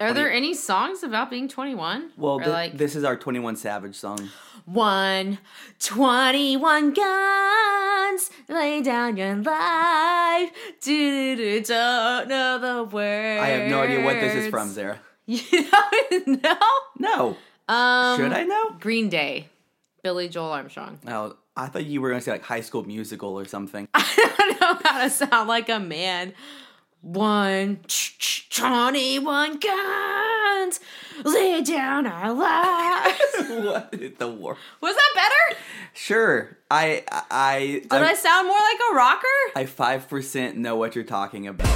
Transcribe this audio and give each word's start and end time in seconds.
Are 0.00 0.14
there 0.14 0.32
any 0.32 0.54
songs 0.54 1.02
about 1.02 1.28
being 1.30 1.46
21? 1.46 2.12
Well, 2.16 2.38
thi- 2.38 2.46
like 2.50 2.76
this 2.78 2.96
is 2.96 3.04
our 3.04 3.16
21 3.16 3.56
Savage 3.56 3.96
song. 3.96 4.30
one, 4.64 5.38
21 5.78 6.92
guns, 6.94 8.30
lay 8.48 8.80
down 8.82 9.16
your 9.18 9.36
life. 9.36 10.50
Do, 10.80 11.36
do, 11.36 11.60
do, 11.60 11.64
don't 11.64 12.28
know 12.28 12.58
the 12.58 12.84
words. 12.84 13.42
I 13.42 13.46
have 13.48 13.70
no 13.70 13.80
idea 13.82 14.02
what 14.02 14.14
this 14.14 14.34
is 14.34 14.48
from, 14.48 14.70
Zara. 14.70 14.98
You 15.26 15.38
don't 15.70 16.42
know? 16.42 16.58
No. 16.98 17.36
Um, 17.68 18.18
Should 18.18 18.32
I 18.32 18.42
know? 18.44 18.70
Green 18.80 19.08
Day, 19.08 19.48
Billie 20.02 20.28
Joe 20.28 20.46
Armstrong. 20.46 20.98
Oh, 21.06 21.36
I 21.56 21.66
thought 21.68 21.84
you 21.84 22.00
were 22.00 22.08
going 22.08 22.18
to 22.20 22.24
say 22.24 22.32
like 22.32 22.42
High 22.42 22.62
School 22.62 22.82
Musical 22.84 23.38
or 23.38 23.44
something. 23.44 23.86
I 23.94 24.56
don't 24.58 24.60
know 24.60 24.80
how 24.90 25.02
to 25.04 25.10
sound 25.10 25.46
like 25.48 25.68
a 25.68 25.78
man. 25.78 26.32
One, 27.02 27.80
21 28.50 29.58
guns, 29.58 30.80
lay 31.24 31.62
down 31.62 32.06
our 32.06 32.30
lives. 32.30 33.18
what 33.48 33.94
in 33.94 34.14
the 34.18 34.28
war? 34.28 34.58
Was 34.82 34.94
that 34.96 35.10
better? 35.14 35.60
Sure. 35.94 36.58
I 36.70 37.02
I 37.30 37.80
Did 37.82 37.90
I, 37.90 38.12
sound 38.12 38.48
more 38.48 38.58
like 38.58 38.78
a 38.92 38.94
rocker? 38.94 39.26
I 39.56 39.64
five 39.64 40.10
percent 40.10 40.58
know 40.58 40.76
what 40.76 40.94
you're 40.94 41.04
talking 41.04 41.46
about. 41.46 41.68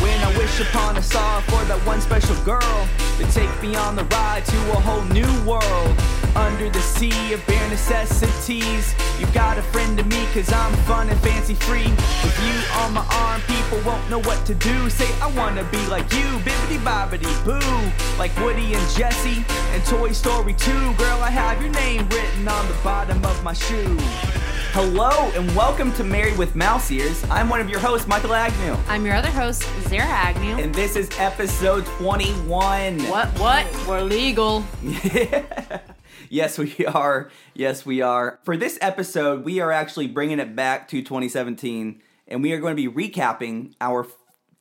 When 0.00 0.18
I 0.18 0.34
wish 0.38 0.60
upon 0.60 0.96
a 0.96 1.02
star 1.02 1.42
for 1.42 1.62
that 1.66 1.78
one 1.86 2.00
special 2.00 2.36
girl 2.42 2.88
to 3.18 3.32
take 3.32 3.62
me 3.62 3.76
on 3.76 3.96
the 3.96 4.04
ride 4.04 4.46
to 4.46 4.56
a 4.72 4.80
whole 4.80 5.02
new 5.12 5.44
world. 5.46 6.13
Under 6.36 6.68
the 6.68 6.80
sea 6.80 7.32
of 7.32 7.46
bare 7.46 7.68
necessities, 7.70 8.92
you 9.20 9.26
got 9.32 9.56
a 9.56 9.62
friend 9.62 9.96
to 9.98 10.04
me 10.04 10.26
cause 10.34 10.52
I'm 10.52 10.72
fun 10.84 11.08
and 11.08 11.18
fancy 11.20 11.54
free. 11.54 11.88
With 11.88 12.38
you 12.44 12.80
on 12.82 12.92
my 12.92 13.06
arm, 13.12 13.40
people 13.42 13.78
won't 13.86 14.08
know 14.10 14.18
what 14.20 14.44
to 14.46 14.54
do. 14.54 14.90
Say, 14.90 15.08
I 15.20 15.28
wanna 15.36 15.62
be 15.70 15.86
like 15.86 16.12
you, 16.12 16.24
bibbity 16.42 16.78
bobbity 16.78 17.32
boo. 17.44 18.18
Like 18.18 18.36
Woody 18.38 18.74
and 18.74 18.90
Jesse 18.96 19.44
and 19.72 19.84
Toy 19.84 20.10
Story 20.10 20.54
2. 20.54 20.72
Girl, 20.94 21.20
I 21.22 21.30
have 21.30 21.60
your 21.62 21.70
name 21.72 22.08
written 22.08 22.48
on 22.48 22.66
the 22.66 22.74
bottom 22.82 23.24
of 23.24 23.42
my 23.44 23.52
shoe. 23.52 23.96
Hello 24.72 25.30
and 25.36 25.54
welcome 25.54 25.92
to 25.92 26.02
Married 26.02 26.36
with 26.36 26.56
Mouse 26.56 26.90
Ears. 26.90 27.22
I'm 27.30 27.48
one 27.48 27.60
of 27.60 27.70
your 27.70 27.78
hosts, 27.78 28.08
Michael 28.08 28.34
Agnew, 28.34 28.76
I'm 28.88 29.06
your 29.06 29.14
other 29.14 29.30
host, 29.30 29.62
Zara 29.88 30.02
Agnew. 30.04 30.56
and 30.58 30.74
this 30.74 30.96
is 30.96 31.08
episode 31.16 31.86
21. 31.86 32.98
what? 33.04 33.28
What? 33.38 33.66
We're 33.86 34.02
legal. 34.02 34.64
Yes, 36.34 36.58
we 36.58 36.74
are. 36.86 37.30
Yes, 37.54 37.86
we 37.86 38.02
are. 38.02 38.40
For 38.42 38.56
this 38.56 38.76
episode, 38.80 39.44
we 39.44 39.60
are 39.60 39.70
actually 39.70 40.08
bringing 40.08 40.40
it 40.40 40.56
back 40.56 40.88
to 40.88 41.00
2017, 41.00 42.02
and 42.26 42.42
we 42.42 42.52
are 42.52 42.58
going 42.58 42.76
to 42.76 42.90
be 42.90 43.08
recapping 43.08 43.74
our 43.80 44.04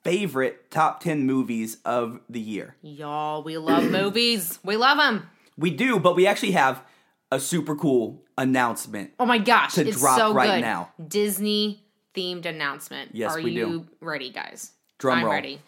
favorite 0.04 0.70
top 0.70 1.00
10 1.02 1.26
movies 1.26 1.78
of 1.84 2.20
the 2.30 2.40
year. 2.40 2.76
Y'all, 2.84 3.42
we 3.42 3.58
love 3.58 3.84
movies. 3.90 4.60
We 4.64 4.76
love 4.78 4.98
them. 5.00 5.28
We 5.58 5.72
do, 5.72 6.00
but 6.00 6.16
we 6.16 6.28
actually 6.28 6.52
have 6.52 6.84
a 7.32 7.40
super 7.40 7.76
cool 7.76 8.22
announcement. 8.38 9.12
Oh 9.20 9.26
my 9.26 9.40
gosh, 9.40 9.74
To 9.74 9.88
it's 9.88 10.00
drop 10.00 10.18
so 10.20 10.32
right 10.34 10.58
good. 10.58 10.62
now. 10.62 10.92
Disney 11.08 11.84
themed 12.14 12.46
announcement. 12.46 13.12
Yes, 13.16 13.32
Are 13.36 13.42
we 13.42 13.54
do. 13.56 13.60
you 13.60 13.88
ready, 14.00 14.30
guys? 14.30 14.74
Drum 15.00 15.18
I'm 15.20 15.26
roll. 15.26 15.34
ready. 15.34 15.60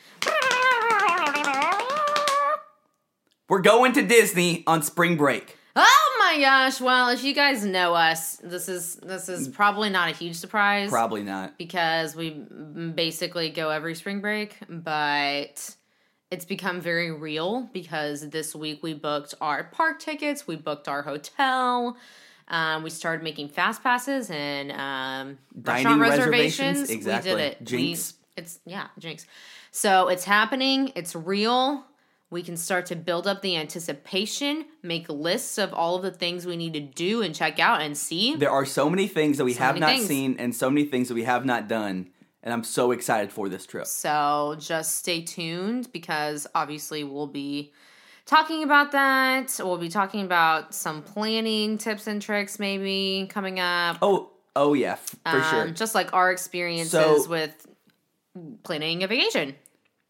We're 3.49 3.61
going 3.61 3.93
to 3.93 4.03
Disney 4.05 4.63
on 4.67 4.83
spring 4.83 5.17
break. 5.17 5.57
Oh 5.75 6.15
my 6.19 6.39
gosh! 6.39 6.79
Well, 6.79 7.09
if 7.09 7.23
you 7.23 7.33
guys 7.33 7.65
know 7.65 7.93
us, 7.93 8.37
this 8.37 8.69
is 8.69 8.95
this 8.95 9.27
is 9.27 9.49
probably 9.49 9.89
not 9.89 10.09
a 10.09 10.13
huge 10.13 10.35
surprise. 10.37 10.89
Probably 10.89 11.23
not. 11.23 11.57
because 11.57 12.15
we 12.15 12.29
basically 12.31 13.49
go 13.49 13.69
every 13.69 13.93
spring 13.95 14.21
break, 14.21 14.55
but 14.69 15.75
it's 16.31 16.45
become 16.45 16.79
very 16.81 17.11
real 17.11 17.69
because 17.73 18.29
this 18.29 18.55
week 18.55 18.81
we 18.83 18.93
booked 18.93 19.33
our 19.41 19.65
park 19.65 19.99
tickets, 19.99 20.47
we 20.47 20.55
booked 20.55 20.87
our 20.87 21.01
hotel, 21.01 21.97
um, 22.47 22.83
we 22.83 22.89
started 22.89 23.23
making 23.23 23.49
fast 23.49 23.83
passes 23.83 24.29
and 24.31 24.71
um, 24.71 25.37
Dining 25.61 25.99
restaurant 25.99 26.01
reservations, 26.01 26.59
reservations. 26.79 26.89
exactly. 26.89 27.31
We 27.31 27.37
did 27.37 27.51
it. 27.51 27.63
Jinx. 27.65 28.13
We, 28.37 28.41
it's 28.41 28.59
yeah, 28.65 28.87
jinx. 28.97 29.25
So 29.71 30.07
it's 30.07 30.23
happening. 30.23 30.91
It's 30.95 31.15
real. 31.15 31.85
We 32.31 32.41
can 32.41 32.57
start 32.57 32.87
to 32.87 32.95
build 32.95 33.27
up 33.27 33.41
the 33.41 33.55
anticipation, 33.55 34.65
make 34.81 35.07
lists 35.09 35.57
of 35.57 35.73
all 35.73 35.95
of 35.95 36.01
the 36.01 36.11
things 36.11 36.45
we 36.45 36.57
need 36.57 36.73
to 36.73 36.79
do 36.79 37.21
and 37.21 37.35
check 37.35 37.59
out 37.59 37.81
and 37.81 37.95
see. 37.95 38.35
There 38.35 38.49
are 38.49 38.65
so 38.65 38.89
many 38.89 39.07
things 39.07 39.37
that 39.37 39.45
we 39.45 39.53
So 39.53 39.59
have 39.59 39.79
not 39.79 39.89
things. 39.89 40.07
seen 40.07 40.35
and 40.39 40.53
so 40.55 40.69
many 40.69 40.85
things 40.87 41.07
that 41.09 41.13
we 41.13 41.23
have 41.23 41.45
not 41.45 41.67
done, 41.67 42.09
and 42.41 42.51
I'm 42.53 42.63
so 42.63 42.91
excited 42.91 43.31
for 43.31 43.47
this 43.47 43.65
trip. 43.67 43.85
So 43.85 44.55
just 44.59 44.97
stay 44.97 45.21
tuned 45.21 45.91
because 45.91 46.47
obviously 46.55 47.03
we'll 47.03 47.27
be 47.27 47.71
talking 48.25 48.63
about 48.63 48.91
that. 48.93 49.55
We'll 49.59 49.77
be 49.77 49.89
talking 49.89 50.21
about 50.25 50.73
some 50.73 51.03
planning 51.03 51.77
tips 51.77 52.07
and 52.07 52.19
tricks 52.19 52.57
maybe 52.57 53.27
coming 53.29 53.59
up. 53.59 53.99
Oh, 54.01 54.31
oh 54.55 54.73
yeah, 54.73 54.95
for 54.95 55.19
Um, 55.27 55.43
sure. 55.51 55.67
Just 55.69 55.93
like 55.93 56.11
our 56.11 56.31
experiences 56.31 56.91
So- 56.91 57.29
with 57.29 57.67
planning 58.63 59.03
a 59.03 59.07
vacation. 59.07 59.55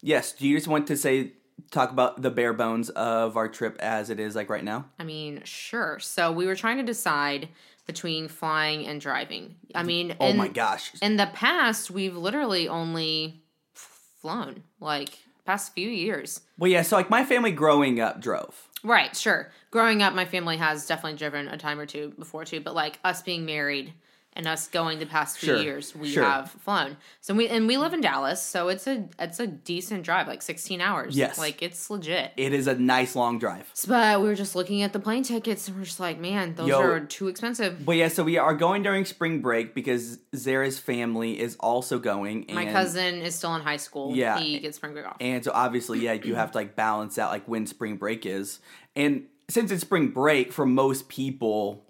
Yes. 0.00 0.32
Do 0.32 0.48
you 0.48 0.56
just 0.56 0.66
want 0.66 0.86
to 0.88 0.96
say 0.96 1.32
talk 1.70 1.90
about 1.90 2.22
the 2.22 2.30
bare 2.30 2.52
bones 2.52 2.90
of 2.90 3.36
our 3.36 3.48
trip 3.48 3.76
as 3.80 4.10
it 4.10 4.20
is 4.20 4.34
like 4.36 4.48
right 4.50 4.64
now? 4.64 4.86
I 4.98 5.04
mean, 5.04 5.42
sure. 5.44 5.98
So 6.00 6.30
we 6.32 6.46
were 6.46 6.54
trying 6.56 6.76
to 6.78 6.82
decide 6.82 7.48
between 7.86 8.28
flying 8.28 8.86
and 8.86 9.00
driving. 9.00 9.56
I 9.74 9.82
mean, 9.82 10.16
Oh 10.20 10.28
in, 10.28 10.36
my 10.36 10.48
gosh. 10.48 10.92
in 11.00 11.16
the 11.16 11.26
past, 11.32 11.90
we've 11.90 12.16
literally 12.16 12.68
only 12.68 13.42
flown 13.74 14.62
like 14.80 15.18
past 15.44 15.72
few 15.74 15.88
years. 15.88 16.40
Well, 16.58 16.70
yeah. 16.70 16.82
So 16.82 16.96
like 16.96 17.10
my 17.10 17.24
family 17.24 17.52
growing 17.52 18.00
up 18.00 18.20
drove. 18.20 18.68
Right, 18.82 19.16
sure. 19.16 19.50
Growing 19.70 20.02
up, 20.02 20.14
my 20.14 20.24
family 20.24 20.56
has 20.56 20.86
definitely 20.86 21.18
driven 21.18 21.48
a 21.48 21.56
time 21.56 21.78
or 21.78 21.86
two 21.86 22.12
before 22.18 22.44
too, 22.44 22.60
but 22.60 22.74
like 22.74 22.98
us 23.04 23.22
being 23.22 23.44
married 23.44 23.92
and 24.36 24.46
us 24.46 24.68
going 24.68 24.98
the 24.98 25.06
past 25.06 25.38
few 25.38 25.46
Sure, 25.54 25.62
years, 25.62 25.94
we 25.96 26.10
sure. 26.10 26.22
have 26.24 26.50
flown. 26.50 26.96
So 27.20 27.34
we 27.34 27.48
and 27.48 27.66
we 27.66 27.76
live 27.78 27.94
in 27.94 28.00
Dallas, 28.00 28.40
so 28.42 28.68
it's 28.68 28.86
a 28.86 29.08
it's 29.18 29.40
a 29.40 29.46
decent 29.46 30.02
drive, 30.04 30.28
like 30.28 30.42
sixteen 30.42 30.80
hours. 30.80 31.16
Yes. 31.16 31.38
like 31.38 31.62
it's 31.62 31.88
legit. 31.90 32.32
It 32.36 32.52
is 32.52 32.66
a 32.66 32.74
nice 32.74 33.16
long 33.16 33.38
drive. 33.38 33.72
But 33.88 34.20
we 34.20 34.28
were 34.28 34.34
just 34.34 34.54
looking 34.54 34.82
at 34.82 34.92
the 34.92 34.98
plane 35.00 35.22
tickets, 35.22 35.66
and 35.68 35.76
we're 35.76 35.84
just 35.84 35.98
like, 36.00 36.20
man, 36.20 36.54
those 36.54 36.68
Yo. 36.68 36.80
are 36.80 37.00
too 37.00 37.28
expensive. 37.28 37.84
But 37.84 37.96
yeah, 37.96 38.08
so 38.08 38.22
we 38.24 38.36
are 38.38 38.54
going 38.54 38.82
during 38.82 39.04
spring 39.04 39.40
break 39.40 39.74
because 39.74 40.18
Zara's 40.36 40.78
family 40.78 41.40
is 41.40 41.56
also 41.56 41.98
going. 41.98 42.44
And, 42.48 42.54
My 42.54 42.66
cousin 42.66 43.16
is 43.22 43.34
still 43.34 43.54
in 43.54 43.62
high 43.62 43.78
school. 43.78 44.14
Yeah. 44.14 44.38
he 44.38 44.58
gets 44.60 44.76
spring 44.76 44.92
break 44.92 45.06
off. 45.06 45.16
And 45.20 45.42
so 45.42 45.50
obviously, 45.54 46.00
yeah, 46.00 46.12
you 46.12 46.34
have 46.34 46.50
to 46.52 46.58
like 46.58 46.76
balance 46.76 47.18
out 47.18 47.30
like 47.30 47.46
when 47.48 47.66
spring 47.66 47.96
break 47.96 48.26
is. 48.26 48.60
And 48.94 49.24
since 49.48 49.70
it's 49.70 49.82
spring 49.82 50.08
break, 50.08 50.52
for 50.52 50.66
most 50.66 51.08
people, 51.08 51.85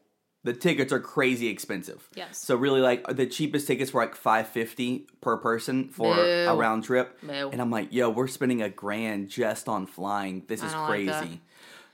the 0.46 0.54
tickets 0.54 0.92
are 0.92 1.00
crazy 1.00 1.48
expensive. 1.48 2.08
Yes. 2.14 2.38
So 2.38 2.56
really, 2.56 2.80
like 2.80 3.06
the 3.06 3.26
cheapest 3.26 3.66
tickets 3.66 3.92
were 3.92 4.00
like 4.00 4.14
five 4.14 4.48
fifty 4.48 5.06
per 5.20 5.36
person 5.36 5.88
for 5.90 6.16
a 6.18 6.54
round 6.54 6.84
trip. 6.84 7.20
Boo. 7.20 7.50
And 7.52 7.60
I'm 7.60 7.70
like, 7.70 7.92
yo, 7.92 8.08
we're 8.10 8.28
spending 8.28 8.62
a 8.62 8.70
grand 8.70 9.28
just 9.28 9.68
on 9.68 9.86
flying. 9.86 10.44
This 10.46 10.62
I 10.62 10.66
is 10.68 10.72
like 10.74 10.86
crazy. 10.88 11.08
that. 11.10 11.28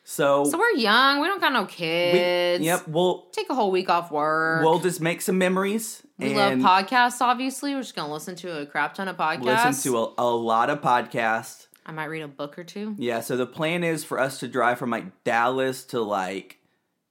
so, 0.04 0.44
so 0.44 0.58
we're 0.58 0.76
young. 0.78 1.20
We 1.20 1.26
don't 1.26 1.40
got 1.40 1.52
no 1.52 1.62
we- 1.62 1.68
kids. 1.68 2.62
yep, 2.64 2.86
we'll 2.86 3.26
Take 3.32 3.48
a 3.50 3.54
whole 3.54 3.70
week 3.70 3.88
off 3.88 4.10
work. 4.12 4.62
we'll 4.62 4.78
just 4.80 5.00
make 5.00 5.20
some 5.22 5.38
memories. 5.38 6.02
we 6.18 6.34
love 6.34 6.52
podcasts. 6.58 7.20
Obviously, 7.20 7.74
we're 7.74 7.80
just 7.82 7.96
gonna 7.96 8.12
listen 8.12 8.36
to 8.36 8.60
a 8.60 8.66
crap 8.66 8.94
ton 8.94 9.08
of 9.08 9.16
podcasts. 9.16 9.64
Listen 9.66 9.92
to 9.92 9.98
a, 9.98 10.12
a 10.18 10.30
lot 10.30 10.70
of 10.70 10.80
podcasts. 10.80 11.66
I 11.84 11.90
might 11.90 12.04
read 12.04 12.22
a 12.22 12.28
book 12.28 12.58
or 12.58 12.64
two. 12.64 12.94
Yeah, 12.98 13.20
so 13.20 13.36
the 13.36 13.46
plan 13.46 13.82
is 13.82 14.04
for 14.04 14.20
us 14.20 14.38
to 14.40 14.46
drive 14.48 14.78
from 14.78 14.90
like 14.90 15.24
Dallas 15.24 15.82
to 15.86 16.00
like 16.00 16.58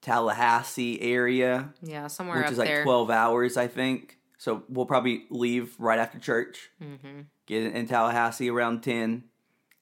Tallahassee 0.02 1.00
area, 1.02 1.74
Yeah, 1.82 2.08
somewhere 2.08 2.42
which 2.42 2.52
is 2.52 2.58
like 2.58 2.68
there. 2.68 2.84
12 2.84 3.10
hours, 3.10 3.58
I 3.58 3.68
think. 3.68 4.18
So 4.38 4.64
we'll 4.70 4.88
probably 4.88 5.26
leave 5.30 5.76
right 5.80 6.00
after 6.00 6.18
church, 6.20 6.70
Mm-hmm. 6.82 7.22
get 7.46 7.74
in 7.76 7.88
Tallahassee 7.88 8.50
around 8.50 8.82
10, 8.82 9.26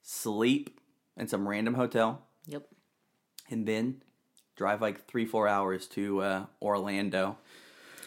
sleep 0.02 0.80
in 1.18 1.28
some 1.28 1.48
random 1.48 1.74
hotel, 1.76 2.26
Yep. 2.48 2.68
and 3.50 3.66
then 3.68 4.04
drive 4.56 4.82
like 4.82 5.08
three, 5.08 5.26
four 5.26 5.48
hours 5.48 5.88
to 5.88 6.22
uh, 6.22 6.46
Orlando. 6.62 7.38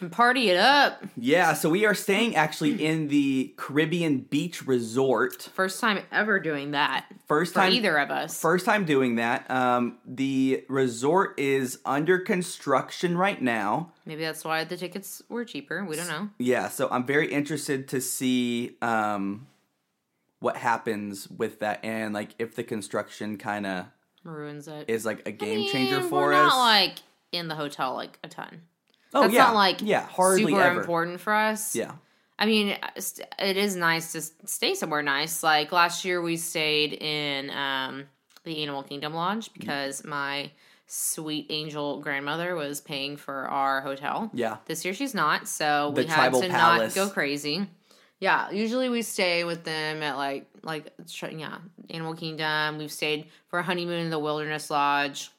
And 0.03 0.11
party 0.11 0.51
it 0.51 0.57
up. 0.57 1.05
Yeah, 1.17 1.55
so 1.55 1.71
we 1.71 1.87
are 1.87 1.95
staying 1.95 2.35
actually 2.35 2.85
in 2.85 3.07
the 3.07 3.55
Caribbean 3.57 4.19
Beach 4.19 4.67
Resort. 4.67 5.49
First 5.55 5.81
time 5.81 6.01
ever 6.11 6.41
doing 6.41 6.73
that 6.73 7.07
First 7.29 7.53
for 7.53 7.61
time 7.61 7.73
either 7.73 7.97
of 7.99 8.11
us. 8.11 8.41
First 8.41 8.67
time 8.67 8.85
doing 8.85 9.15
that. 9.17 9.49
Um, 9.49 9.99
the 10.05 10.65
resort 10.69 11.39
is 11.39 11.79
under 11.85 12.19
construction 12.19 13.17
right 13.17 13.41
now. 13.41 13.93
Maybe 14.05 14.23
that's 14.23 14.45
why 14.45 14.65
the 14.65 14.77
tickets 14.77 15.23
were 15.29 15.45
cheaper. 15.45 15.85
We 15.85 15.95
don't 15.95 16.09
know. 16.09 16.31
Yeah, 16.39 16.69
so 16.69 16.89
I'm 16.91 17.07
very 17.07 17.33
interested 17.33 17.87
to 17.89 18.01
see 18.01 18.77
um, 18.83 19.47
what 20.41 20.57
happens 20.57 21.29
with 21.29 21.61
that 21.61 21.85
and 21.85 22.13
like 22.13 22.35
if 22.41 22.57
the 22.57 22.65
construction 22.65 23.39
kind 23.39 23.67
of 23.67 23.87
Ruins 24.25 24.67
it. 24.67 24.87
is 24.89 25.07
like 25.07 25.29
a 25.29 25.33
game 25.33 25.69
I 25.69 25.71
changer 25.71 26.01
for 26.01 26.23
we're 26.27 26.33
us. 26.33 26.51
Not 26.51 26.59
like 26.59 26.95
in 27.31 27.47
the 27.47 27.55
hotel 27.55 27.95
like 27.95 28.19
a 28.25 28.29
ton. 28.29 28.63
Oh 29.15 29.23
That's 29.23 29.35
yeah, 29.35 29.45
not 29.45 29.55
like 29.55 29.83
yeah, 29.83 30.07
hardly 30.07 30.47
super 30.53 30.63
ever. 30.63 30.81
important 30.81 31.21
for 31.21 31.33
us. 31.33 31.75
Yeah, 31.75 31.93
I 32.39 32.47
mean, 32.47 32.77
it 33.39 33.57
is 33.57 33.77
nice 33.77 34.13
to 34.13 34.21
stay 34.49 34.75
somewhere 34.75 35.03
nice. 35.03 35.43
Like 35.43 35.73
last 35.73 36.05
year, 36.05 36.21
we 36.21 36.37
stayed 36.37 36.93
in 36.95 37.51
um, 37.51 38.05
the 38.45 38.63
Animal 38.63 38.83
Kingdom 38.83 39.15
Lodge 39.15 39.53
because 39.53 40.05
my 40.05 40.51
sweet 40.87 41.47
angel 41.49 42.01
grandmother 42.01 42.55
was 42.55 42.81
paying 42.81 43.17
for 43.17 43.49
our 43.49 43.81
hotel. 43.81 44.31
Yeah. 44.35 44.59
This 44.67 44.85
year 44.85 44.93
she's 44.93 45.15
not, 45.15 45.49
so 45.49 45.91
The 45.95 46.03
we 46.03 46.07
had 46.07 46.33
to 46.35 46.49
palace. 46.49 46.95
not 46.95 47.07
go 47.07 47.11
crazy. 47.11 47.67
Yeah, 48.21 48.51
usually 48.51 48.89
we 48.89 49.03
stay 49.03 49.43
with 49.45 49.65
them 49.65 50.03
at 50.03 50.17
like 50.17 50.47
like 50.63 50.93
yeah, 51.31 51.59
Animal 51.91 52.15
Kingdom. 52.15 52.79
We've 52.79 52.93
stayed 52.93 53.27
for 53.49 53.59
a 53.59 53.63
honeymoon 53.63 54.01
in 54.01 54.11
the 54.11 54.19
Wilderness 54.19 54.71
Lodge. 54.71 55.31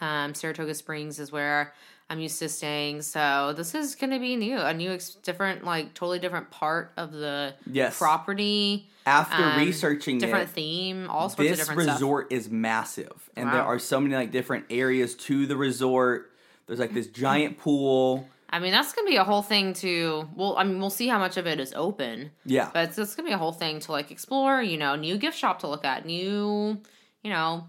Um, 0.00 0.34
Saratoga 0.34 0.74
Springs 0.74 1.18
is 1.18 1.30
where 1.32 1.74
I'm 2.10 2.20
used 2.20 2.38
to 2.40 2.48
staying. 2.48 3.02
So 3.02 3.54
this 3.56 3.74
is 3.74 3.94
going 3.94 4.10
to 4.10 4.18
be 4.18 4.36
new, 4.36 4.58
a 4.58 4.74
new, 4.74 4.90
ex- 4.92 5.14
different, 5.14 5.64
like 5.64 5.94
totally 5.94 6.18
different 6.18 6.50
part 6.50 6.92
of 6.96 7.12
the 7.12 7.54
Yes. 7.70 7.98
property. 7.98 8.88
After 9.06 9.42
um, 9.42 9.58
researching 9.58 10.18
different 10.18 10.48
it, 10.50 10.52
theme, 10.54 11.10
all 11.10 11.28
sorts 11.28 11.50
of 11.50 11.56
this 11.58 11.66
different 11.66 11.82
stuff. 11.82 11.96
resort 11.96 12.32
is 12.32 12.48
massive, 12.48 13.28
and 13.36 13.52
there 13.52 13.62
are 13.62 13.78
so 13.78 14.00
many 14.00 14.14
like 14.14 14.30
different 14.30 14.64
areas 14.70 15.14
to 15.14 15.44
the 15.46 15.56
resort. 15.58 16.32
There's 16.66 16.78
like 16.78 16.94
this 16.94 17.08
giant 17.08 17.58
pool. 17.64 18.26
I 18.48 18.60
mean, 18.60 18.72
that's 18.72 18.94
gonna 18.94 19.06
be 19.08 19.16
a 19.16 19.24
whole 19.24 19.42
thing 19.42 19.74
to. 19.74 20.26
Well, 20.34 20.56
I 20.56 20.64
mean, 20.64 20.78
we'll 20.80 20.88
see 20.88 21.06
how 21.08 21.18
much 21.18 21.36
of 21.36 21.46
it 21.46 21.60
is 21.60 21.74
open, 21.76 22.30
Yeah, 22.46 22.70
but 22.72 22.88
it's, 22.88 22.98
it's 22.98 23.14
gonna 23.14 23.28
be 23.28 23.34
a 23.34 23.38
whole 23.38 23.52
thing 23.52 23.78
to 23.80 23.92
like 23.92 24.10
explore. 24.10 24.62
You 24.62 24.78
know, 24.78 24.96
new 24.96 25.18
gift 25.18 25.36
shop 25.36 25.58
to 25.58 25.68
look 25.68 25.84
at, 25.84 26.06
new, 26.06 26.80
you 27.22 27.30
know, 27.30 27.66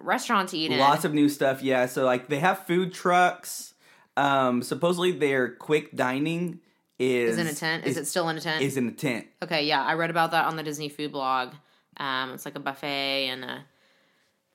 restaurant 0.00 0.48
to 0.50 0.58
eat 0.58 0.70
in. 0.70 0.78
lots 0.78 1.04
of 1.04 1.14
new 1.14 1.28
stuff. 1.28 1.62
Yeah, 1.62 1.86
so 1.86 2.04
like 2.04 2.28
they 2.28 2.38
have 2.38 2.66
food 2.66 2.92
trucks. 2.92 3.74
Um, 4.16 4.62
supposedly 4.62 5.12
their 5.12 5.54
quick 5.54 5.94
dining 5.94 6.60
is 6.98 7.34
is 7.34 7.38
in 7.38 7.46
a 7.46 7.54
tent. 7.54 7.86
Is, 7.86 7.96
it 7.96 8.06
still 8.06 8.28
in 8.28 8.36
a 8.36 8.40
tent? 8.40 8.62
is 8.62 8.76
in 8.76 8.88
a 8.88 8.92
tent. 8.92 9.26
Okay, 9.42 9.64
yeah, 9.66 9.84
I 9.84 9.94
read 9.94 10.10
about 10.10 10.32
that 10.32 10.46
on 10.46 10.56
the 10.56 10.62
Disney 10.62 10.88
food 10.88 11.12
blog. 11.12 11.52
Um, 11.98 12.32
it's 12.32 12.44
like 12.44 12.56
a 12.56 12.60
buffet, 12.60 13.28
and 13.28 13.44
uh, 13.44 13.58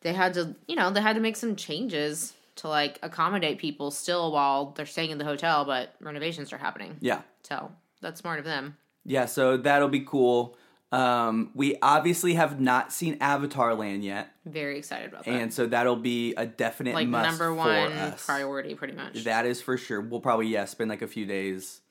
they 0.01 0.13
had 0.13 0.33
to, 0.35 0.55
you 0.67 0.75
know, 0.75 0.89
they 0.91 1.01
had 1.01 1.15
to 1.15 1.21
make 1.21 1.35
some 1.37 1.55
changes 1.55 2.33
to 2.55 2.67
like 2.67 2.99
accommodate 3.01 3.57
people 3.57 3.89
still 3.91 4.31
while 4.31 4.71
they're 4.71 4.85
staying 4.85 5.11
in 5.11 5.17
the 5.17 5.25
hotel, 5.25 5.65
but 5.65 5.95
renovations 5.99 6.51
are 6.53 6.57
happening. 6.57 6.97
Yeah, 6.99 7.21
So 7.43 7.71
that's 8.01 8.19
smart 8.19 8.39
of 8.39 8.45
them. 8.45 8.77
yeah. 9.05 9.25
So 9.25 9.57
that'll 9.57 9.89
be 9.89 10.01
cool. 10.01 10.55
Um, 10.93 11.49
we 11.55 11.75
obviously 11.81 12.35
have 12.35 12.59
not 12.61 12.93
seen 12.93 13.17
Avatar 13.19 13.73
Land 13.73 14.03
yet, 14.03 14.31
Very 14.45 14.77
excited 14.77 15.09
about 15.09 15.25
that. 15.25 15.31
and 15.31 15.51
so 15.53 15.65
that'll 15.65 15.95
be 15.95 16.35
a 16.35 16.45
definite 16.45 16.93
like 16.93 17.07
must 17.07 17.29
number 17.39 17.53
one 17.53 18.13
priority, 18.25 18.75
pretty 18.75 18.93
much. 18.93 19.23
That 19.23 19.45
is 19.47 19.59
for 19.61 19.75
sure. 19.77 20.01
We'll 20.01 20.19
probably 20.21 20.47
yeah 20.47 20.65
spend 20.65 20.89
like 20.91 21.01
a 21.01 21.07
few 21.07 21.25
days. 21.25 21.81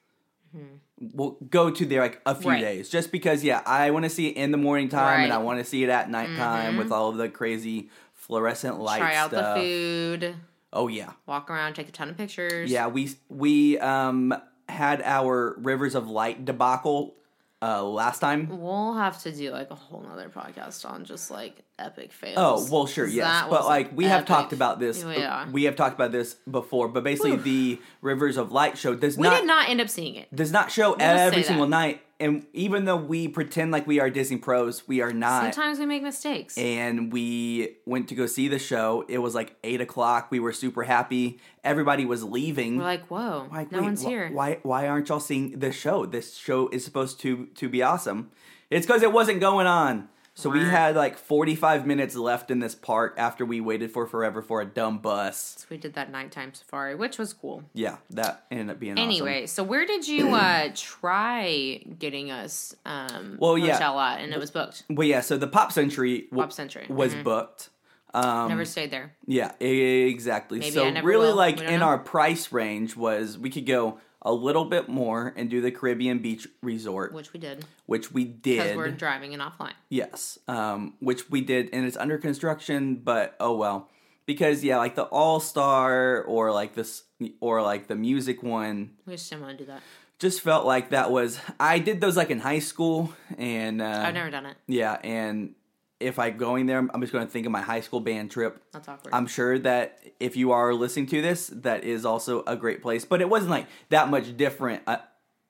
We'll 1.15 1.37
go 1.51 1.71
to 1.71 1.85
there 1.87 2.01
like 2.03 2.21
a 2.27 2.35
few 2.35 2.43
Mm-hmm. 2.43 2.49
Right. 2.51 2.61
days, 2.61 2.89
just 2.91 3.11
because 3.11 3.43
yeah 3.43 3.63
I 3.67 3.91
want 3.91 4.05
to 4.05 4.11
see 4.11 4.29
it 4.29 4.37
in 4.37 4.51
the 4.53 4.59
morning 4.59 4.89
time 4.89 5.25
and 5.25 5.33
I 5.33 5.37
Mm-hmm. 5.37 5.45
want 5.47 5.59
to 5.59 5.65
see 5.65 5.83
it 5.83 5.89
at 5.89 6.09
nighttime 6.11 6.77
with 6.77 6.93
all 6.93 7.09
of 7.09 7.17
the 7.17 7.29
crazy 7.29 7.91
fluorescent 8.15 8.79
light 8.79 8.99
Try 9.01 9.15
out 9.17 9.31
stuff. 9.31 9.57
the 9.57 9.61
food, 9.63 10.37
Oh 10.73 10.87
yeah, 10.89 11.13
walk 11.27 11.51
around, 11.51 11.75
take 11.75 11.89
a 11.89 11.93
ton 11.93 12.09
of 12.11 12.17
pictures. 12.17 12.71
yeah. 12.71 12.87
We 12.87 13.11
we 13.29 13.79
um 13.81 14.33
had 14.69 15.03
our 15.03 15.57
Rivers 15.59 15.95
of 15.97 16.09
Light 16.09 16.45
debacle 16.45 17.15
uh 17.63 17.83
last 17.85 18.19
time. 18.19 18.49
We'll 18.61 18.95
have 18.95 19.23
to 19.23 19.33
do 19.33 19.51
like 19.51 19.71
a 19.71 19.75
whole 19.75 20.01
nother 20.03 20.29
podcast 20.29 20.85
on 20.89 21.05
just 21.05 21.31
like 21.31 21.63
epic 21.79 22.13
fails. 22.13 22.35
Oh 22.37 22.67
well, 22.73 22.87
sure, 22.87 23.07
yes, 23.07 23.47
but 23.49 23.65
like 23.65 23.97
we 23.97 24.05
have 24.07 24.27
talked 24.27 24.53
about 24.53 24.81
this. 24.81 25.03
Yeah. 25.03 25.49
We 25.51 25.65
have 25.65 25.77
talked 25.77 25.95
about 25.95 26.13
this 26.13 26.35
before, 26.51 26.89
but 26.89 27.05
basically 27.05 27.37
the 27.37 27.81
Rivers 28.01 28.37
of 28.37 28.51
Light 28.53 28.77
show 28.77 28.95
does 28.95 29.17
We 29.17 29.23
not 29.29 29.39
did 29.41 29.47
not 29.47 29.69
end 29.69 29.81
up 29.81 29.89
seeing 29.89 30.17
it. 30.17 30.35
does 30.35 30.51
not 30.53 30.71
show 30.73 30.95
every 30.95 31.43
single 31.45 31.67
night. 31.69 32.03
And 32.23 32.47
even 32.53 32.85
though 32.85 32.97
we 32.97 33.27
pretend 33.27 33.73
like 33.73 33.85
we 33.85 33.99
are 33.99 34.09
Disney 34.09 34.37
pros, 34.37 34.87
we 34.87 35.01
are 35.01 35.13
not. 35.13 35.43
Sometimes 35.55 35.81
we 35.81 35.87
make 35.87 36.05
mistakes. 36.05 36.57
And 36.57 37.13
we 37.13 37.79
went 37.85 38.09
to 38.11 38.15
go 38.15 38.27
see 38.27 38.47
the 38.47 38.61
show. 38.61 39.05
It 39.09 39.19
was 39.19 39.35
like 39.35 39.57
eight 39.65 39.81
o'clock. 39.81 40.29
We 40.31 40.39
were 40.39 40.53
super 40.53 40.85
happy. 40.85 41.41
Everybody 41.65 42.05
was 42.05 42.23
leaving. 42.23 42.79
We're 42.79 42.85
like, 42.85 43.07
whoa, 43.09 43.49
Like, 43.51 43.73
no 43.73 43.83
one's 43.83 44.05
wh- 44.05 44.07
here. 44.07 44.31
Why? 44.31 44.61
Why 44.63 44.87
aren't 44.87 45.09
y'all 45.09 45.19
seeing 45.19 45.59
this 45.59 45.75
show? 45.75 46.07
This 46.07 46.37
show 46.37 46.69
is 46.69 46.85
supposed 46.85 47.19
to 47.23 47.47
to 47.47 47.69
be 47.69 47.83
awesome. 47.83 48.31
It's 48.71 48.87
because 48.87 49.03
it 49.03 49.13
wasn't 49.13 49.41
going 49.41 49.67
on. 49.67 50.09
So 50.35 50.49
we 50.49 50.61
had 50.61 50.97
like 50.97 51.19
forty 51.19 51.55
five 51.55 51.87
minutes 51.87 52.15
left 52.17 52.51
in 52.51 52.59
this 52.59 52.75
park 52.75 53.15
after 53.19 53.45
we 53.45 53.61
waited 53.61 53.91
for 53.93 54.07
forever 54.07 54.41
for 54.41 54.61
a 54.63 54.65
dumb 54.65 54.99
bus. 54.99 55.57
So 55.59 55.67
we 55.71 55.77
did 55.77 55.93
that 55.95 56.11
nighttime 56.11 56.55
safari, 56.55 56.95
which 56.95 57.19
was 57.19 57.35
cool. 57.35 57.65
Yeah, 57.75 57.99
that 58.11 58.47
ended 58.51 58.71
up 58.71 58.81
being 58.81 58.95
awesome. 58.95 59.05
Anyway, 59.05 59.47
so 59.47 59.63
where 59.63 59.85
did 59.87 60.09
you 60.09 60.35
uh 60.35 60.71
try 60.75 61.83
getting 61.99 62.31
us 62.31 62.75
um 62.87 63.37
Well, 63.41 63.59
yeah. 63.59 63.75
hotel 63.75 64.01
at 64.01 64.21
and 64.21 64.33
it 64.33 64.39
was 64.41 64.51
booked? 64.51 64.85
Well, 64.89 65.07
yeah. 65.07 65.21
So 65.21 65.37
the 65.37 65.47
Pop 65.49 65.71
Century 65.71 66.23
w- 66.31 66.43
Pop 66.43 66.53
Century. 66.53 66.87
was 66.89 67.15
Mhm. 67.15 67.25
booked. 67.25 67.69
Um, 68.15 68.49
Never 68.49 68.65
stayed 68.67 68.91
there. 68.91 69.15
Yeah, 69.27 69.53
e- 69.61 70.09
exactly. 70.11 70.59
Maybe 70.59 70.73
so 70.73 70.85
I 70.87 70.91
never 70.91 71.07
really, 71.09 71.29
will. 71.29 71.35
like 71.37 71.57
We 71.57 71.63
don't 71.65 71.75
in 71.75 71.81
know. 71.81 71.87
our 71.87 71.99
price 71.99 72.53
range 72.53 72.95
was 72.97 73.39
we 73.39 73.49
could 73.51 73.65
go 73.67 73.99
a 74.25 74.33
little 74.33 74.65
bit 74.65 74.89
more 74.89 75.33
and 75.37 75.51
do 75.51 75.61
the 75.61 75.71
Caribbean 75.73 76.19
Beach 76.21 76.47
Resort, 76.63 77.13
Which 77.13 77.33
we 77.33 77.41
did. 77.41 77.65
which 77.87 78.13
we 78.13 78.25
did 78.25 78.59
Because 78.63 78.77
we're 78.77 78.91
driving 78.91 79.35
and 79.35 79.43
offline. 79.43 79.73
Yes, 79.89 80.39
um, 80.49 80.95
which 81.01 81.29
we 81.31 81.41
did, 81.41 81.71
and 81.73 81.85
it's 81.87 81.97
under 81.97 82.19
construction. 82.19 82.97
But 82.97 83.35
oh 83.41 83.57
well, 83.57 83.89
because 84.27 84.63
yeah, 84.63 84.77
like 84.79 84.95
the 84.95 85.05
All 85.05 85.41
Star 85.41 86.23
or 86.23 86.53
like 86.53 86.75
this 86.75 87.03
or 87.41 87.63
like 87.63 87.89
the 87.89 87.97
music 87.97 88.43
one, 88.43 88.93
We 89.07 89.15
just 89.15 89.29
didn't 89.31 89.43
want 89.43 89.59
to 89.59 89.65
do 89.65 89.71
that. 89.73 89.83
just 90.19 90.41
felt 90.41 90.65
like 90.67 90.91
that 90.91 91.11
was 91.11 91.41
I 91.59 91.79
did 91.81 92.01
those 92.01 92.17
like 92.17 92.31
in 92.31 92.39
high 92.39 92.61
school, 92.61 93.13
and 93.39 93.83
uh, 93.83 94.05
I've 94.07 94.15
never 94.15 94.31
done 94.31 94.47
it. 94.47 94.57
yeah, 94.69 94.99
and 95.03 95.55
if 96.03 96.19
I'm 96.19 96.37
going 96.37 96.67
there, 96.67 96.79
I'm 96.79 97.01
just 97.01 97.13
going 97.13 97.25
to 97.25 97.31
think 97.31 97.47
of 97.47 97.53
my 97.53 97.63
high 97.63 97.81
school 97.81 98.01
band 98.01 98.31
trip. 98.31 98.63
That's 98.73 98.89
awkward. 98.89 99.15
I'm 99.15 99.27
sure 99.27 99.59
that 99.61 99.99
if 100.21 100.37
you 100.37 100.53
are 100.53 100.75
listening 100.75 101.07
to 101.07 101.23
this, 101.23 101.47
that 101.49 101.85
is 101.85 102.05
also 102.05 102.43
a 102.47 102.57
great 102.57 102.83
place. 102.83 103.05
But 103.05 103.21
it 103.21 103.29
wasn't 103.29 103.51
like 103.51 103.67
that 103.91 104.09
much 104.11 104.37
different 104.37 104.83
a, 104.87 105.01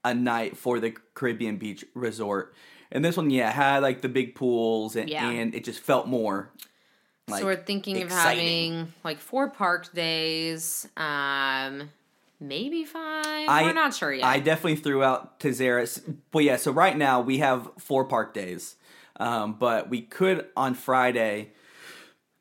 a 0.05 0.15
night 0.15 0.57
for 0.57 0.79
the 0.81 0.95
Caribbean 1.15 1.57
Beach 1.57 1.85
Resort. 1.95 2.55
And 2.91 3.05
this 3.05 3.17
one, 3.17 3.31
yeah, 3.31 3.51
had 3.51 3.83
like 3.83 4.03
the 4.03 4.09
big 4.09 4.35
pools 4.35 4.97
and, 4.97 5.09
Yeah. 5.09 5.29
and 5.29 5.55
it 5.55 5.65
just 5.65 5.81
felt 5.81 6.07
more. 6.07 6.51
Like, 7.29 7.41
so 7.41 7.47
we're 7.47 7.57
thinking 7.57 7.97
exciting. 7.97 8.73
of 8.73 8.79
having 8.79 8.93
like 9.05 9.19
four 9.19 9.49
park 9.49 9.93
days, 9.95 10.87
um, 10.97 11.89
maybe 12.41 12.85
five. 12.85 13.49
I- 13.49 13.63
we're 13.63 13.73
not 13.73 13.95
sure 13.95 14.13
yet. 14.13 14.25
I 14.27 14.41
definitely 14.41 14.77
threw 14.77 15.03
out 15.03 15.41
Tazeras. 15.41 16.03
But 16.33 16.41
yeah, 16.45 16.57
so 16.57 16.73
right 16.73 16.97
now 16.97 17.21
we 17.21 17.39
have 17.39 17.71
four 17.79 18.05
park 18.05 18.35
days. 18.35 18.77
Um, 19.19 19.55
but 19.59 19.89
we 19.91 20.03
could 20.03 20.47
on 20.57 20.75
Friday, 20.75 21.51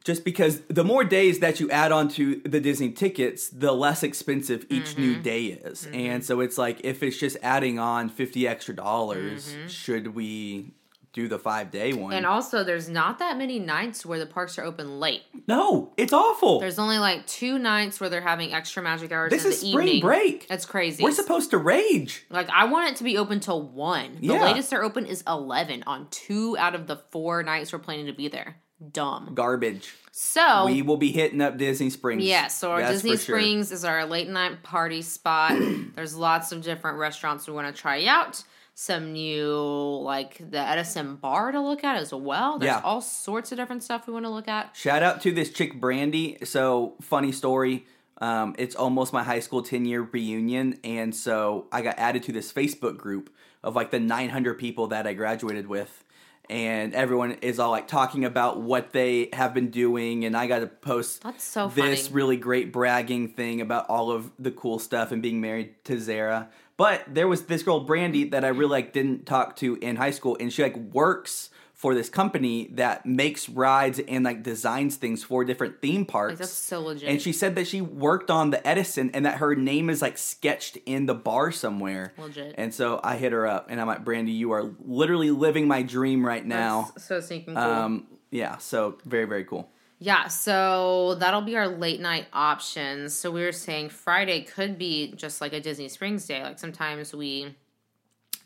just 0.03 0.23
because 0.25 0.61
the 0.61 0.83
more 0.83 1.03
days 1.03 1.39
that 1.39 1.59
you 1.59 1.69
add 1.69 1.91
on 1.91 2.07
to 2.09 2.41
the 2.45 2.59
Disney 2.59 2.91
tickets, 2.91 3.49
the 3.49 3.71
less 3.71 4.01
expensive 4.03 4.65
each 4.69 4.97
new 4.97 5.13
Mm-hmm. 5.13 5.21
day 5.21 5.45
is. 5.47 5.87
And 5.93 6.23
so 6.25 6.39
it's 6.39 6.57
like, 6.57 6.81
if 6.83 7.03
it's 7.03 7.17
just 7.19 7.37
adding 7.43 7.77
on 7.77 8.09
50 8.09 8.47
extra 8.47 8.75
dollars, 8.75 9.53
Mm-hmm. 9.53 9.67
should 9.67 10.15
we 10.15 10.73
do 11.13 11.27
the 11.27 11.37
five 11.39 11.71
day 11.71 11.93
one? 11.93 12.13
and 12.13 12.25
also, 12.25 12.63
there's 12.63 12.87
not 12.89 13.19
that 13.19 13.37
many 13.37 13.59
nights 13.59 14.05
where 14.05 14.17
the 14.19 14.25
parks 14.25 14.57
are 14.57 14.63
open 14.63 14.99
late. 14.99 15.21
no, 15.47 15.93
it's 15.97 16.13
awful. 16.13 16.59
There's 16.59 16.79
only 16.79 16.97
like 16.99 17.25
two 17.27 17.57
nights 17.59 17.99
where 17.99 18.09
they're 18.09 18.21
having 18.21 18.53
extra 18.53 18.81
magic 18.81 19.11
hours. 19.11 19.29
This 19.31 19.45
in 19.45 19.51
is 19.51 19.61
the 19.61 19.71
spring 19.71 19.87
evening. 19.87 20.01
break. 20.01 20.47
That's 20.47 20.65
crazy. 20.65 21.03
We're 21.03 21.11
supposed 21.11 21.49
to 21.51 21.57
rage. 21.57 22.25
Like 22.29 22.49
I 22.49 22.65
want 22.65 22.89
it 22.91 22.95
to 22.97 23.03
be 23.03 23.17
open 23.17 23.39
till 23.39 23.61
one. 23.61 24.15
The 24.21 24.27
Yeah. 24.27 24.43
latest 24.45 24.69
they're 24.69 24.83
open 24.83 25.05
is 25.05 25.23
eleven 25.27 25.83
on 25.85 26.07
two 26.11 26.55
out 26.57 26.75
of 26.75 26.87
the 26.87 26.97
four 27.11 27.43
nights 27.43 27.73
we're 27.73 27.79
planning 27.79 28.05
to 28.07 28.13
be 28.13 28.27
there. 28.27 28.57
Dumb. 28.91 29.31
Garbage. 29.35 29.93
So 30.11 30.65
We 30.65 30.81
will 30.81 30.97
be 30.97 31.11
hitting 31.11 31.39
up 31.39 31.57
Disney 31.57 31.89
Springs. 31.89 32.23
yeah, 32.23 32.47
so 32.47 32.71
our 32.71 32.79
That's 32.81 32.93
Disney 32.93 33.11
for 33.11 33.17
sure. 33.17 33.37
Springs 33.39 33.71
is 33.71 33.85
our 33.85 34.05
late 34.05 34.27
night 34.27 34.63
party 34.63 35.01
spot. 35.03 35.53
There's 35.95 36.15
lots 36.15 36.51
of 36.51 36.61
different 36.63 36.97
restaurants 36.97 37.47
we 37.47 37.53
want 37.53 37.73
to 37.73 37.79
try 37.81 38.05
out. 38.05 38.43
Some 38.81 39.13
new 39.13 39.53
like 40.01 40.39
the 40.49 40.57
Edison 40.57 41.15
bar 41.17 41.51
to 41.51 41.61
look 41.61 41.83
at 41.83 41.97
as 41.97 42.11
well. 42.11 42.57
There's 42.57 42.71
Yeah. 42.71 42.81
all 42.83 42.99
sorts 42.99 43.51
of 43.51 43.59
different 43.59 43.83
stuff 43.83 44.07
we 44.07 44.13
want 44.13 44.25
to 44.25 44.31
look 44.31 44.47
at. 44.47 44.75
Shout 44.75 45.03
out 45.03 45.21
to 45.21 45.31
this 45.31 45.51
chick 45.51 45.79
Brandy. 45.79 46.39
So 46.45 46.95
funny 46.99 47.31
story. 47.31 47.85
Um, 48.17 48.55
it's 48.57 48.75
almost 48.75 49.13
my 49.13 49.21
high 49.21 49.39
school 49.39 49.61
ten 49.61 49.85
year 49.85 50.01
reunion, 50.11 50.79
and 50.83 51.13
so 51.15 51.67
I 51.71 51.83
got 51.83 51.99
added 51.99 52.23
to 52.23 52.31
this 52.31 52.51
Facebook 52.51 52.97
group 52.97 53.29
of 53.61 53.75
like 53.75 53.91
the 53.91 53.99
900 53.99 54.57
people 54.57 54.87
that 54.87 55.05
I 55.05 55.13
graduated 55.13 55.67
with, 55.67 56.03
and 56.49 56.95
everyone 56.95 57.33
is 57.43 57.59
all 57.59 57.69
like 57.69 57.87
talking 57.87 58.25
about 58.25 58.61
what 58.61 58.93
they 58.93 59.29
have 59.33 59.53
been 59.53 59.69
doing, 59.69 60.25
and 60.25 60.35
I 60.35 60.47
got 60.47 60.59
to 60.59 60.65
post 60.67 61.21
That's 61.21 61.43
so 61.43 61.67
this 61.67 62.07
funny. 62.07 62.15
really 62.15 62.37
great 62.37 62.73
bragging 62.73 63.27
thing 63.27 63.61
about 63.61 63.87
all 63.91 64.09
of 64.09 64.31
the 64.39 64.49
cool 64.49 64.79
stuff 64.79 65.11
and 65.11 65.21
being 65.21 65.39
married 65.39 65.75
to 65.83 65.99
Zara. 65.99 66.49
But 66.81 67.03
there 67.07 67.27
was 67.27 67.43
this 67.43 67.61
girl 67.61 67.81
Brandy 67.81 68.23
that 68.29 68.43
I 68.43 68.47
really 68.47 68.71
like 68.71 68.91
didn't 68.91 69.27
talk 69.27 69.55
to 69.57 69.75
in 69.75 69.97
high 69.97 70.09
school, 70.09 70.35
and 70.39 70.51
she 70.51 70.63
like 70.63 70.75
works 70.75 71.51
for 71.75 71.93
this 71.93 72.09
company 72.09 72.69
that 72.73 73.05
makes 73.05 73.47
rides 73.47 73.99
and 73.99 74.25
like 74.25 74.41
designs 74.41 74.95
things 74.95 75.23
for 75.23 75.45
different 75.45 75.79
theme 75.79 76.05
parks. 76.05 76.31
Like, 76.31 76.39
that's 76.39 76.51
so 76.51 76.81
legit. 76.81 77.07
and 77.07 77.21
she 77.21 77.33
said 77.33 77.53
that 77.53 77.67
she 77.67 77.81
worked 77.81 78.31
on 78.31 78.49
the 78.49 78.67
Edison 78.67 79.11
and 79.13 79.27
that 79.27 79.37
her 79.37 79.55
name 79.55 79.91
is 79.91 80.01
like 80.01 80.17
sketched 80.17 80.75
in 80.87 81.05
the 81.05 81.13
bar 81.13 81.51
somewhere. 81.51 82.13
Legit. 82.17 82.55
And 82.57 82.73
so 82.73 82.99
I 83.03 83.15
hit 83.17 83.31
her 83.31 83.45
up 83.45 83.67
and 83.69 83.79
I'm 83.79 83.85
like, 83.85 84.03
Brandy, 84.03 84.31
you 84.31 84.51
are 84.51 84.71
literally 84.83 85.29
living 85.29 85.67
my 85.67 85.83
dream 85.83 86.25
right 86.25 86.43
now. 86.43 86.89
That's 86.95 87.05
so 87.05 87.19
sneaking 87.19 87.53
cool. 87.53 87.63
Um, 87.63 88.07
yeah, 88.31 88.57
so 88.57 88.97
very, 89.05 89.25
very 89.25 89.43
cool. 89.43 89.69
Yeah, 90.03 90.29
so 90.29 91.13
that'll 91.19 91.41
be 91.43 91.55
our 91.55 91.67
late 91.67 91.99
night 92.01 92.25
options. 92.33 93.13
So 93.13 93.29
we 93.29 93.43
were 93.43 93.51
saying 93.51 93.89
Friday 93.89 94.41
could 94.41 94.79
be 94.79 95.13
just 95.15 95.41
like 95.41 95.53
a 95.53 95.59
Disney 95.59 95.89
Springs 95.89 96.25
day. 96.25 96.41
Like 96.41 96.57
sometimes 96.57 97.13
we 97.13 97.55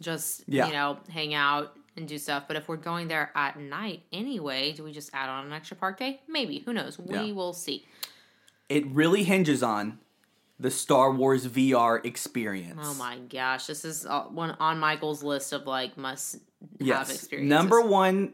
just, 0.02 0.44
Yeah. 0.48 0.68
you 0.68 0.74
know, 0.74 1.00
hang 1.10 1.34
out 1.34 1.78
and 1.96 2.10
do 2.10 2.18
stuff. 2.18 2.44
But 2.50 2.58
if 2.58 2.68
we're 2.68 2.76
going 2.76 3.08
there 3.08 3.32
at 3.36 3.58
night 3.58 4.04
anyway, 4.12 4.74
do 4.74 4.84
we 4.84 4.92
just 4.92 5.10
add 5.14 5.30
on 5.30 5.46
an 5.46 5.54
extra 5.54 5.78
park 5.78 5.98
day? 5.98 6.20
Maybe. 6.28 6.60
Who 6.60 6.74
knows? 6.74 7.00
We 7.00 7.16
Yeah. 7.16 7.32
will 7.32 7.54
see. 7.54 7.86
It 8.68 8.86
really 8.88 9.24
hinges 9.24 9.64
on 9.64 10.00
the 10.60 10.70
Star 10.72 11.10
Wars 11.14 11.48
VR 11.48 12.02
experience. 12.06 12.82
Oh 12.84 12.96
my 12.96 13.18
gosh. 13.18 13.68
This 13.68 13.86
is 13.86 14.06
uh, 14.06 14.24
one 14.24 14.52
on 14.60 14.78
Michael's 14.78 15.24
list 15.24 15.54
of 15.54 15.66
like 15.68 15.98
must 15.98 16.34
have 16.34 16.42
Yes. 16.80 17.16
experiences. 17.16 17.50
Number 17.50 17.80
one 17.80 18.34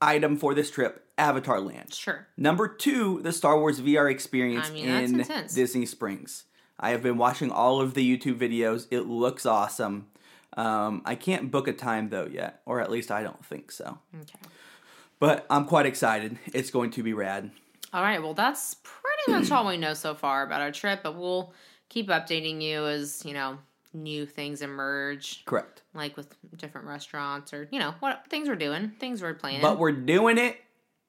item 0.00 0.36
for 0.36 0.54
this 0.54 0.70
trip, 0.70 1.04
Avatar 1.18 1.60
Land. 1.60 1.92
Sure. 1.94 2.26
Number 2.36 2.68
two, 2.68 3.20
the 3.22 3.32
Star 3.32 3.58
Wars 3.58 3.80
VR 3.80 4.10
experience 4.10 4.68
I 4.68 4.72
mean, 4.72 4.88
in. 4.88 5.26
Disney 5.54 5.86
Springs. 5.86 6.44
I 6.78 6.90
have 6.90 7.02
been 7.02 7.16
watching 7.16 7.50
all 7.50 7.80
of 7.80 7.94
the 7.94 8.16
YouTube 8.16 8.38
videos. 8.38 8.86
It 8.90 9.02
looks 9.02 9.46
awesome. 9.46 10.08
Um, 10.56 11.02
I 11.04 11.14
can't 11.14 11.50
book 11.50 11.68
a 11.68 11.72
time 11.72 12.08
though 12.08 12.26
yet, 12.26 12.60
or 12.66 12.80
at 12.80 12.90
least 12.90 13.10
I 13.10 13.22
don't 13.22 13.44
think 13.44 13.70
so. 13.70 13.98
Okay. 14.14 14.38
But 15.18 15.46
I'm 15.48 15.64
quite 15.64 15.86
excited. 15.86 16.38
It's 16.52 16.70
going 16.70 16.90
to 16.92 17.02
be 17.02 17.12
rad. 17.12 17.50
All 17.92 18.02
right. 18.02 18.22
Well, 18.22 18.34
that's 18.34 18.76
pretty 18.82 19.32
much 19.32 19.50
all 19.50 19.66
we 19.66 19.76
know 19.76 19.94
so 19.94 20.14
far 20.14 20.42
about 20.42 20.60
our 20.60 20.72
trip, 20.72 21.00
but 21.02 21.16
we'll 21.16 21.52
keep 21.88 22.08
updating 22.08 22.60
you 22.60 22.86
as, 22.86 23.24
you 23.24 23.32
know, 23.32 23.58
new 23.92 24.26
things 24.26 24.62
emerge, 24.62 25.44
Correct. 25.44 25.82
like 25.94 26.16
with 26.16 26.34
different 26.56 26.86
restaurants 26.86 27.52
or, 27.52 27.68
you 27.70 27.78
know, 27.78 27.94
what 28.00 28.24
things 28.28 28.48
we're 28.48 28.56
doing, 28.56 28.92
things 28.98 29.22
we're 29.22 29.34
planning. 29.34 29.62
But 29.62 29.78
we're 29.78 29.92
doing 29.92 30.38
it, 30.38 30.56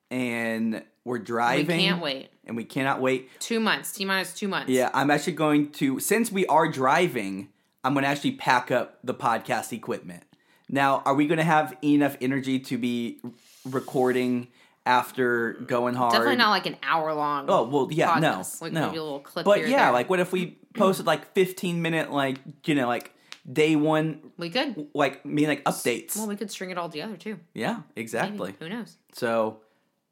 and 0.10 0.84
we're 1.04 1.20
driving. 1.20 1.78
we 1.78 1.84
can't 1.84 2.02
wait. 2.02 2.30
And 2.46 2.56
we 2.56 2.64
cannot 2.64 3.02
wait. 3.02 3.30
Two 3.40 3.60
months, 3.60 3.92
T 3.92 4.06
minus 4.06 4.34
two 4.34 4.48
months. 4.48 4.70
Yeah, 4.70 4.90
I'm 4.94 5.12
actually 5.12 5.34
going 5.34 5.72
to 5.74 6.00
since 6.00 6.32
we 6.32 6.46
are 6.48 6.70
driving, 6.70 7.50
I'm 7.84 7.94
going 7.94 8.04
to 8.04 8.10
actually 8.10 8.34
pack 8.34 8.72
up 8.72 9.00
the 9.04 9.14
podcast 9.14 9.74
equipment. 9.74 10.24
Now, 10.70 11.02
are 11.06 11.14
we 11.14 11.28
going 11.28 11.38
to 11.38 11.44
have 11.44 11.78
enough 11.84 12.18
energy 12.20 12.60
to 12.60 12.78
be 12.78 13.22
recording 13.66 14.48
after 14.88 15.54
going 15.54 15.94
hard? 15.94 16.14
Definitely 16.14 16.38
not 16.38 16.50
like 16.52 16.66
an 16.66 16.78
hour 16.82 17.14
long. 17.14 17.46
Oh 17.50 17.64
well, 17.68 17.88
yeah, 17.92 18.16
podcast. 18.16 18.22
no, 18.62 18.66
Like 18.66 18.74
no. 18.74 18.86
maybe 18.88 18.98
a 18.98 19.04
little 19.04 19.20
clip 19.20 19.46
But 19.46 19.68
yeah, 19.68 19.86
there. 19.86 19.92
like 19.94 20.10
what 20.10 20.20
if 20.20 20.32
we 20.32 20.58
posted 20.76 21.06
like 21.06 21.34
15 21.34 21.82
minute, 21.82 22.12
like 22.12 22.38
you 22.66 22.74
know, 22.76 22.88
like 22.88 23.14
day 23.52 23.76
one, 23.76 24.32
We 24.38 24.50
could. 24.50 24.88
like 24.94 25.26
me 25.26 25.46
like 25.48 25.64
updates. 25.66 26.16
Well, 26.18 26.28
we 26.28 26.36
could 26.36 26.50
string 26.52 26.70
it 26.72 26.78
all 26.78 26.90
together 26.90 27.18
too. 27.18 27.40
yeah, 27.54 27.74
Maybe. 27.96 28.02
exactly. 28.02 28.56
Who 28.60 28.70
knows? 28.70 28.98
So 29.14 29.60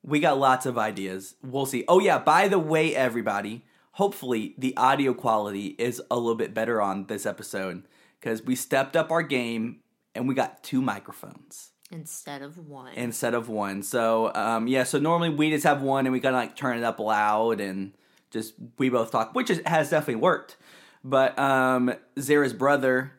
we 0.03 0.20
got 0.20 0.38
lots 0.38 0.65
of 0.65 0.77
ideas. 0.77 1.36
We'll 1.44 1.65
see. 1.65 1.84
Oh 1.88 2.00
yeah, 2.00 2.17
by 2.20 2.48
the 2.48 2.60
way, 2.60 2.96
everybody, 2.96 3.65
hopefully 3.94 4.53
the 4.58 4.75
audio 4.77 5.13
quality 5.13 5.75
is 5.79 6.01
a 6.12 6.15
little 6.15 6.36
bit 6.36 6.53
better 6.53 6.82
on 6.82 7.08
this 7.08 7.25
episode 7.25 7.84
because 8.20 8.41
we 8.44 8.55
stepped 8.55 8.96
up 8.96 9.12
our 9.12 9.24
game 9.24 9.79
and 10.13 10.27
we 10.27 10.34
got 10.36 10.63
two 10.63 10.82
microphones 10.82 11.72
Instead 11.92 12.42
of 12.42 12.58
one. 12.58 12.94
instead 12.96 13.34
of 13.34 13.48
one. 13.48 13.84
So 13.84 14.34
um, 14.34 14.68
yeah, 14.68 14.84
so 14.84 15.00
normally 15.00 15.30
we 15.30 15.51
just 15.51 15.65
have 15.65 15.82
one 15.82 16.06
and 16.06 16.13
we 16.13 16.20
gotta 16.20 16.38
like 16.38 16.56
turn 16.56 16.77
it 16.77 16.84
up 16.84 17.00
loud 17.00 17.62
and 17.62 17.94
just 18.32 18.54
we 18.77 18.89
both 18.89 19.12
talk, 19.12 19.34
which 19.36 19.50
is, 19.50 19.62
has 19.65 19.89
definitely 19.92 20.22
worked. 20.22 20.58
But 21.04 21.38
um, 21.38 21.94
Zara's 22.20 22.54
brother 22.54 23.13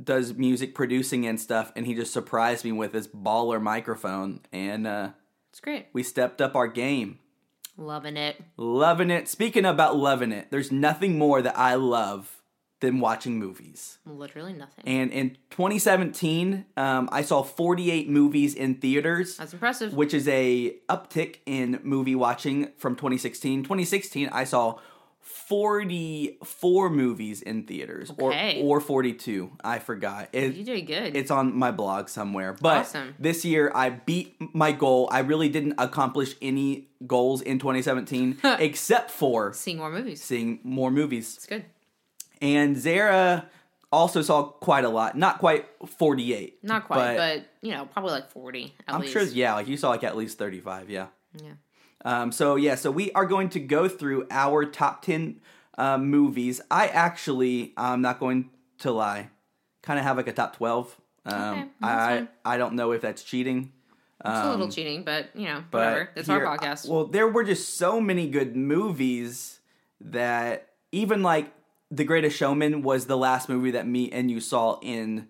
does 0.00 0.34
music 0.34 0.74
producing 0.74 1.26
and 1.26 1.40
stuff, 1.40 1.72
and 1.76 1.86
he 1.86 1.94
just 1.94 2.12
surprised 2.12 2.64
me 2.64 2.72
with 2.72 2.92
his 2.92 3.06
baller 3.06 3.62
microphone, 3.62 4.40
and 4.52 4.86
uh, 4.86 5.10
it's 5.50 5.60
great. 5.60 5.86
we 5.92 6.02
stepped 6.02 6.40
up 6.40 6.56
our 6.56 6.66
game. 6.66 7.18
Loving 7.76 8.16
it. 8.16 8.42
Loving 8.56 9.10
it. 9.10 9.28
Speaking 9.28 9.64
about 9.64 9.96
loving 9.96 10.32
it, 10.32 10.48
there's 10.50 10.72
nothing 10.72 11.18
more 11.18 11.40
that 11.40 11.58
I 11.58 11.74
love 11.76 12.41
than 12.82 13.00
watching 13.00 13.38
movies. 13.38 13.98
Literally 14.04 14.52
nothing. 14.52 14.84
And 14.86 15.10
in 15.10 15.30
2017, 15.50 16.66
um, 16.76 17.08
I 17.10 17.22
saw 17.22 17.42
48 17.42 18.10
movies 18.10 18.54
in 18.54 18.74
theaters, 18.74 19.36
That's 19.38 19.54
impressive. 19.54 19.94
which 19.94 20.12
is 20.12 20.28
a 20.28 20.76
uptick 20.90 21.36
in 21.46 21.80
movie 21.82 22.14
watching 22.14 22.68
from 22.76 22.96
2016. 22.96 23.62
2016, 23.62 24.28
I 24.30 24.44
saw 24.44 24.78
44 25.20 26.90
movies 26.90 27.40
in 27.42 27.62
theaters, 27.64 28.10
Okay. 28.10 28.60
or 28.62 28.78
or 28.78 28.80
42. 28.80 29.52
I 29.62 29.78
forgot. 29.78 30.28
It, 30.32 30.54
you 30.54 30.64
did 30.64 30.82
good. 30.86 31.14
it's 31.16 31.30
on 31.30 31.56
my 31.56 31.70
blog 31.70 32.08
somewhere. 32.08 32.56
But 32.60 32.78
Awesome. 32.78 33.14
this 33.20 33.44
year 33.44 33.70
I 33.74 33.90
beat 33.90 34.34
my 34.54 34.72
goal. 34.72 35.08
I 35.12 35.20
really 35.20 35.48
didn't 35.48 35.74
accomplish 35.78 36.34
any 36.42 36.88
goals 37.06 37.40
in 37.42 37.58
2017 37.60 38.38
except 38.58 39.10
for 39.12 39.52
Seeing 39.52 39.78
more 39.78 39.90
movies. 39.90 40.22
seeing 40.22 40.58
more 40.64 40.90
movies. 40.90 41.34
It's 41.36 41.46
good. 41.46 41.64
And 42.42 42.76
Zara 42.76 43.48
also 43.90 44.20
saw 44.20 44.42
quite 44.44 44.84
a 44.84 44.88
lot. 44.88 45.16
Not 45.16 45.38
quite 45.38 45.66
48. 45.86 46.62
Not 46.64 46.86
quite, 46.86 47.16
but, 47.16 47.46
you 47.62 47.70
know, 47.72 47.86
probably 47.86 48.10
like 48.12 48.30
40 48.30 48.74
at 48.88 48.94
I'm 48.94 49.00
least. 49.02 49.12
sure 49.12 49.22
yeah, 49.22 49.54
like 49.54 49.68
you 49.68 49.76
saw 49.78 49.90
like 49.90 50.04
at 50.04 50.16
least 50.16 50.36
35, 50.38 50.90
yeah. 50.90 51.06
Yeah. 51.40 51.52
Um, 52.04 52.32
so 52.32 52.56
yeah, 52.56 52.74
so 52.74 52.90
we 52.90 53.12
are 53.12 53.24
going 53.26 53.48
to 53.50 53.60
go 53.60 53.88
through 53.88 54.26
our 54.30 54.64
top 54.66 55.02
10 55.02 55.40
uh, 55.78 55.98
movies. 55.98 56.60
I 56.70 56.88
actually, 56.88 57.72
I'm 57.76 58.02
not 58.02 58.18
going 58.18 58.50
to 58.80 58.90
lie, 58.90 59.30
kind 59.82 59.98
of 59.98 60.04
have 60.04 60.16
like 60.16 60.26
a 60.28 60.32
top 60.32 60.56
12. 60.56 60.96
Um, 61.24 61.34
Okay, 61.34 61.68
I 61.82 62.08
fine. 62.16 62.28
I 62.44 62.56
don't 62.58 62.74
know 62.74 62.90
if 62.92 63.00
that's 63.02 63.22
cheating. 63.22 63.72
It's 64.24 64.28
a 64.46 64.50
little 64.50 64.68
cheating, 64.70 65.02
but, 65.04 65.30
you 65.34 65.46
know, 65.46 65.56
Um, 65.58 65.66
But 65.70 65.78
whatever. 65.78 66.10
It's 66.16 66.28
here- 66.28 66.46
our 66.46 66.56
podcast. 66.58 66.88
Well, 66.88 67.06
there 67.06 67.28
were 67.28 67.44
just 67.44 67.76
so 67.76 68.00
many 68.00 68.28
good 68.28 68.56
movies 68.56 69.60
that 70.00 70.68
even 70.92 71.22
like 71.22 71.52
The 71.94 72.04
Greatest 72.04 72.36
Showman 72.36 72.82
was 72.82 73.06
the 73.06 73.16
last 73.18 73.48
movie 73.50 73.72
that 73.72 73.86
me 73.86 74.10
and 74.10 74.30
you 74.30 74.40
saw 74.40 74.78
in 74.82 75.28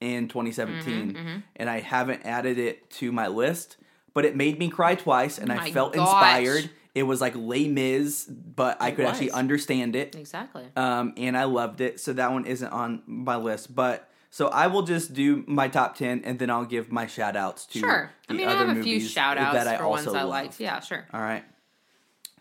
in 0.00 0.28
2017, 0.28 1.12
Mm-hmm, 1.12 1.38
and 1.56 1.68
I 1.68 1.80
haven't 1.80 2.24
added 2.24 2.56
it 2.58 2.88
to 2.92 3.10
my 3.10 3.26
list. 3.26 3.76
But 4.14 4.24
it 4.24 4.36
made 4.36 4.58
me 4.58 4.68
cry 4.68 4.94
twice, 4.94 5.38
and 5.38 5.50
I 5.52 5.70
felt 5.70 5.94
gosh. 5.94 6.06
inspired. 6.08 6.70
It 6.94 7.02
was 7.02 7.20
like 7.20 7.34
Les 7.36 7.68
Mis, 7.68 8.24
but 8.26 8.80
I 8.80 8.88
It 8.88 8.96
could 8.96 9.04
actually 9.06 9.30
understand 9.32 9.94
it, 9.94 10.16
exactly. 10.16 10.64
um, 10.76 11.14
and 11.16 11.36
I 11.36 11.44
loved 11.44 11.80
it. 11.80 12.00
So 12.00 12.12
that 12.14 12.32
one 12.32 12.44
isn't 12.46 12.68
on 12.68 13.02
my 13.06 13.36
list, 13.36 13.74
but. 13.74 14.08
So 14.30 14.48
I 14.48 14.66
will 14.66 14.82
just 14.82 15.14
do 15.14 15.42
my 15.46 15.68
top 15.68 15.96
ten, 15.96 16.22
and 16.24 16.38
then 16.38 16.50
I'll 16.50 16.66
give 16.66 16.92
my 16.92 17.06
shout 17.06 17.34
outs 17.34 17.64
to 17.66 17.78
Sure. 17.78 18.10
I 18.28 18.32
the 18.32 18.38
mean, 18.38 18.48
I 18.48 18.52
other 18.52 18.66
have 18.66 18.76
a 18.76 18.82
few 18.82 18.94
movies 18.96 19.10
shout 19.10 19.38
outs 19.38 19.54
that 19.54 19.66
I 19.66 19.78
for 19.78 19.84
also 19.84 20.12
ones 20.12 20.16
I 20.16 20.22
liked. 20.24 20.60
Yeah, 20.60 20.80
sure. 20.80 21.06
All 21.14 21.20
right. 21.20 21.44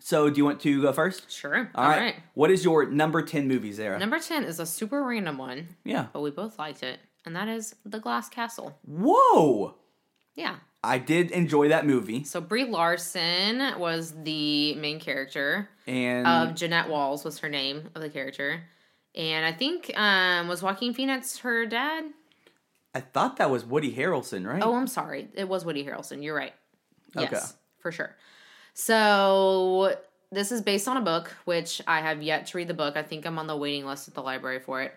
So, 0.08 0.30
do 0.30 0.38
you 0.38 0.46
want 0.46 0.62
to 0.62 0.82
go 0.82 0.94
first? 0.94 1.30
Sure. 1.30 1.70
All 1.76 1.90
right. 1.90 2.16
What 2.34 2.50
is 2.50 2.64
your 2.64 2.86
number 2.86 3.22
10 3.22 3.46
movie, 3.46 3.74
Zara? 3.74 4.00
Number 4.00 4.20
10 4.20 4.46
is 4.46 4.58
a 4.58 4.66
super 4.66 5.04
random 5.04 5.38
one, 5.38 5.76
yeah. 5.84 6.06
but 6.14 6.22
we 6.22 6.32
both 6.32 6.58
liked 6.58 6.82
it, 6.82 7.02
and 7.26 7.36
that 7.36 7.50
is 7.50 7.76
The 7.84 8.00
Glass 8.00 8.30
Castle. 8.30 8.80
Whoa! 8.88 9.76
Yeah. 10.34 10.56
I 10.82 10.98
did 10.98 11.32
enjoy 11.32 11.68
that 11.68 11.86
movie. 11.86 12.24
So 12.24 12.40
Brie 12.40 12.64
Larson 12.64 13.78
was 13.78 14.14
the 14.24 14.76
main 14.76 15.02
character. 15.02 15.68
And 15.86 16.26
Of 16.26 16.56
Jeanette 16.56 16.88
Walls 16.88 17.26
was 17.26 17.40
her 17.40 17.50
name 17.50 17.90
of 17.94 18.02
the 18.02 18.10
character. 18.10 18.64
And 19.14 19.46
I 19.46 19.52
think 19.52 19.92
um 20.00 20.48
was 20.48 20.64
Joaquin 20.64 20.94
Phoenix 20.94 21.40
her 21.40 21.66
dad? 21.66 22.06
I 22.96 23.02
thought 23.02 23.36
that 23.38 23.50
was 23.50 23.66
Woody 23.66 23.94
Harrelson, 23.94 24.48
right? 24.48 24.64
Oh, 24.64 24.76
I'm 24.76 24.88
sorry. 24.88 25.28
It 25.34 25.50
was 25.50 25.66
Woody 25.66 25.84
Harrelson. 25.84 26.24
You're 26.24 26.36
right. 26.36 26.54
Yes, 27.14 27.34
Okay. 27.34 27.46
for 27.80 27.92
sure. 27.92 28.16
So 28.80 29.98
this 30.32 30.52
is 30.52 30.62
based 30.62 30.88
on 30.88 30.98
a 30.98 31.02
book, 31.02 31.36
which 31.46 31.82
I 31.88 32.00
have 32.02 32.22
yet 32.22 32.46
to 32.48 32.58
read 32.58 32.68
the 32.68 32.76
book. 32.76 32.96
I 32.96 33.02
think 33.02 33.26
I'm 33.26 33.40
on 33.40 33.48
the 33.48 33.58
waiting 33.58 33.88
list 33.88 34.08
at 34.08 34.14
the 34.14 34.22
library 34.22 34.60
for 34.60 34.84
it. 34.84 34.94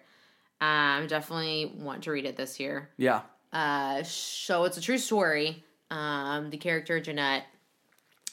Um, 0.61 1.07
definitely 1.07 1.73
want 1.79 2.03
to 2.03 2.11
read 2.11 2.27
it 2.27 2.37
this 2.37 2.61
year. 2.61 2.91
yeah. 2.99 3.23
Uh, 3.55 4.03
so 4.03 4.65
it's 4.65 4.77
a 4.77 4.83
true 4.83 4.99
story. 4.99 5.65
Um, 5.91 6.51
the 6.51 6.59
character 6.59 7.01
Jeanette 7.01 7.47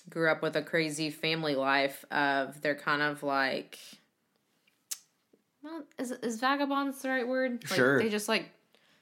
grew 0.09 0.29
up 0.29 0.41
with 0.43 0.57
a 0.57 0.61
crazy 0.61 1.09
family 1.11 1.55
life 1.55 2.03
of 2.11 2.61
they're 2.61 2.75
kind 2.75 3.01
of 3.01 3.23
like, 3.23 3.79
well, 5.63 5.85
is 5.97 6.11
is 6.11 6.39
vagabonds 6.41 7.01
the 7.01 7.09
right 7.09 7.27
word? 7.27 7.63
Like, 7.63 7.73
Sure. 7.77 7.99
They 8.03 8.09
just 8.09 8.27
like 8.27 8.49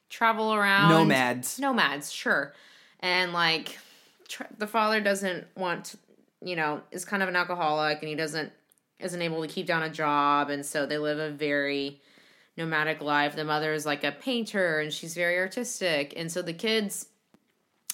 travel 0.09 0.53
around. 0.53 0.89
Nomads. 0.91 1.59
Nomads, 1.59 2.11
sure. 2.13 2.53
And 3.01 3.33
like, 3.33 3.77
tr- 4.29 4.43
the 4.57 4.67
father 4.67 5.01
doesn't 5.01 5.47
want, 5.57 5.95
you 6.45 6.55
know, 6.55 6.81
is 6.91 7.03
kind 7.03 7.21
of 7.21 7.27
an 7.27 7.35
alcoholic, 7.35 7.99
and 7.99 8.07
he 8.07 8.15
doesn't 8.15 8.53
isn't 8.99 9.21
able 9.21 9.41
to 9.41 9.47
keep 9.47 9.65
down 9.65 9.83
a 9.83 9.89
job, 9.89 10.49
and 10.49 10.65
so 10.65 10.85
they 10.85 10.97
live 10.97 11.19
a 11.19 11.29
very 11.29 11.99
nomadic 12.57 13.01
life. 13.01 13.35
The 13.35 13.43
mother 13.43 13.73
is 13.73 13.85
like 13.85 14.03
a 14.03 14.11
painter 14.11 14.79
and 14.79 14.91
she's 14.93 15.13
very 15.13 15.37
artistic. 15.37 16.13
And 16.15 16.31
so 16.31 16.41
the 16.41 16.53
kids 16.53 17.07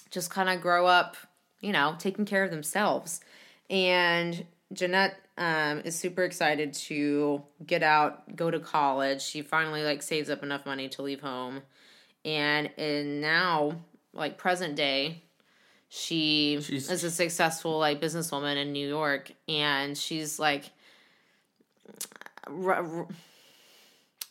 just 0.10 0.30
kind 0.30 0.50
of 0.50 0.62
grow 0.62 0.86
up, 0.86 1.18
you 1.60 1.72
know, 1.72 1.96
taking 1.98 2.26
care 2.26 2.44
of 2.44 2.52
themselves. 2.52 3.22
And 3.70 4.46
Jeanette 4.74 5.18
um, 5.38 5.82
is 5.84 5.98
super 5.98 6.24
excited 6.24 6.74
to 6.74 7.42
get 7.66 7.84
out, 7.84 8.36
go 8.36 8.52
to 8.52 8.60
college. 8.60 9.22
She 9.22 9.42
finally 9.42 9.84
like 9.84 10.02
saves 10.02 10.30
up 10.30 10.44
enough 10.44 10.66
money 10.66 10.90
to 10.90 11.02
leave 11.02 11.22
home, 11.22 11.62
and 12.24 12.70
in 12.78 13.22
now 13.22 13.78
like 14.14 14.38
present 14.38 14.76
day, 14.76 15.24
she 15.94 16.58
She's- 16.62 16.90
is 16.90 17.04
a 17.04 17.12
successful 17.12 17.78
like 17.78 18.00
businesswoman 18.00 18.56
in 18.56 18.72
New 18.72 18.88
York, 18.88 19.30
and 19.50 19.98
she's 19.98 20.40
like 20.40 20.70
r- 22.48 22.72
r- 22.74 23.08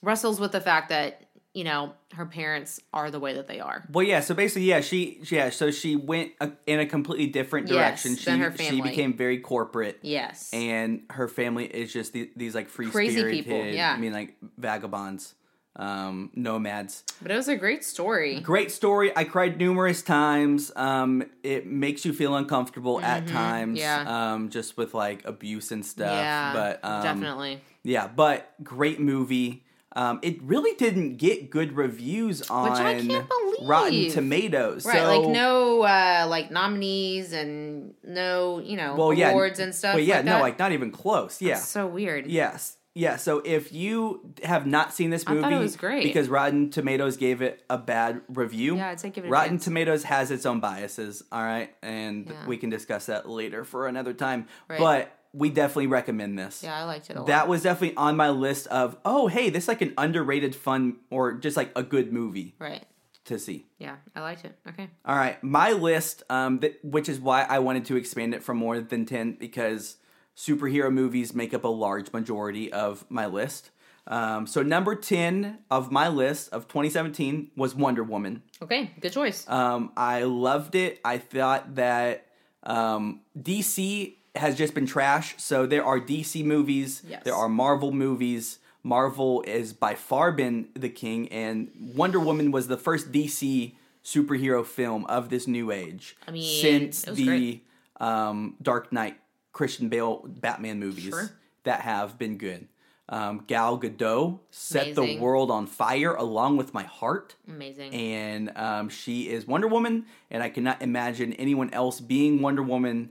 wrestles 0.02 0.40
with 0.40 0.52
the 0.52 0.60
fact 0.60 0.88
that 0.88 1.26
you 1.52 1.64
know 1.64 1.92
her 2.14 2.24
parents 2.24 2.80
are 2.94 3.10
the 3.10 3.20
way 3.20 3.34
that 3.34 3.46
they 3.46 3.60
are. 3.60 3.84
Well, 3.92 4.06
yeah. 4.06 4.20
So 4.20 4.34
basically, 4.34 4.64
yeah, 4.68 4.80
she, 4.80 5.20
yeah. 5.30 5.50
So 5.50 5.70
she 5.70 5.96
went 5.96 6.32
a, 6.40 6.52
in 6.66 6.80
a 6.80 6.86
completely 6.86 7.26
different 7.26 7.68
Yes, 7.68 7.76
direction. 8.04 8.16
she, 8.16 8.24
than 8.24 8.40
her 8.40 8.56
she 8.56 8.80
became 8.80 9.14
very 9.16 9.38
corporate. 9.38 9.98
Yes. 10.02 10.48
and 10.54 11.02
her 11.10 11.28
family 11.28 11.66
is 11.66 11.92
just 11.92 12.12
the, 12.14 12.30
these 12.36 12.54
like 12.54 12.68
free 12.68 12.88
Crazy 12.90 13.22
people, 13.30 13.64
yeah. 13.66 13.92
I 13.92 13.98
mean, 13.98 14.12
like 14.12 14.36
vagabonds, 14.58 15.34
um, 15.76 16.30
nomads. 16.34 17.04
but 17.22 17.30
it 17.30 17.36
was 17.36 17.48
a 17.48 17.56
great 17.56 17.84
story. 17.84 18.40
Great 18.40 18.70
story. 18.70 19.16
I 19.16 19.24
cried 19.24 19.58
numerous 19.58 20.02
times. 20.02 20.72
Um, 20.76 21.24
it 21.42 21.66
makes 21.66 22.04
you 22.04 22.12
feel 22.12 22.34
uncomfortable 22.34 23.00
at 23.00 23.26
times. 23.26 23.78
Mm-hmm. 23.78 24.06
yeah. 24.06 24.32
Um, 24.32 24.50
just 24.50 24.76
with 24.76 24.94
like 24.94 25.24
abuse 25.24 25.70
and 25.70 25.84
stuff. 25.84 26.12
yeah. 26.12 26.52
But 26.52 26.84
um, 26.84 27.02
definitely. 27.02 27.60
Yeah, 27.82 28.08
but 28.08 28.52
great 28.62 29.00
movie. 29.00 29.64
Um, 29.96 30.20
it 30.22 30.40
really 30.42 30.76
didn't 30.76 31.16
get 31.16 31.50
good 31.50 31.72
reviews 31.72 32.48
on 32.48 32.70
I 32.70 33.00
can't 33.00 33.28
believe. 33.28 33.68
Rotten 33.68 34.10
Tomatoes. 34.10 34.86
Right, 34.86 34.98
so, 34.98 35.20
like 35.20 35.30
no 35.30 35.82
uh 35.82 36.26
like 36.28 36.52
nominees 36.52 37.32
and 37.32 37.94
no, 38.04 38.60
you 38.60 38.76
know, 38.76 38.94
well, 38.94 39.12
yeah, 39.12 39.30
awards 39.30 39.58
and 39.58 39.74
stuff. 39.74 39.94
Well, 39.94 40.04
yeah, 40.04 40.16
like 40.16 40.24
no, 40.26 40.32
that. 40.34 40.42
like 40.42 40.58
not 40.60 40.72
even 40.72 40.92
close. 40.92 41.42
Yeah, 41.42 41.56
so 41.56 41.88
weird. 41.88 42.26
Yes. 42.26 42.76
Yeah, 42.94 43.16
so 43.16 43.40
if 43.44 43.72
you 43.72 44.32
have 44.42 44.66
not 44.66 44.92
seen 44.92 45.10
this 45.10 45.22
I 45.26 45.30
movie, 45.32 45.42
thought 45.42 45.52
it 45.52 45.58
was 45.58 45.76
great. 45.76 46.02
because 46.02 46.28
Rotten 46.28 46.70
Tomatoes 46.70 47.16
gave 47.16 47.40
it 47.40 47.62
a 47.70 47.78
bad 47.78 48.20
review. 48.28 48.76
Yeah, 48.76 48.88
I'd 48.88 48.98
say 49.00 49.10
give 49.10 49.24
it 49.24 49.28
a 49.28 49.30
Rotten 49.30 49.52
chance. 49.52 49.64
Tomatoes 49.64 50.02
has 50.04 50.30
its 50.32 50.44
own 50.44 50.58
biases, 50.60 51.22
all 51.30 51.42
right, 51.42 51.72
and 51.82 52.26
Yeah. 52.28 52.46
we 52.46 52.56
can 52.56 52.68
discuss 52.68 53.06
that 53.06 53.28
later 53.28 53.64
for 53.64 53.86
another 53.86 54.12
time. 54.12 54.48
Right. 54.68 54.80
But 54.80 55.16
we 55.32 55.50
definitely 55.50 55.86
recommend 55.86 56.36
this. 56.36 56.64
Yeah, 56.64 56.76
I 56.76 56.82
liked 56.82 57.08
it 57.10 57.16
a 57.16 57.20
lot. 57.20 57.28
That 57.28 57.46
was 57.46 57.62
definitely 57.62 57.96
on 57.96 58.16
my 58.16 58.30
list 58.30 58.66
of 58.66 58.96
oh 59.04 59.28
hey, 59.28 59.50
this 59.50 59.64
is 59.64 59.68
like 59.68 59.82
an 59.82 59.94
underrated 59.96 60.56
fun 60.56 60.96
or 61.10 61.34
just 61.34 61.56
like 61.56 61.70
a 61.76 61.84
good 61.84 62.12
movie 62.12 62.56
right. 62.58 62.84
to 63.26 63.38
see. 63.38 63.66
Yeah, 63.78 63.96
I 64.16 64.22
liked 64.22 64.44
it. 64.44 64.58
Okay. 64.68 64.88
All 65.04 65.14
right, 65.16 65.40
my 65.44 65.70
list, 65.70 66.24
um, 66.28 66.58
th- 66.58 66.78
which 66.82 67.08
is 67.08 67.20
why 67.20 67.42
I 67.44 67.60
wanted 67.60 67.84
to 67.84 67.96
expand 67.96 68.34
it 68.34 68.42
from 68.42 68.56
more 68.56 68.80
than 68.80 69.06
ten 69.06 69.36
because 69.38 69.98
superhero 70.46 70.90
movies 70.92 71.34
make 71.34 71.52
up 71.52 71.64
a 71.64 71.68
large 71.68 72.12
majority 72.12 72.72
of 72.72 73.04
my 73.10 73.26
list. 73.26 73.70
Um, 74.06 74.46
so 74.46 74.62
number 74.62 74.94
ten 74.94 75.58
of 75.70 75.92
my 75.92 76.08
list 76.08 76.52
of 76.52 76.66
2017 76.66 77.50
was 77.56 77.74
Wonder 77.74 78.02
Woman. 78.02 78.42
Okay, 78.62 78.90
good 79.00 79.12
choice. 79.12 79.46
Um, 79.48 79.92
I 79.96 80.22
loved 80.24 80.74
it. 80.74 80.98
I 81.04 81.18
thought 81.18 81.74
that 81.74 82.26
um, 82.62 83.20
DC 83.38 84.14
has 84.34 84.56
just 84.56 84.74
been 84.74 84.86
trash. 84.86 85.34
So 85.38 85.66
there 85.66 85.84
are 85.84 86.00
DC 86.00 86.42
movies, 86.44 87.02
Yes. 87.06 87.22
there 87.24 87.34
are 87.34 87.48
Marvel 87.48 87.92
movies. 87.92 88.58
Marvel 88.82 89.42
is 89.42 89.74
by 89.74 89.94
far 89.94 90.32
been 90.32 90.68
the 90.74 90.88
king, 90.88 91.28
and 91.28 91.70
Wonder 91.94 92.18
Woman 92.18 92.50
was 92.50 92.66
the 92.68 92.78
first 92.78 93.12
DC 93.12 93.74
superhero 94.02 94.64
film 94.64 95.04
of 95.06 95.28
this 95.28 95.46
new 95.46 95.70
age. 95.70 96.16
I 96.26 96.30
mean, 96.30 96.42
since 96.62 97.04
it 97.04 97.10
was 97.10 97.18
the 97.18 97.60
um, 98.00 98.56
Dark 98.62 98.90
Knight, 98.90 99.18
Christian 99.52 99.88
Bale 99.88 100.22
Batman 100.26 100.78
movies 100.78 101.04
Sure. 101.04 101.30
that 101.64 101.80
have 101.80 102.18
been 102.18 102.38
good. 102.38 102.68
Um, 103.08 103.42
Gal 103.48 103.76
Gadot 103.76 104.38
set 104.50 104.94
the 104.94 105.18
world 105.18 105.50
on 105.50 105.66
fire 105.66 106.14
along 106.14 106.58
with 106.58 106.72
my 106.72 106.84
heart 106.84 107.34
Amazing. 107.48 107.92
and 107.92 108.52
um, 108.56 108.88
she 108.88 109.28
is 109.28 109.48
Wonder 109.48 109.66
Woman, 109.66 110.06
and 110.30 110.44
I 110.44 110.48
cannot 110.48 110.80
imagine 110.80 111.32
anyone 111.32 111.70
else 111.72 111.98
being 111.98 112.40
Wonder 112.40 112.62
Woman. 112.62 113.10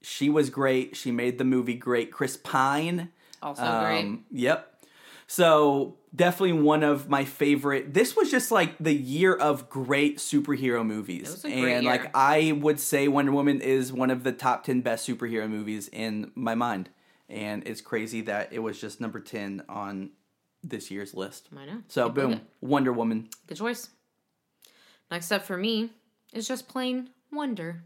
She 0.00 0.28
was 0.28 0.48
great. 0.48 0.94
She 0.96 1.10
made 1.10 1.38
the 1.38 1.44
movie 1.44 1.74
great. 1.74 2.12
Chris 2.12 2.36
Pine, 2.36 3.10
also 3.42 3.64
um, 3.64 3.84
great. 3.84 4.20
Yep. 4.30 4.84
So 5.26 5.96
definitely 6.14 6.52
one 6.52 6.82
of 6.82 7.08
my 7.08 7.24
favorite. 7.24 7.94
This 7.94 8.16
was 8.16 8.30
just 8.30 8.50
like 8.50 8.76
the 8.78 8.94
year 8.94 9.34
of 9.34 9.68
great 9.68 10.18
superhero 10.18 10.84
movies, 10.84 11.30
was 11.30 11.44
a 11.44 11.48
great 11.48 11.72
and 11.74 11.84
year. 11.84 11.92
like 11.92 12.10
I 12.14 12.52
would 12.52 12.80
say 12.80 13.08
Wonder 13.08 13.32
Woman 13.32 13.60
is 13.60 13.92
one 13.92 14.10
of 14.10 14.24
the 14.24 14.32
top 14.32 14.64
ten 14.64 14.80
best 14.80 15.08
superhero 15.08 15.48
movies 15.48 15.88
in 15.92 16.30
my 16.34 16.54
mind. 16.54 16.90
And 17.28 17.66
it's 17.66 17.80
crazy 17.80 18.20
that 18.22 18.52
it 18.52 18.58
was 18.58 18.80
just 18.80 19.00
number 19.00 19.20
ten 19.20 19.62
on 19.68 20.10
this 20.62 20.90
year's 20.90 21.14
list. 21.14 21.48
I 21.56 21.64
know. 21.64 21.82
So 21.88 22.04
Can't 22.04 22.14
boom. 22.14 22.40
Wonder 22.60 22.92
Woman. 22.92 23.28
Good 23.46 23.56
choice. 23.56 23.88
Next 25.10 25.32
up 25.32 25.42
for 25.42 25.56
me 25.56 25.90
is 26.32 26.46
just 26.46 26.68
plain 26.68 27.10
Wonder. 27.32 27.82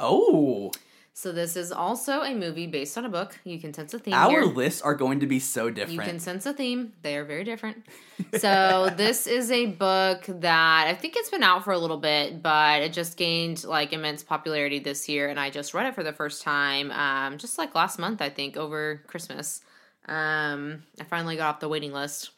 Oh, 0.00 0.72
So 1.14 1.30
this 1.30 1.56
is 1.56 1.70
also 1.70 2.22
a 2.22 2.34
movie 2.34 2.66
based 2.66 2.96
on 2.96 3.04
a 3.04 3.08
book. 3.08 3.38
You 3.44 3.60
can 3.60 3.74
sense 3.74 3.92
a 3.92 3.98
theme 3.98 4.14
our 4.14 4.30
here. 4.30 4.44
lists 4.44 4.80
are 4.80 4.94
going 4.94 5.20
to 5.20 5.26
be 5.26 5.38
so 5.38 5.68
different. 5.68 5.92
You 5.92 6.00
can 6.00 6.18
sense 6.18 6.46
a 6.46 6.54
theme. 6.54 6.94
They 7.02 7.16
are 7.16 7.24
very 7.24 7.44
different. 7.44 7.84
So 8.38 8.88
this 8.96 9.26
is 9.26 9.50
a 9.50 9.66
book 9.66 10.24
that 10.26 10.86
I 10.86 10.94
think 10.94 11.16
it's 11.16 11.28
been 11.28 11.42
out 11.42 11.64
for 11.64 11.72
a 11.72 11.78
little 11.78 11.98
bit, 11.98 12.40
but 12.40 12.80
it 12.80 12.92
just 12.92 13.16
gained 13.16 13.64
like 13.64 13.92
immense 13.92 14.22
popularity 14.22 14.78
this 14.78 15.08
year, 15.08 15.28
and 15.28 15.38
I 15.38 15.50
just 15.50 15.74
read 15.74 15.86
it 15.86 15.94
for 15.94 16.02
the 16.02 16.12
first 16.12 16.42
time, 16.42 16.90
um, 16.92 17.36
just 17.36 17.58
like 17.58 17.74
last 17.74 17.98
month, 17.98 18.22
I 18.22 18.30
think, 18.30 18.56
over 18.56 19.02
Christmas. 19.06 19.60
Um, 20.06 20.84
I 21.00 21.04
finally 21.04 21.36
got 21.36 21.56
off 21.56 21.60
the 21.60 21.68
waiting 21.68 21.92
list 21.92 22.30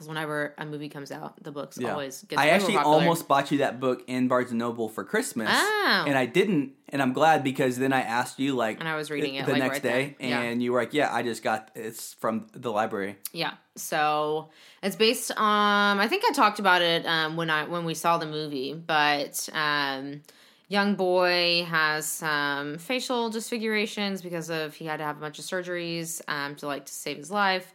because 0.00 0.08
whenever 0.08 0.54
a 0.56 0.64
movie 0.64 0.88
comes 0.88 1.12
out, 1.12 1.34
the 1.44 1.52
books 1.52 1.76
Yeah. 1.76 1.90
always 1.92 2.22
get. 2.26 2.38
I 2.38 2.48
actually 2.48 2.72
popular. 2.74 2.94
almost 2.96 3.28
bought 3.28 3.50
you 3.52 3.58
that 3.58 3.78
book 3.80 4.02
in 4.06 4.28
Barnes 4.28 4.48
and 4.48 4.58
Noble 4.58 4.88
for 4.88 5.04
Christmas, 5.04 5.50
Oh. 5.52 6.04
and 6.08 6.16
I 6.16 6.24
didn't, 6.24 6.72
and 6.88 7.02
I'm 7.02 7.12
glad 7.12 7.44
because 7.44 7.76
then 7.76 7.92
I 7.92 8.00
asked 8.00 8.38
you 8.38 8.54
like, 8.56 8.80
And 8.80 8.88
I 8.88 8.96
was 8.96 9.10
reading 9.10 9.34
it, 9.34 9.44
the 9.44 9.52
like, 9.52 9.60
next 9.60 9.72
right 9.74 9.82
day. 9.82 10.16
Yeah. 10.18 10.40
and 10.40 10.62
you 10.62 10.72
were 10.72 10.80
like, 10.80 10.94
"Yeah, 10.94 11.14
I 11.14 11.22
just 11.22 11.42
got 11.42 11.70
it's 11.74 12.14
from 12.14 12.46
the 12.54 12.72
library." 12.72 13.16
Yeah. 13.34 13.52
So 13.76 14.48
it's 14.82 14.96
based 14.96 15.32
on 15.36 16.00
I 16.00 16.08
think 16.08 16.24
I 16.26 16.32
talked 16.32 16.60
about 16.60 16.80
it 16.80 17.04
um, 17.04 17.36
when 17.36 17.50
I 17.50 17.64
when 17.64 17.84
we 17.84 17.92
saw 17.92 18.16
the 18.16 18.26
movie, 18.26 18.72
but 18.72 19.50
um, 19.52 20.22
young 20.68 20.94
boy 20.94 21.64
has 21.68 22.06
some 22.06 22.78
facial 22.78 23.28
disfigurations 23.28 24.22
because 24.22 24.48
of 24.48 24.74
he 24.74 24.86
had 24.86 24.96
to 24.96 25.04
have 25.04 25.18
a 25.18 25.20
bunch 25.20 25.38
of 25.38 25.44
surgeries 25.44 26.22
um, 26.26 26.56
to 26.56 26.66
like 26.66 26.86
to 26.86 26.92
save 26.94 27.18
his 27.18 27.30
life. 27.30 27.74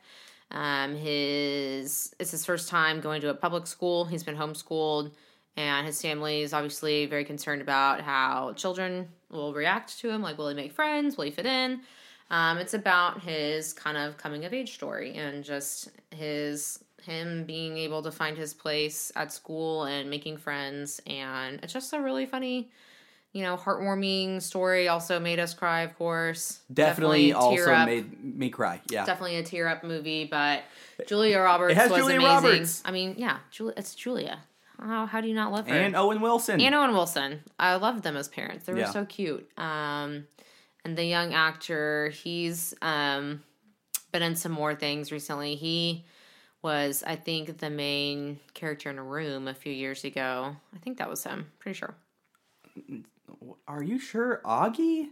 Um, 0.52 0.96
his 0.96 2.14
it's 2.20 2.32
his 2.32 2.46
first 2.46 2.70
time 2.70 3.02
going 3.02 3.22
to 3.22 3.30
a 3.30 3.34
public 3.34 3.68
school. 3.68 4.06
He's 4.06 4.24
been 4.24 4.36
homeschooled, 4.36 5.12
and 5.58 5.86
his 5.86 6.02
family 6.02 6.42
is 6.42 6.54
obviously 6.54 7.06
very 7.06 7.26
concerned 7.26 7.62
about 7.62 8.02
how 8.02 8.54
children 8.54 9.10
will 9.30 9.54
react 9.54 10.00
to 10.00 10.10
him. 10.10 10.22
Like, 10.22 10.38
will 10.38 10.50
he 10.50 10.56
make 10.56 10.72
friends? 10.72 11.18
Will 11.18 11.26
he 11.26 11.32
fit 11.32 11.46
in? 11.46 11.82
Um, 12.30 12.58
it's 12.58 12.74
about 12.74 13.22
his 13.22 13.74
kind 13.74 13.98
of 13.98 14.18
coming 14.18 14.46
of 14.46 14.54
age 14.54 14.74
story 14.74 15.14
and 15.16 15.44
just 15.44 15.90
his 16.12 16.84
him 17.04 17.44
being 17.46 17.78
able 17.78 18.02
to 18.02 18.12
find 18.12 18.36
his 18.36 18.54
place 18.54 19.12
at 19.16 19.32
school 19.32 19.84
and 19.84 20.10
making 20.10 20.38
friends 20.38 21.00
and 21.06 21.60
it's 21.62 21.72
just 21.72 21.94
a 21.94 22.02
really 22.02 22.26
funny 22.26 22.72
you 23.36 23.44
know 23.44 23.58
heartwarming 23.58 24.42
story 24.42 24.88
also 24.88 25.20
made 25.20 25.40
us 25.40 25.54
cry 25.54 25.82
of 25.82 25.96
course 25.98 26.62
Definitely, 26.74 27.28
tear 27.28 27.36
also 27.38 27.72
up. 27.74 27.86
made 27.86 28.24
me 28.38 28.50
cry. 28.50 28.80
Yeah, 28.90 29.06
definitely 29.06 29.36
a 29.36 29.44
tear 29.44 29.68
up 29.68 29.84
movie 29.84 30.24
but 30.26 30.64
julia 31.06 31.40
roberts 31.40 31.74
It 31.74 31.78
has 31.78 31.92
was 31.92 32.00
Julia 32.00 32.18
amazing 32.20 32.34
Roberts. 32.52 32.82
i 32.86 32.92
mean 32.92 33.16
yeah 33.18 33.38
julia 33.52 33.74
it's 33.78 33.94
julia 33.94 34.40
how, 34.80 35.06
how 35.06 35.20
do 35.22 35.28
you 35.28 35.34
not 35.36 35.52
love 35.52 35.68
her 35.68 35.74
and 35.76 35.96
Owen 35.96 36.22
Wilson. 36.22 36.60
and 36.62 36.76
Owen 36.76 36.92
Wilson. 36.94 37.42
I 37.58 37.76
loved 37.76 38.04
them 38.04 38.18
as 38.18 38.28
parents. 38.28 38.66
They 38.66 38.74
were 38.74 38.80
Yeah. 38.80 38.90
so 38.92 39.06
cute. 39.06 39.50
Um, 39.58 40.28
and 40.84 40.98
the 40.98 41.06
young 41.06 41.34
actor, 41.34 42.10
he's 42.10 42.74
um, 42.82 43.42
been 44.12 44.22
in 44.22 44.36
some 44.36 44.52
more 44.52 44.76
things 44.76 45.14
recently. 45.14 45.56
He 45.56 46.04
was, 46.62 47.06
I 47.08 47.16
think, 47.16 47.60
the 47.60 47.70
main 47.70 48.42
character 48.54 48.90
in 48.90 48.98
a 48.98 49.04
room 49.04 49.48
a 49.48 49.54
few 49.54 49.72
years 49.72 50.04
ago. 50.04 50.58
I 50.76 50.78
think 50.80 50.98
that 50.98 51.10
was 51.10 51.24
him. 51.24 51.46
Pretty 51.60 51.78
sure. 51.78 51.96
Are 53.68 53.84
you 53.84 54.00
sure, 54.00 54.42
Augie? 54.46 55.10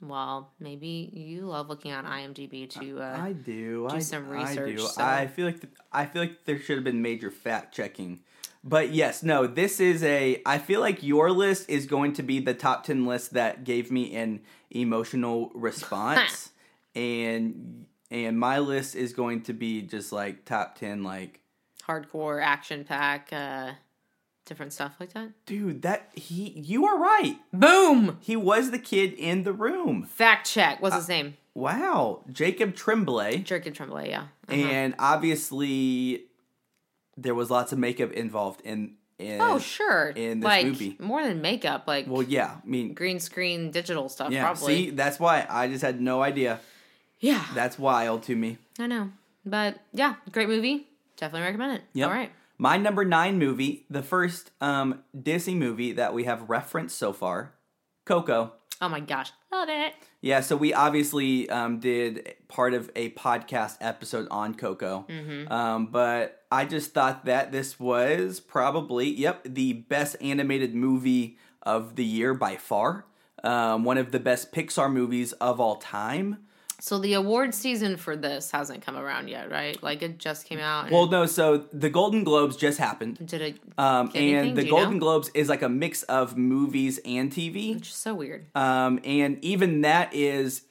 Well, 0.00 0.50
maybe 0.58 1.10
you 1.12 1.42
love 1.46 1.68
looking 1.68 1.92
on 1.92 2.04
IMDb 2.04 2.68
to. 2.70 3.00
Uh, 3.00 3.16
I 3.20 3.32
do. 3.32 3.88
do 3.88 3.96
I, 3.96 3.98
some 4.00 4.28
I 4.30 4.48
research, 4.48 4.76
do. 4.76 4.78
so- 4.78 5.02
I 5.02 5.28
feel 5.28 5.46
like 5.46 5.62
I 5.92 6.06
feel 6.06 6.22
like 6.22 6.44
there 6.44 6.58
should 6.58 6.76
have 6.76 6.84
been 6.84 7.02
major 7.02 7.30
fact 7.30 7.74
checking. 7.74 8.20
But 8.64 8.92
yes, 8.92 9.22
no, 9.22 9.46
this 9.46 9.80
is 9.80 10.02
a. 10.04 10.40
I 10.46 10.58
feel 10.58 10.80
like 10.80 11.02
your 11.02 11.30
list 11.30 11.68
is 11.68 11.86
going 11.86 12.12
to 12.14 12.22
be 12.22 12.40
the 12.40 12.54
top 12.54 12.84
ten 12.84 13.06
list 13.06 13.34
that 13.34 13.64
gave 13.64 13.90
me 13.90 14.14
an 14.14 14.40
emotional 14.70 15.50
response, 15.54 16.50
and 16.94 17.86
and 18.10 18.38
my 18.38 18.58
list 18.58 18.94
is 18.94 19.12
going 19.12 19.42
to 19.42 19.52
be 19.52 19.82
just 19.82 20.12
like 20.12 20.44
top 20.44 20.78
ten, 20.78 21.02
like 21.02 21.40
hardcore 21.86 22.42
action 22.42 22.84
pack. 22.84 23.28
Uh, 23.32 23.72
different 24.44 24.72
stuff 24.72 24.94
like 25.00 25.12
that. 25.14 25.30
Dude, 25.46 25.82
that 25.82 26.10
he 26.14 26.50
you 26.56 26.86
are 26.86 26.98
right. 26.98 27.36
Boom! 27.52 28.18
He 28.20 28.36
was 28.36 28.70
the 28.70 28.78
kid 28.78 29.12
in 29.14 29.42
the 29.44 29.52
room. 29.52 30.04
Fact 30.04 30.50
check. 30.50 30.80
What's 30.82 30.96
his 30.96 31.08
name? 31.08 31.36
Wow, 31.54 32.22
Jacob 32.32 32.74
Tremblay. 32.74 33.38
Jacob 33.38 33.74
Tremblay. 33.74 34.08
Yeah. 34.10 34.22
Uh-huh. 34.48 34.54
And 34.54 34.94
obviously 34.98 36.24
there 37.16 37.34
was 37.34 37.50
lots 37.50 37.72
of 37.72 37.78
makeup 37.78 38.12
involved 38.12 38.60
in 38.64 38.94
in 39.18 39.40
oh 39.40 39.58
sure, 39.58 40.10
in 40.10 40.40
this 40.40 40.44
like 40.44 40.66
movie. 40.66 40.96
more 40.98 41.22
than 41.22 41.40
makeup, 41.40 41.84
like 41.86 42.06
Well, 42.08 42.22
yeah, 42.22 42.56
I 42.62 42.66
mean, 42.66 42.94
green 42.94 43.20
screen 43.20 43.70
digital 43.70 44.08
stuff. 44.08 44.32
yeah. 44.32 44.42
probably. 44.42 44.74
See, 44.74 44.90
that's 44.90 45.20
why 45.20 45.46
I 45.48 45.68
just 45.68 45.82
had 45.82 46.00
no 46.00 46.22
idea. 46.22 46.60
Yeah, 47.20 47.44
That's 47.54 47.78
wild 47.78 48.24
to 48.24 48.34
me. 48.34 48.58
I 48.80 48.88
know. 48.88 49.10
But 49.46 49.78
yeah, 49.92 50.16
great 50.32 50.48
movie. 50.48 50.88
Definitely 51.16 51.46
recommend 51.46 51.74
it. 51.74 51.82
Yeah. 51.92 52.06
All 52.06 52.10
right. 52.10 52.32
My 52.62 52.76
number 52.76 53.04
nine 53.04 53.40
movie, 53.40 53.86
the 53.90 54.04
first 54.04 54.52
um, 54.60 55.02
Disney 55.20 55.56
movie 55.56 55.90
that 55.94 56.14
we 56.14 56.22
have 56.24 56.48
referenced 56.48 56.96
so 56.96 57.12
far, 57.12 57.54
Coco. 58.04 58.52
Oh 58.80 58.88
my 58.88 59.00
gosh, 59.00 59.32
love 59.50 59.68
it. 59.68 59.94
Yeah, 60.20 60.38
so 60.42 60.54
we 60.54 60.72
obviously 60.72 61.50
um, 61.50 61.80
did 61.80 62.36
part 62.46 62.72
of 62.74 62.88
a 62.94 63.10
podcast 63.14 63.78
episode 63.80 64.28
on 64.30 64.54
Coco, 64.54 65.04
Mm-hmm. 65.08 65.52
um, 65.52 65.86
but 65.86 66.44
I 66.52 66.64
just 66.64 66.94
thought 66.94 67.24
that 67.24 67.50
this 67.50 67.80
was 67.80 68.38
probably, 68.38 69.10
yep, 69.10 69.40
the 69.44 69.72
best 69.72 70.14
animated 70.20 70.72
movie 70.72 71.38
of 71.62 71.96
the 71.96 72.04
year 72.04 72.32
by 72.32 72.54
far. 72.54 73.06
Um, 73.42 73.82
one 73.82 73.98
of 73.98 74.12
the 74.12 74.20
best 74.20 74.52
Pixar 74.52 74.88
movies 74.92 75.32
of 75.32 75.58
all 75.58 75.78
time. 75.78 76.44
So 76.82 76.98
the 76.98 77.12
award 77.12 77.54
season 77.54 77.96
for 77.96 78.16
this 78.16 78.50
hasn't 78.50 78.82
come 78.82 78.96
around 78.96 79.28
yet, 79.28 79.52
right? 79.52 79.80
Like 79.84 80.02
it 80.02 80.18
just 80.18 80.46
came 80.46 80.58
out. 80.58 80.90
Well, 80.90 81.06
no, 81.06 81.26
so 81.26 81.58
the 81.72 81.88
Golden 81.88 82.24
Globes 82.24 82.56
just 82.56 82.76
happened. 82.76 83.24
did 83.24 83.40
it? 83.40 83.58
Um, 83.78 84.10
and 84.16 84.56
the 84.56 84.68
Golden 84.68 84.94
know? 84.94 84.98
Globes 84.98 85.30
is 85.32 85.48
like 85.48 85.62
a 85.62 85.68
mix 85.68 86.02
of 86.02 86.36
movies 86.36 86.98
and 87.04 87.30
TV. 87.30 87.76
Which 87.76 87.90
is 87.90 87.94
so 87.94 88.14
weird. 88.14 88.46
Um, 88.56 88.98
and 89.04 89.38
even 89.44 89.82
that 89.82 90.12
is 90.12 90.62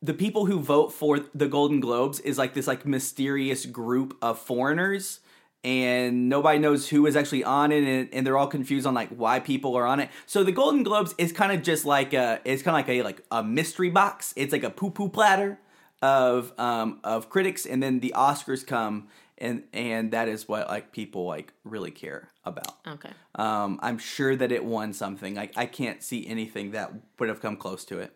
the 0.00 0.14
people 0.14 0.46
who 0.46 0.60
vote 0.60 0.92
for 0.92 1.18
the 1.34 1.48
Golden 1.48 1.80
Globes 1.80 2.20
is 2.20 2.38
like 2.38 2.54
this 2.54 2.68
like 2.68 2.86
mysterious 2.86 3.66
group 3.66 4.16
of 4.22 4.38
foreigners 4.38 5.18
and 5.64 6.28
nobody 6.28 6.58
knows 6.58 6.88
who 6.88 7.06
is 7.06 7.14
actually 7.14 7.44
on 7.44 7.70
it 7.70 7.84
and, 7.84 8.08
and 8.12 8.26
they're 8.26 8.36
all 8.36 8.48
confused 8.48 8.86
on 8.86 8.94
like 8.94 9.08
why 9.10 9.38
people 9.38 9.76
are 9.76 9.86
on 9.86 10.00
it. 10.00 10.10
So 10.26 10.42
the 10.42 10.52
Golden 10.52 10.82
Globes 10.82 11.14
is 11.18 11.32
kind 11.32 11.52
of 11.52 11.62
just 11.62 11.84
like 11.84 12.12
a 12.12 12.40
it's 12.44 12.62
kind 12.62 12.74
of 12.74 12.86
like 12.86 12.88
a 12.88 13.02
like 13.02 13.24
a 13.30 13.42
mystery 13.42 13.90
box. 13.90 14.32
It's 14.36 14.52
like 14.52 14.64
a 14.64 14.70
poo 14.70 14.90
poo 14.90 15.08
platter 15.08 15.58
of 16.00 16.52
um 16.58 16.98
of 17.04 17.30
critics 17.30 17.64
and 17.64 17.82
then 17.82 18.00
the 18.00 18.12
Oscars 18.16 18.66
come 18.66 19.08
and 19.38 19.62
and 19.72 20.12
that 20.12 20.28
is 20.28 20.48
what 20.48 20.68
like 20.68 20.92
people 20.92 21.26
like 21.26 21.52
really 21.64 21.90
care 21.90 22.28
about. 22.44 22.76
Okay. 22.86 23.10
Um, 23.34 23.78
I'm 23.82 23.98
sure 23.98 24.34
that 24.36 24.50
it 24.52 24.64
won 24.64 24.92
something. 24.92 25.34
Like 25.34 25.52
I 25.56 25.66
can't 25.66 26.02
see 26.02 26.26
anything 26.26 26.72
that 26.72 26.92
would 27.18 27.28
have 27.28 27.40
come 27.40 27.56
close 27.56 27.84
to 27.86 27.98
it. 27.98 28.14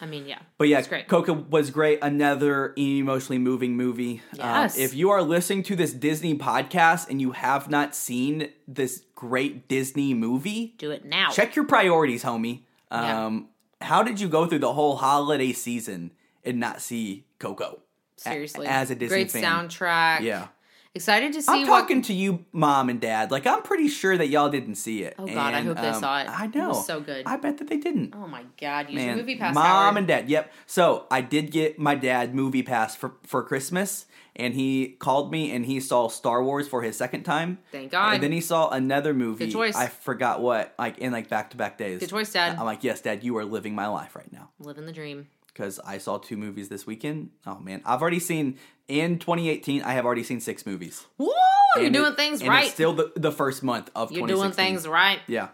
I 0.00 0.06
mean, 0.06 0.26
yeah. 0.26 0.38
But 0.58 0.68
yeah, 0.68 0.82
great. 0.82 1.08
Coco 1.08 1.32
was 1.32 1.70
great. 1.70 2.00
Another 2.02 2.74
emotionally 2.76 3.38
moving 3.38 3.76
movie. 3.76 4.20
Yes. 4.34 4.76
Um, 4.76 4.82
if 4.84 4.94
you 4.94 5.10
are 5.10 5.22
listening 5.22 5.62
to 5.64 5.76
this 5.76 5.92
Disney 5.92 6.36
podcast 6.36 7.08
and 7.08 7.20
you 7.20 7.32
have 7.32 7.70
not 7.70 7.94
seen 7.94 8.50
this 8.68 9.04
great 9.14 9.68
Disney 9.68 10.12
movie, 10.12 10.74
Do 10.78 10.90
it 10.90 11.04
now. 11.06 11.30
check 11.30 11.56
your 11.56 11.64
priorities, 11.64 12.22
homie. 12.24 12.62
Yeah. 12.92 13.26
Um, 13.26 13.48
How 13.80 14.02
did 14.02 14.20
you 14.20 14.28
go 14.28 14.46
through 14.46 14.58
the 14.60 14.72
whole 14.74 14.96
holiday 14.96 15.52
season 15.52 16.12
and 16.44 16.60
not 16.60 16.80
see 16.82 17.24
Coco? 17.38 17.80
A- 18.18 18.20
Seriously. 18.20 18.66
as 18.66 18.90
a 18.90 18.94
Disney 18.94 19.08
Great 19.24 19.30
fan. 19.30 19.42
soundtrack. 19.42 20.20
Yeah. 20.20 20.48
Excited 20.96 21.32
to 21.34 21.42
see 21.42 21.52
it. 21.52 21.54
I'm 21.64 21.68
what 21.68 21.80
talking 21.82 22.02
to 22.02 22.12
you, 22.12 22.44
mom 22.52 22.88
and 22.88 23.00
dad. 23.00 23.30
Like 23.30 23.46
I'm 23.46 23.62
pretty 23.62 23.88
sure 23.88 24.16
that 24.16 24.28
y'all 24.28 24.48
didn't 24.50 24.74
see 24.76 25.02
it. 25.02 25.14
Oh, 25.18 25.26
God, 25.26 25.54
I 25.54 25.58
And, 25.58 25.68
hope 25.68 25.76
they 25.76 25.88
um, 25.88 26.00
saw 26.00 26.20
it. 26.20 26.28
I 26.28 26.46
It 26.46 26.54
know. 26.54 26.68
was 26.68 26.86
so 26.86 27.00
good. 27.00 27.24
I 27.26 27.36
bet 27.36 27.58
that 27.58 27.68
they 27.68 27.76
didn't. 27.76 28.14
Oh 28.16 28.26
my 28.26 28.44
god, 28.60 28.90
use 28.90 28.96
Man, 28.96 29.18
MoviePass. 29.18 29.54
mom 29.54 29.64
Howard. 29.64 29.96
and 29.98 30.06
dad. 30.08 30.28
Yep. 30.28 30.52
So 30.66 31.06
I 31.10 31.20
did 31.20 31.50
get 31.52 31.78
my 31.78 31.94
dad 31.94 32.32
MoviePass 32.34 32.96
for 32.96 33.12
for 33.24 33.42
Christmas, 33.42 34.06
and 34.34 34.54
he 34.54 34.96
called 34.98 35.30
me 35.30 35.50
and 35.54 35.64
he 35.66 35.80
saw 35.80 36.08
Star 36.08 36.42
Wars 36.42 36.66
for 36.66 36.82
his 36.82 36.96
second 36.96 37.22
time. 37.24 37.58
Thank 37.72 37.92
God. 37.92 38.14
And 38.14 38.22
then 38.22 38.32
he 38.32 38.40
saw 38.40 38.70
another 38.70 39.14
movie. 39.14 39.46
Good 39.46 39.52
choice. 39.52 39.76
I 39.76 39.86
forgot 39.88 40.40
what, 40.40 40.74
like 40.78 40.98
in 40.98 41.12
like 41.12 41.28
back 41.28 41.50
to 41.50 41.56
back 41.56 41.78
days. 41.78 42.00
Good 42.00 42.10
choice, 42.10 42.32
Dad. 42.32 42.58
I'm 42.58 42.64
like, 42.64 42.82
yes, 42.84 43.00
Dad, 43.00 43.22
you 43.22 43.36
are 43.36 43.44
living 43.44 43.74
my 43.74 43.86
life 43.88 44.16
right 44.16 44.32
now 44.32 44.50
Living 44.58 44.86
the 44.86 44.92
dream. 44.92 45.28
because 45.48 45.78
I 45.80 45.98
saw 45.98 46.18
two 46.18 46.36
movies 46.36 46.68
this 46.68 46.86
weekend. 46.86 47.30
Oh 47.46 47.58
man, 47.58 47.82
I've 47.84 48.00
already 48.02 48.20
seen 48.20 48.56
in 48.88 49.18
2018. 49.18 49.82
I 49.82 49.92
have 49.92 50.04
already 50.04 50.22
seen 50.22 50.40
six 50.40 50.64
movies. 50.66 51.06
Woo! 51.18 51.28
You're 51.76 51.86
And 51.86 51.94
doing 51.94 52.12
it- 52.12 52.16
things 52.16 52.40
and 52.40 52.48
right. 52.50 52.64
It's 52.64 52.74
still 52.74 52.92
the, 52.94 53.12
the 53.16 53.32
first 53.32 53.62
month 53.62 53.90
of 53.94 54.10
You're 54.12 54.26
2016. 54.26 54.36
doing 54.36 54.52
things 54.74 54.88
right. 54.88 55.20
Yeah. 55.26 55.48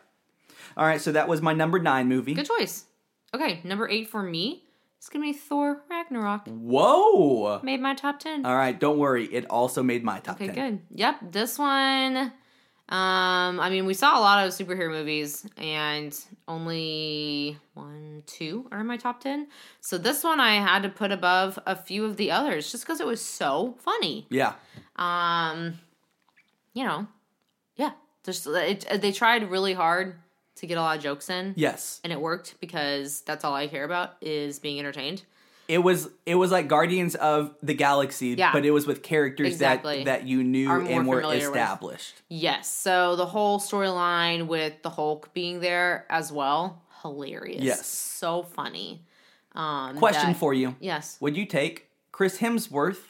All 0.77 0.87
right, 0.87 1.01
so 1.01 1.13
that 1.13 1.29
was 1.29 1.43
my 1.43 1.53
number 1.53 1.79
nine 1.79 2.09
movie. 2.09 2.35
Good 2.35 2.47
choice. 2.47 2.85
Okay, 3.35 3.61
number 3.65 3.89
eight 3.89 4.09
for 4.09 4.23
me 4.23 4.65
is 5.01 5.09
gonna 5.09 5.25
be 5.25 5.33
Thor 5.33 5.83
Ragnarok. 5.91 6.47
Whoa. 6.49 7.61
Made 7.63 7.81
my 7.81 7.95
top 7.95 8.21
ten. 8.21 8.47
All 8.47 8.55
right, 8.57 8.79
don't 8.79 8.99
worry. 8.99 9.25
It 9.27 9.47
also 9.51 9.83
made 9.83 10.05
my 10.05 10.21
top 10.21 10.37
Okay, 10.37 10.47
10. 10.47 10.55
good. 10.55 10.81
Yep, 10.95 11.17
this 11.33 11.59
one. 11.59 12.33
Um, 12.93 13.59
I 13.59 13.71
mean, 13.71 13.87
we 13.87 13.95
saw 13.95 14.19
a 14.19 14.21
lot 14.21 14.47
of 14.47 14.53
superhero 14.53 14.91
movies, 14.91 15.47
and 15.57 16.15
only 16.47 17.57
one, 17.73 18.23
two 18.27 18.69
are 18.71 18.81
in 18.81 18.87
my 18.87 18.99
top 18.99 19.23
ten. 19.23 19.47
So 19.81 19.97
this 19.97 20.23
one 20.23 20.41
I 20.41 20.57
had 20.57 20.83
to 20.83 20.91
put 20.91 21.11
above 21.11 21.59
a 21.67 21.75
few 21.75 22.05
of 22.05 22.19
the 22.19 22.31
others, 22.31 22.71
just 22.71 22.85
because 22.85 23.01
it 23.01 23.07
was 23.07 23.23
so 23.23 23.77
funny. 23.79 24.27
Yeah. 24.29 24.53
Um, 24.97 25.79
you 26.75 26.85
know, 26.85 27.07
yeah, 27.77 27.93
just 28.25 28.47
it, 28.47 28.87
they 29.01 29.11
tried 29.11 29.51
really 29.51 29.73
hard 29.73 30.17
to 30.57 30.67
get 30.67 30.77
a 30.77 30.83
lot 30.83 30.99
of 30.99 31.03
jokes 31.03 31.31
in, 31.31 31.55
Yes. 31.57 31.99
and 32.05 32.13
it 32.13 32.21
worked 32.21 32.57
because 32.61 33.23
that's 33.23 33.43
all 33.43 33.55
I 33.55 33.69
care 33.69 33.85
about 33.85 34.17
is 34.21 34.59
being 34.59 34.79
entertained. 34.79 35.23
It 35.73 35.79
was 35.79 36.09
it 36.27 36.35
was 36.35 36.51
like 36.51 36.69
Guardians 36.69 37.15
of 37.15 37.55
the 37.63 37.73
Galaxy, 37.73 38.35
Yeah. 38.37 38.53
but 38.53 38.67
it 38.67 38.71
was 38.73 38.87
with 38.87 39.03
characters 39.03 39.47
Exactly. 39.49 40.05
that 40.05 40.21
that 40.21 40.27
you 40.27 40.45
knew 40.45 40.71
and 40.71 41.07
were 41.09 41.21
familiar 41.23 41.51
with. 41.51 41.57
established. 41.59 42.21
Yes. 42.29 42.69
So 42.71 43.17
the 43.17 43.25
whole 43.27 43.59
storyline 43.59 44.49
with 44.49 44.83
the 44.83 44.91
Hulk 44.91 45.33
being 45.33 45.61
there 45.61 46.05
as 46.11 46.31
well, 46.31 46.83
hilarious. 47.01 47.63
Yes. 47.63 47.87
So 47.87 48.43
funny. 48.43 49.03
Um, 49.55 49.97
Question 49.97 50.33
that- 50.33 50.37
for 50.39 50.53
you. 50.53 50.77
Yes. 50.79 51.17
Would 51.21 51.37
you 51.37 51.47
take 51.47 51.89
Chris 52.11 52.39
Hemsworth 52.39 53.01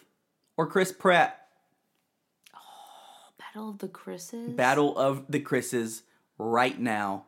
or 0.57 0.67
Chris 0.69 0.93
Pratt 0.93 1.49
Oh, 2.55 2.59
Battle 3.39 3.71
of 3.71 3.79
the 3.79 3.89
Chris's. 3.89 4.51
Battle 4.55 4.97
of 4.97 5.25
the 5.29 5.41
Chris's 5.41 6.03
right 6.39 6.79
now? 6.79 7.25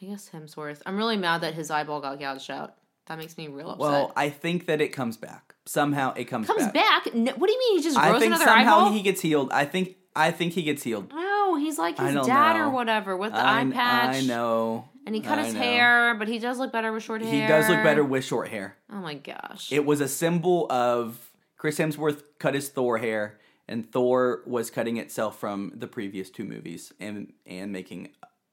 I 0.00 0.06
guess 0.06 0.30
Hemsworth. 0.32 0.80
I'm 0.86 0.96
really 0.96 1.16
mad 1.16 1.40
that 1.40 1.54
his 1.54 1.70
eyeball 1.72 2.00
got 2.00 2.20
gouged 2.20 2.50
out. 2.52 2.74
That 3.08 3.18
makes 3.18 3.36
me 3.36 3.48
real 3.48 3.70
upset. 3.70 3.80
Well, 3.80 4.12
I 4.16 4.28
think 4.30 4.66
that 4.66 4.80
it 4.80 4.88
comes 4.88 5.16
back. 5.16 5.54
Somehow 5.64 6.14
it 6.14 6.24
comes, 6.24 6.46
back. 6.46 6.56
Comes 6.56 6.72
back. 6.72 7.04
back. 7.04 7.14
No, 7.14 7.32
what 7.32 7.46
do 7.46 7.52
you 7.52 7.58
mean? 7.58 7.78
He 7.78 7.82
just 7.82 7.96
grows 7.96 8.16
I 8.16 8.18
think 8.18 8.26
another 8.34 8.44
somehow 8.44 8.76
eyeball? 8.78 8.92
he 8.92 9.02
gets 9.02 9.20
healed. 9.20 9.50
I 9.52 9.64
think 9.64 9.96
I 10.14 10.30
think 10.30 10.52
he 10.52 10.62
gets 10.62 10.82
healed. 10.82 11.10
No, 11.12 11.56
he's 11.56 11.78
like 11.78 11.98
I 11.98 12.06
his 12.06 12.14
don't 12.14 12.26
dad 12.26 12.56
know. 12.56 12.66
or 12.66 12.70
whatever 12.70 13.16
with 13.16 13.32
the 13.32 13.38
I, 13.38 13.60
eye 13.60 13.70
patch. 13.70 14.16
I 14.16 14.20
know. 14.22 14.88
And 15.06 15.14
he 15.14 15.20
cut 15.22 15.38
I 15.38 15.44
his 15.44 15.54
know. 15.54 15.60
hair, 15.60 16.14
but 16.16 16.28
he 16.28 16.38
does 16.38 16.58
look 16.58 16.70
better 16.70 16.92
with 16.92 17.02
short 17.02 17.22
hair. 17.22 17.32
He 17.32 17.46
does 17.46 17.68
look 17.68 17.82
better 17.82 18.04
with 18.04 18.24
short 18.24 18.48
hair. 18.48 18.76
Oh 18.92 18.96
my 18.96 19.14
gosh. 19.14 19.72
It 19.72 19.86
was 19.86 20.00
a 20.02 20.08
symbol 20.08 20.66
of 20.70 21.30
Chris 21.56 21.78
Hemsworth 21.78 22.22
cut 22.38 22.54
his 22.54 22.68
Thor 22.68 22.98
hair, 22.98 23.38
and 23.66 23.90
Thor 23.90 24.42
was 24.46 24.70
cutting 24.70 24.98
itself 24.98 25.38
from 25.38 25.72
the 25.74 25.86
previous 25.86 26.28
two 26.30 26.44
movies 26.44 26.92
and 27.00 27.32
and 27.46 27.72
making 27.72 28.10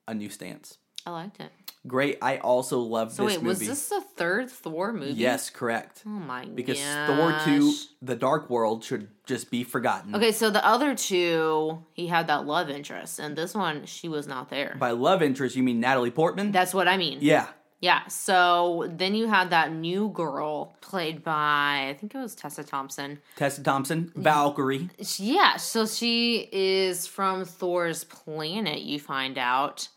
a 0.07 0.13
new 0.13 0.29
stance. 0.29 0.77
I 1.05 1.11
liked 1.11 1.39
it. 1.41 1.51
Great. 1.87 2.17
I 2.21 2.37
also 2.37 2.79
love 2.79 3.11
So 3.11 3.25
this 3.25 3.35
wait, 3.35 3.43
movie. 3.43 3.47
was 3.49 3.67
this 3.67 3.89
the 3.89 4.01
third 4.15 4.49
Thor 4.49 4.91
movie? 4.93 5.13
Yes, 5.13 5.49
correct. 5.49 6.03
Oh 6.05 6.09
my 6.09 6.45
god. 6.45 6.55
Because 6.55 6.79
gosh. 6.79 7.07
Thor 7.07 7.39
two, 7.45 7.73
The 8.01 8.15
Dark 8.15 8.49
World, 8.49 8.83
should 8.83 9.07
just 9.25 9.51
be 9.51 9.63
forgotten. 9.63 10.15
Okay, 10.15 10.31
so 10.31 10.49
the 10.49 10.65
other 10.65 10.95
two, 10.95 11.83
he 11.93 12.07
had 12.07 12.27
that 12.27 12.45
love 12.45 12.69
interest, 12.69 13.19
and 13.19 13.35
this 13.35 13.53
one, 13.53 13.85
she 13.85 14.07
was 14.07 14.27
not 14.27 14.49
there. 14.49 14.75
By 14.79 14.91
love 14.91 15.21
interest, 15.21 15.55
you 15.55 15.63
mean 15.63 15.79
Natalie 15.79 16.11
Portman? 16.11 16.51
That's 16.51 16.73
what 16.73 16.87
I 16.87 16.97
mean. 16.97 17.19
yeah. 17.21 17.47
Yeah. 17.81 18.07
So 18.07 18.89
then 18.89 19.13
you 19.13 19.27
had 19.27 19.51
that 19.51 19.71
new 19.71 20.09
girl 20.09 20.75
played 20.81 21.23
by 21.23 21.89
I 21.89 21.95
think 21.99 22.15
it 22.15 22.17
was 22.17 22.33
Tessa 22.33 22.63
Thompson. 22.63 23.19
Tessa 23.35 23.61
Thompson, 23.61 24.11
Valkyrie. 24.15 24.89
Yeah. 25.17 25.57
So 25.57 25.85
she 25.85 26.49
is 26.51 27.05
from 27.05 27.45
Thor's 27.45 28.03
planet. 28.05 28.81
You 28.81 28.99
find 28.99 29.37
out, 29.37 29.89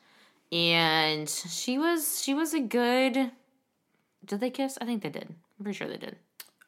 and 0.52 1.28
she 1.28 1.78
was 1.78 2.22
she 2.22 2.34
was 2.34 2.54
a 2.54 2.60
good. 2.60 3.30
Did 4.24 4.40
they 4.40 4.50
kiss? 4.50 4.76
I 4.80 4.84
think 4.84 5.02
they 5.02 5.08
did. 5.10 5.28
I'm 5.58 5.64
pretty 5.64 5.76
sure 5.76 5.88
they 5.88 5.96
did. 5.96 6.16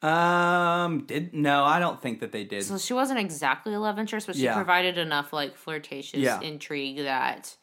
Um, 0.03 1.05
did 1.05 1.33
no, 1.33 1.63
I 1.63 1.79
don't 1.79 2.01
think 2.01 2.21
that 2.21 2.31
they 2.31 2.43
did. 2.43 2.63
So 2.63 2.77
she 2.77 2.93
wasn't 2.93 3.19
exactly 3.19 3.73
a 3.73 3.79
love 3.79 3.99
interest, 3.99 4.27
but 4.27 4.35
she 4.35 4.43
Yeah. 4.43 4.55
provided 4.55 4.97
enough 4.97 5.31
like 5.31 5.55
flirtatious 5.55 6.19
Yeah. 6.19 6.41
intrigue 6.41 6.97
that 6.97 7.55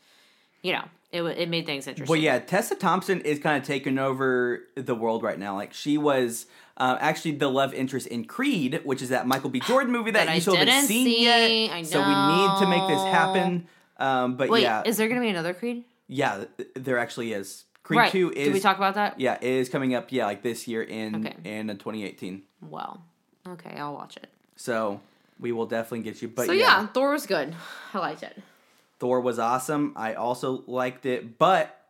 you 0.62 0.72
know 0.72 0.84
it 1.10 1.22
it 1.22 1.48
made 1.48 1.66
things 1.66 1.86
interesting. 1.88 2.10
Well, 2.12 2.20
yeah, 2.22 2.38
Tessa 2.38 2.76
Thompson 2.76 3.20
is 3.22 3.38
kind 3.40 3.60
of 3.60 3.66
taking 3.66 3.98
over 3.98 4.60
the 4.76 4.94
world 4.94 5.22
right 5.24 5.38
now. 5.38 5.56
Like 5.56 5.72
she 5.74 5.98
was 5.98 6.46
uh, 6.76 6.96
actually 7.00 7.32
the 7.32 7.48
love 7.48 7.74
interest 7.74 8.06
in 8.06 8.24
Creed, 8.24 8.82
which 8.84 9.02
is 9.02 9.08
that 9.08 9.26
Michael 9.26 9.50
B. 9.50 9.58
Jordan 9.66 9.90
movie 9.90 10.12
that, 10.12 10.26
That 10.26 10.34
you 10.36 10.40
still 10.40 10.54
haven't 10.54 10.86
seen 10.86 11.06
see. 11.06 11.24
yet. 11.24 11.86
So 11.86 12.06
we 12.06 12.14
need 12.14 12.56
to 12.60 12.66
make 12.68 12.86
this 12.86 13.02
happen. 13.02 13.66
Um, 13.96 14.36
but 14.36 14.48
Wait, 14.48 14.62
yeah, 14.62 14.84
is 14.86 14.96
there 14.96 15.08
going 15.08 15.20
to 15.20 15.24
be 15.24 15.28
another 15.30 15.54
Creed? 15.54 15.82
Yeah, 16.08 16.44
there 16.74 16.98
actually 16.98 17.32
is. 17.32 17.64
Creed 17.82 17.98
right. 17.98 18.12
Two 18.12 18.30
is. 18.30 18.46
Did 18.46 18.54
we 18.54 18.60
talk 18.60 18.76
about 18.76 18.94
that? 18.94 19.18
Yeah, 19.20 19.34
it 19.40 19.44
is 19.44 19.68
coming 19.68 19.94
up. 19.94 20.10
Yeah, 20.10 20.26
like 20.26 20.42
this 20.42 20.66
year 20.68 20.82
in 20.82 21.26
Okay. 21.26 21.36
in 21.44 21.68
2018. 21.68 22.42
Well, 22.60 23.02
okay, 23.46 23.76
I'll 23.78 23.94
watch 23.94 24.16
it. 24.16 24.28
So 24.56 25.00
we 25.38 25.52
will 25.52 25.66
definitely 25.66 26.00
get 26.02 26.20
you. 26.20 26.28
But 26.28 26.46
so 26.46 26.52
yeah, 26.52 26.80
yeah, 26.80 26.86
Thor 26.88 27.12
was 27.12 27.26
good. 27.26 27.54
I 27.94 27.98
liked 27.98 28.22
it. 28.22 28.36
Thor 28.98 29.20
was 29.20 29.38
awesome. 29.38 29.92
I 29.96 30.14
also 30.14 30.64
liked 30.66 31.06
it, 31.06 31.38
but 31.38 31.80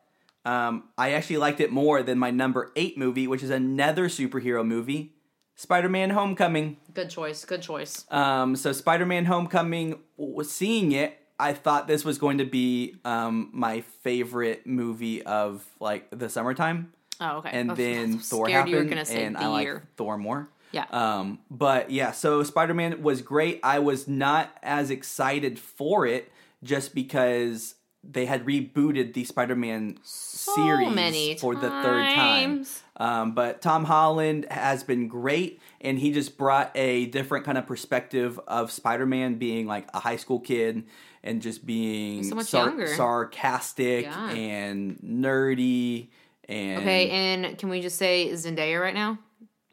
um, 0.45 0.85
I 0.97 1.13
actually 1.13 1.39
liked 1.39 1.61
it 1.61 1.73
more 1.73 2.03
than 2.03 2.19
my 2.19 2.31
number 2.31 2.71
eight 2.77 2.99
movie, 2.99 3.27
which 3.27 3.43
is 3.43 3.51
another 3.51 4.09
superhero 4.09 4.65
movie, 4.65 5.15
Spider-Man: 5.57 6.11
Homecoming. 6.11 6.77
Good 6.95 7.11
choice. 7.11 7.45
Good 7.45 7.63
choice. 7.63 8.05
Um, 8.11 8.55
so 8.57 8.73
Spider-Man: 8.73 9.25
Homecoming, 9.25 9.99
was 10.17 10.51
seeing 10.51 10.93
it, 10.93 11.18
I 11.39 11.53
thought 11.53 11.87
this 11.87 12.05
was 12.05 12.19
going 12.19 12.39
to 12.39 12.45
be 12.45 12.97
um, 13.05 13.51
my 13.53 13.83
favorite 14.03 14.67
movie 14.67 15.23
of 15.23 15.65
like 15.81 16.09
the 16.11 16.29
summertime, 16.29 16.93
Oh, 17.21 17.39
okay. 17.39 17.51
and 17.53 17.73
I 17.73 17.75
then 17.75 18.19
Thor 18.19 18.49
happened, 18.49 18.71
you 18.71 18.97
were 18.97 19.05
say 19.05 19.25
and 19.25 19.37
the 19.37 19.41
I 19.41 19.47
like 19.47 19.65
year. 19.65 19.83
Thor 19.97 20.19
more. 20.19 20.49
Yeah. 20.73 20.85
Um, 20.91 21.39
but 21.51 21.91
yeah, 21.91 22.13
so 22.13 22.43
Spider 22.43 22.75
Man 22.75 23.03
was 23.03 23.23
great. 23.23 23.61
I 23.63 23.79
was 23.79 24.07
not 24.07 24.51
as 24.63 24.91
excited 24.91 25.59
for 25.59 26.07
it 26.07 26.31
just 26.63 26.95
because 26.95 27.75
they 28.05 28.27
had 28.27 28.45
rebooted 28.45 29.15
the 29.15 29.25
Spider 29.25 29.57
Man 29.57 29.99
series 30.03 30.93
many 30.95 31.37
for 31.37 31.55
the 31.55 31.71
third 31.71 32.15
time. 32.15 32.67
Um, 32.97 33.33
but 33.33 33.63
Tom 33.63 33.85
Holland 33.85 34.47
has 34.51 34.83
been 34.85 35.09
great, 35.09 35.61
and 35.81 35.99
he 35.99 36.13
just 36.13 36.37
brought 36.37 36.71
a 36.75 37.07
different 37.07 37.45
kind 37.45 37.57
of 37.59 37.67
perspective 37.67 38.39
of 38.47 38.71
Spider 38.71 39.07
Man 39.07 39.37
being 39.37 39.67
like 39.67 39.89
a 39.95 40.01
high 40.01 40.17
school 40.17 40.41
kid 40.41 40.85
and 41.23 41.43
just 41.43 41.65
being 41.67 42.23
so 42.25 42.35
much 42.35 42.47
sar- 42.47 42.67
younger. 42.69 42.87
sarcastic 42.87 44.05
Yeah. 44.05 44.31
and 44.31 44.99
nerdy. 44.99 46.09
And 46.49 46.81
Okay, 46.81 47.11
and 47.11 47.59
can 47.59 47.69
we 47.69 47.81
just 47.81 47.97
say 47.99 48.31
Zendaya 48.33 48.81
right 48.81 48.95
now? 48.95 49.19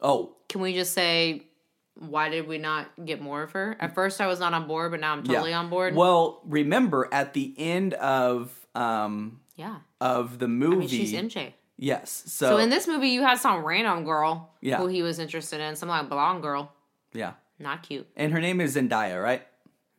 oh, 0.02 0.36
Can 0.50 0.62
we 0.62 0.74
just 0.74 0.94
say 0.94 1.44
why 1.98 2.28
did 2.30 2.46
we 2.48 2.58
not 2.58 2.88
get 3.06 3.22
more 3.22 3.42
of 3.44 3.54
her? 3.54 3.78
At 3.80 3.96
first, 3.96 4.20
I 4.20 4.28
was 4.28 4.40
not 4.40 4.54
on 4.54 4.68
board, 4.68 4.92
but 4.92 5.00
now 5.00 5.14
I'm 5.14 5.24
totally 5.24 5.54
on 5.54 5.70
board. 5.70 5.96
Well, 5.96 6.42
remember 6.46 7.08
at 7.12 7.34
the 7.34 7.54
end 7.58 7.94
of 7.96 8.52
um 8.76 9.40
yeah, 9.56 9.78
of 10.02 10.38
the 10.40 10.46
I 10.46 10.50
movie, 10.50 10.78
mean 10.80 10.88
she's 10.90 11.14
MJ. 11.14 11.54
yes. 11.78 12.24
So, 12.28 12.50
So 12.50 12.58
in 12.58 12.70
this 12.70 12.88
movie, 12.90 13.08
you 13.10 13.22
had 13.22 13.36
some 13.40 13.64
random 13.64 14.04
girl 14.04 14.52
Yeah. 14.60 14.78
who 14.78 14.88
he 14.88 15.02
was 15.02 15.18
interested 15.20 15.62
in, 15.62 15.78
some 15.78 15.88
like 15.88 16.10
blonde 16.10 16.42
girl, 16.42 16.74
yeah, 17.14 17.34
not 17.58 17.82
cute. 17.84 18.06
and 18.18 18.34
her 18.34 18.42
name 18.42 18.60
is 18.60 18.76
Zendaya, 18.76 19.22
right? 19.24 19.48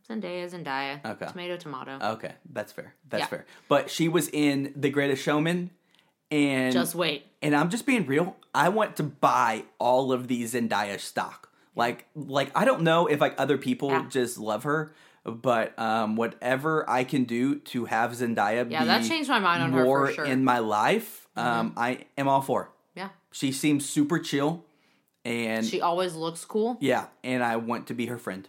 Zendaya, 0.08 0.48
Zendaya, 0.50 1.04
Okay. 1.04 1.26
tomato, 1.26 1.56
tomato. 1.56 1.98
Okay, 2.14 2.32
that's 2.52 2.72
fair. 2.72 2.94
That's 3.08 3.22
Yeah. 3.22 3.26
fair. 3.26 3.46
But 3.68 3.90
she 3.90 4.08
was 4.08 4.28
in 4.28 4.72
The 4.76 4.90
Greatest 4.90 5.22
Showman, 5.22 5.70
and 6.30 6.72
Just 6.72 6.94
wait. 6.94 7.26
and 7.42 7.54
I'm 7.56 7.70
just 7.70 7.86
being 7.86 8.06
real. 8.06 8.36
I 8.54 8.68
want 8.68 8.96
to 8.96 9.02
buy 9.02 9.64
all 9.78 10.12
of 10.12 10.28
these 10.28 10.54
Zendaya 10.54 10.98
stock. 11.00 11.50
Like 11.74 12.06
like 12.14 12.50
I 12.56 12.64
don't 12.64 12.82
know 12.82 13.06
if 13.06 13.20
like 13.20 13.34
other 13.38 13.58
people 13.58 13.90
Yeah. 13.90 14.06
just 14.08 14.38
love 14.38 14.62
her, 14.64 14.92
but 15.24 15.78
um 15.78 16.16
whatever 16.16 16.88
I 16.88 17.04
can 17.04 17.24
do 17.24 17.56
to 17.56 17.84
have 17.86 18.12
Zendaya 18.12 18.70
Yeah, 18.70 18.84
that 18.86 19.04
changed 19.04 19.28
my 19.28 19.38
mind 19.40 19.62
on 19.62 19.72
her 19.72 19.84
more 19.84 20.06
for 20.06 20.12
sure. 20.12 20.24
Mm-hmm. 20.24 20.32
in 20.32 20.44
my 20.44 20.58
life, 20.60 21.28
um 21.36 21.74
I 21.76 22.06
am 22.16 22.28
all 22.28 22.40
for. 22.42 22.72
yeah, 22.94 23.10
She 23.30 23.52
seems 23.52 23.86
super 23.88 24.18
chill, 24.18 24.64
and 25.24 25.64
she 25.66 25.80
always 25.80 26.14
looks 26.14 26.44
cool. 26.44 26.78
yeah, 26.80 27.06
and 27.22 27.42
I 27.44 27.56
want 27.56 27.86
to 27.88 27.94
be 27.94 28.06
her 28.06 28.18
friend. 28.18 28.48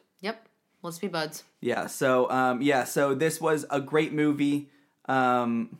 Let's 0.87 0.99
be 0.99 1.07
buds. 1.07 1.43
Yeah, 1.61 1.87
so 1.87 2.29
um, 2.31 2.61
yeah, 2.61 2.83
so 2.85 3.13
this 3.13 3.39
was 3.41 3.65
a 3.69 3.79
great 3.81 4.13
movie. 4.13 4.69
Um, 5.09 5.77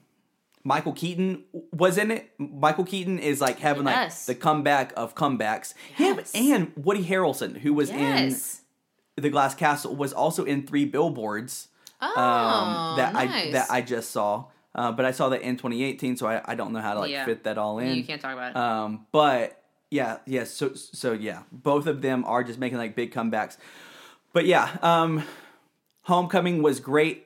Michael 0.64 0.92
Keaton 0.94 1.46
was 1.72 1.98
in 1.98 2.12
it. 2.12 2.30
Michael 2.38 2.84
Keaton 2.84 3.20
is 3.20 3.40
like 3.40 3.60
having 3.60 3.86
Yes. 3.86 4.28
like 4.28 4.36
the 4.38 4.42
comeback 4.42 4.94
of 4.98 5.16
comebacks. 5.16 5.74
Yes. 5.98 6.34
Him 6.34 6.52
and 6.54 6.72
Woody 6.86 7.06
Harrelson, 7.06 7.58
who 7.58 7.74
was 7.74 7.90
Yes. 7.90 8.62
in 9.16 9.24
The 9.24 9.30
Glass 9.30 9.56
Castle, 9.56 9.96
was 9.96 10.12
also 10.14 10.44
in 10.44 10.68
Three 10.68 10.84
Billboards. 10.86 11.70
Oh, 12.02 12.08
Um, 12.20 12.98
that 12.98 13.16
I 13.16 13.52
that 13.52 13.68
I 13.72 13.82
just 13.82 14.12
saw, 14.12 14.46
uh, 14.76 14.92
but 14.92 15.06
I 15.06 15.12
saw 15.12 15.30
that 15.30 15.42
in 15.42 15.56
2018, 15.58 16.18
so 16.18 16.28
I, 16.28 16.42
I 16.46 16.56
don't 16.56 16.74
know 16.74 16.82
how 16.82 16.94
to 16.96 17.00
like 17.00 17.12
Yeah. 17.12 17.26
fit 17.26 17.46
that 17.46 17.58
all 17.58 17.80
in. 17.80 17.96
you 17.96 18.04
can't 18.04 18.22
talk 18.22 18.34
about 18.34 18.52
it. 18.52 18.58
Um, 18.58 19.08
but 19.12 19.64
yeah, 19.90 20.18
yeah. 20.26 20.44
So 20.44 20.74
so 20.76 21.14
yeah, 21.14 21.44
both 21.52 21.88
of 21.88 22.02
them 22.02 22.26
are 22.26 22.44
just 22.44 22.60
making 22.60 22.78
like 22.78 22.94
big 22.96 23.14
comebacks. 23.14 23.58
But 24.38 24.46
yeah, 24.46 24.78
um, 24.84 25.24
Homecoming 26.04 26.62
was 26.62 26.80
great. 26.80 27.26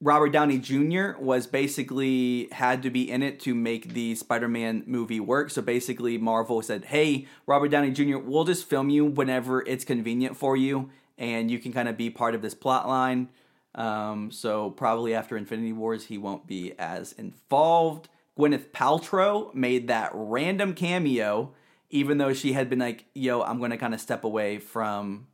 Robert 0.00 0.30
Downey 0.30 0.56
Jr. 0.56 1.10
was 1.20 1.46
basically 1.46 2.48
had 2.50 2.82
to 2.84 2.88
be 2.88 3.10
in 3.10 3.22
it 3.22 3.40
to 3.40 3.54
make 3.54 3.92
the 3.92 4.14
Spider-Man 4.14 4.84
movie 4.86 5.20
work. 5.20 5.50
So 5.50 5.60
basically, 5.60 6.16
Marvel 6.16 6.62
said, 6.62 6.86
"Hey, 6.86 7.26
Robert 7.46 7.68
Downey 7.68 7.90
Jr., 7.90 8.16
we'll 8.16 8.44
just 8.44 8.64
film 8.70 8.88
you 8.88 9.04
whenever 9.04 9.66
it's 9.66 9.84
convenient 9.84 10.34
for 10.34 10.56
you, 10.56 10.88
and 11.18 11.50
you 11.50 11.58
can 11.58 11.74
kind 11.74 11.90
of 11.90 11.98
be 11.98 12.08
part 12.08 12.34
of 12.34 12.40
this 12.40 12.54
plot 12.54 12.88
line." 12.88 13.28
Um, 13.74 14.30
so 14.30 14.70
probably 14.70 15.14
after 15.14 15.36
Infinity 15.36 15.74
Wars, 15.74 16.06
he 16.06 16.16
won't 16.16 16.46
be 16.46 16.72
as 16.78 17.12
involved. 17.12 18.08
Gwyneth 18.38 18.70
Paltrow 18.70 19.52
made 19.54 19.88
that 19.88 20.10
random 20.14 20.72
cameo, 20.72 21.52
even 21.90 22.16
though 22.16 22.32
she 22.32 22.54
had 22.54 22.70
been 22.70 22.78
like, 22.78 23.04
"Yo, 23.12 23.42
I'm 23.42 23.58
going 23.58 23.72
to 23.72 23.76
kind 23.76 23.92
of 23.92 24.00
step 24.00 24.24
away 24.24 24.58
from." 24.58 25.26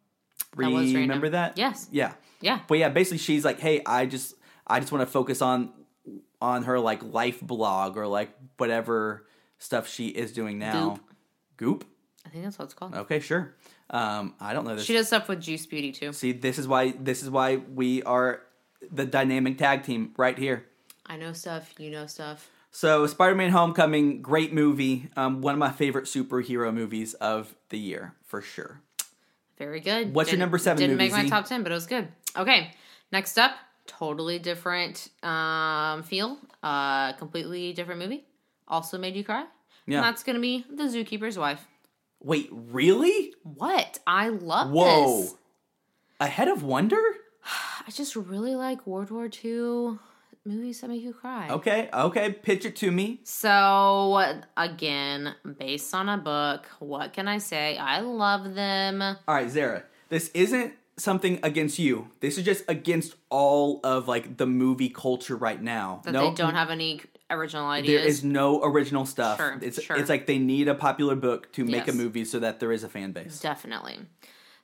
That. 0.56 1.00
Remember 1.00 1.28
that? 1.30 1.58
Yes. 1.58 1.88
Yeah. 1.90 2.12
Yeah. 2.40 2.60
But 2.68 2.78
yeah, 2.78 2.88
basically 2.88 3.18
she's 3.18 3.44
like, 3.44 3.60
"Hey, 3.60 3.82
I 3.86 4.06
just 4.06 4.34
I 4.66 4.80
just 4.80 4.92
want 4.92 5.02
to 5.02 5.06
focus 5.10 5.40
on 5.42 5.72
on 6.40 6.64
her 6.64 6.78
like 6.78 7.02
life 7.02 7.40
blog 7.40 7.96
or 7.96 8.06
like 8.06 8.30
whatever 8.56 9.26
stuff 9.58 9.88
she 9.88 10.08
is 10.08 10.32
doing 10.32 10.58
now." 10.58 11.00
Goop. 11.56 11.84
I 12.26 12.28
think 12.28 12.44
that's 12.44 12.58
what 12.58 12.66
it's 12.66 12.74
called. 12.74 12.94
Okay, 12.94 13.20
sure. 13.20 13.54
Um, 13.90 14.34
I 14.40 14.52
don't 14.52 14.64
know 14.66 14.74
this. 14.74 14.84
She 14.84 14.94
does 14.94 15.06
stuff 15.06 15.28
with 15.28 15.40
Juice 15.40 15.66
Beauty 15.66 15.92
too. 15.92 16.12
See, 16.12 16.32
this 16.32 16.58
is 16.58 16.66
why 16.66 16.92
this 16.92 17.22
is 17.22 17.30
why 17.30 17.56
we 17.56 18.02
are 18.02 18.42
the 18.90 19.04
dynamic 19.06 19.58
tag 19.58 19.82
team 19.82 20.12
right 20.16 20.36
here. 20.36 20.66
I 21.06 21.16
know 21.16 21.32
stuff. 21.32 21.74
You 21.78 21.90
know 21.90 22.06
stuff. 22.06 22.48
So, 22.74 23.06
Spider-Man: 23.06 23.50
Homecoming, 23.50 24.22
great 24.22 24.54
movie. 24.54 25.10
Um, 25.14 25.42
one 25.42 25.54
of 25.54 25.58
my 25.58 25.70
favorite 25.70 26.06
superhero 26.06 26.72
movies 26.72 27.12
of 27.14 27.54
the 27.68 27.78
year 27.78 28.14
for 28.24 28.40
sure. 28.40 28.80
Very 29.62 29.78
good. 29.80 30.12
What's 30.12 30.28
your 30.28 30.32
Didn't- 30.32 30.40
number 30.40 30.58
seven 30.58 30.78
Didn't 30.80 30.96
movie, 30.96 31.04
make 31.04 31.12
my 31.12 31.22
Z? 31.22 31.28
top 31.30 31.44
ten, 31.46 31.62
but 31.62 31.70
it 31.70 31.74
was 31.76 31.86
good. 31.86 32.08
Okay, 32.36 32.72
next 33.12 33.38
up, 33.38 33.52
totally 33.86 34.40
different 34.40 35.08
um, 35.22 36.02
feel. 36.02 36.38
Uh, 36.64 37.12
completely 37.12 37.72
different 37.72 38.00
movie. 38.00 38.24
Also 38.66 38.98
made 38.98 39.14
you 39.14 39.22
cry. 39.22 39.44
Yeah. 39.86 39.98
And 39.98 40.04
that's 40.04 40.24
gonna 40.24 40.40
be 40.40 40.64
The 40.68 40.84
Zookeeper's 40.84 41.38
Wife. 41.38 41.64
Wait, 42.20 42.48
really? 42.50 43.34
What? 43.44 44.00
I 44.04 44.28
love 44.30 44.70
Whoa. 44.72 45.20
this. 45.22 45.34
Ahead 46.18 46.48
of 46.48 46.64
Wonder? 46.64 47.00
I 47.86 47.90
just 47.92 48.16
really 48.16 48.56
like 48.56 48.84
World 48.86 49.10
War 49.12 49.28
II 49.44 49.98
movies 50.44 50.80
that 50.80 50.88
make 50.88 51.02
you 51.02 51.12
cry. 51.12 51.48
Okay, 51.50 51.88
okay, 51.92 52.32
pitch 52.32 52.64
it 52.64 52.76
to 52.76 52.90
me. 52.90 53.20
So 53.24 54.40
again, 54.56 55.34
based 55.58 55.94
on 55.94 56.08
a 56.08 56.18
book, 56.18 56.66
what 56.78 57.12
can 57.12 57.28
I 57.28 57.38
say? 57.38 57.76
I 57.76 58.00
love 58.00 58.54
them. 58.54 59.02
All 59.02 59.16
right, 59.34 59.50
Zara. 59.50 59.84
This 60.08 60.30
isn't 60.34 60.74
something 60.96 61.38
against 61.42 61.78
you. 61.78 62.08
This 62.20 62.38
is 62.38 62.44
just 62.44 62.64
against 62.68 63.14
all 63.30 63.80
of 63.84 64.08
like 64.08 64.36
the 64.36 64.46
movie 64.46 64.90
culture 64.90 65.36
right 65.36 65.60
now. 65.60 66.02
That 66.04 66.12
no, 66.12 66.30
they 66.30 66.34
don't 66.34 66.54
have 66.54 66.70
any 66.70 67.00
original 67.30 67.68
there 67.68 67.78
ideas. 67.78 68.06
is 68.06 68.24
no 68.24 68.62
original 68.62 69.06
stuff. 69.06 69.38
Sure, 69.38 69.58
it's 69.62 69.82
sure. 69.82 69.96
it's 69.96 70.08
like 70.08 70.26
they 70.26 70.38
need 70.38 70.68
a 70.68 70.74
popular 70.74 71.16
book 71.16 71.52
to 71.52 71.64
make 71.64 71.88
a 71.88 71.92
movie 71.92 72.24
so 72.24 72.38
that 72.40 72.60
there 72.60 72.72
is 72.72 72.84
a 72.84 72.88
fan 72.88 73.12
base. 73.12 73.40
Definitely. 73.40 73.98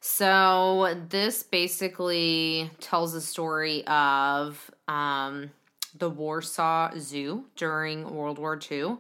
So 0.00 0.96
this 1.08 1.42
basically 1.42 2.70
tells 2.80 3.12
the 3.12 3.20
story 3.20 3.84
of 3.86 4.70
um, 4.86 5.50
the 5.96 6.10
Warsaw 6.10 6.92
Zoo 6.98 7.44
during 7.56 8.14
World 8.14 8.38
War 8.38 8.58
II, 8.70 8.96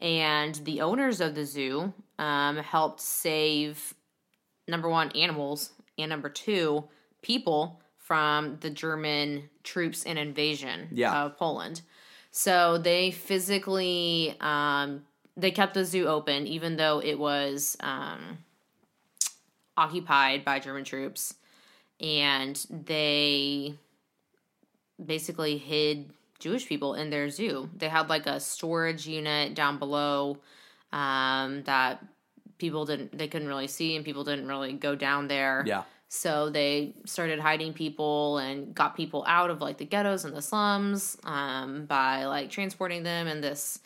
and 0.00 0.54
the 0.56 0.80
owners 0.80 1.20
of 1.20 1.34
the 1.34 1.44
zoo 1.44 1.92
um, 2.18 2.56
helped 2.58 3.00
save 3.00 3.94
number 4.68 4.88
one 4.88 5.10
animals 5.12 5.70
and 5.98 6.10
number 6.10 6.28
two 6.28 6.84
people 7.22 7.80
from 7.98 8.58
the 8.60 8.70
German 8.70 9.48
troops 9.62 10.04
and 10.04 10.18
invasion 10.18 10.88
Yeah. 10.92 11.24
of 11.24 11.36
Poland. 11.38 11.82
So 12.30 12.78
they 12.78 13.10
physically 13.10 14.36
um, 14.40 15.04
they 15.36 15.50
kept 15.50 15.74
the 15.74 15.84
zoo 15.84 16.06
open 16.06 16.46
even 16.46 16.76
though 16.76 17.00
it 17.00 17.18
was 17.18 17.76
um, 17.80 18.38
occupied 19.76 20.44
by 20.44 20.58
German 20.58 20.84
troops, 20.84 21.34
and 22.00 22.56
they 22.70 23.74
basically 25.04 25.58
hid 25.58 26.10
Jewish 26.38 26.66
people 26.66 26.94
in 26.94 27.10
their 27.10 27.30
zoo. 27.30 27.70
They 27.76 27.88
had 27.88 28.08
like 28.08 28.26
a 28.26 28.40
storage 28.40 29.06
unit 29.06 29.54
down 29.54 29.78
below 29.78 30.38
um, 30.92 31.62
that 31.64 32.04
people 32.58 32.86
didn't 32.86 33.16
they 33.16 33.28
couldn't 33.28 33.48
really 33.48 33.68
see, 33.68 33.96
and 33.96 34.04
people 34.04 34.24
didn't 34.24 34.46
really 34.46 34.72
go 34.72 34.94
down 34.94 35.28
there. 35.28 35.64
Yeah. 35.66 35.82
So 36.08 36.50
they 36.50 36.94
started 37.04 37.40
hiding 37.40 37.72
people 37.72 38.38
and 38.38 38.74
got 38.74 38.96
people 38.96 39.24
out 39.26 39.50
of 39.50 39.60
like 39.60 39.78
the 39.78 39.84
ghettos 39.84 40.24
and 40.24 40.36
the 40.36 40.42
slums 40.42 41.18
um, 41.24 41.84
by 41.86 42.26
like 42.26 42.50
transporting 42.50 43.02
them 43.02 43.26
in 43.26 43.40
this 43.40 43.80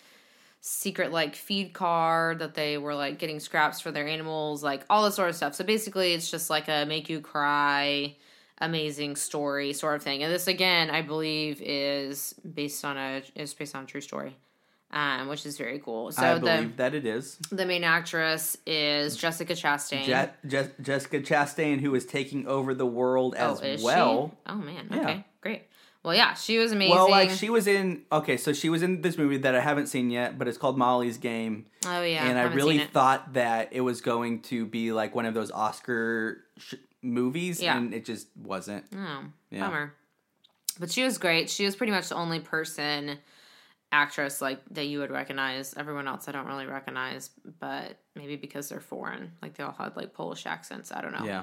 secret 0.61 1.11
like 1.11 1.35
feed 1.35 1.73
car 1.73 2.35
that 2.39 2.55
they 2.55 2.77
were 2.77 2.95
like 2.95 3.19
getting 3.19 3.41
scraps 3.41 3.81
for 3.81 3.91
their 3.91 4.07
animals, 4.07 4.63
like 4.63 4.85
all 4.91 5.05
this 5.05 5.15
sort 5.15 5.31
of 5.31 5.37
stuff. 5.37 5.55
So 5.55 5.65
basically, 5.65 6.13
it's 6.13 6.31
just 6.31 6.51
like 6.51 6.69
a 6.69 6.85
make 6.85 7.09
you 7.09 7.21
cry, 7.21 8.17
amazing 8.61 9.17
story 9.17 9.73
sort 9.73 9.97
of 9.97 10.03
thing. 10.03 10.23
And 10.23 10.33
this 10.33 10.47
again, 10.47 10.91
I 10.91 11.03
believe, 11.03 11.61
is 11.63 12.35
based 12.55 12.85
on 12.85 12.97
a 12.97 13.23
is 13.35 13.55
based 13.55 13.75
on 13.75 13.85
a 13.85 13.87
true 13.87 14.01
story. 14.01 14.37
Um, 14.93 15.29
which 15.29 15.47
is 15.47 15.57
very 15.57 15.79
cool. 15.79 16.11
So 16.11 16.21
I 16.21 16.39
the 16.39 16.73
that 16.77 16.97
it 16.97 17.07
is. 17.07 17.37
the 17.53 17.65
main 17.65 17.85
actress 17.85 18.57
is 18.67 19.17
Jessica 19.17 19.53
Chastain. 19.53 20.05
Je- 20.05 20.49
Je- 20.49 20.71
Jessica 20.83 21.21
Chastain, 21.21 21.81
who 21.81 21.95
is 21.95 22.05
taking 22.05 22.49
over 22.49 22.75
the 22.75 22.87
world 22.87 23.37
as 23.37 23.61
oh, 23.63 23.85
well. 23.85 24.29
She? 24.29 24.53
Oh 24.53 24.57
man. 24.57 24.89
Yeah. 24.91 25.01
Okay, 25.01 25.25
great. 25.41 25.63
Well, 26.03 26.15
yeah, 26.15 26.33
she 26.33 26.59
was 26.59 26.73
amazing. 26.73 26.97
Well, 26.97 27.11
like 27.11 27.31
she 27.31 27.51
was 27.51 27.67
in. 27.67 28.03
Okay, 28.11 28.39
so 28.39 28.53
she 28.53 28.71
was 28.71 28.83
in 28.83 29.03
this 29.03 29.19
movie 29.19 29.37
that 29.37 29.55
I 29.55 29.61
haven't 29.61 29.89
seen 29.89 30.11
yet, 30.11 30.39
but 30.39 30.49
it's 30.49 30.57
called 30.57 30.79
Molly's 30.79 31.19
Game. 31.19 31.67
oh 31.87 32.03
yeah, 32.03 32.27
and 32.27 32.39
I 32.39 32.45
really 32.45 32.79
thought 32.79 33.35
that 33.35 33.69
it 33.73 33.83
was 33.83 34.01
going 34.01 34.41
to 34.43 34.65
be 34.65 34.93
like 34.93 35.15
one 35.15 35.27
of 35.27 35.35
those 35.35 35.51
Oscar 35.51 36.43
sh- 36.57 36.75
movies, 37.03 37.61
Yeah. 37.63 37.77
and 37.77 37.95
it 37.95 38.05
just 38.05 38.29
wasn't. 38.37 38.85
Oh, 38.95 39.25
Yeah. 39.51 39.61
bummer. 39.67 39.95
But 40.79 40.91
she 40.91 41.03
was 41.03 41.19
great. 41.19 41.51
She 41.51 41.65
was 41.65 41.77
pretty 41.77 41.93
much 41.93 42.09
the 42.09 42.15
only 42.15 42.41
person 42.41 43.19
actress 43.93 44.41
like 44.41 44.61
that 44.71 44.87
you 44.87 45.01
would 45.01 45.11
recognize. 45.11 45.75
Everyone 45.77 46.07
else 46.07 46.29
I 46.29 46.33
don't 46.33 46.47
really 46.47 46.67
recognize, 46.67 47.31
but 47.59 47.97
maybe 48.15 48.37
because 48.37 48.69
they're 48.69 48.81
foreign. 48.81 49.33
Like 49.43 49.55
they 49.55 49.65
all 49.65 49.73
had 49.77 49.97
like 49.97 50.13
Polish 50.15 50.47
accents. 50.47 50.93
I 50.93 51.01
don't 51.03 51.13
know. 51.13 51.25
Yeah, 51.25 51.43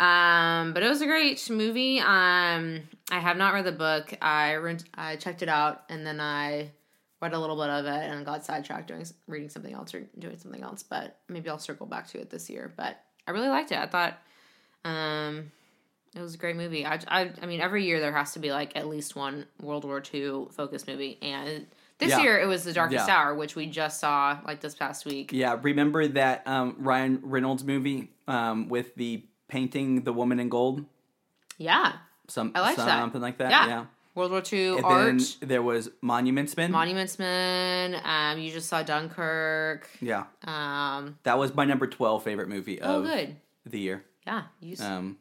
Um, 0.00 0.72
but 0.72 0.82
it 0.82 0.88
was 0.88 1.02
a 1.02 1.06
great 1.06 1.48
movie. 1.50 2.00
Um, 2.00 2.80
I 3.10 3.18
have 3.20 3.36
not 3.36 3.52
read 3.52 3.66
the 3.66 3.72
book. 3.72 4.14
I 4.22 4.54
rent, 4.54 4.84
I 4.94 5.16
checked 5.16 5.42
it 5.42 5.48
out 5.50 5.82
and 5.90 6.06
then 6.06 6.18
I 6.18 6.70
read 7.20 7.34
a 7.34 7.38
little 7.38 7.56
bit 7.56 7.68
of 7.68 7.84
it 7.84 7.90
and 8.10 8.24
got 8.24 8.44
sidetracked 8.44 8.88
doing 8.88 9.06
reading 9.28 9.50
something 9.50 9.74
else 9.74 9.94
or 9.94 10.00
doing 10.18 10.38
something 10.38 10.62
else. 10.62 10.82
But 10.82 11.18
maybe 11.28 11.50
I'll 11.50 11.58
circle 11.58 11.86
back 11.86 12.08
to 12.08 12.20
it 12.20 12.30
this 12.30 12.48
year. 12.48 12.72
But 12.74 12.98
I 13.28 13.32
really 13.32 13.48
liked 13.48 13.70
it. 13.70 13.78
I 13.78 13.86
thought, 13.86 14.18
um, 14.84 15.52
it 16.14 16.20
was 16.20 16.34
a 16.34 16.38
great 16.38 16.56
movie. 16.56 16.84
I, 16.84 16.98
I, 17.08 17.30
I 17.40 17.46
mean, 17.46 17.60
every 17.60 17.84
year 17.84 18.00
there 18.00 18.12
has 18.12 18.32
to 18.34 18.38
be 18.38 18.50
like 18.52 18.76
at 18.76 18.86
least 18.88 19.16
one 19.16 19.46
World 19.60 19.84
War 19.84 20.02
II 20.12 20.46
focused 20.50 20.86
movie, 20.86 21.18
and 21.22 21.66
this 21.98 22.10
Yeah. 22.10 22.20
year 22.22 22.40
it 22.40 22.46
was 22.46 22.64
The 22.64 22.72
Darkest 22.72 23.06
Yeah. 23.08 23.16
Hour, 23.16 23.34
which 23.34 23.54
we 23.56 23.66
just 23.66 24.00
saw 24.00 24.38
like 24.44 24.60
this 24.60 24.74
past 24.74 25.04
week. 25.06 25.32
yeah. 25.32 25.58
Remember 25.62 26.06
that 26.08 26.46
um, 26.46 26.76
Ryan 26.78 27.20
Reynolds 27.22 27.64
movie 27.64 28.10
um, 28.28 28.68
with 28.68 28.94
the 28.96 29.24
painting 29.48 30.02
the 30.04 30.12
woman 30.12 30.38
in 30.40 30.48
gold, 30.48 30.84
Yeah, 31.58 31.92
some 32.28 32.52
I 32.54 32.60
liked 32.60 32.78
that. 32.78 32.98
something 33.00 33.20
like 33.20 33.38
that. 33.38 33.50
Yeah. 33.50 33.66
Yeah. 33.66 33.84
World 34.14 34.30
War 34.32 34.42
II 34.52 34.76
And 34.76 34.84
art. 34.84 35.06
then 35.40 35.48
there 35.48 35.62
was 35.62 35.88
Monuments 36.02 36.54
Men. 36.58 36.70
Monuments 36.70 37.18
Men. 37.18 37.98
Um, 38.04 38.38
you 38.38 38.50
just 38.52 38.68
saw 38.68 38.82
Dunkirk. 38.82 39.88
yeah, 40.02 40.24
Um, 40.44 41.18
that 41.22 41.38
was 41.38 41.54
my 41.54 41.64
number 41.64 41.86
twelve 41.86 42.22
favorite 42.22 42.48
movie 42.50 42.78
oh, 42.82 42.98
of 42.98 43.04
good. 43.04 43.36
the 43.64 43.78
year. 43.78 44.04
Yeah, 44.26 44.44
Um, 44.80 45.18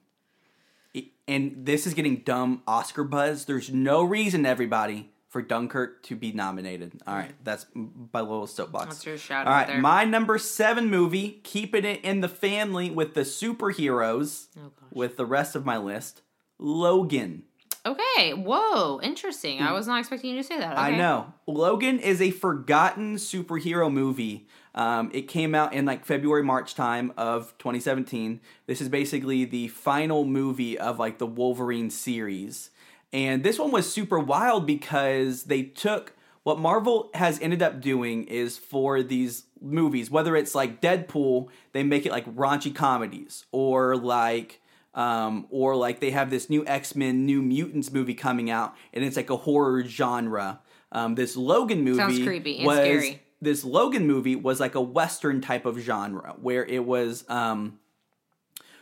and 1.27 1.65
this 1.65 1.87
is 1.87 1.93
getting 1.93 2.17
dumb 2.17 2.61
Oscar 2.67 3.03
buzz. 3.03 3.45
There's 3.45 3.71
no 3.71 4.03
reason, 4.03 4.45
everybody, 4.45 5.09
for 5.29 5.41
Dunkirk 5.41 6.03
to 6.03 6.15
be 6.15 6.33
nominated. 6.33 7.01
All 7.07 7.15
right, 7.15 7.31
that's 7.43 7.65
my 7.73 8.19
little 8.21 8.47
soapbox. 8.47 8.87
That's 8.87 9.05
your 9.05 9.17
shout 9.17 9.47
All 9.47 9.53
right, 9.53 9.67
there. 9.67 9.79
my 9.79 10.03
number 10.03 10.37
seven 10.37 10.89
movie, 10.89 11.39
keeping 11.43 11.85
it 11.85 12.01
in 12.03 12.19
the 12.21 12.27
family 12.29 12.89
with 12.89 13.13
the 13.13 13.21
superheroes, 13.21 14.47
oh 14.57 14.71
with 14.91 15.15
the 15.17 15.25
rest 15.25 15.55
of 15.55 15.65
my 15.65 15.77
list, 15.77 16.21
Logan. 16.59 17.43
Okay. 17.85 18.33
Whoa. 18.33 18.99
Interesting. 19.01 19.59
I 19.61 19.71
was 19.71 19.87
not 19.87 19.99
expecting 19.99 20.31
you 20.31 20.37
to 20.37 20.43
say 20.43 20.59
that. 20.59 20.77
I 20.77 20.95
know. 20.95 21.33
Logan 21.47 21.97
is 21.97 22.21
a 22.21 22.29
forgotten 22.29 23.15
superhero 23.15 23.91
movie. 23.91 24.47
Um, 24.73 25.11
it 25.13 25.23
came 25.23 25.53
out 25.53 25.73
in 25.73 25.85
like 25.85 26.05
February, 26.05 26.43
March 26.43 26.75
time 26.75 27.11
of 27.17 27.57
2017. 27.57 28.39
This 28.67 28.81
is 28.81 28.89
basically 28.89 29.45
the 29.45 29.67
final 29.67 30.23
movie 30.23 30.77
of 30.77 30.99
like 30.99 31.17
the 31.17 31.27
Wolverine 31.27 31.89
series. 31.89 32.69
And 33.13 33.43
this 33.43 33.59
one 33.59 33.71
was 33.71 33.91
super 33.91 34.19
wild 34.19 34.65
because 34.65 35.43
they 35.43 35.63
took 35.63 36.13
what 36.43 36.57
Marvel 36.57 37.09
has 37.13 37.39
ended 37.39 37.61
up 37.61 37.81
doing 37.81 38.23
is 38.23 38.57
for 38.57 39.03
these 39.03 39.45
movies, 39.61 40.09
whether 40.09 40.35
it's 40.35 40.55
like 40.55 40.81
Deadpool, 40.81 41.49
they 41.73 41.83
make 41.83 42.05
it 42.05 42.11
like 42.11 42.25
raunchy 42.35 42.73
comedies, 42.73 43.45
or 43.51 43.95
like 43.95 44.59
um, 44.93 45.47
or 45.49 45.75
like 45.75 45.99
they 45.99 46.11
have 46.11 46.29
this 46.29 46.49
new 46.49 46.65
X 46.65 46.95
Men, 46.95 47.25
New 47.25 47.41
Mutants 47.41 47.91
movie 47.91 48.15
coming 48.15 48.49
out, 48.49 48.75
and 48.93 49.03
it's 49.03 49.15
like 49.15 49.29
a 49.29 49.37
horror 49.37 49.83
genre. 49.85 50.59
Um, 50.91 51.15
this 51.15 51.37
Logan 51.37 51.83
movie 51.83 51.97
Sounds 51.97 52.23
creepy 52.23 52.57
and 52.57 52.65
was 52.65 52.77
scary. 52.77 53.21
This 53.41 53.63
Logan 53.63 54.05
movie 54.05 54.35
was 54.35 54.59
like 54.59 54.75
a 54.75 54.81
Western 54.81 55.41
type 55.41 55.65
of 55.65 55.79
genre 55.79 56.35
where 56.39 56.63
it 56.63 56.85
was 56.85 57.25
um, 57.27 57.79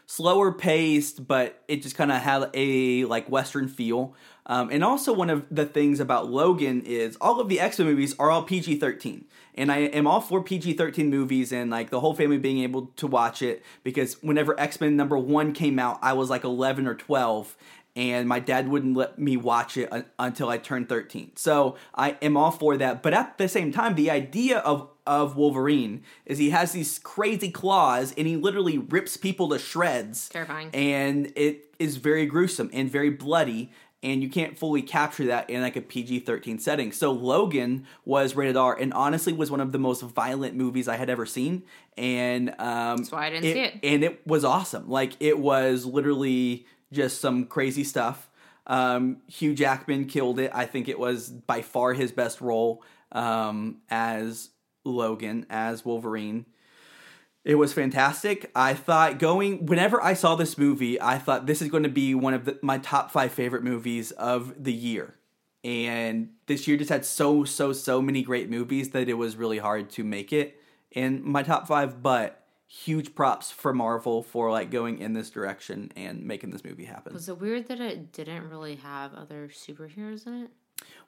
slower 0.06 0.52
paced, 0.52 1.28
but 1.28 1.64
it 1.68 1.84
just 1.84 1.96
kind 1.96 2.12
of 2.12 2.22
had 2.22 2.50
a 2.54 3.06
like 3.06 3.30
Western 3.30 3.68
feel. 3.68 4.16
Um, 4.48 4.70
and 4.72 4.84
also, 4.84 5.14
one 5.14 5.30
of 5.30 5.46
the 5.52 5.68
things 5.68 6.00
about 6.00 6.28
Logan 6.28 6.82
is 6.82 7.16
all 7.22 7.40
of 7.40 7.50
the 7.50 7.60
X 7.60 7.78
Men 7.78 7.88
movies 7.88 8.16
are 8.18 8.32
all 8.32 8.42
PG 8.42 8.80
13. 8.80 9.26
And 9.54 9.72
I 9.72 9.78
am 9.80 10.08
all 10.08 10.22
for 10.22 10.42
PG 10.42 10.74
13 10.74 11.10
movies 11.10 11.52
and 11.52 11.70
like 11.70 11.92
the 11.92 12.00
whole 12.00 12.16
family 12.16 12.40
being 12.40 12.60
able 12.60 12.88
to 12.96 13.06
watch 13.06 13.42
it 13.42 13.64
because 13.84 14.16
whenever 14.24 14.60
X 14.60 14.82
Men 14.82 14.96
number 14.96 15.18
one 15.18 15.54
came 15.54 15.78
out, 15.78 16.00
I 16.02 16.14
was 16.14 16.30
like 16.32 16.44
11 16.44 16.88
or 16.88 16.96
12 16.96 17.56
and 18.00 18.30
my 18.30 18.40
dad 18.40 18.70
wouldn't 18.70 18.96
let 18.96 19.20
me 19.20 19.36
watch 19.36 19.76
it 19.76 19.92
un- 19.92 20.06
until 20.18 20.48
I 20.48 20.58
turned 20.58 20.88
13. 20.88 21.34
So 21.36 21.76
I 21.94 22.16
am 22.22 22.38
all 22.38 22.50
for 22.50 22.78
that. 22.78 23.04
But 23.04 23.14
at 23.14 23.38
the 23.38 23.50
same 23.50 23.74
time, 23.74 23.96
the 23.96 24.10
idea 24.10 24.60
of 24.60 24.90
of 25.06 25.36
Wolverine 25.36 26.04
is 26.26 26.38
he 26.38 26.52
has 26.52 26.72
these 26.72 27.00
crazy 27.00 27.50
claws 27.52 28.14
and 28.16 28.26
he 28.28 28.38
literally 28.38 28.78
rips 28.78 29.18
people 29.18 29.50
to 29.50 29.60
shreds. 29.60 30.30
Terrifying. 30.30 30.70
And 30.74 31.34
it 31.36 31.74
is 31.78 31.98
very 31.98 32.26
gruesome 32.26 32.70
and 32.72 32.90
very 32.90 33.10
bloody. 33.10 33.72
And 34.02 34.24
you 34.24 34.30
can't 34.30 34.58
fully 34.58 34.82
capture 34.82 35.26
that 35.26 35.50
in 35.50 35.62
like 35.62 35.76
a 35.76 35.82
PG 35.82 36.20
13 36.22 36.60
setting. 36.60 36.94
So 36.94 37.12
Logan 37.12 37.86
was 38.06 38.34
rated 38.36 38.56
R 38.56 38.78
and 38.80 38.94
honestly 38.94 39.34
was 39.34 39.52
one 39.52 39.60
of 39.60 39.74
the 39.74 39.80
most 39.80 40.04
violent 40.04 40.56
movies 40.56 40.88
I 40.88 40.96
had 40.96 41.10
ever 41.10 41.26
seen. 41.26 41.64
And 41.98 42.52
um, 42.60 42.98
That's 42.98 43.12
why 43.12 43.26
I 43.26 43.30
didn't 43.32 43.44
see 43.44 43.60
it. 43.60 43.80
And 43.84 44.04
it 44.06 44.26
was 44.26 44.46
awesome. 44.46 44.90
Like 44.90 45.14
it 45.20 45.40
was 45.40 45.86
literally 45.86 46.66
just 46.92 47.22
some 47.22 47.46
crazy 47.46 47.84
stuff. 47.84 48.30
Um, 48.68 49.18
Hugh 49.28 49.56
Jackman 49.56 50.06
killed 50.06 50.40
it. 50.40 50.52
I 50.54 50.66
think 50.66 50.88
it 50.88 51.00
was 51.00 51.30
by 51.30 51.62
far 51.62 51.94
his 51.94 52.12
best 52.12 52.40
role 52.40 52.84
um, 53.12 53.78
as 53.90 54.50
Logan, 54.86 55.46
as 55.50 55.84
Wolverine. 55.84 56.46
It 57.46 57.56
was 57.56 57.74
fantastic. 57.74 58.52
I 58.54 58.74
thought 58.74 59.18
going 59.18 59.66
whenever 59.66 60.04
I 60.04 60.14
saw 60.14 60.36
this 60.36 60.58
movie, 60.58 61.02
I 61.02 61.18
thought 61.18 61.48
this 61.48 61.62
is 61.62 61.70
going 61.70 61.84
to 61.84 61.90
be 61.90 62.14
one 62.14 62.34
of 62.34 62.46
the, 62.46 62.60
my 62.62 62.78
top 62.78 63.12
five 63.12 63.32
favorite 63.32 63.64
movies 63.64 64.12
of 64.12 64.64
the 64.64 64.74
year. 64.74 65.16
And 65.64 66.30
this 66.46 66.68
year 66.68 66.78
just 66.78 66.90
had 66.90 67.06
so 67.06 67.44
so 67.44 67.74
so 67.74 68.02
many 68.02 68.22
great 68.22 68.50
movies 68.50 68.92
that 68.92 69.10
it 69.10 69.16
was 69.16 69.36
really 69.36 69.58
hard 69.58 69.90
to 69.92 70.04
make 70.04 70.32
it 70.32 70.62
in 70.92 71.28
my 71.28 71.42
top 71.44 71.68
five. 71.68 72.04
But 72.04 72.39
huge 72.70 73.16
props 73.16 73.50
for 73.50 73.74
Marvel 73.74 74.22
for 74.22 74.52
like 74.52 74.70
going 74.70 75.00
in 75.00 75.14
this 75.14 75.32
direction 75.32 75.92
and 75.96 76.24
making 76.24 76.52
this 76.52 76.64
movie 76.64 76.86
happen. 76.86 77.14
Was 77.14 77.28
it 77.28 77.42
weird 77.42 77.68
that 77.68 77.82
it 77.82 78.14
didn't 78.14 78.48
really 78.48 78.76
have 78.76 79.14
other 79.16 79.50
superheroes 79.52 80.28
in 80.28 80.44
it? 80.44 80.50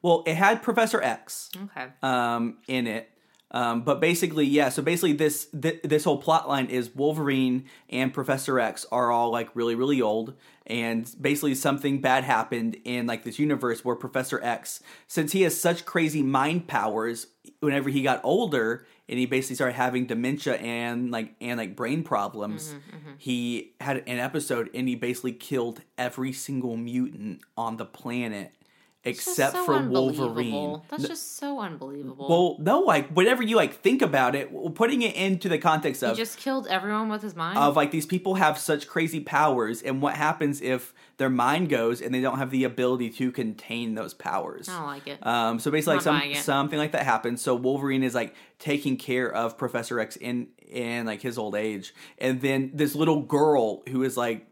Well, 0.02 0.24
it 0.26 0.34
had 0.36 0.64
Professor 0.64 1.02
X. 1.02 1.52
Okay. 1.56 1.88
um, 2.02 2.58
in 2.68 2.88
it. 2.88 3.10
Um, 3.52 3.84
but 3.84 4.00
basically, 4.00 4.46
yeah. 4.46 4.70
So 4.70 4.82
basically, 4.82 5.14
this 5.14 5.48
th- 5.50 5.82
this 5.84 6.06
whole 6.06 6.18
plot 6.18 6.48
line 6.48 6.68
is 6.68 6.96
Wolverine 6.96 7.66
and 7.90 8.14
Professor 8.14 8.60
X 8.60 8.86
are 8.92 9.12
all 9.12 9.30
like 9.30 9.50
really 9.56 9.76
really 9.76 10.02
old, 10.02 10.36
and 10.66 11.14
basically 11.20 11.54
something 11.56 12.00
bad 12.00 12.24
happened 12.24 12.78
in 12.86 13.08
like 13.08 13.24
this 13.24 13.40
universe 13.40 13.84
where 13.84 13.96
Professor 13.98 14.42
X, 14.42 14.82
since 15.06 15.34
he 15.34 15.42
has 15.42 15.60
such 15.60 15.86
crazy 15.86 16.24
mind 16.24 16.68
powers, 16.68 17.28
whenever 17.60 17.90
he 17.90 18.02
got 18.02 18.22
older 18.24 18.86
and 19.12 19.20
he 19.20 19.26
basically 19.26 19.56
started 19.56 19.76
having 19.76 20.06
dementia 20.06 20.56
and 20.56 21.12
like 21.12 21.36
and 21.42 21.58
like 21.58 21.76
brain 21.76 22.02
problems, 22.02 22.70
mm-hmm, 22.70 22.96
mm-hmm. 22.96 23.12
he 23.18 23.74
had 23.82 23.98
an 24.08 24.18
episode 24.20 24.70
and 24.74 24.88
he 24.88 24.96
basically 24.96 25.34
killed 25.34 25.82
every 25.98 26.32
single 26.32 26.78
mutant 26.78 27.42
on 27.58 27.76
the 27.76 27.86
planet 27.86 28.56
except 29.04 29.54
so 29.54 29.66
for. 29.66 29.82
Wolverine. 29.82 30.82
That's 30.90 31.08
just 31.08 31.38
so 31.38 31.60
unbelievable. 31.60 32.28
Well, 32.30 32.56
no, 32.60 32.82
like 32.82 33.10
whenever 33.10 33.42
you 33.42 33.56
like 33.56 33.82
think 33.82 34.02
about 34.02 34.36
it, 34.36 34.52
putting 34.76 35.02
it 35.02 35.16
into 35.16 35.50
the 35.50 35.58
context 35.58 36.04
of 36.04 36.12
he 36.16 36.22
just 36.22 36.38
killed 36.38 36.68
everyone 36.68 37.10
with 37.10 37.22
his 37.22 37.36
mind. 37.36 37.58
of 37.58 37.76
like 37.76 37.92
these 37.92 38.06
people 38.06 38.36
have 38.36 38.58
such 38.58 38.88
crazy 38.88 39.20
powers, 39.20 39.82
and 39.82 40.02
what 40.02 40.16
happens 40.16 40.62
if 40.62 40.94
their 41.18 41.30
mind 41.30 41.70
goes 41.70 42.02
and 42.02 42.14
they 42.14 42.22
don't 42.22 42.38
have 42.38 42.52
the 42.52 42.64
ability 42.64 43.10
to 43.10 43.32
contain 43.32 43.96
those 43.96 44.14
powers? 44.14 44.70
I 44.70 44.78
don't 44.78 44.88
like 44.88 45.08
it. 45.08 45.26
Um, 45.26 45.60
so 45.60 45.72
basically, 45.72 45.96
like 45.96 46.04
some 46.04 46.34
something 46.36 46.80
like 46.80 46.92
that 46.92 47.04
happens. 47.04 47.42
So 47.42 47.56
Wolverine 47.56 48.04
is 48.04 48.14
like 48.14 48.36
taking 48.60 48.98
care 48.98 49.32
of 49.34 49.58
Professor 49.58 50.00
X 50.00 50.16
in 50.16 50.48
in 50.68 51.06
like 51.06 51.22
his 51.22 51.38
old 51.38 51.56
age, 51.56 51.94
and 52.18 52.42
then 52.42 52.72
this 52.74 52.96
little 52.96 53.22
girl 53.22 53.84
who 53.90 54.04
is 54.04 54.16
like 54.16 54.48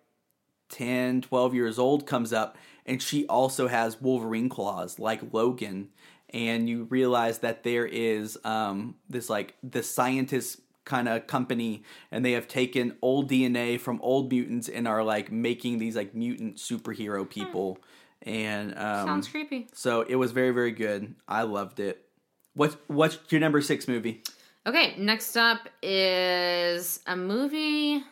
10, 0.70 1.22
12 1.22 1.54
years 1.54 1.80
old 1.80 2.06
comes 2.06 2.32
up 2.34 2.58
and 2.90 3.02
she 3.02 3.26
also 3.28 3.68
has 3.68 4.02
Wolverine 4.02 4.50
claws 4.50 4.98
like 5.00 5.22
Logan. 5.32 5.90
And 6.32 6.68
you 6.68 6.84
realize 6.86 7.40
that 7.40 7.64
there 7.64 7.86
is 7.86 8.38
um, 8.44 8.96
this 9.10 9.30
like 9.30 9.56
the 9.64 9.82
scientist 9.82 10.60
kind 10.86 11.08
of 11.08 11.28
company 11.28 11.84
and 12.12 12.26
they 12.26 12.32
have 12.34 12.48
taken 12.48 12.98
old 13.02 13.30
DNA 13.30 13.80
from 13.80 14.00
old 14.02 14.32
mutants 14.32 14.68
and 14.68 14.88
are 14.88 15.04
like 15.04 15.32
making 15.32 15.78
these 15.78 15.96
like 15.96 16.14
mutant 16.14 16.58
superhero 16.58 17.30
people. 17.30 17.80
And 18.24 18.72
um, 18.78 19.08
Sounds 19.08 19.28
creepy. 19.28 19.68
so 19.74 20.02
it 20.02 20.16
was 20.16 20.32
very, 20.32 20.52
very 20.52 20.72
good. 20.72 21.16
I 21.28 21.44
loved 21.44 21.80
it. 21.80 22.06
What's 22.54 22.76
what's 22.88 23.20
your 23.30 23.40
number 23.40 23.62
six 23.62 23.88
movie? 23.88 24.24
Okay, 24.68 24.96
next 24.98 25.38
up 25.38 25.70
is 25.82 27.00
a 27.08 27.16
movie 27.16 28.04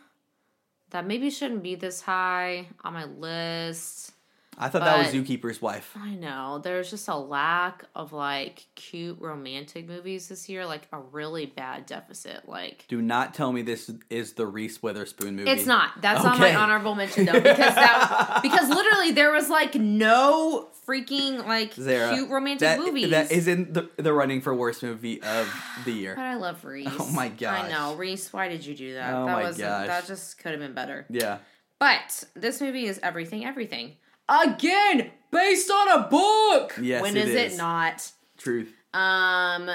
that 0.92 1.06
maybe 1.06 1.30
shouldn't 1.30 1.64
be 1.64 1.76
this 1.76 2.02
high 2.02 2.68
on 2.84 2.94
my 2.94 3.06
list. 3.06 4.14
I 4.60 4.70
thought 4.70 4.82
that 4.82 4.98
was 4.98 5.14
Zookeeper's 5.14 5.62
Wife. 5.62 5.96
I 5.96 6.16
know 6.16 6.60
there's 6.64 6.90
just 6.90 7.08
a 7.08 7.16
lack 7.16 7.86
of 7.96 8.12
like 8.12 8.66
cute 8.74 9.20
romantic 9.20 9.88
movies 9.88 10.30
this 10.30 10.50
year, 10.50 10.66
like 10.66 10.88
a 10.92 11.00
really 11.00 11.46
bad 11.46 11.86
deficit. 11.86 12.50
Like 12.50 12.86
Do 12.88 13.02
not 13.02 13.36
tell 13.36 13.52
me 13.52 13.62
this 13.62 13.92
is 14.10 14.34
the 14.34 14.48
Reese 14.48 14.82
Witherspoon 14.82 15.36
movie. 15.36 15.52
it's 15.52 15.68
not. 15.68 16.02
That's 16.02 16.26
on 16.26 16.40
my 16.40 16.56
honorable 16.56 16.96
mention 16.96 17.26
though, 17.26 17.34
because 17.34 17.76
that 17.76 18.40
because 18.44 18.70
literally 18.70 19.12
there 19.12 19.32
was 19.32 19.48
like 19.48 19.76
no 19.76 20.70
freaking 20.88 21.46
like 21.46 21.74
Zara, 21.74 22.16
cute 22.16 22.30
romantic 22.30 22.62
that, 22.62 22.80
movies. 22.80 23.12
That 23.12 23.32
is 23.32 23.48
in 23.48 23.74
the, 23.74 23.90
the 23.98 24.14
running 24.14 24.42
for 24.42 24.56
worst 24.56 24.82
movie 24.82 25.22
of 25.22 25.54
the 25.86 25.92
year. 25.92 26.16
But. 26.16 26.24
I 26.24 26.36
love 26.36 26.66
Reese. 26.66 26.88
Oh 27.00 27.12
my 27.12 27.30
gosh. 27.30 27.66
I 27.66 27.70
know 27.70 27.96
Reese. 27.96 28.34
Why 28.34 28.48
did 28.48 28.66
you 28.66 28.74
do 28.74 28.96
that? 28.96 29.14
Oh 29.14 29.28
that 29.28 29.36
my 29.36 29.44
gosh. 29.44 29.58
That 29.58 30.08
just 30.08 30.40
could 30.40 30.52
have 30.52 30.60
been 30.60 30.74
better. 30.74 31.06
Yeah. 31.10 31.40
But 31.80 32.24
this 32.36 32.60
movie 32.60 32.86
is 32.86 33.00
everything, 33.04 33.46
everything. 33.46 33.98
Again, 34.30 35.12
based 35.32 35.72
on 35.72 36.00
a 36.00 36.08
book. 36.08 36.78
Yes, 36.82 37.02
When 37.02 37.16
it 37.16 37.28
is 37.30 37.36
is. 37.36 37.54
it 37.54 37.58
not? 37.58 38.12
Truth. 38.38 38.74
Um, 38.94 39.70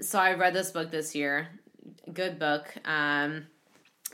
so 0.00 0.18
I 0.18 0.34
read 0.34 0.54
this 0.54 0.70
book 0.70 0.90
this 0.90 1.14
year. 1.14 1.48
Good 2.12 2.38
book. 2.38 2.72
Um, 2.84 3.46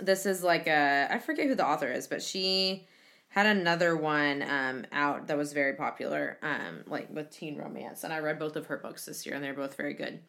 this 0.01 0.27
is 0.27 0.43
like 0.43 0.67
a 0.67 1.09
I 1.11 1.19
forget 1.19 1.47
who 1.47 1.55
the 1.55 1.67
author 1.67 1.91
is, 1.91 2.07
but 2.07 2.23
she 2.23 2.87
had 3.29 3.47
another 3.47 3.97
one 3.97 4.43
um 4.43 4.85
out 4.93 5.27
that 5.29 5.37
was 5.37 5.53
very 5.53 5.75
popular, 5.75 6.39
um, 6.43 6.83
like 6.87 7.09
with 7.11 7.31
teen 7.31 7.57
romance, 7.57 8.05
and 8.05 8.13
I 8.13 8.19
read 8.19 8.39
both 8.39 8.57
of 8.57 8.67
her 8.67 8.79
books 8.79 9.05
this 9.07 9.25
year, 9.25 9.35
and 9.35 9.45
they're 9.45 9.55
both 9.55 9.77
very 9.77 9.95
good. 9.95 10.21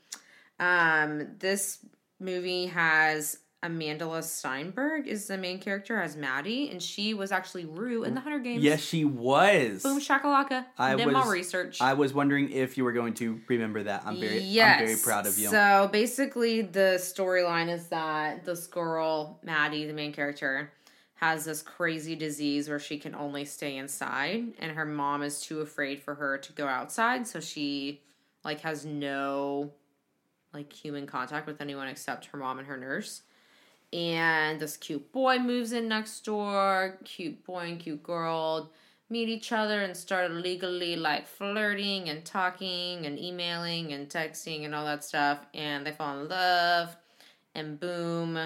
Um, 0.60 1.36
this 1.40 1.80
movie 2.20 2.68
has 2.68 3.38
Amandla 3.64 4.22
Stenberg 4.22 5.08
is 5.08 5.26
the 5.26 5.38
main 5.38 5.58
character 5.58 6.00
as 6.00 6.16
Maddie, 6.16 6.70
and 6.70 6.82
she 6.82 7.16
was 7.16 7.32
actually 7.32 7.66
Rue 7.66 8.04
in 8.04 8.14
the 8.14 8.22
Hunger 8.22 8.38
Games. 8.38 8.64
Yes, 8.64 8.82
she 8.82 9.04
was. 9.04 9.82
Boom 9.82 10.00
shakalaka. 10.00 10.66
I 10.78 10.96
Did 10.96 11.08
was 11.08 11.14
my 11.14 11.28
research. 11.28 11.82
I 11.82 11.94
was 11.94 12.14
wondering 12.14 12.52
if 12.52 12.78
you 12.78 12.84
were 12.84 12.92
going 12.92 13.16
to 13.16 13.42
remember 13.48 13.82
that. 13.84 14.04
I'm 14.06 14.20
very 14.20 14.40
yes. 14.40 14.80
I'm 14.80 14.86
very 14.86 15.00
proud 15.00 15.26
of 15.26 15.40
you. 15.40 15.50
So 15.50 15.90
basically, 15.92 16.62
the 16.62 16.98
storyline 17.00 17.70
is 17.70 17.88
that 17.88 18.46
this 18.46 18.68
girl, 18.68 19.40
Maddie, 19.42 19.88
the 19.88 19.94
main 19.94 20.14
character, 20.14 20.72
has 21.16 21.46
this 21.46 21.64
crazy 21.64 22.16
disease 22.16 22.70
where 22.70 22.80
she 22.80 23.00
can 23.00 23.16
only 23.16 23.44
stay 23.44 23.78
inside, 23.78 24.54
and 24.60 24.72
her 24.74 24.86
mom 24.86 25.24
is 25.24 25.42
too 25.42 25.62
afraid 25.62 26.00
for 26.00 26.14
her 26.14 26.38
to 26.38 26.54
go 26.54 26.68
outside, 26.68 27.26
so 27.26 27.40
she 27.40 28.02
like 28.46 28.62
has 28.62 28.86
no 28.86 29.72
like 30.54 30.72
human 30.72 31.08
contact 31.08 31.48
with 31.48 31.60
anyone 31.60 31.88
except 31.88 32.26
her 32.28 32.38
mom 32.38 32.60
and 32.60 32.68
her 32.68 32.78
nurse. 32.78 33.24
And 33.94 34.60
this 34.60 34.78
cute 34.78 35.12
boy 35.12 35.40
moves 35.40 35.72
in 35.72 35.88
next 35.88 36.26
door. 36.26 36.98
Cute 37.04 37.44
boy 37.46 37.70
and 37.70 37.80
cute 37.80 38.04
girl 38.04 38.72
meet 39.10 39.30
each 39.30 39.52
other 39.52 39.82
and 39.82 39.96
start 39.96 40.32
legally 40.32 40.96
like 40.96 41.28
flirting 41.28 42.10
and 42.10 42.26
talking 42.26 43.06
and 43.06 43.18
emailing 43.18 43.94
and 43.94 44.10
texting 44.10 44.66
and 44.66 44.76
all 44.76 44.86
that 44.86 45.04
stuff. 45.04 45.40
And 45.54 45.86
they 45.86 45.92
fall 45.92 46.20
in 46.20 46.28
love. 46.28 46.96
And 47.56 47.80
boom, 47.80 48.38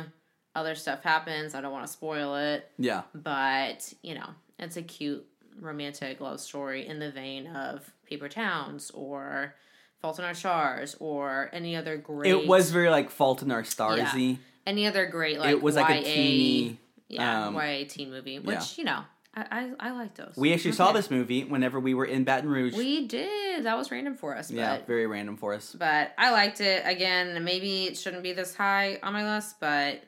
other 0.55 0.75
stuff 0.75 1.03
happens. 1.03 1.55
I 1.55 1.61
don't 1.61 1.71
want 1.71 1.85
to 1.85 1.91
spoil 1.91 2.35
it. 2.35 2.69
yeah. 2.77 3.03
But, 3.13 3.93
you 4.01 4.15
know, 4.15 4.29
it's 4.59 4.77
a 4.77 4.81
cute 4.81 5.25
romantic 5.59 6.21
love 6.21 6.39
story 6.39 6.87
in 6.87 6.99
the 6.99 7.11
vein 7.11 7.47
of 7.47 7.91
Paper 8.07 8.29
Towns 8.29 8.91
or 8.91 9.55
Fault 9.99 10.19
in 10.19 10.25
Our 10.25 10.33
Stars 10.33 10.95
or 10.99 11.49
any 11.51 11.75
other 11.75 11.97
great. 11.97 12.31
It 12.31 12.47
was 12.47 12.71
very 12.71 12.89
like 12.89 13.09
Fault 13.09 13.41
in 13.41 13.51
Our 13.51 13.63
Starsy. 13.63 14.37
Any 14.65 14.87
other 14.87 15.05
great 15.05 15.39
like 15.39 15.49
it 15.49 15.61
was 15.61 15.75
like 15.75 15.89
a 15.89 15.99
YA 15.99 16.03
teeny 16.03 16.77
yeah 17.07 17.47
um, 17.47 17.55
YA 17.55 17.85
teen 17.87 18.09
movie, 18.11 18.39
which 18.39 18.55
yeah. 18.55 18.63
you 18.77 18.83
know 18.83 19.03
I 19.33 19.45
I, 19.79 19.87
I 19.87 19.91
like 19.91 20.15
those. 20.15 20.33
We 20.35 20.53
actually 20.53 20.73
saw 20.73 20.91
this 20.91 21.09
movie 21.09 21.43
whenever 21.43 21.79
we 21.79 21.93
were 21.93 22.05
in 22.05 22.23
Baton 22.23 22.49
Rouge. 22.49 22.75
We 22.75 23.07
did. 23.07 23.65
That 23.65 23.77
was 23.77 23.91
random 23.91 24.15
for 24.15 24.35
us, 24.35 24.49
but 24.49 24.57
yeah, 24.57 24.79
very 24.85 25.07
random 25.07 25.37
for 25.37 25.53
us. 25.53 25.75
but 25.77 26.13
I 26.17 26.31
liked 26.31 26.61
it. 26.61 26.83
Again, 26.85 27.43
maybe 27.43 27.85
it 27.85 27.97
shouldn't 27.97 28.23
be 28.23 28.33
this 28.33 28.55
high 28.55 28.99
on 29.03 29.13
my 29.13 29.35
list, 29.35 29.59
but 29.59 30.03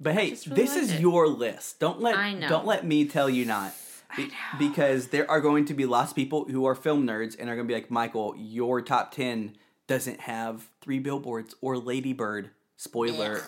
But 0.00 0.14
hey, 0.14 0.30
really 0.46 0.62
this 0.62 0.76
is 0.76 0.92
it. 0.92 1.00
your 1.00 1.28
list. 1.28 1.80
Don't 1.80 2.00
let 2.00 2.16
I 2.16 2.34
know. 2.34 2.48
don't 2.48 2.66
let 2.66 2.84
me 2.84 3.06
tell 3.06 3.30
you 3.30 3.44
not. 3.44 3.74
Be- 4.16 4.30
because 4.58 5.08
there 5.08 5.30
are 5.30 5.40
going 5.40 5.64
to 5.64 5.74
be 5.74 5.86
lots 5.86 6.12
of 6.12 6.16
people 6.16 6.44
who 6.44 6.66
are 6.66 6.74
film 6.74 7.06
nerds 7.06 7.34
and 7.38 7.48
are 7.48 7.54
going 7.54 7.66
to 7.66 7.72
be 7.72 7.80
like, 7.80 7.90
Michael, 7.90 8.34
your 8.36 8.82
top 8.82 9.12
10 9.14 9.56
doesn't 9.86 10.20
have 10.20 10.68
Three 10.82 10.98
Billboards 10.98 11.54
or 11.62 11.78
Lady 11.78 12.12
Bird. 12.12 12.50
Spoiler. 12.76 13.42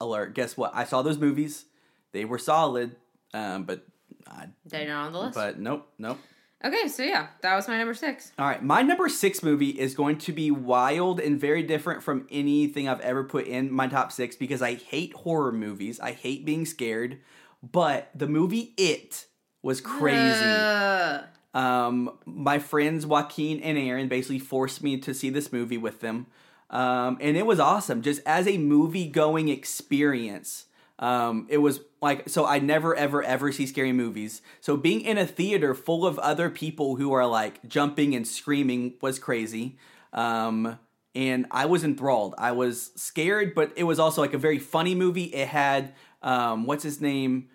Alert. 0.00 0.34
Guess 0.34 0.56
what? 0.56 0.72
I 0.74 0.84
saw 0.84 1.02
those 1.02 1.18
movies. 1.18 1.66
They 2.12 2.24
were 2.24 2.38
solid, 2.38 2.96
um, 3.34 3.64
but 3.64 3.86
I, 4.26 4.46
they're 4.66 4.88
not 4.88 5.06
on 5.06 5.12
the 5.12 5.20
list. 5.20 5.34
but 5.34 5.58
nope, 5.58 5.88
nope. 5.98 6.18
okay, 6.64 6.88
so 6.88 7.02
yeah, 7.02 7.28
that 7.42 7.54
was 7.54 7.68
my 7.68 7.78
number 7.78 7.94
six. 7.94 8.32
All 8.38 8.46
right, 8.46 8.62
my 8.62 8.82
number 8.82 9.08
six 9.08 9.42
movie 9.42 9.70
is 9.70 9.94
going 9.94 10.18
to 10.18 10.32
be 10.32 10.50
wild 10.50 11.20
and 11.20 11.40
very 11.40 11.62
different 11.62 12.02
from 12.02 12.26
anything 12.30 12.88
I've 12.88 13.00
ever 13.00 13.22
put 13.24 13.46
in 13.46 13.72
my 13.72 13.86
top 13.86 14.10
six 14.12 14.34
because 14.36 14.60
I 14.62 14.74
hate 14.74 15.12
horror 15.14 15.52
movies. 15.52 16.00
I 16.00 16.12
hate 16.12 16.44
being 16.44 16.66
scared, 16.66 17.18
but 17.62 18.10
the 18.14 18.26
movie 18.26 18.74
It 18.76 19.26
was 19.62 19.80
crazy. 19.80 20.44
Ugh. 20.44 21.24
Um, 21.52 22.18
my 22.24 22.58
friends 22.60 23.06
Joaquin 23.06 23.60
and 23.60 23.76
Aaron 23.76 24.08
basically 24.08 24.38
forced 24.38 24.82
me 24.82 24.98
to 24.98 25.12
see 25.12 25.30
this 25.30 25.52
movie 25.52 25.78
with 25.78 26.00
them, 26.00 26.26
um, 26.70 27.18
and 27.20 27.36
it 27.36 27.46
was 27.46 27.60
awesome. 27.60 28.02
Just 28.02 28.22
as 28.24 28.46
a 28.46 28.56
movie 28.58 29.08
going 29.08 29.48
experience, 29.48 30.66
um, 30.98 31.46
it 31.50 31.58
was 31.58 31.80
like 32.00 32.28
so. 32.28 32.46
I 32.46 32.58
never 32.60 32.94
ever 32.94 33.22
ever 33.22 33.52
see 33.52 33.66
scary 33.66 33.92
movies. 33.92 34.40
So 34.60 34.76
being 34.76 35.00
in 35.00 35.18
a 35.18 35.26
theater 35.26 35.74
full 35.74 36.06
of 36.06 36.18
other 36.20 36.48
people 36.48 36.96
who 36.96 37.12
are 37.12 37.26
like 37.26 37.66
jumping 37.66 38.14
and 38.14 38.26
screaming 38.26 38.94
was 39.00 39.18
crazy. 39.18 39.78
Um, 40.12 40.78
and 41.14 41.46
I 41.50 41.66
was 41.66 41.82
enthralled. 41.82 42.34
I 42.38 42.52
was 42.52 42.92
scared, 42.94 43.54
but 43.54 43.72
it 43.76 43.84
was 43.84 43.98
also 43.98 44.20
like 44.20 44.34
a 44.34 44.38
very 44.38 44.60
funny 44.60 44.94
movie. 44.94 45.24
It 45.24 45.48
had 45.48 45.92
um, 46.22 46.66
what's 46.66 46.84
his 46.84 47.00
name, 47.00 47.48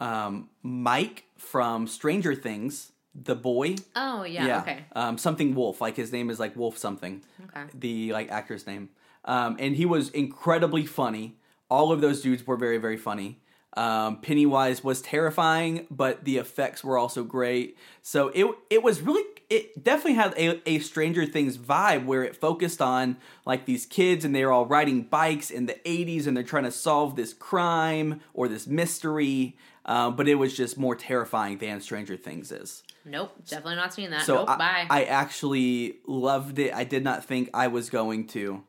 um, 0.00 0.50
Mike 0.62 1.24
from 1.36 1.86
Stranger 1.86 2.34
Things, 2.34 2.92
the 3.14 3.34
boy. 3.34 3.76
Oh 3.96 4.24
yeah, 4.24 4.60
okay, 4.60 4.84
Um, 4.94 5.18
something 5.18 5.54
Wolf, 5.54 5.80
like 5.80 5.96
his 5.96 6.12
name 6.12 6.30
is 6.30 6.38
like 6.38 6.56
Wolf 6.56 6.78
something. 6.78 7.22
okay. 7.48 7.66
The 7.74 8.12
like 8.12 8.30
actor's 8.30 8.66
name. 8.66 8.90
Um, 9.24 9.56
and 9.58 9.76
he 9.76 9.84
was 9.86 10.10
incredibly 10.10 10.86
funny. 10.86 11.36
All 11.70 11.92
of 11.92 12.00
those 12.00 12.22
dudes 12.22 12.46
were 12.46 12.56
very, 12.56 12.78
very 12.78 12.96
funny. 12.96 13.40
Um, 13.76 14.20
Pennywise 14.22 14.82
was 14.82 15.02
terrifying, 15.02 15.86
but 15.90 16.24
the 16.24 16.38
effects 16.38 16.82
were 16.82 16.96
also 16.96 17.22
great. 17.24 17.76
So 18.02 18.28
it 18.34 18.46
it 18.70 18.82
was 18.82 19.02
really 19.02 19.24
it 19.50 19.82
definitely 19.82 20.14
had 20.14 20.34
a, 20.36 20.68
a 20.68 20.78
Stranger 20.78 21.24
Things 21.26 21.56
vibe 21.58 22.04
where 22.04 22.22
it 22.22 22.36
focused 22.36 22.80
on 22.82 23.16
like 23.46 23.64
these 23.66 23.86
kids 23.86 24.24
and 24.24 24.34
they're 24.34 24.52
all 24.52 24.66
riding 24.66 25.02
bikes 25.02 25.50
in 25.50 25.66
the 25.66 25.74
80s 25.86 26.26
and 26.26 26.36
they're 26.36 26.44
trying 26.44 26.64
to 26.64 26.70
solve 26.70 27.16
this 27.16 27.32
crime 27.32 28.20
or 28.34 28.48
this 28.48 28.66
mystery. 28.66 29.56
Um, 29.86 30.16
but 30.16 30.28
it 30.28 30.34
was 30.34 30.54
just 30.54 30.76
more 30.76 30.94
terrifying 30.94 31.58
than 31.58 31.80
Stranger 31.80 32.16
Things 32.16 32.52
is. 32.52 32.82
Nope, 33.08 33.32
definitely 33.48 33.76
not 33.76 33.94
seeing 33.94 34.10
that. 34.10 34.22
So 34.22 34.36
nope, 34.36 34.50
I, 34.50 34.56
bye. 34.56 34.86
I 34.90 35.04
actually 35.04 35.96
loved 36.06 36.58
it. 36.58 36.74
I 36.74 36.84
did 36.84 37.02
not 37.04 37.24
think 37.24 37.50
I 37.54 37.68
was 37.68 37.90
going 37.90 38.26
to. 38.28 38.62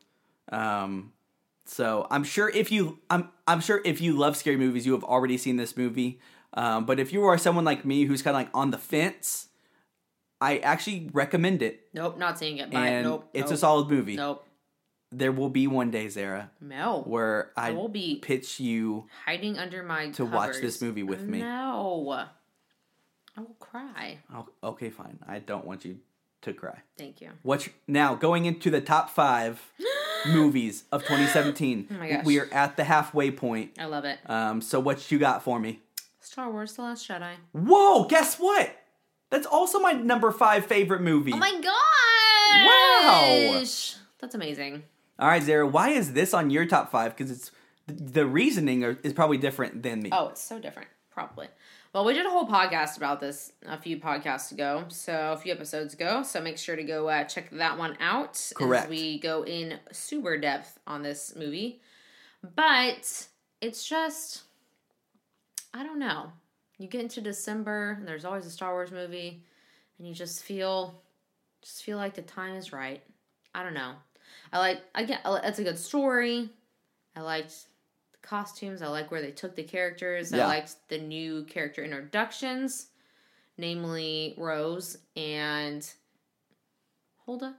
Um, 0.51 1.13
so 1.65 2.07
I'm 2.09 2.23
sure 2.23 2.49
if 2.49 2.71
you 2.71 2.99
I'm 3.09 3.29
I'm 3.47 3.59
sure 3.61 3.81
if 3.85 4.01
you 4.01 4.17
love 4.17 4.35
scary 4.35 4.57
movies, 4.57 4.85
you 4.85 4.93
have 4.93 5.03
already 5.03 5.37
seen 5.37 5.57
this 5.57 5.75
movie. 5.77 6.19
Um, 6.53 6.85
but 6.85 6.99
if 6.99 7.13
you 7.13 7.23
are 7.25 7.37
someone 7.37 7.63
like 7.65 7.85
me 7.85 8.05
who's 8.05 8.21
kind 8.23 8.35
of 8.35 8.39
like 8.41 8.49
on 8.55 8.71
the 8.71 8.77
fence, 8.79 9.49
I 10.41 10.57
actually 10.59 11.09
recommend 11.13 11.61
it. 11.61 11.87
nope, 11.93 12.17
not 12.17 12.39
seeing 12.39 12.57
it. 12.57 12.71
Bye. 12.71 12.87
and 12.87 13.05
nope, 13.05 13.29
it's 13.33 13.49
nope, 13.51 13.53
a 13.55 13.57
solid 13.57 13.89
movie. 13.89 14.15
Nope, 14.15 14.43
There 15.11 15.31
will 15.31 15.49
be 15.49 15.67
one 15.67 15.91
day, 15.91 16.07
Zara, 16.09 16.49
no. 16.59 17.03
where 17.05 17.51
I, 17.55 17.67
I 17.67 17.71
will 17.71 17.87
be 17.89 18.15
pitch 18.15 18.59
you. 18.59 19.05
hiding 19.25 19.59
under 19.59 19.83
my 19.83 20.09
to 20.11 20.25
watch 20.25 20.55
this 20.59 20.81
movie 20.81 21.03
with 21.03 21.21
me. 21.21 21.39
No, 21.39 22.27
I 23.39 23.41
will 23.41 23.55
cry. 23.57 24.17
Oh, 24.33 24.47
okay, 24.61 24.89
fine. 24.89 25.17
I 25.25 25.39
don't 25.39 25.63
want 25.63 25.85
you 25.85 25.99
to 26.41 26.53
cry. 26.53 26.79
Thank 26.97 27.21
you. 27.21 27.29
What's 27.43 27.69
now 27.87 28.13
going 28.13 28.43
into 28.43 28.69
the 28.69 28.81
top 28.81 29.09
five 29.09 29.61
movies 30.27 30.83
of 30.91 31.03
2017? 31.03 31.87
Oh 31.89 31.93
my 31.93 32.09
gosh. 32.09 32.25
We 32.25 32.37
are 32.41 32.49
at 32.51 32.75
the 32.75 32.83
halfway 32.83 33.31
point. 33.31 33.71
I 33.79 33.85
love 33.85 34.03
it. 34.03 34.19
Um, 34.25 34.59
so 34.59 34.81
what 34.81 35.09
you 35.09 35.19
got 35.19 35.41
for 35.41 35.57
me? 35.57 35.79
Star 36.19 36.51
Wars: 36.51 36.73
The 36.73 36.81
Last 36.81 37.07
Jedi. 37.07 37.31
Whoa, 37.53 38.03
guess 38.09 38.35
what? 38.35 38.75
That's 39.29 39.47
also 39.47 39.79
my 39.79 39.93
number 39.93 40.31
five 40.31 40.65
favorite 40.65 41.01
movie. 41.01 41.31
Oh 41.31 41.37
my 41.37 41.51
gosh! 41.61 42.65
Wow. 42.65 43.63
That's 44.19 44.35
amazing. 44.35 44.83
All 45.17 45.29
right, 45.29 45.41
Zara, 45.41 45.65
why 45.65 45.91
is 45.91 46.11
this 46.11 46.33
on 46.33 46.49
your 46.49 46.65
top 46.65 46.91
five? 46.91 47.15
Because 47.15 47.31
it's 47.31 47.51
the 47.87 48.25
reasoning 48.25 48.83
is 48.83 49.13
probably 49.13 49.37
different 49.37 49.81
than 49.81 50.01
me. 50.01 50.09
Oh, 50.11 50.27
it's 50.27 50.41
so 50.41 50.59
different, 50.59 50.89
probably. 51.19 51.47
Well, 51.93 52.05
we 52.05 52.13
did 52.13 52.25
a 52.25 52.29
whole 52.29 52.47
podcast 52.47 52.95
about 52.95 53.19
this 53.19 53.51
a 53.67 53.77
few 53.77 53.97
podcasts 53.97 54.53
ago, 54.53 54.85
so 54.87 55.33
a 55.33 55.37
few 55.37 55.51
episodes 55.51 55.93
ago. 55.93 56.23
So 56.23 56.39
make 56.39 56.57
sure 56.57 56.77
to 56.77 56.83
go 56.83 57.09
uh, 57.09 57.25
check 57.25 57.49
that 57.51 57.77
one 57.77 57.97
out. 57.99 58.41
Correct. 58.55 58.85
As 58.85 58.89
we 58.89 59.19
go 59.19 59.43
in 59.43 59.79
super 59.91 60.37
depth 60.37 60.79
on 60.87 61.03
this 61.03 61.33
movie, 61.35 61.81
but 62.55 63.27
it's 63.59 63.85
just, 63.85 64.43
I 65.73 65.83
don't 65.83 65.99
know. 65.99 66.31
You 66.77 66.87
get 66.87 67.01
into 67.01 67.19
December, 67.19 67.97
and 67.99 68.07
there's 68.07 68.23
always 68.23 68.45
a 68.45 68.51
Star 68.51 68.71
Wars 68.71 68.91
movie, 68.91 69.43
and 69.97 70.07
you 70.07 70.13
just 70.13 70.43
feel, 70.43 71.01
just 71.61 71.83
feel 71.83 71.97
like 71.97 72.13
the 72.13 72.21
time 72.21 72.55
is 72.55 72.71
right. 72.71 73.03
I 73.53 73.63
don't 73.63 73.73
know. 73.73 73.95
I 74.53 74.59
like. 74.59 74.81
I 74.95 75.03
get. 75.03 75.19
It's 75.25 75.59
a 75.59 75.63
good 75.63 75.77
story. 75.77 76.49
I 77.13 77.21
liked 77.21 77.65
costumes. 78.21 78.81
I 78.81 78.87
like 78.87 79.11
where 79.11 79.21
they 79.21 79.31
took 79.31 79.55
the 79.55 79.63
characters. 79.63 80.33
I 80.33 80.45
liked 80.45 80.75
the 80.89 80.97
new 80.97 81.43
character 81.45 81.83
introductions, 81.83 82.87
namely 83.57 84.35
Rose 84.37 84.97
and 85.15 85.87
Holdo. 87.27 87.53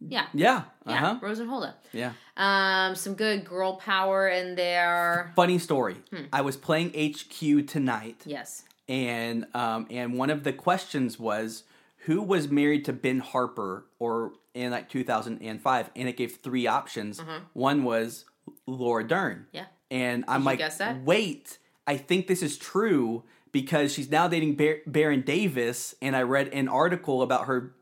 Yeah. 0.00 0.26
Yeah. 0.34 0.64
Yeah, 0.86 0.96
huh. 0.96 1.18
Rose 1.22 1.38
and 1.38 1.48
Holdo. 1.50 1.72
Yeah. 1.92 2.12
Um, 2.36 2.94
some 2.94 3.14
good 3.14 3.44
girl 3.44 3.76
power 3.76 4.28
in 4.28 4.54
there. 4.54 5.32
Funny 5.34 5.58
story. 5.58 5.96
Hmm. 6.10 6.24
I 6.32 6.42
was 6.42 6.56
playing 6.56 6.90
HQ 6.90 7.66
tonight, 7.66 8.22
Yes. 8.26 8.64
and 8.88 9.46
um, 9.54 9.86
and 9.90 10.18
one 10.18 10.28
of 10.30 10.44
the 10.44 10.52
questions 10.52 11.18
was 11.18 11.64
who 12.00 12.20
was 12.22 12.48
married 12.48 12.84
to 12.84 12.92
Ben 12.92 13.20
Harper 13.20 13.86
or 13.98 14.32
in 14.54 14.70
like 14.70 14.88
2005, 14.90 15.90
and 15.96 16.08
it 16.08 16.16
gave 16.16 16.36
three 16.36 16.66
options. 16.66 17.20
One 17.54 17.82
was 17.82 18.26
Laura 18.66 19.02
Dern. 19.06 19.46
Yeah. 19.52 19.64
And 19.90 20.24
I'm 20.28 20.40
you 20.40 20.46
like, 20.46 20.58
guess 20.58 20.78
that? 20.78 21.02
wait, 21.02 21.58
I 21.86 21.96
think 21.96 22.26
this 22.26 22.42
is 22.42 22.58
true 22.58 23.22
because 23.52 23.92
she's 23.92 24.10
now 24.10 24.28
dating 24.28 24.56
Bar- 24.56 24.78
Baron 24.86 25.22
Davis, 25.22 25.94
and 26.02 26.14
I 26.16 26.22
read 26.22 26.48
an 26.48 26.68
article 26.68 27.22
about 27.22 27.46
her 27.46 27.72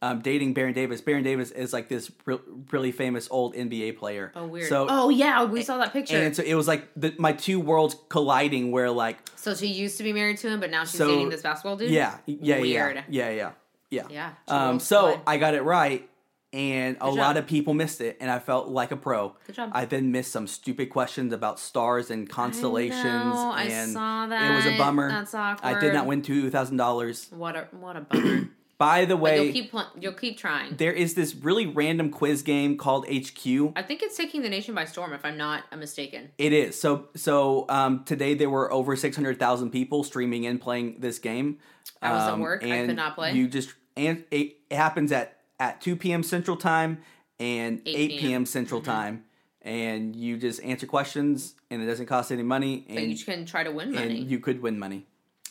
um, 0.00 0.20
dating 0.20 0.54
Baron 0.54 0.72
Davis. 0.74 1.00
Baron 1.00 1.24
Davis 1.24 1.50
is 1.50 1.72
like 1.72 1.88
this 1.88 2.10
re- 2.24 2.38
really 2.70 2.92
famous 2.92 3.26
old 3.32 3.54
NBA 3.56 3.96
player. 3.98 4.30
Oh, 4.36 4.46
weird. 4.46 4.68
So, 4.68 4.86
oh, 4.88 5.08
yeah, 5.08 5.42
we 5.44 5.62
saw 5.62 5.78
that 5.78 5.92
picture. 5.92 6.16
and 6.16 6.34
so 6.36 6.42
it 6.44 6.54
was 6.54 6.68
like 6.68 6.88
the, 6.94 7.12
my 7.18 7.32
two 7.32 7.58
worlds 7.58 7.96
colliding, 8.08 8.70
where 8.70 8.90
like, 8.90 9.18
so 9.34 9.54
she 9.56 9.66
used 9.66 9.98
to 9.98 10.04
be 10.04 10.12
married 10.12 10.38
to 10.38 10.48
him, 10.48 10.60
but 10.60 10.70
now 10.70 10.84
she's 10.84 10.98
So- 10.98 11.08
dating 11.08 11.30
this 11.30 11.42
basketball 11.42 11.76
dude. 11.76 11.90
yeah, 11.90 12.18
yeah, 12.26 12.60
Weird. 12.60 12.96
yeah, 13.08 13.28
yeah, 13.30 13.30
yeah, 13.30 13.50
yeah. 13.90 14.06
Yeah, 14.08 14.30
Um, 14.46 14.78
so 14.78 15.00
collide. 15.00 15.20
I 15.26 15.36
got 15.38 15.54
it 15.54 15.62
right, 15.62 16.08
and 16.52 16.96
a 17.00 17.10
Good 17.10 17.14
lot 17.14 17.36
of 17.36 17.46
people 17.46 17.74
missed 17.74 18.00
it, 18.00 18.16
and 18.20 18.30
I 18.30 18.38
felt 18.38 18.68
like 18.68 18.90
a 18.90 18.96
pro. 18.96 19.34
Good 19.46 19.56
job. 19.56 19.70
I 19.74 19.84
then 19.84 20.12
missed 20.12 20.32
some 20.32 20.46
stupid 20.46 20.90
questions 20.90 21.32
about 21.32 21.60
stars 21.60 22.10
and 22.10 22.28
constellations, 22.28 23.02
I 23.04 23.68
and 23.70 23.90
saw 23.92 24.24
it 24.24 24.54
was 24.54 24.66
a 24.66 24.76
bummer. 24.78 25.08
That's 25.10 25.34
awkward. 25.34 25.66
I 25.76 25.78
did 25.80 25.92
not 25.92 26.06
win 26.06 26.22
two 26.22 26.50
thousand 26.50 26.76
dollars. 26.76 27.28
What 27.30 27.56
a 27.56 27.68
what 27.72 27.96
a 27.96 28.00
bummer. 28.02 28.48
By 28.78 29.06
the 29.06 29.16
but 29.16 29.22
way, 29.22 29.42
you'll 29.44 29.52
keep 29.52 29.70
pl- 29.72 29.90
you'll 30.00 30.12
keep 30.12 30.38
trying. 30.38 30.76
there 30.76 30.92
is 30.92 31.14
this 31.14 31.34
really 31.34 31.66
random 31.66 32.10
quiz 32.10 32.42
game 32.42 32.76
called 32.76 33.06
HQ. 33.08 33.72
I 33.74 33.82
think 33.82 34.02
it's 34.04 34.16
taking 34.16 34.42
the 34.42 34.48
nation 34.48 34.72
by 34.72 34.84
storm, 34.84 35.12
if 35.12 35.24
I'm 35.24 35.36
not 35.36 35.64
mistaken. 35.76 36.30
It 36.38 36.52
is 36.52 36.80
so. 36.80 37.08
So 37.16 37.66
um, 37.68 38.04
today 38.04 38.34
there 38.34 38.48
were 38.48 38.72
over 38.72 38.94
six 38.94 39.16
hundred 39.16 39.40
thousand 39.40 39.70
people 39.70 40.04
streaming 40.04 40.44
in 40.44 40.60
playing 40.60 41.00
this 41.00 41.18
game. 41.18 41.58
I 42.00 42.12
was 42.12 42.22
at 42.22 42.32
Um, 42.34 42.40
work. 42.40 42.62
I 42.62 42.86
could 42.86 42.94
not 42.94 43.16
play. 43.16 43.32
You 43.32 43.48
just 43.48 43.74
and 43.96 44.22
it 44.30 44.58
happens 44.70 45.10
at 45.10 45.37
at 45.58 45.80
two 45.80 45.96
p.m. 45.96 46.22
Central 46.22 46.56
Time 46.56 46.98
and 47.40 47.80
8 47.86 47.96
eight 47.96 48.08
p.m. 48.10 48.20
p.m. 48.20 48.46
Central 48.46 48.80
Mm-hmm. 48.80 48.90
Time, 48.90 49.24
and 49.62 50.16
you 50.16 50.36
just 50.36 50.62
answer 50.62 50.86
questions, 50.86 51.54
and 51.70 51.82
it 51.82 51.86
doesn't 51.86 52.06
cost 52.06 52.32
any 52.32 52.42
money, 52.42 52.84
and 52.88 53.10
you 53.16 53.24
can 53.24 53.44
try 53.46 53.62
to 53.64 53.70
win 53.70 53.92
money. 53.92 54.20
and 54.20 54.30
you 54.30 54.38
could 54.40 54.60
win 54.62 54.78
money. 54.78 55.06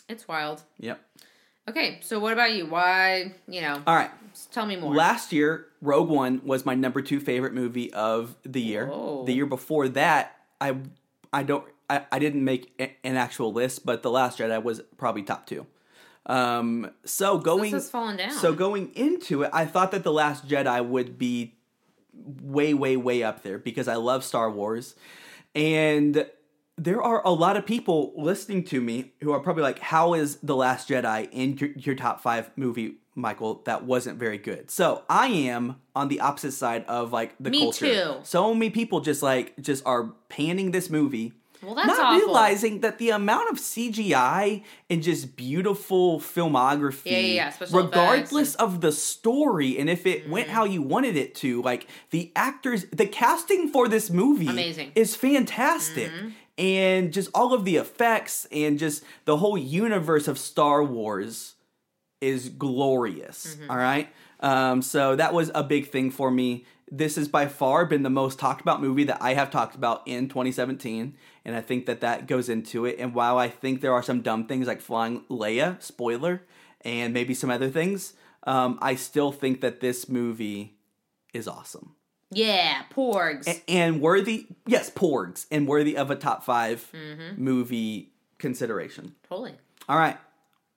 it's 0.09 0.27
wild. 0.27 0.63
Yep. 0.79 1.01
Okay, 1.69 1.99
so 2.01 2.17
what 2.19 2.31
about 2.31 2.53
you? 2.53 2.65
Why, 2.65 3.33
you 3.45 3.59
know, 3.59 3.83
All 3.85 3.95
right. 3.95 4.09
tell 4.53 4.65
me 4.65 4.77
more. 4.77 4.95
Last 4.95 5.33
year, 5.33 5.65
Rogue 5.81 6.07
One 6.09 6.39
was 6.45 6.65
my 6.65 6.75
number 6.75 7.01
two 7.01 7.19
favorite 7.19 7.53
movie 7.53 7.91
of 7.91 8.37
the 8.43 8.61
year. 8.61 8.87
Whoa. 8.87 9.25
The 9.25 9.33
year 9.33 9.45
before 9.45 9.89
that, 9.89 10.37
I 10.61 10.77
I 11.33 11.43
don't 11.43 11.65
I, 11.89 12.05
I 12.11 12.19
didn't 12.19 12.43
make 12.45 12.73
an 13.03 13.17
actual 13.17 13.51
list, 13.51 13.85
but 13.85 14.01
The 14.01 14.09
Last 14.11 14.39
Jedi 14.39 14.61
was 14.63 14.81
probably 14.97 15.23
top 15.23 15.45
two. 15.45 15.65
Um, 16.28 16.91
so 17.05 17.38
going 17.39 17.71
this 17.71 17.84
has 17.84 17.89
fallen 17.89 18.17
down. 18.17 18.32
so 18.32 18.53
going 18.53 18.91
into 18.95 19.43
it, 19.43 19.49
I 19.53 19.65
thought 19.65 19.91
that 19.91 20.03
The 20.03 20.11
Last 20.11 20.47
Jedi 20.47 20.86
would 20.86 21.17
be 21.17 21.55
way, 22.13 22.73
way, 22.73 22.97
way 22.97 23.23
up 23.23 23.43
there 23.43 23.57
because 23.57 23.88
I 23.88 23.95
love 23.95 24.23
Star 24.23 24.51
Wars. 24.51 24.95
And 25.55 26.28
there 26.78 27.01
are 27.01 27.25
a 27.25 27.32
lot 27.32 27.57
of 27.57 27.65
people 27.65 28.13
listening 28.15 28.63
to 28.65 28.82
me 28.82 29.13
who 29.21 29.32
are 29.32 29.39
probably 29.39 29.63
like, 29.63 29.80
How 29.80 30.13
is 30.13 30.36
The 30.43 30.55
Last 30.55 30.89
Jedi 30.89 31.30
in 31.32 31.57
your, 31.57 31.69
your 31.71 31.95
top 31.95 32.21
five 32.21 32.51
movie, 32.55 32.95
Michael? 33.15 33.61
That 33.65 33.86
wasn't 33.86 34.19
very 34.19 34.38
good. 34.38 34.69
So 34.69 35.03
I 35.09 35.28
am 35.28 35.78
on 35.95 36.09
the 36.09 36.19
opposite 36.19 36.51
side 36.51 36.84
of 36.88 37.11
like 37.13 37.36
the 37.39 37.49
Me 37.49 37.61
culture. 37.61 37.86
too. 37.86 38.15
So 38.23 38.53
many 38.53 38.69
people 38.69 38.99
just 38.99 39.23
like 39.23 39.53
just 39.61 39.84
are 39.86 40.13
panning 40.30 40.71
this 40.71 40.89
movie. 40.89 41.34
Well, 41.63 41.75
that's 41.75 41.87
not 41.87 41.99
awful. 41.99 42.27
realizing 42.27 42.81
that 42.81 42.97
the 42.97 43.09
amount 43.09 43.49
of 43.51 43.57
CGI 43.57 44.63
and 44.89 45.01
just 45.03 45.35
beautiful 45.35 46.19
filmography, 46.19 47.11
Yeah, 47.11 47.17
yeah, 47.19 47.53
yeah, 47.59 47.67
regardless 47.71 48.55
of 48.55 48.81
the 48.81 48.91
story 48.91 49.77
and 49.79 49.89
if 49.89 50.05
it 50.05 50.23
Mm-hmm. 50.23 50.31
went 50.31 50.47
how 50.49 50.65
you 50.65 50.81
wanted 50.81 51.15
it 51.15 51.35
to, 51.35 51.61
like 51.61 51.87
the 52.11 52.31
actors, 52.35 52.85
the 52.91 53.05
casting 53.07 53.69
for 53.69 53.87
this 53.87 54.09
movie 54.09 54.47
Amazing. 54.47 54.91
is 54.95 55.15
fantastic. 55.15 56.11
Mm-hmm. 56.11 56.29
And 56.59 57.13
just 57.13 57.29
all 57.35 57.53
of 57.53 57.65
the 57.65 57.75
effects 57.77 58.47
and 58.51 58.79
just 58.79 59.03
the 59.25 59.37
whole 59.37 59.57
universe 59.57 60.27
of 60.27 60.39
Star 60.39 60.83
Wars 60.83 61.53
is 62.19 62.49
glorious. 62.49 63.55
Mm-hmm. 63.59 63.71
all 63.71 63.77
right. 63.77 64.09
Um, 64.39 64.81
so 64.81 65.15
that 65.15 65.33
was 65.33 65.49
a 65.55 65.63
big 65.63 65.89
thing 65.89 66.11
for 66.11 66.29
me. 66.31 66.65
This 66.89 67.17
has 67.17 67.27
by 67.27 67.47
far 67.47 67.85
been 67.85 68.03
the 68.03 68.09
most 68.09 68.39
talked 68.39 68.61
about 68.61 68.81
movie 68.81 69.03
that 69.05 69.21
I 69.21 69.33
have 69.33 69.51
talked 69.51 69.75
about 69.75 70.03
in 70.05 70.29
2017, 70.29 71.15
and 71.43 71.55
I 71.55 71.59
think 71.61 71.85
that 71.85 71.99
that 72.01 72.27
goes 72.27 72.47
into 72.47 72.85
it. 72.85 72.95
And 72.99 73.13
while 73.13 73.38
I 73.38 73.49
think 73.49 73.81
there 73.81 73.93
are 73.93 74.03
some 74.03 74.21
dumb 74.21 74.47
things 74.47 74.67
like 74.67 74.79
flying 74.79 75.23
Leia, 75.29 75.81
spoiler, 75.81 76.43
and 76.81 77.13
maybe 77.13 77.33
some 77.33 77.49
other 77.49 77.69
things, 77.69 78.13
um, 78.43 78.79
I 78.81 78.95
still 78.95 79.33
think 79.33 79.59
that 79.61 79.81
this 79.81 80.07
movie 80.07 80.77
is 81.33 81.47
awesome 81.47 81.93
yeah, 82.31 82.83
porgs. 82.93 83.47
A- 83.47 83.69
and 83.69 84.01
worthy. 84.01 84.47
Yes, 84.65 84.89
porgs, 84.89 85.45
and 85.51 85.65
worthy 85.67 85.95
of 85.97 86.09
a 86.11 86.15
top 86.15 86.43
5 86.43 86.91
Mm-hmm. 86.93 87.43
movie 87.43 88.11
consideration. 88.38 89.15
totally. 89.27 89.53
All 89.89 89.97
right. 89.97 90.17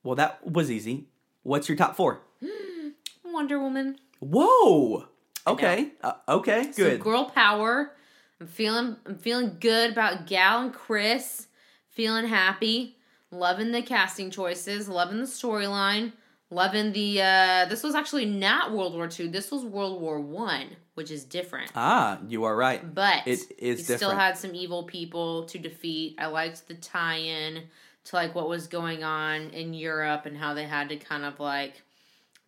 Well, 0.05 0.15
that 0.17 0.45
was 0.47 0.71
easy. 0.71 1.07
What's 1.43 1.69
your 1.69 1.77
top 1.77 1.95
four? 1.97 2.21
Wonder 3.25 3.59
Woman. 3.61 3.99
Whoa. 4.21 5.07
Okay. 5.53 5.89
Uh, 6.03 6.13
okay. 6.29 6.65
Good. 6.77 6.99
So 6.99 6.99
girl 6.99 7.25
power. 7.27 7.93
I'm 8.41 8.47
feeling 8.47 8.97
I'm 9.07 9.19
feeling 9.19 9.57
good 9.61 9.91
about 9.93 10.27
Gal 10.27 10.63
and 10.63 10.73
Chris. 10.73 11.47
Feeling 11.89 12.27
happy. 12.27 12.97
Loving 13.31 13.73
the 13.73 13.83
casting 13.83 14.31
choices. 14.31 14.89
Loving 14.89 15.19
the 15.21 15.27
storyline. 15.27 16.13
Loving 16.51 16.93
the 16.93 17.21
uh 17.23 17.67
this 17.69 17.83
was 17.83 17.95
actually 17.95 18.27
not 18.27 18.73
World 18.73 18.95
War 18.95 19.09
II. 19.19 19.29
This 19.29 19.51
was 19.53 19.65
World 19.65 20.01
War 20.01 20.21
One, 20.21 20.67
which 20.95 21.11
is 21.11 21.25
different. 21.25 21.71
ah, 21.77 22.19
you 22.29 22.45
are 22.45 22.57
right. 22.57 22.95
But 22.95 23.27
It 23.27 23.41
is 23.59 23.89
you 23.89 23.97
still 23.97 24.11
had 24.11 24.37
some 24.37 24.55
evil 24.55 24.83
people 24.85 25.45
to 25.45 25.59
defeat. 25.59 26.17
I 26.19 26.27
liked 26.27 26.67
the 26.67 26.75
tie-in 26.75 27.65
to 28.05 28.17
like 28.17 28.35
what 28.35 28.49
was 28.49 28.67
going 28.67 29.05
on 29.05 29.51
in 29.51 29.75
Europe 29.75 30.27
and 30.27 30.37
how 30.37 30.55
they 30.55 30.65
had 30.65 30.89
to 30.89 30.97
kind 30.97 31.25
of 31.25 31.39
like 31.39 31.83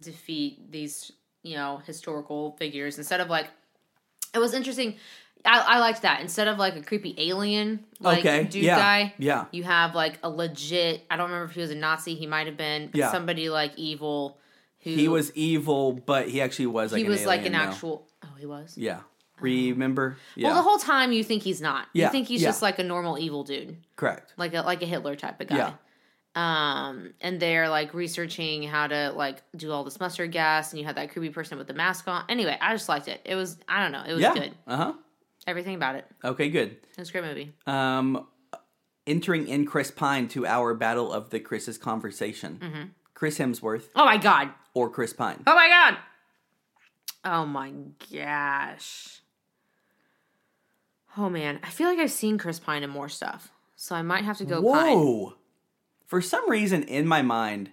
defeat 0.01 0.73
these, 0.73 1.13
you 1.43 1.57
know, 1.57 1.81
historical 1.87 2.53
figures 2.59 2.99
instead 2.99 3.21
of 3.21 3.29
like 3.29 3.49
it 4.35 4.39
was 4.39 4.55
interesting. 4.55 4.97
I, 5.45 5.59
I 5.77 5.79
liked 5.81 6.03
that 6.03 6.21
instead 6.21 6.47
of 6.47 6.57
like 6.59 6.77
a 6.77 6.83
creepy 6.83 7.15
alien 7.19 7.85
like 7.99 8.21
Okay, 8.21 8.45
dude 8.45 8.63
yeah, 8.63 8.79
guy. 8.79 9.15
yeah. 9.19 9.47
you 9.51 9.65
have 9.65 9.95
like 9.95 10.19
a 10.23 10.31
legit. 10.31 11.05
I 11.11 11.17
don't 11.17 11.31
remember 11.31 11.47
if 11.51 11.55
he 11.57 11.61
was 11.61 11.71
a 11.73 11.75
Nazi. 11.75 12.15
He 12.15 12.27
might 12.29 12.47
have 12.47 12.57
been 12.57 12.91
Yeah. 12.95 13.11
somebody 13.11 13.49
like 13.51 13.73
evil. 13.77 14.39
Who 14.85 14.91
He 14.91 15.09
was 15.09 15.33
evil, 15.35 15.93
but 15.95 16.29
he 16.29 16.41
actually 16.41 16.67
was 16.67 16.93
like 16.93 17.01
he 17.01 17.05
an 17.07 17.11
was 17.11 17.27
like 17.27 17.45
an 17.45 17.55
actual. 17.57 18.07
Oh, 18.25 18.29
he 18.39 18.47
was. 18.47 18.79
Yeah. 18.79 19.01
Oh. 19.03 19.05
Remember? 19.41 20.17
Yeah. 20.37 20.49
Well, 20.49 20.57
the 20.57 20.63
whole 20.63 20.79
time 20.79 21.11
you 21.11 21.25
think 21.25 21.43
he's 21.43 21.61
not. 21.61 21.89
Yeah, 21.93 22.07
You 22.07 22.13
think 22.13 22.29
he's 22.29 22.43
yeah. 22.43 22.49
just 22.49 22.63
like 22.63 22.79
a 22.79 22.85
normal 22.85 23.19
evil 23.19 23.43
dude, 23.43 23.77
Correct. 23.97 24.33
like 24.37 24.55
a 24.55 24.63
like 24.63 24.81
a 24.83 24.87
Hitler 24.87 25.17
type 25.17 25.41
of 25.41 25.49
guy. 25.49 25.57
Yeah. 25.57 25.73
Um, 26.35 27.13
and 27.21 27.39
they're 27.39 27.69
like 27.69 27.93
researching 27.93 28.63
how 28.63 28.87
to 28.87 29.13
like 29.13 29.43
do 29.55 29.71
all 29.71 29.85
this 29.85 30.01
mustard 30.01 30.33
gas, 30.33 30.73
and 30.73 30.81
you 30.81 30.87
had 30.87 30.97
that 30.97 31.11
creepy 31.13 31.29
person 31.31 31.59
with 31.59 31.67
the 31.67 31.75
mask 31.75 32.09
on. 32.09 32.25
Anyway, 32.29 32.57
I 32.61 32.73
just 32.73 32.89
liked 32.89 33.09
it. 33.09 33.21
It 33.25 33.35
was 33.35 33.59
I 33.69 33.83
don't 33.83 33.93
know, 33.93 34.03
it 34.07 34.13
was 34.15 34.23
Yeah. 34.23 34.35
good. 34.35 34.55
Uh 34.67 34.77
huh. 34.77 34.93
Everything 35.47 35.75
about 35.75 35.97
it. 35.97 36.07
Okay. 36.25 36.49
Good. 36.49 36.71
It 36.71 36.99
was 36.99 37.09
a 37.11 37.13
great 37.13 37.25
movie. 37.25 37.53
Um, 37.67 38.27
entering 39.07 39.47
in 39.49 39.67
Chris 39.67 39.91
Pine 39.91 40.29
to 40.29 40.47
our 40.47 40.73
battle 40.73 41.13
of 41.13 41.31
the 41.31 41.41
Chris's 41.41 41.77
conversation. 41.79 42.59
Mm-hmm. 42.63 42.83
Chris 43.15 43.39
Hemsworth 43.39 43.85
Oh 43.95 44.05
my 44.05 44.17
god. 44.17 44.51
or 44.73 44.89
Chris 44.89 45.13
Pine. 45.13 45.43
Oh 45.47 45.55
my 45.55 45.69
god. 45.69 45.99
Oh 47.25 47.45
my 47.47 47.73
gosh. 48.13 49.21
Oh 51.17 51.29
man, 51.29 51.61
I 51.63 51.69
feel 51.69 51.89
like 51.89 51.99
I've 51.99 52.11
seen 52.11 52.39
Chris 52.39 52.59
Pine 52.59 52.83
in 52.83 52.89
more 52.91 53.09
stuff, 53.09 53.51
so 53.77 53.95
I 53.95 54.01
might 54.03 54.25
have 54.25 54.39
to 54.39 54.45
go 54.47 54.63
Pine. 54.63 55.33
For 56.13 56.21
some 56.21 56.51
reason 56.51 56.83
in 56.83 57.07
my 57.09 57.23
mind, 57.23 57.71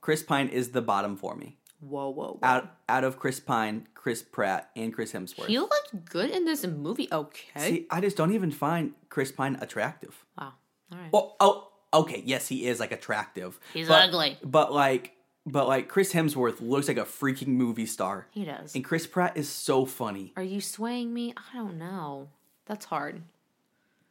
Chris 0.00 0.22
Pine 0.22 0.48
is 0.48 0.70
the 0.70 0.80
bottom 0.80 1.18
for 1.18 1.36
me. 1.36 1.58
Whoa, 1.80 2.08
whoa, 2.08 2.28
whoa. 2.28 2.38
Out 2.42 2.74
out 2.88 3.04
of 3.04 3.18
Chris 3.18 3.40
Pine, 3.40 3.88
Chris 3.92 4.22
Pratt, 4.22 4.70
and 4.74 4.90
Chris 4.90 5.12
Hemsworth. 5.12 5.48
He 5.48 5.58
looked 5.58 6.06
good 6.06 6.30
in 6.30 6.46
this 6.46 6.66
movie. 6.66 7.08
Okay. 7.12 7.60
See, 7.60 7.86
I 7.90 8.00
just 8.00 8.16
don't 8.16 8.32
even 8.32 8.50
find 8.50 8.94
Chris 9.10 9.32
Pine 9.32 9.58
attractive. 9.60 10.24
wow. 10.38 10.54
All 10.92 10.98
right. 10.98 11.12
Well, 11.12 11.36
oh, 11.40 11.72
okay, 11.92 12.22
yes, 12.24 12.48
he 12.48 12.66
is 12.66 12.80
like 12.80 12.90
attractive. 12.90 13.60
He's 13.74 13.88
but- 13.88 14.08
ugly. 14.08 14.38
But 14.42 14.72
like, 14.72 15.12
but 15.44 15.68
like 15.68 15.90
Chris 15.90 16.10
Hemsworth 16.14 16.62
looks 16.62 16.88
like 16.88 16.96
a 16.96 17.04
freaking 17.04 17.48
movie 17.48 17.84
star, 17.84 18.28
he 18.30 18.46
does. 18.46 18.74
and 18.74 18.82
Chris 18.82 19.06
Pratt 19.06 19.36
is 19.36 19.50
so 19.50 19.84
funny. 19.84 20.32
Are 20.38 20.42
you 20.42 20.62
swaying 20.62 21.12
me? 21.12 21.34
I 21.36 21.54
don't 21.54 21.76
know. 21.76 22.30
That's 22.64 22.86
hard. 22.86 23.20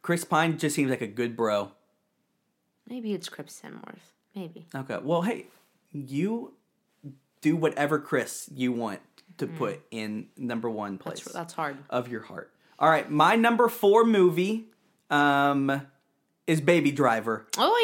Chris 0.00 0.24
Pine 0.24 0.58
just 0.58 0.76
seems 0.76 0.90
like 0.90 1.02
a 1.02 1.08
good 1.08 1.36
bro. 1.36 1.72
Maybe 2.88 3.12
it's 3.14 3.28
Chris 3.28 3.60
Hemsworth. 3.64 3.98
Maybe. 4.34 4.66
Okay, 4.74 4.98
well, 5.02 5.22
hey, 5.22 5.46
you 5.92 6.54
do 7.40 7.56
whatever 7.56 7.98
Chris 7.98 8.48
you 8.54 8.72
want 8.72 9.00
to 9.38 9.46
put 9.46 9.80
in 9.90 10.28
number 10.36 10.70
one 10.70 10.98
place 10.98 11.20
Mm. 11.20 11.24
That's 11.24 11.34
that's 11.34 11.52
hard. 11.54 11.76
of 11.90 12.08
your 12.08 12.22
heart. 12.22 12.50
All 12.78 12.88
right, 12.88 13.10
my 13.10 13.36
number 13.36 13.68
four 13.68 14.04
movie 14.04 14.66
um, 15.10 15.82
is 16.46 16.60
Baby 16.60 16.90
Driver. 16.92 17.46
Oh 17.56 17.78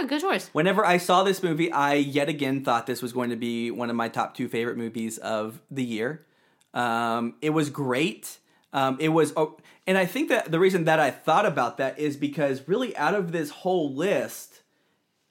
yeah, 0.00 0.02
yeah. 0.02 0.08
Good 0.08 0.20
choice. 0.20 0.48
Whenever 0.52 0.84
I 0.84 0.96
saw 0.96 1.22
this 1.22 1.42
movie, 1.42 1.70
I 1.72 1.94
yet 1.94 2.28
again 2.28 2.64
thought 2.64 2.86
this 2.86 3.02
was 3.02 3.12
going 3.12 3.30
to 3.30 3.36
be 3.36 3.70
one 3.70 3.90
of 3.90 3.96
my 3.96 4.08
top 4.08 4.36
two 4.36 4.48
favorite 4.48 4.76
movies 4.76 5.18
of 5.18 5.60
the 5.70 5.84
year. 5.84 6.24
Um, 6.74 7.34
it 7.42 7.50
was 7.50 7.70
great. 7.70 8.38
Um, 8.72 8.96
it 9.00 9.10
was, 9.10 9.32
oh, 9.36 9.58
and 9.86 9.98
I 9.98 10.06
think 10.06 10.28
that 10.30 10.50
the 10.50 10.58
reason 10.58 10.84
that 10.84 10.98
I 11.00 11.10
thought 11.10 11.44
about 11.46 11.76
that 11.78 11.98
is 11.98 12.16
because 12.16 12.66
really, 12.66 12.96
out 12.96 13.14
of 13.14 13.32
this 13.32 13.50
whole 13.50 13.92
list, 13.94 14.62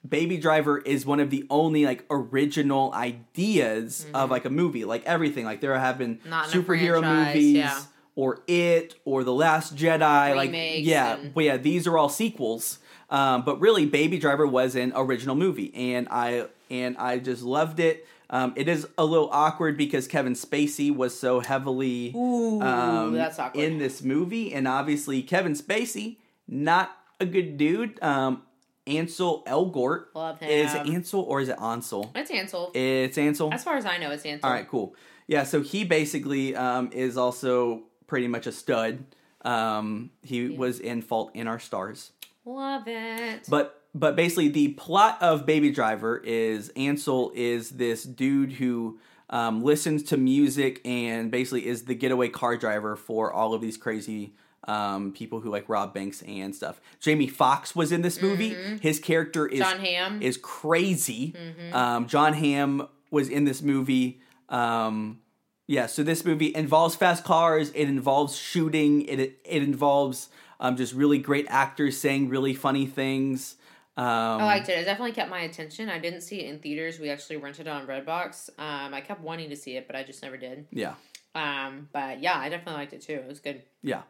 Baby 0.07 0.37
Driver 0.37 0.77
is 0.79 1.05
one 1.05 1.19
of 1.19 1.29
the 1.29 1.45
only 1.49 1.85
like 1.85 2.05
original 2.09 2.93
ideas 2.93 4.05
of 4.13 4.29
like 4.31 4.45
a 4.45 4.49
movie. 4.49 4.85
Like 4.85 5.03
everything, 5.05 5.45
like 5.45 5.61
there 5.61 5.77
have 5.77 5.97
been 5.97 6.17
Mm-hmm. 6.17 6.29
Not 6.29 6.47
superhero 6.49 7.01
movies. 7.03 7.53
yeah. 7.55 7.81
Or 8.15 8.39
it, 8.45 8.95
or 9.05 9.23
the 9.23 9.33
Last 9.33 9.75
Jedi, 9.75 10.35
like 10.35 10.51
yeah, 10.85 11.15
and- 11.15 11.33
but 11.33 11.43
yeah, 11.45 11.55
these 11.57 11.87
are 11.87 11.97
all 11.97 12.09
sequels. 12.09 12.79
Um, 13.09 13.43
but 13.45 13.59
really, 13.61 13.85
Baby 13.85 14.19
Driver 14.19 14.45
was 14.45 14.75
an 14.75 14.91
original 14.95 15.35
movie, 15.35 15.73
and 15.73 16.07
I 16.11 16.47
and 16.69 16.97
I 16.97 17.19
just 17.19 17.41
loved 17.41 17.79
it. 17.79 18.05
Um, 18.31 18.53
it 18.55 18.69
is 18.69 18.87
a 18.97 19.03
little 19.03 19.29
awkward 19.31 19.77
because 19.77 20.07
Kevin 20.07 20.33
Spacey 20.33 20.95
was 20.95 21.17
so 21.19 21.41
heavily 21.41 22.13
Ooh, 22.15 22.61
um, 22.61 23.15
in 23.53 23.77
this 23.77 24.01
movie, 24.01 24.53
and 24.53 24.69
obviously 24.69 25.21
Kevin 25.21 25.53
Spacey, 25.53 26.17
not 26.47 26.97
a 27.19 27.25
good 27.25 27.57
dude. 27.57 28.01
Um, 28.01 28.43
Ansel 28.87 29.43
Elgort 29.45 30.05
Love 30.15 30.41
is 30.41 30.73
it 30.73 30.87
Ansel 30.87 31.21
or 31.21 31.39
is 31.39 31.49
it 31.49 31.57
Ansel? 31.59 32.11
It's 32.15 32.31
Ansel. 32.31 32.71
It's 32.73 33.17
Ansel. 33.17 33.53
as 33.53 33.63
far 33.63 33.77
as 33.77 33.85
I 33.85 33.97
know, 33.97 34.11
it's 34.11 34.25
Ansel. 34.25 34.49
All 34.49 34.55
right, 34.55 34.67
cool. 34.67 34.95
Yeah, 35.27 35.43
so 35.43 35.61
he 35.61 35.83
basically 35.83 36.55
um, 36.55 36.89
is 36.91 37.17
also 37.17 37.83
pretty 38.07 38.27
much 38.27 38.47
a 38.47 38.51
stud. 38.51 39.05
Um, 39.43 40.11
he 40.23 40.49
was 40.49 40.79
in 40.79 41.01
Fault 41.01 41.31
in 41.35 41.47
Our 41.47 41.59
Stars. 41.59 42.11
Love 42.43 42.87
it. 42.87 43.45
But 43.47 43.80
but 43.93 44.15
basically 44.15 44.47
the 44.49 44.69
plot 44.69 45.17
of 45.21 45.45
Baby 45.45 45.71
Driver 45.71 46.17
is 46.17 46.69
Ansel 46.75 47.31
is 47.35 47.71
this 47.71 48.03
dude 48.03 48.53
who 48.53 48.99
um, 49.29 49.63
listens 49.63 50.03
to 50.03 50.17
music 50.17 50.81
and 50.85 51.31
basically 51.31 51.65
is 51.67 51.83
the 51.85 51.95
getaway 51.95 52.29
car 52.29 52.57
driver 52.57 52.95
for 52.95 53.31
all 53.31 53.53
of 53.53 53.61
these 53.61 53.77
crazy 53.77 54.33
um, 54.67 55.11
people 55.13 55.39
who 55.39 55.49
like 55.49 55.67
rob 55.69 55.93
banks 55.93 56.21
and 56.23 56.53
stuff. 56.55 56.79
Jamie 56.99 57.27
Foxx 57.27 57.75
was 57.75 57.91
in 57.91 58.01
this 58.01 58.21
movie. 58.21 58.55
His 58.81 58.99
character 58.99 59.47
is 59.47 59.59
Mm-hmm. 59.61 59.69
Jon 59.71 59.79
Hamm. 59.85 60.11
Mm-hmm. 60.13 60.21
is 60.23 60.37
crazy. 60.37 61.35
Um, 61.73 62.07
Jon 62.07 62.33
Hamm 62.33 62.87
was 63.09 63.27
in 63.29 63.45
this 63.45 63.61
movie. 63.61 64.21
Um, 64.49 65.19
yeah, 65.67 65.85
so 65.85 66.03
this 66.03 66.25
movie 66.25 66.53
involves 66.55 66.95
fast 66.95 67.23
cars. 67.23 67.71
It 67.73 67.87
involves 67.87 68.35
shooting. 68.35 69.03
It 69.03 69.19
it 69.19 69.63
involves 69.63 70.29
um, 70.59 70.75
just 70.75 70.93
really 70.93 71.17
great 71.17 71.45
actors 71.49 71.97
saying 71.97 72.29
really 72.29 72.53
funny 72.53 72.85
things. 72.85 73.55
Um, 73.97 74.05
I 74.05 74.43
liked 74.45 74.69
it. 74.69 74.77
It 74.79 74.85
definitely 74.85 75.11
kept 75.11 75.29
my 75.29 75.41
attention. 75.41 75.89
I 75.89 75.99
didn't 75.99 76.21
see 76.21 76.39
it 76.39 76.49
in 76.49 76.59
theaters. 76.59 76.99
We 76.99 77.09
actually 77.09 77.37
rented 77.37 77.67
it 77.67 77.69
on 77.69 77.85
Redbox. 77.87 78.49
Um, 78.57 78.93
I 78.93 79.01
kept 79.01 79.21
wanting 79.21 79.49
to 79.49 79.55
see 79.55 79.75
it, 79.75 79.85
but 79.87 79.95
I 79.95 80.03
just 80.03 80.23
never 80.23 80.37
did. 80.37 80.65
yeah, 80.71 80.93
Um, 81.35 81.89
but 81.91 82.21
yeah, 82.21 82.37
I 82.37 82.49
definitely 82.49 82.75
liked 82.79 82.93
it 82.93 83.01
too. 83.01 83.13
It 83.13 83.27
was 83.27 83.39
good. 83.41 83.61
yeah, 83.83 84.03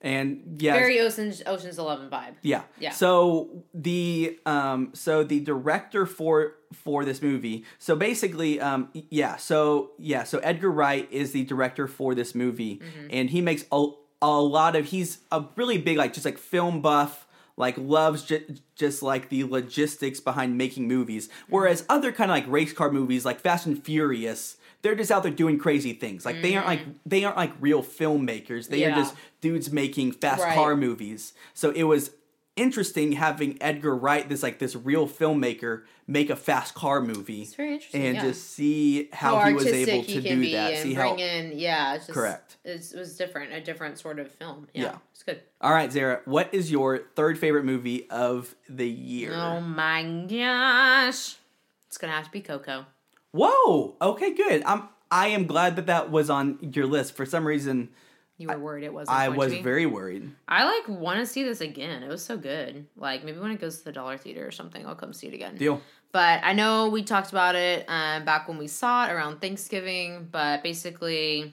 and 0.00 0.58
yeah, 0.60 0.74
Very 0.74 1.00
Ocean's 1.00 1.42
Ocean's 1.46 1.78
Eleven 1.78 2.08
vibe. 2.08 2.34
Yeah. 2.42 2.62
Yeah. 2.78 2.90
So 2.92 3.64
the 3.74 4.38
um 4.46 4.90
so 4.92 5.24
the 5.24 5.40
director 5.40 6.06
for 6.06 6.54
for 6.72 7.04
this 7.04 7.20
movie. 7.20 7.64
So 7.78 7.96
basically 7.96 8.60
um 8.60 8.90
yeah, 8.92 9.36
so 9.36 9.90
yeah, 9.98 10.22
so 10.24 10.38
Edgar 10.38 10.70
Wright 10.70 11.08
is 11.10 11.32
the 11.32 11.44
director 11.44 11.88
for 11.88 12.14
this 12.14 12.34
movie 12.34 12.76
Mm-hmm. 12.76 13.06
and 13.10 13.30
he 13.30 13.40
makes 13.40 13.64
a 13.72 13.86
a 14.22 14.40
lot 14.40 14.76
of 14.76 14.84
he's 14.86 15.18
a 15.32 15.44
really 15.56 15.78
big 15.78 15.96
like 15.96 16.12
just 16.12 16.24
like 16.24 16.38
film 16.38 16.80
buff 16.80 17.26
like 17.58 17.76
loves 17.76 18.22
ju- 18.22 18.44
just 18.76 19.02
like 19.02 19.28
the 19.28 19.44
logistics 19.44 20.20
behind 20.20 20.56
making 20.56 20.88
movies 20.88 21.28
whereas 21.48 21.82
Mm-hmm. 21.82 21.92
other 21.92 22.12
kind 22.12 22.30
of 22.30 22.34
like 22.36 22.46
race 22.48 22.72
car 22.72 22.90
movies 22.90 23.24
like 23.24 23.40
Fast 23.40 23.66
and 23.66 23.82
Furious 23.84 24.56
they're 24.82 24.94
just 24.94 25.10
out 25.10 25.22
there 25.24 25.32
doing 25.32 25.58
crazy 25.58 25.92
things 25.92 26.24
like 26.24 26.40
they 26.40 26.54
aren't 26.54 26.66
like 26.68 26.80
they 27.04 27.24
aren't 27.24 27.36
like 27.36 27.52
real 27.60 27.82
filmmakers 27.82 28.68
they 28.68 28.84
are 28.84 28.90
Mm-hmm. 28.90 29.00
Just 29.00 29.14
dudes 29.40 29.70
making 29.72 30.12
fast 30.12 30.42
Right. 30.42 30.54
car 30.54 30.74
movies. 30.76 31.32
So 31.54 31.70
it 31.70 31.84
was 31.84 32.10
interesting 32.58 33.12
having 33.12 33.56
Edgar 33.60 33.94
Wright, 33.94 34.28
this 34.28 34.42
like 34.42 34.58
this 34.58 34.74
real 34.76 35.08
filmmaker, 35.08 35.82
make 36.06 36.30
a 36.30 36.36
fast 36.36 36.74
car 36.74 37.00
movie. 37.00 37.42
It's 37.42 37.54
very 37.54 37.74
interesting. 37.74 38.04
and 38.04 38.16
yeah. 38.16 38.22
just 38.22 38.50
see 38.50 39.08
how, 39.12 39.44
he 39.46 39.54
was 39.54 39.66
able 39.66 40.02
to 40.02 40.08
he 40.08 40.22
can 40.22 40.22
do 40.22 40.40
be 40.40 40.52
that. 40.52 40.72
and 40.72 40.82
See 40.82 40.94
bring 40.94 41.18
how 41.18 41.24
in 41.24 41.58
yeah, 41.58 41.94
it's 41.94 42.06
just, 42.06 42.18
Correct. 42.18 42.56
It 42.64 42.92
was 42.96 43.16
different, 43.16 43.52
a 43.52 43.60
different 43.60 43.98
sort 43.98 44.18
of 44.18 44.30
film. 44.30 44.68
Yeah, 44.74 44.82
Yeah. 44.82 44.96
it's 45.12 45.22
good. 45.22 45.40
All 45.60 45.72
right, 45.72 45.90
Zara, 45.92 46.20
what 46.24 46.52
is 46.52 46.70
your 46.70 46.98
third 47.14 47.38
favorite 47.38 47.64
movie 47.64 48.08
of 48.10 48.54
the 48.68 48.88
year? 48.88 49.32
Oh 49.34 49.60
my 49.60 50.02
gosh, 50.28 51.36
it's 51.86 51.98
gonna 51.98 52.12
have 52.12 52.24
to 52.24 52.30
be 52.30 52.40
Coco. 52.40 52.86
Whoa. 53.32 53.96
Okay, 54.00 54.34
good. 54.34 54.62
I'm 54.64 54.88
I 55.10 55.28
am 55.28 55.46
glad 55.46 55.76
that 55.76 55.86
that 55.86 56.10
was 56.10 56.28
on 56.28 56.58
your 56.74 56.86
list. 56.86 57.16
For 57.16 57.24
some 57.24 57.46
reason, 57.46 57.88
You 58.38 58.48
were 58.48 58.58
worried 58.58 58.84
it 58.84 58.94
wasn't. 58.94 59.18
I 59.18 59.28
was 59.28 59.52
very 59.52 59.84
worried. 59.84 60.30
I 60.46 60.64
like 60.64 60.88
want 60.88 61.18
to 61.18 61.26
see 61.26 61.42
this 61.42 61.60
again. 61.60 62.04
It 62.04 62.08
was 62.08 62.24
so 62.24 62.36
good. 62.36 62.86
Like 62.96 63.24
maybe 63.24 63.40
when 63.40 63.50
it 63.50 63.60
goes 63.60 63.78
to 63.78 63.84
the 63.84 63.92
dollar 63.92 64.16
theater 64.16 64.46
or 64.46 64.52
something, 64.52 64.86
I'll 64.86 64.94
come 64.94 65.12
see 65.12 65.26
it 65.26 65.34
again. 65.34 65.56
Deal. 65.56 65.82
But 66.12 66.40
I 66.44 66.52
know 66.52 66.88
we 66.88 67.02
talked 67.02 67.30
about 67.30 67.56
it 67.56 67.84
um, 67.88 68.24
back 68.24 68.48
when 68.48 68.56
we 68.56 68.68
saw 68.68 69.06
it 69.06 69.12
around 69.12 69.40
Thanksgiving. 69.40 70.28
But 70.30 70.62
basically, 70.62 71.52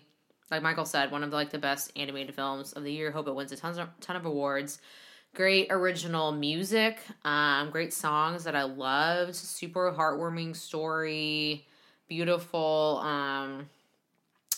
like 0.52 0.62
Michael 0.62 0.86
said, 0.86 1.12
one 1.12 1.24
of 1.24 1.32
the, 1.32 1.36
like 1.36 1.50
the 1.50 1.58
best 1.58 1.92
animated 1.96 2.36
films 2.36 2.74
of 2.74 2.84
the 2.84 2.92
year. 2.92 3.12
Hope 3.12 3.28
it 3.28 3.36
wins 3.36 3.52
a 3.52 3.58
ton 3.58 3.78
of 3.80 3.90
ton 4.00 4.16
of 4.16 4.26
awards. 4.26 4.80
Great 5.34 5.68
original 5.72 6.32
music, 6.32 7.00
um, 7.26 7.70
great 7.72 7.94
songs 7.94 8.44
that 8.46 8.56
I 8.56 8.64
loved. 8.64 9.36
Super 9.36 9.92
heartwarming 9.92 10.56
story, 10.56 11.68
beautiful, 12.08 13.02
um, 13.04 13.70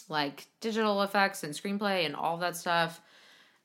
like 0.09 0.47
digital 0.61 1.01
effects 1.03 1.43
and 1.43 1.53
screenplay 1.53 2.05
and 2.05 2.15
all 2.15 2.37
that 2.37 2.55
stuff. 2.55 3.01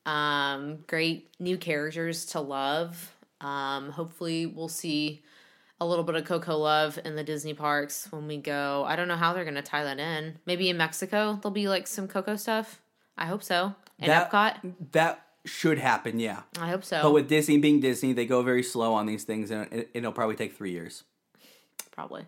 Um, 0.06 0.78
great 0.86 1.28
new 1.38 1.56
characters 1.56 2.26
to 2.26 2.40
love. 2.40 3.14
Um, 3.40 3.90
hopefully, 3.90 4.46
we'll 4.46 4.68
see 4.68 5.22
a 5.80 5.86
little 5.86 6.04
bit 6.04 6.14
of 6.14 6.24
Coco 6.24 6.56
love 6.58 6.98
in 7.04 7.16
the 7.16 7.24
Disney 7.24 7.54
parks 7.54 8.06
when 8.10 8.28
we 8.28 8.36
go. 8.36 8.84
I 8.86 8.94
don't 8.96 9.08
know 9.08 9.16
how 9.16 9.32
they're 9.32 9.44
going 9.44 9.56
to 9.56 9.62
tie 9.62 9.84
that 9.84 9.98
in. 9.98 10.38
Maybe 10.46 10.68
in 10.68 10.76
Mexico, 10.76 11.38
there'll 11.42 11.50
be 11.52 11.68
like 11.68 11.86
some 11.86 12.06
Coco 12.06 12.36
stuff. 12.36 12.80
I 13.16 13.26
hope 13.26 13.42
so. 13.42 13.74
In 13.98 14.08
that 14.08 14.30
Epcot, 14.30 14.74
that 14.92 15.26
should 15.44 15.78
happen, 15.78 16.20
yeah. 16.20 16.42
I 16.58 16.68
hope 16.68 16.84
so. 16.84 17.02
But 17.02 17.12
with 17.12 17.28
Disney 17.28 17.58
being 17.58 17.80
Disney, 17.80 18.12
they 18.12 18.26
go 18.26 18.42
very 18.42 18.62
slow 18.62 18.94
on 18.94 19.06
these 19.06 19.24
things, 19.24 19.50
and 19.50 19.72
it, 19.72 19.90
it'll 19.92 20.12
probably 20.12 20.36
take 20.36 20.56
three 20.56 20.70
years. 20.70 21.04
Probably. 21.90 22.24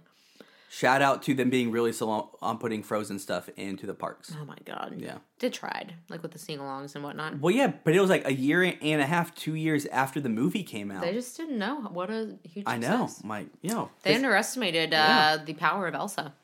Shout 0.77 1.03
out 1.03 1.22
to 1.25 1.35
them 1.35 1.51
being 1.51 1.70
really 1.70 1.93
slow 1.93 2.37
on 2.43 2.59
putting 2.59 2.83
Frozen 2.83 3.20
stuff 3.20 3.49
into 3.57 3.87
the 3.87 3.95
parks. 3.95 4.35
Oh 4.41 4.45
my 4.45 4.57
god. 4.64 4.95
Yeah. 4.99 5.18
They 5.39 5.49
tried, 5.49 5.95
like 6.09 6.20
with 6.20 6.33
the 6.33 6.39
sing-alongs 6.41 6.97
and 6.97 7.05
whatnot. 7.05 7.39
Well, 7.39 7.55
yeah, 7.55 7.72
but 7.85 7.95
it 7.95 8.01
was 8.01 8.11
like 8.11 8.27
a 8.27 8.33
year 8.35 8.62
and 8.64 9.01
a 9.01 9.07
half, 9.07 9.33
two 9.37 9.55
years 9.55 9.87
after 9.87 10.20
the 10.20 10.29
movie 10.29 10.64
came 10.64 10.91
out. 10.91 11.03
They 11.03 11.12
just 11.12 11.37
didn't 11.37 11.59
know 11.59 11.83
what 11.83 12.11
a 12.11 12.37
huge. 12.43 12.64
I 12.66 12.77
know, 12.79 13.07
success. 13.07 13.22
my 13.25 13.47
you 13.62 13.70
know, 13.70 13.91
They 14.03 14.11
this- 14.14 14.16
underestimated 14.16 14.91
Yeah. 14.91 15.37
uh, 15.41 15.45
the 15.45 15.55
power 15.55 15.87
of 15.87 15.95
Elsa. 15.95 16.35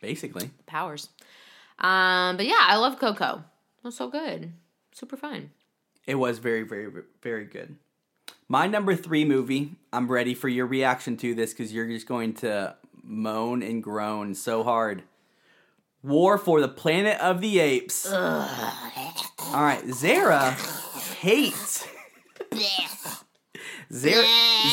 basically. 0.00 0.46
The 0.56 0.64
Powers. 0.66 1.10
Um, 1.78 2.36
but 2.36 2.46
yeah, 2.46 2.58
I 2.60 2.76
love 2.78 2.98
Coco. 2.98 3.44
It 3.78 3.84
was 3.84 3.96
so 3.96 4.08
good. 4.08 4.52
Super 4.92 5.16
fun. 5.16 5.50
It 6.04 6.16
was 6.16 6.38
very, 6.38 6.62
very, 6.64 6.90
very 7.22 7.44
good. 7.44 7.76
My 8.48 8.66
number 8.66 8.96
three 8.96 9.24
movie, 9.24 9.76
I'm 9.92 10.10
ready 10.10 10.34
for 10.34 10.48
your 10.48 10.66
reaction 10.66 11.16
to 11.18 11.34
this 11.34 11.52
because 11.52 11.72
you're 11.72 11.86
just 11.86 12.08
going 12.08 12.32
to 12.34 12.74
moan 13.02 13.62
and 13.62 13.82
groan 13.82 14.34
so 14.34 14.62
hard. 14.62 15.02
War 16.02 16.38
for 16.38 16.60
the 16.60 16.68
Planet 16.68 17.20
of 17.20 17.40
the 17.40 17.58
Apes. 17.58 18.10
All 18.10 19.62
right, 19.62 19.82
Zara 19.92 20.52
hates. 21.20 21.86
Zara, 23.90 24.24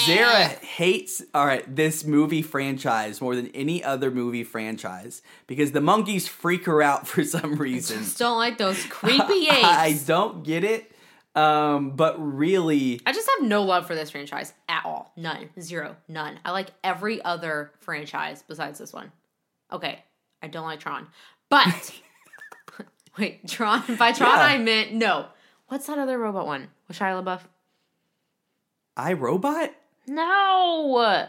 Zara 0.05 0.43
hates 0.61 1.23
all 1.34 1.45
right 1.45 1.73
this 1.73 2.03
movie 2.03 2.41
franchise 2.41 3.21
more 3.21 3.34
than 3.36 3.47
any 3.49 3.82
other 3.82 4.11
movie 4.11 4.43
franchise 4.43 5.21
because 5.47 5.71
the 5.71 5.80
monkeys 5.80 6.28
freak 6.28 6.65
her 6.65 6.82
out 6.82 7.07
for 7.07 7.23
some 7.23 7.55
reason. 7.55 7.99
Just 7.99 8.19
don't 8.19 8.38
like 8.38 8.57
those 8.57 8.84
creepy 8.86 9.47
apes. 9.49 9.63
I 9.63 9.99
don't 10.05 10.43
get 10.43 10.63
it. 10.63 10.91
Um, 11.36 11.92
but 11.92 12.16
really, 12.18 13.02
I 13.06 13.12
just 13.12 13.30
have 13.38 13.48
no 13.48 13.64
love 13.64 13.86
for 13.88 13.94
this 13.96 14.12
franchise 14.12 14.54
at 14.70 14.86
all. 14.86 15.12
None. 15.18 15.50
Zero. 15.60 15.98
None. 16.08 16.40
I 16.46 16.52
like 16.52 16.70
every 16.84 17.22
other 17.24 17.72
franchise 17.80 18.44
besides 18.48 18.80
this 18.80 18.94
one. 18.94 19.12
Okay. 19.72 20.02
I 20.42 20.48
don't 20.48 20.66
like 20.66 20.80
Tron. 20.80 21.08
But 21.50 21.92
wait, 23.18 23.48
Tron 23.48 23.84
by 23.98 24.12
Tron 24.14 24.38
Yeah. 24.38 24.44
I 24.46 24.58
meant 24.60 24.94
no. 24.94 25.28
What's 25.68 25.88
that 25.88 25.98
other 25.98 26.18
robot 26.18 26.46
one? 26.46 26.70
With 26.88 26.98
Shia 26.98 27.22
LaBeouf? 27.24 27.42
I 28.96 29.14
Robot, 29.14 29.72
No. 30.08 31.28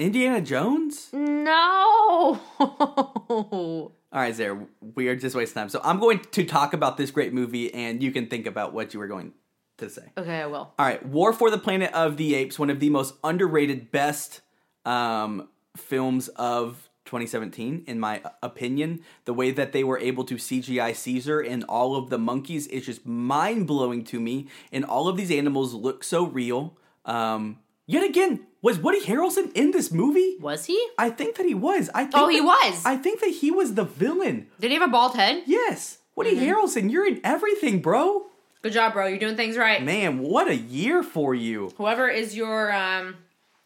Indiana 0.00 0.40
Jones. 0.40 1.10
No. 1.12 2.40
All 2.58 3.92
right, 4.10 4.34
Zara, 4.34 4.66
we 4.94 5.08
are 5.08 5.14
just 5.14 5.36
wasting 5.36 5.60
time. 5.60 5.68
So 5.68 5.78
I'm 5.84 6.00
going 6.00 6.20
to 6.32 6.44
talk 6.44 6.72
about 6.72 6.96
this 6.96 7.10
great 7.10 7.34
movie, 7.34 7.72
and 7.74 8.02
you 8.02 8.10
can 8.10 8.26
think 8.26 8.46
about 8.46 8.72
what 8.72 8.94
you 8.94 8.98
were 8.98 9.06
going 9.06 9.34
to 9.76 9.90
say. 9.90 10.10
okay, 10.16 10.40
I 10.40 10.46
will. 10.46 10.72
All 10.78 10.86
right, 10.86 11.04
War 11.04 11.34
for 11.34 11.50
the 11.50 11.58
Planet 11.58 11.92
of 11.92 12.16
the 12.16 12.34
Apes, 12.34 12.58
one 12.58 12.70
of 12.70 12.80
the 12.80 12.88
most 12.88 13.14
underrated, 13.22 13.90
best 13.90 14.40
um, 14.86 15.48
films 15.76 16.28
of 16.28 16.88
2017, 17.04 17.84
in 17.86 18.00
my 18.00 18.22
opinion. 18.42 19.00
The 19.26 19.34
way 19.34 19.50
that 19.50 19.72
they 19.72 19.84
were 19.84 19.98
able 19.98 20.24
to 20.24 20.36
CGI 20.36 20.96
Caesar 20.96 21.40
and 21.40 21.62
all 21.64 21.94
of 21.94 22.08
the 22.08 22.18
monkeys 22.18 22.66
is 22.68 22.86
just 22.86 23.04
mind 23.04 23.66
blowing 23.66 24.04
to 24.04 24.18
me, 24.18 24.48
and 24.72 24.82
all 24.82 25.08
of 25.08 25.18
these 25.18 25.30
animals 25.30 25.74
look 25.74 26.04
so 26.04 26.24
real. 26.24 26.78
Um, 27.04 27.58
yet 27.90 28.04
again, 28.08 28.46
was 28.62 28.78
Woody 28.78 29.00
Harrelson 29.00 29.52
in 29.54 29.70
this 29.70 29.90
movie? 29.90 30.36
Was 30.40 30.66
he? 30.66 30.78
I 30.98 31.10
think 31.10 31.36
that 31.36 31.46
he 31.46 31.54
was. 31.54 31.90
I 31.94 32.02
think 32.04 32.14
Oh, 32.16 32.28
he 32.28 32.40
was. 32.40 32.82
I 32.84 32.96
think 32.96 33.20
that 33.20 33.30
he 33.30 33.50
was 33.50 33.74
the 33.74 33.84
villain. 33.84 34.48
Did 34.60 34.70
he 34.70 34.76
have 34.78 34.88
a 34.88 34.92
bald 34.92 35.14
head? 35.16 35.42
Yes, 35.46 35.98
Woody 36.16 36.36
Mm-hmm. 36.36 36.44
Harrelson, 36.44 36.90
you're 36.90 37.06
in 37.06 37.20
everything, 37.24 37.80
bro. 37.80 38.26
Good 38.62 38.72
job, 38.74 38.92
bro. 38.92 39.06
You're 39.06 39.18
doing 39.18 39.36
things 39.36 39.56
right. 39.56 39.82
Man, 39.82 40.18
what 40.18 40.46
a 40.48 40.54
year 40.56 41.02
for 41.02 41.34
you. 41.34 41.72
Whoever 41.78 42.08
is 42.08 42.36
your 42.36 42.70
um 42.72 43.16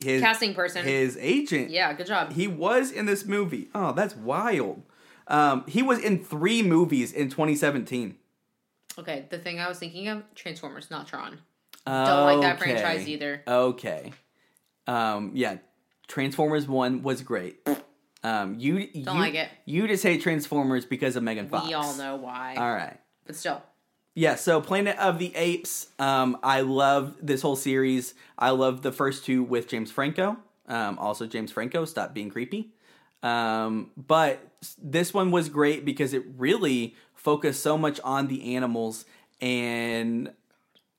His 0.05 0.21
casting 0.23 0.55
person. 0.55 0.85
his 0.85 1.17
agent. 1.21 1.71
yeah, 1.71 1.93
good 1.95 2.07
job. 2.07 2.33
He 2.33 2.47
was 2.47 2.93
in 2.93 3.07
this 3.07 3.25
movie. 3.25 3.69
Oh, 3.75 3.93
that's 3.93 4.15
wild. 4.15 4.83
Um, 5.27 5.65
he 5.67 5.83
was 5.83 5.99
in 5.99 6.23
three 6.23 6.63
movies 6.63 7.11
in 7.13 7.29
2017. 7.31 8.17
Okay, 8.99 9.25
the 9.31 9.39
thing 9.39 9.59
I 9.59 9.69
was 9.69 9.79
thinking 9.79 10.07
of, 10.09 10.23
Transformers, 10.37 10.91
not 10.91 11.09
Tron. 11.09 11.39
Don't 11.87 12.25
like 12.25 12.41
that 12.41 12.57
Okay. 12.63 12.73
franchise 12.73 13.09
either. 13.09 13.43
Okay. 13.47 14.13
Um, 14.87 15.33
yeah, 15.35 15.59
Transformers 16.09 16.67
One 16.67 17.03
was 17.03 17.23
great. 17.23 17.67
Um, 18.23 18.57
you 18.59 18.89
you 18.93 19.05
like 19.05 19.35
it. 19.35 19.49
You 19.67 19.87
just 19.87 20.03
hate 20.03 20.23
Transformers 20.23 20.85
because 20.87 21.17
of 21.17 21.23
Megan 21.23 21.49
Fox. 21.49 21.67
We 21.69 21.75
all 21.75 21.95
know 21.97 22.17
why. 22.17 22.55
All 22.57 22.73
right. 22.73 22.99
But 23.27 23.37
still. 23.37 23.63
Yeah, 24.17 24.37
so 24.37 24.61
Planet 24.61 24.97
of 24.99 25.19
the 25.19 25.35
Apes. 25.35 25.89
Um, 25.99 26.39
I 26.43 26.61
love 26.61 27.17
this 27.21 27.43
whole 27.43 27.57
series. 27.57 28.15
I 28.39 28.51
love 28.51 28.83
the 28.83 28.93
first 28.93 29.25
two 29.25 29.43
with 29.43 29.67
James 29.69 29.91
Franco. 29.91 30.37
Um, 30.69 30.99
also, 30.99 31.27
James 31.27 31.51
Franco, 31.51 31.85
stop 31.85 32.15
being 32.15 32.31
creepy. 32.31 32.71
Um, 33.25 33.91
but 33.97 34.41
this 34.81 35.13
one 35.13 35.31
was 35.33 35.49
great 35.49 35.85
because 35.85 36.15
it 36.15 36.23
really 36.37 36.95
focused 37.15 37.63
so 37.63 37.77
much 37.77 37.99
on 38.05 38.29
the 38.29 38.55
animals, 38.55 39.05
and 39.41 40.31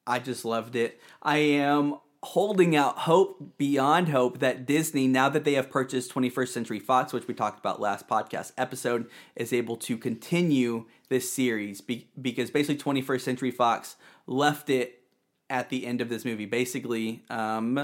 I 0.08 0.20
just 0.20 0.46
loved 0.46 0.76
it. 0.76 1.00
I 1.22 1.38
am 1.38 1.96
holding 2.24 2.76
out 2.76 2.98
hope 3.00 3.58
beyond 3.58 4.10
hope 4.10 4.40
that 4.40 4.66
Disney, 4.66 5.08
now 5.08 5.30
that 5.30 5.44
they 5.44 5.54
have 5.54 5.70
purchased 5.70 6.14
21st 6.14 6.48
Century 6.48 6.80
Fox, 6.80 7.14
which 7.14 7.28
we 7.28 7.34
talked 7.34 7.60
about 7.60 7.80
last 7.80 8.08
podcast 8.08 8.52
episode, 8.58 9.08
is 9.36 9.54
able 9.54 9.76
to 9.78 9.98
continue 9.98 10.86
this 11.10 11.32
series 11.32 11.82
be- 11.82 12.10
because 12.20 12.50
basically 12.50 12.78
21st 12.78 13.22
Century 13.22 13.52
Fox 13.52 13.96
left 14.26 14.70
it 14.70 15.04
at 15.52 15.70
the 15.70 15.86
end 15.86 16.02
of 16.02 16.10
this 16.10 16.26
movie. 16.26 16.48
Basically, 16.48 17.24
um, 17.30 17.76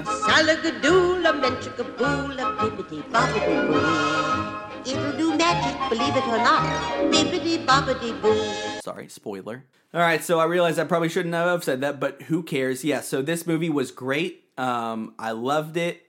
Salagadoola, 4.83 4.89
menchikaboola, 4.89 4.89
bibbidi 4.89 4.89
bobbidi 4.89 4.89
boo. 4.89 4.89
It'll 4.89 5.17
do 5.17 5.37
magic, 5.37 5.89
believe 5.89 6.15
it 6.15 6.27
or 6.27 6.37
not. 6.37 6.63
Bibbidi 7.11 7.65
bobbidi 7.65 8.21
boo. 8.21 8.81
Sorry, 8.83 9.07
spoiler. 9.07 9.65
All 9.93 10.01
right, 10.01 10.23
so 10.23 10.39
I 10.39 10.45
realized 10.45 10.79
I 10.79 10.85
probably 10.85 11.09
shouldn't 11.09 11.33
have 11.35 11.63
said 11.63 11.81
that, 11.81 11.99
but 11.99 12.23
who 12.23 12.43
cares? 12.43 12.83
Yeah, 12.83 13.01
so 13.01 13.21
this 13.21 13.45
movie 13.45 13.69
was 13.69 13.91
great. 13.91 14.45
Um, 14.57 15.13
I 15.19 15.31
loved 15.31 15.77
it. 15.77 16.01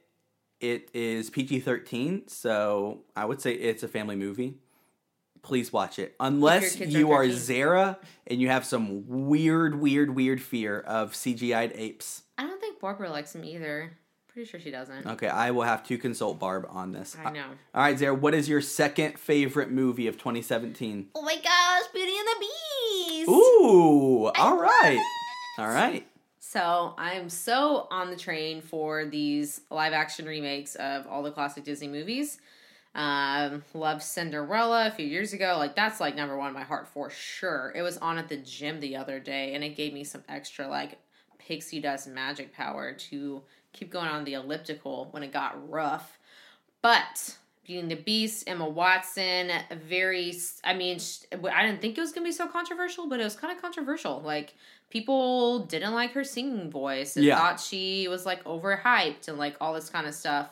It 0.61 0.91
is 0.95 1.29
PG 1.29 1.61
13, 1.61 2.29
so 2.29 3.01
I 3.17 3.25
would 3.25 3.41
say 3.41 3.53
it's 3.53 3.83
a 3.83 3.89
family 3.89 4.15
movie. 4.17 4.59
Please 5.43 5.73
watch 5.73 5.99
it. 5.99 6.15
Unless 6.21 6.77
kids 6.77 6.95
are 6.95 6.99
you 6.99 7.11
are 7.13 7.29
Zara 7.31 7.99
and 8.29 8.41
you 8.41 8.47
have 8.49 8.65
some 8.65 9.05
weird, 9.09 9.81
weird, 9.81 10.15
weird 10.15 10.41
fear 10.41 10.79
of 10.79 11.13
CGI'd 11.15 11.73
apes. 11.75 12.23
I 12.39 12.45
don't 12.47 12.61
think 12.61 12.79
Barbara 12.79 13.11
likes 13.11 13.33
them 13.33 13.45
either. 13.45 13.99
Pretty 14.33 14.49
sure 14.49 14.61
she 14.61 14.71
doesn't. 14.71 15.07
Okay, 15.07 15.29
I 15.29 15.51
will 15.51 15.65
have 15.65 15.87
to 15.89 15.99
consult 15.99 16.39
Barb 16.39 16.67
on 16.71 16.93
this. 16.93 17.17
I 17.23 17.31
know. 17.33 17.45
All 17.75 17.83
right, 17.83 17.99
Zara, 17.99 18.15
what 18.15 18.33
is 18.33 18.49
your 18.49 18.63
second 18.63 19.19
favorite 19.19 19.71
movie 19.71 20.07
of 20.07 20.17
2017? 20.17 21.09
Oh 21.15 21.21
my 21.23 21.35
gosh, 21.35 21.83
Beauty 21.93 22.13
and 22.19 22.29
the 22.29 22.41
Beast! 22.41 23.29
Ooh, 23.29 24.27
all 24.29 24.59
right. 24.59 25.01
All 25.59 25.69
right. 25.69 26.07
So 26.39 26.95
I'm 26.97 27.29
so 27.29 27.87
on 27.91 28.11
the 28.11 28.17
train 28.17 28.63
for 28.63 29.05
these 29.05 29.61
live 29.71 29.93
action 29.93 30.25
remakes 30.25 30.77
of 30.77 31.07
all 31.07 31.23
the 31.23 31.31
classic 31.31 31.65
Disney 31.65 31.89
movies. 31.89 32.39
Um, 32.95 33.65
loved 33.73 34.03
Cinderella 34.03 34.87
a 34.87 34.91
few 34.91 35.07
years 35.07 35.33
ago. 35.33 35.57
Like 35.59 35.75
that's 35.77 36.01
like 36.01 36.15
number 36.15 36.37
one 36.37 36.49
in 36.49 36.55
my 36.55 36.63
heart 36.65 36.89
for 36.89 37.09
sure. 37.11 37.73
It 37.75 37.83
was 37.83 37.97
on 37.99 38.19
at 38.19 38.29
the 38.29 38.37
gym 38.37 38.81
the 38.81 38.97
other 38.97 39.19
day, 39.19 39.55
and 39.55 39.65
it 39.65 39.77
gave 39.77 39.93
me 39.93 40.05
some 40.05 40.25
extra 40.29 40.69
like 40.69 40.99
pixie 41.47 41.81
dust 41.81 42.09
magic 42.09 42.53
power 42.55 42.93
to 42.93 43.43
keep 43.73 43.91
going 43.91 44.09
on 44.09 44.25
the 44.25 44.35
elliptical 44.35 45.09
when 45.11 45.23
it 45.23 45.33
got 45.33 45.69
rough. 45.71 46.19
But 46.83 47.37
Beauty 47.65 47.81
and 47.81 47.91
the 47.91 47.97
Beast, 47.97 48.45
Emma 48.47 48.69
Watson, 48.69 49.51
very. 49.87 50.35
I 50.65 50.75
mean, 50.75 50.99
I 51.33 51.67
didn't 51.67 51.81
think 51.81 51.97
it 51.97 52.01
was 52.01 52.13
gonna 52.13 52.27
be 52.27 52.33
so 52.33 52.49
controversial, 52.49 53.09
but 53.09 53.21
it 53.21 53.25
was 53.25 53.37
kind 53.37 53.55
of 53.55 53.63
controversial. 53.63 54.21
Like 54.21 54.55
people 54.91 55.61
didn't 55.61 55.95
like 55.95 56.13
her 56.13 56.25
singing 56.25 56.71
voice 56.71 57.17
and 57.17 57.25
Yeah. 57.25 57.37
thought 57.39 57.61
she 57.61 58.09
was 58.09 58.27
like 58.27 58.43
overhyped 58.45 59.29
and 59.29 59.39
like 59.39 59.57
all 59.61 59.73
this 59.75 59.89
kind 59.89 60.07
of 60.07 60.15
stuff. 60.15 60.49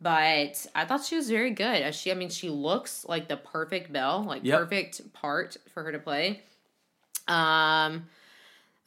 But 0.00 0.66
I 0.74 0.84
thought 0.84 1.04
she 1.04 1.16
was 1.16 1.30
very 1.30 1.52
good. 1.52 1.80
As 1.82 1.94
she, 1.94 2.10
I 2.10 2.14
mean, 2.14 2.28
she 2.28 2.50
looks 2.50 3.04
like 3.08 3.28
the 3.28 3.36
perfect 3.36 3.92
Belle, 3.92 4.22
like 4.24 4.42
Yep. 4.44 4.58
perfect 4.60 5.12
part 5.12 5.56
for 5.72 5.84
her 5.84 5.92
to 5.92 5.98
play. 5.98 6.42
Um, 7.28 8.06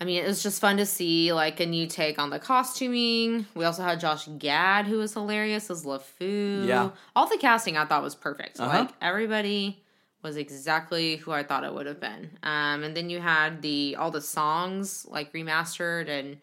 I 0.01 0.03
mean, 0.05 0.21
it 0.23 0.27
was 0.27 0.43
just 0.43 0.59
fun 0.59 0.77
to 0.77 0.85
see 0.85 1.31
like 1.31 1.59
a 1.61 1.65
new 1.65 1.87
take 1.87 2.19
on 2.19 2.29
the 2.29 2.39
costuming. 2.39 3.45
We 3.55 3.63
also 3.65 3.81
had 3.83 3.99
Josh 3.99 4.27
Gad, 4.37 4.85
who 4.87 4.97
was 4.97 5.13
hilarious 5.13 5.69
as 5.69 5.85
LeFou. 5.85 6.67
Yeah. 6.67 6.89
all 7.15 7.27
the 7.27 7.37
casting 7.37 7.77
I 7.77 7.85
thought 7.85 8.03
was 8.03 8.15
perfect. 8.15 8.59
Uh-huh. 8.59 8.79
Like 8.79 8.89
everybody 9.01 9.81
was 10.21 10.35
exactly 10.37 11.17
who 11.17 11.31
I 11.31 11.43
thought 11.43 11.63
it 11.63 11.73
would 11.73 11.85
have 11.85 11.99
been. 12.01 12.31
Um, 12.43 12.83
and 12.83 12.95
then 12.97 13.09
you 13.09 13.19
had 13.21 13.61
the 13.61 13.95
all 13.97 14.11
the 14.11 14.21
songs 14.21 15.05
like 15.09 15.31
remastered 15.33 16.09
and 16.09 16.37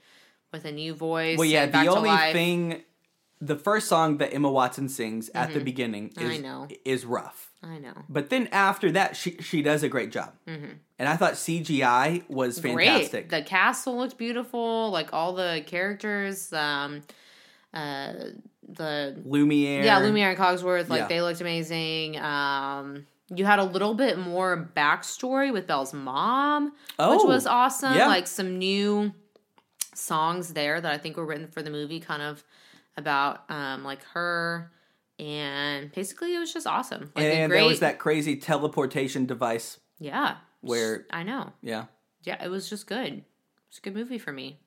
with 0.53 0.65
a 0.65 0.73
new 0.73 0.95
voice. 0.95 1.37
Well, 1.39 1.47
yeah, 1.47 1.67
the 1.67 1.89
only 1.89 2.09
life. 2.11 2.33
thing, 2.33 2.83
the 3.41 3.57
first 3.57 3.89
song 3.89 4.19
that 4.19 4.33
Emma 4.33 4.51
Watson 4.51 4.89
sings 4.89 5.31
at 5.35 5.53
the 5.53 5.61
beginning 5.61 6.11
Mm-hmm. 6.11 6.27
I 6.29 6.33
is 6.35 6.41
know. 6.43 6.69
is 6.85 7.05
rough. 7.05 7.51
I 7.63 7.79
know. 7.79 7.95
But 8.09 8.31
then 8.31 8.49
after 8.53 8.91
that, 8.93 9.17
she 9.17 9.37
she 9.41 9.63
does 9.63 9.83
a 9.83 9.89
great 9.89 10.11
job, 10.11 10.33
mm-hmm. 10.49 10.73
And 11.03 11.09
I 11.09 11.17
thought 11.17 11.33
CGI 11.35 12.23
was 12.31 12.61
fantastic. 12.61 13.29
Great. 13.29 13.43
The 13.43 13.45
castle 13.49 13.99
looked 13.99 14.17
beautiful. 14.17 14.91
Like 14.93 15.13
all 15.13 15.33
the 15.33 15.65
characters, 15.67 16.53
um, 16.53 17.01
uh, 17.75 18.13
the 18.69 19.21
Lumiere, 19.25 19.83
yeah, 19.85 19.99
Lumiere 19.99 20.31
and 20.31 20.39
Cogsworth, 20.39 20.89
like 20.89 21.01
Yeah. 21.01 21.09
they 21.09 21.21
looked 21.21 21.41
amazing. 21.41 22.19
Um, 22.21 23.07
you 23.35 23.45
had 23.45 23.59
a 23.59 23.65
little 23.65 23.95
bit 23.95 24.17
more 24.17 24.71
backstory 24.77 25.53
with 25.53 25.67
Belle's 25.67 25.93
mom, 25.93 26.67
which 26.67 26.73
Oh, 27.01 27.27
was 27.27 27.49
awesome. 27.49 27.95
yeah. 27.97 28.07
Like 28.07 28.29
some 28.29 28.59
new 28.59 29.13
songs 29.95 30.53
there 30.53 30.81
that 30.81 30.93
I 30.93 30.99
think 30.99 31.17
were 31.17 31.27
written 31.27 31.49
for 31.49 31.63
the 31.63 31.71
movie, 31.71 31.99
kind 31.99 32.23
of 32.23 32.45
about 32.97 33.51
um 33.51 33.83
like 33.83 34.05
her. 34.15 34.71
And 35.19 35.93
basically, 35.93 36.35
it 36.35 36.39
was 36.39 36.53
just 36.53 36.67
awesome. 36.67 37.11
Like 37.17 37.25
and 37.25 37.51
great, 37.51 37.59
there 37.61 37.69
was 37.69 37.81
that 37.81 37.99
crazy 37.99 38.37
teleportation 38.37 39.27
device. 39.27 39.81
yeah. 39.99 40.37
Where- 40.63 41.07
I 41.11 41.23
know, 41.23 41.53
Yeah, 41.63 41.87
yeah, 42.25 42.43
it 42.43 42.49
was 42.49 42.69
just 42.71 42.87
good. 42.87 43.25
It's 43.69 43.79
a 43.79 43.81
good 43.83 43.95
movie 43.95 44.19
for 44.19 44.33
me. 44.33 44.59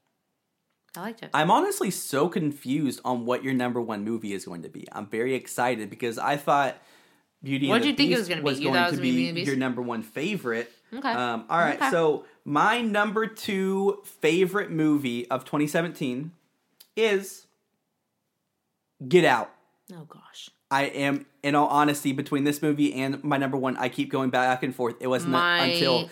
I 0.98 1.02
liked 1.02 1.24
it. 1.24 1.30
I'm 1.34 1.52
honestly 1.52 1.92
so 1.92 2.30
confused 2.30 3.02
on 3.04 3.26
what 3.26 3.44
your 3.44 3.54
number 3.54 3.82
one 3.82 4.04
movie 4.06 4.32
is 4.34 4.46
going 4.46 4.62
to 4.62 4.70
be. 4.70 4.88
I'm 4.94 5.08
very 5.08 5.34
excited 5.36 5.90
because 5.90 6.18
I 6.18 6.38
thought 6.38 6.78
Beauty 7.44 7.68
What'd 7.68 7.82
and 7.82 7.86
the 7.86 7.92
you 7.92 7.98
think 7.98 8.08
it 8.12 8.16
Beast 8.16 8.20
was 8.20 8.30
gonna 8.30 8.42
be? 8.42 8.46
was 8.46 8.60
You 8.60 8.64
going 8.70 8.76
to 8.76 8.82
was 8.84 8.92
gonna 8.92 9.02
be 9.02 9.10
be 9.12 9.16
Beauty 9.18 9.28
and 9.30 9.38
the 9.38 9.42
Beast? 9.42 9.48
your 9.50 9.58
number 9.58 9.82
one 9.82 10.02
favorite. 10.04 10.72
Okay. 10.94 11.10
Um, 11.10 11.46
all 11.50 11.60
right, 11.60 11.76
Okay. 11.76 11.90
so 11.92 12.26
my 12.46 12.80
number 12.82 13.28
two 13.28 14.02
favorite 14.06 14.72
movie 14.72 15.30
of 15.30 15.44
2017 15.44 16.32
is 16.96 17.46
Get 19.06 19.26
Out. 19.26 19.52
oh 19.94 20.06
gosh. 20.06 20.50
I 20.72 20.84
am, 20.86 21.26
in 21.44 21.56
all 21.56 21.68
honesty, 21.68 22.12
between 22.12 22.44
this 22.44 22.62
movie 22.62 22.94
and 22.94 23.24
my 23.24 23.38
number 23.38 23.58
one, 23.58 23.78
I 23.78 23.90
keep 23.90 24.12
going 24.12 24.30
back 24.30 24.64
and 24.64 24.76
forth. 24.76 24.96
It 25.00 25.08
wasn't 25.08 25.36
until 25.36 26.10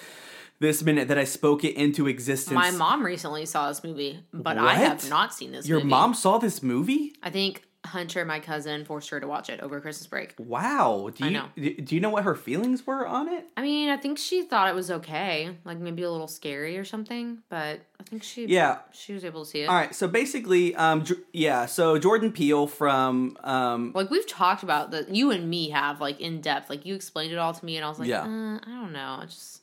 this 0.60 0.84
minute 0.84 1.08
that 1.10 1.18
I 1.18 1.24
spoke 1.24 1.64
it 1.64 1.76
into 1.76 2.08
existence. 2.08 2.56
My 2.56 2.72
mom 2.72 3.06
recently 3.06 3.46
saw 3.46 3.68
this 3.68 3.84
movie, 3.84 4.24
but 4.32 4.58
I 4.58 4.76
have 4.76 5.10
not 5.10 5.34
seen 5.34 5.52
this 5.52 5.68
Your 5.68 5.80
movie. 5.80 5.90
mom 5.90 6.14
saw 6.14 6.38
this 6.38 6.64
movie? 6.64 7.16
I 7.22 7.30
think 7.30 7.64
Hunter, 7.86 8.24
my 8.24 8.40
cousin, 8.40 8.86
forced 8.86 9.10
her 9.10 9.20
to 9.20 9.28
watch 9.28 9.50
it 9.50 9.60
over 9.60 9.82
Christmas 9.82 10.08
break. 10.08 10.36
Wow. 10.40 11.10
Do 11.14 11.26
I 11.26 11.28
you 11.28 11.34
know. 11.34 11.50
do 11.84 11.96
you 11.96 12.00
know 12.02 12.10
what 12.10 12.24
her 12.24 12.34
feelings 12.36 12.88
were 12.88 13.06
on 13.06 13.28
it? 13.28 13.46
I 13.58 13.62
mean, 13.62 13.90
I 13.90 13.98
think 13.98 14.18
she 14.18 14.42
thought 14.44 14.70
it 14.70 14.76
was 14.76 14.90
okay, 14.90 15.58
like 15.66 15.78
maybe 15.80 16.02
a 16.04 16.10
little 16.12 16.28
scary 16.30 16.78
or 16.78 16.86
something, 16.86 17.40
but 17.50 17.82
I 18.00 18.04
think 18.04 18.24
she 18.24 18.46
Yeah. 18.46 18.80
she 18.94 19.12
was 19.14 19.26
able 19.26 19.44
to 19.44 19.50
see 19.50 19.62
it. 19.62 19.68
All 19.68 19.76
right. 19.76 19.94
So 19.94 20.08
basically, 20.08 20.76
um, 20.76 21.04
yeah. 21.34 21.66
So 21.66 21.98
Jordan 22.00 22.32
Peele 22.32 22.68
from 22.68 23.38
um, 23.44 23.92
Like 23.94 24.10
we've 24.10 24.28
talked 24.28 24.64
about 24.64 24.92
that, 24.92 25.14
you 25.14 25.32
and 25.32 25.50
me 25.50 25.70
have 25.72 26.00
like 26.00 26.22
in 26.22 26.40
depth. 26.40 26.70
Like 26.70 26.86
you 26.86 26.96
explained 26.96 27.34
it 27.34 27.38
all 27.38 27.54
to 27.54 27.66
me, 27.66 27.76
and 27.76 27.86
I 27.86 27.90
was 27.90 28.00
like, 28.00 28.08
Yeah. 28.08 28.22
uh, 28.22 28.60
I 28.66 28.70
don't 28.82 28.94
know, 28.94 29.20
just 29.26 29.62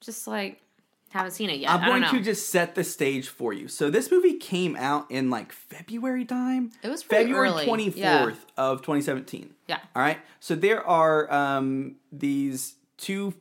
just 0.00 0.26
like 0.26 0.62
haven't 1.10 1.32
seen 1.32 1.50
it 1.50 1.58
yet. 1.60 1.70
I'm 1.70 1.84
going 1.86 2.02
to 2.10 2.20
just 2.20 2.50
set 2.50 2.74
the 2.74 2.84
stage 2.84 3.28
for 3.28 3.52
you. 3.52 3.68
So 3.68 3.90
this 3.90 4.10
movie 4.10 4.34
came 4.34 4.76
out 4.76 5.10
in 5.10 5.30
like 5.30 5.52
February 5.52 6.24
time. 6.24 6.70
It 6.82 6.88
was 6.88 7.02
February 7.02 7.48
early, 7.48 7.64
twenty 7.64 7.88
yeah. 7.90 8.30
of 8.56 8.82
2017. 8.82 9.54
yeah, 9.68 9.78
All 9.96 10.02
right. 10.02 10.18
So 10.40 10.54
there 10.54 10.86
are 10.86 11.32
um, 11.32 11.96
these 12.12 12.74
two 12.98 13.34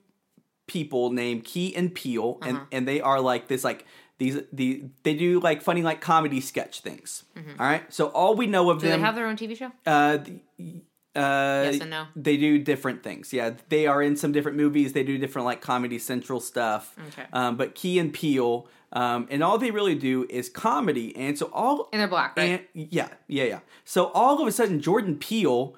people 0.68 1.12
named 1.12 1.44
Key 1.46 1.76
and 1.76 1.94
Peele, 1.94 2.38
and 2.42 2.58
Uh-huh. 2.58 2.66
and 2.72 2.88
they 2.88 3.02
are 3.02 3.20
like 3.22 3.48
this 3.48 3.64
like 3.64 3.86
these 4.18 4.42
the 4.52 4.84
they 5.04 5.14
do 5.16 5.40
like 5.40 5.62
funny 5.62 5.82
like 5.84 6.02
comedy 6.02 6.42
sketch 6.42 6.82
things. 6.82 7.24
All 7.38 7.44
right. 7.66 7.92
So 7.94 8.08
all 8.08 8.36
we 8.36 8.48
know 8.48 8.70
of 8.70 8.78
Mm-hmm. 8.78 8.86
do 8.86 8.90
them. 8.92 9.00
they 9.02 9.06
have 9.06 9.16
their 9.16 9.28
own 9.28 9.36
TV 9.38 9.56
show? 9.58 9.72
uh, 9.86 10.18
the- 10.18 10.82
uh, 11.18 11.70
Yes 11.72 11.82
and 11.82 11.90
no. 11.90 12.06
They 12.16 12.38
do 12.38 12.60
different 12.60 13.04
things. 13.04 13.34
Yeah, 13.34 13.52
they 13.70 13.88
are 13.88 14.02
in 14.02 14.16
some 14.16 14.32
different 14.32 14.58
movies. 14.58 14.94
They 14.94 15.04
do 15.04 15.18
different 15.18 15.46
like 15.46 15.62
Comedy 15.62 16.00
Central 16.00 16.40
stuff. 16.40 16.96
Okay. 17.10 17.26
Um, 17.34 17.58
but 17.58 17.76
Key 17.76 18.00
and 18.00 18.14
Peele, 18.14 18.68
um, 18.94 19.28
and 19.30 19.44
all 19.44 19.58
they 19.58 19.72
really 19.72 19.96
do 19.96 20.26
is 20.30 20.48
comedy. 20.50 21.16
And 21.16 21.38
so 21.38 21.50
all 21.54 21.90
And 21.92 22.00
they're 22.00 22.08
black, 22.08 22.38
right? 22.38 22.66
and 22.76 22.88
yeah, 22.92 23.10
yeah, 23.28 23.44
yeah. 23.46 23.60
So 23.84 24.06
all 24.14 24.42
of 24.42 24.48
a 24.48 24.52
sudden, 24.52 24.80
Jordan 24.82 25.18
Peele 25.18 25.76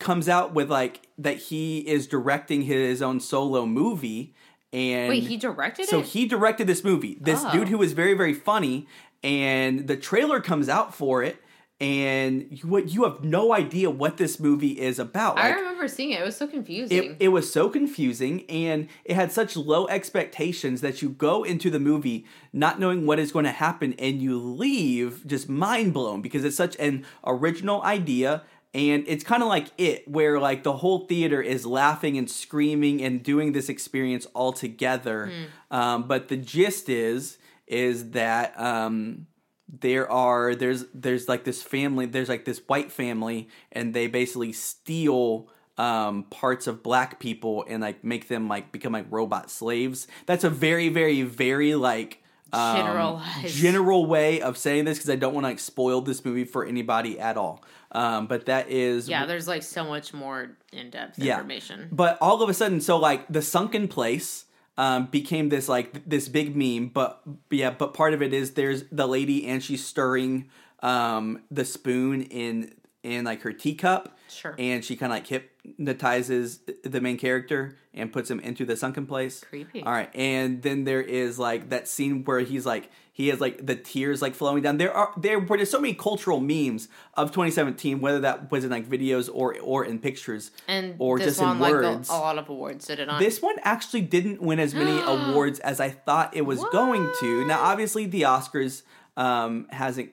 comes 0.00 0.28
out 0.28 0.52
with 0.54 0.70
like 0.70 1.06
that 1.18 1.36
he 1.38 1.78
is 1.78 2.06
directing 2.06 2.62
his 2.62 3.00
own 3.00 3.20
solo 3.20 3.64
movie. 3.66 4.34
And 4.72 5.08
Wait, 5.08 5.22
he 5.22 5.36
directed 5.36 5.88
so 5.88 6.00
it. 6.00 6.06
he 6.06 6.26
directed 6.26 6.66
this 6.66 6.82
movie. 6.82 7.16
This 7.20 7.44
Oh. 7.44 7.52
dude 7.52 7.68
who 7.68 7.78
was 7.78 7.92
very 7.92 8.14
very 8.14 8.34
funny, 8.34 8.88
and 9.22 9.86
the 9.86 9.96
trailer 9.96 10.40
comes 10.40 10.68
out 10.68 10.92
for 10.94 11.22
it, 11.22 11.36
and 11.84 12.46
you 12.50 12.66
what 12.66 12.88
you 12.88 13.04
have 13.04 13.22
no 13.22 13.52
idea 13.52 13.90
what 13.90 14.16
this 14.16 14.40
movie 14.40 14.80
is 14.80 14.98
about. 14.98 15.38
I 15.38 15.50
remember 15.50 15.86
seeing 15.86 16.12
it. 16.12 16.20
It 16.20 16.24
was 16.24 16.36
so 16.36 16.46
confusing. 16.46 17.04
it, 17.04 17.16
it 17.20 17.28
was 17.28 17.52
so 17.52 17.68
confusing 17.68 18.44
and 18.48 18.88
it 19.04 19.14
had 19.14 19.30
such 19.32 19.54
low 19.56 19.86
expectations 19.88 20.80
that 20.80 21.02
you 21.02 21.10
go 21.10 21.44
into 21.44 21.68
the 21.70 21.78
movie 21.80 22.24
not 22.52 22.80
knowing 22.80 23.04
what 23.04 23.18
is 23.18 23.32
going 23.32 23.44
to 23.44 23.50
happen 23.52 23.94
and 23.98 24.22
you 24.22 24.38
leave 24.38 25.26
just 25.26 25.48
mind 25.48 25.92
blown 25.92 26.22
because 26.22 26.42
it's 26.44 26.56
such 26.56 26.74
an 26.78 27.04
original 27.26 27.82
idea 27.82 28.42
and 28.72 29.04
it's 29.06 29.22
kind 29.22 29.42
of 29.42 29.48
like 29.48 29.66
it 29.76 30.08
where 30.08 30.40
like 30.40 30.62
the 30.62 30.72
whole 30.78 31.00
theater 31.06 31.42
is 31.42 31.66
laughing 31.66 32.16
and 32.16 32.30
screaming 32.30 33.02
and 33.02 33.22
doing 33.22 33.52
this 33.52 33.68
experience 33.68 34.26
all 34.34 34.52
together 34.52 35.30
um, 35.70 36.04
but 36.08 36.28
the 36.28 36.36
gist 36.36 36.88
is 36.88 37.36
is 37.66 38.10
that 38.12 38.58
um, 38.58 39.26
there 39.68 40.10
are 40.10 40.54
there's 40.54 40.84
there's 40.92 41.28
like 41.28 41.44
this 41.44 41.62
family 41.62 42.06
there's 42.06 42.28
like 42.28 42.44
this 42.44 42.58
white 42.66 42.92
family 42.92 43.48
and 43.72 43.94
they 43.94 44.06
basically 44.06 44.52
steal 44.52 45.48
um 45.78 46.24
parts 46.24 46.66
of 46.66 46.82
black 46.82 47.18
people 47.18 47.64
and 47.68 47.80
like 47.82 48.04
make 48.04 48.28
them 48.28 48.46
like 48.48 48.70
become 48.72 48.92
like 48.92 49.06
robot 49.10 49.50
slaves 49.50 50.06
that's 50.26 50.44
a 50.44 50.50
very 50.50 50.88
very 50.88 51.22
very 51.22 51.74
like 51.74 52.22
um, 52.52 52.76
Generalized. 52.76 53.48
general 53.56 54.06
way 54.06 54.40
of 54.40 54.56
saying 54.56 54.84
this 54.84 54.98
because 54.98 55.10
i 55.10 55.16
don't 55.16 55.34
want 55.34 55.44
to 55.44 55.48
like 55.48 55.58
spoil 55.58 56.00
this 56.00 56.24
movie 56.24 56.44
for 56.44 56.64
anybody 56.64 57.18
at 57.18 57.36
all 57.36 57.64
um 57.92 58.26
but 58.28 58.46
that 58.46 58.70
is 58.70 59.08
yeah, 59.08 59.24
there's 59.26 59.48
like 59.48 59.62
so 59.64 59.82
much 59.82 60.12
more 60.12 60.56
in 60.72 60.90
depth 60.90 61.18
Yeah. 61.18 61.36
information. 61.38 61.88
but 61.90 62.18
all 62.20 62.42
of 62.42 62.48
a 62.48 62.54
sudden, 62.54 62.80
so 62.80 62.96
like 62.98 63.26
the 63.28 63.42
sunken 63.42 63.88
place 63.88 64.44
um, 64.76 65.06
became 65.06 65.48
this 65.48 65.68
like 65.68 65.92
th- 65.92 66.04
this 66.06 66.28
big 66.28 66.56
meme. 66.56 66.88
But 66.88 67.20
yeah, 67.50 67.70
but 67.70 67.94
part 67.94 68.14
of 68.14 68.22
it 68.22 68.32
is 68.32 68.52
there's 68.52 68.84
the 68.90 69.06
lady 69.06 69.46
and 69.46 69.62
she's 69.62 69.84
stirring 69.84 70.50
um, 70.80 71.42
the 71.50 71.64
spoon 71.64 72.22
in 72.22 72.74
in 73.02 73.24
like 73.24 73.42
her 73.42 73.52
teacup. 73.52 74.16
Sure. 74.28 74.54
And 74.58 74.84
she 74.84 74.96
kind 74.96 75.12
of 75.12 75.18
like 75.18 75.26
hypnotizes 75.26 76.60
the 76.82 77.00
main 77.00 77.18
character 77.18 77.76
and 77.92 78.12
puts 78.12 78.30
him 78.30 78.40
into 78.40 78.64
the 78.64 78.76
sunken 78.76 79.06
place. 79.06 79.44
Creepy. 79.48 79.82
All 79.82 79.92
right, 79.92 80.10
and 80.14 80.62
then 80.62 80.84
there 80.84 81.02
is 81.02 81.38
like 81.38 81.68
that 81.70 81.86
scene 81.86 82.24
where 82.24 82.40
he's 82.40 82.66
like 82.66 82.90
he 83.16 83.28
has 83.28 83.40
like 83.40 83.64
the 83.64 83.76
tears 83.76 84.20
like 84.20 84.34
flowing 84.34 84.60
down. 84.64 84.76
There 84.76 84.92
are 84.92 85.12
there 85.16 85.38
were 85.38 85.56
there's 85.56 85.70
so 85.70 85.80
many 85.80 85.94
cultural 85.94 86.40
memes 86.40 86.88
of 87.14 87.30
2017, 87.30 88.00
whether 88.00 88.18
that 88.20 88.50
was 88.50 88.64
in 88.64 88.70
like 88.70 88.88
videos 88.88 89.30
or 89.32 89.56
or 89.60 89.84
in 89.84 90.00
pictures 90.00 90.50
And 90.66 90.96
or 90.98 91.20
just 91.20 91.40
one 91.40 91.52
in 91.52 91.58
like 91.60 91.72
words. 91.72 92.10
a, 92.10 92.12
a 92.12 92.14
lot 92.14 92.38
of 92.38 92.48
awards 92.48 92.88
did 92.88 92.98
it 92.98 93.08
on. 93.08 93.20
This 93.22 93.40
one 93.40 93.54
actually 93.62 94.00
didn't 94.02 94.42
win 94.42 94.58
as 94.58 94.74
many 94.74 95.00
awards 95.06 95.60
as 95.60 95.78
I 95.78 95.90
thought 95.90 96.36
it 96.36 96.42
was 96.42 96.62
going 96.72 97.08
to. 97.20 97.46
Now, 97.46 97.60
obviously, 97.62 98.06
the 98.06 98.22
Oscars 98.22 98.82
um, 99.16 99.68
hasn't 99.70 100.10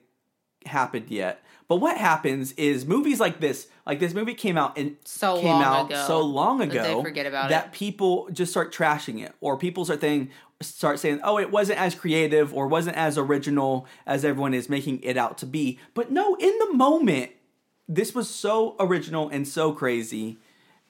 happened 0.68 1.10
yet. 1.10 1.44
But 1.72 1.78
what 1.78 1.96
happens 1.96 2.52
is 2.58 2.86
movies 2.86 3.22
like 3.22 3.40
this, 3.40 3.70
like 3.86 4.02
this 4.02 4.14
movie 4.14 4.34
came 4.34 4.58
out 4.58 4.78
and 4.78 4.98
So 5.06 5.40
came 5.40 5.56
out 5.56 5.86
ago 5.90 6.04
so 6.06 6.20
long 6.20 6.58
that 6.58 6.72
ago 6.72 7.02
forget 7.02 7.26
about 7.26 7.48
that 7.48 7.68
it. 7.68 7.72
people 7.72 8.28
just 8.34 8.52
start 8.52 8.74
trashing 8.74 9.24
it, 9.24 9.34
or 9.40 9.56
people 9.58 9.86
start 9.86 10.02
saying, 10.02 10.32
start 10.60 11.00
saying, 11.00 11.22
"Oh, 11.24 11.40
it 11.40 11.50
wasn't 11.50 11.80
as 11.80 11.96
creative 11.96 12.54
or 12.54 12.68
wasn't 12.68 12.98
as 12.98 13.18
original 13.18 13.88
as 14.06 14.26
everyone 14.26 14.54
is 14.54 14.68
making 14.68 15.02
it 15.02 15.16
out 15.16 15.38
to 15.38 15.46
be." 15.46 15.80
But 15.94 16.12
no, 16.12 16.36
in 16.36 16.52
the 16.60 16.74
moment, 16.74 17.32
this 17.88 18.14
was 18.14 18.30
so 18.30 18.76
original 18.78 19.30
and 19.30 19.48
so 19.48 19.72
crazy 19.72 20.40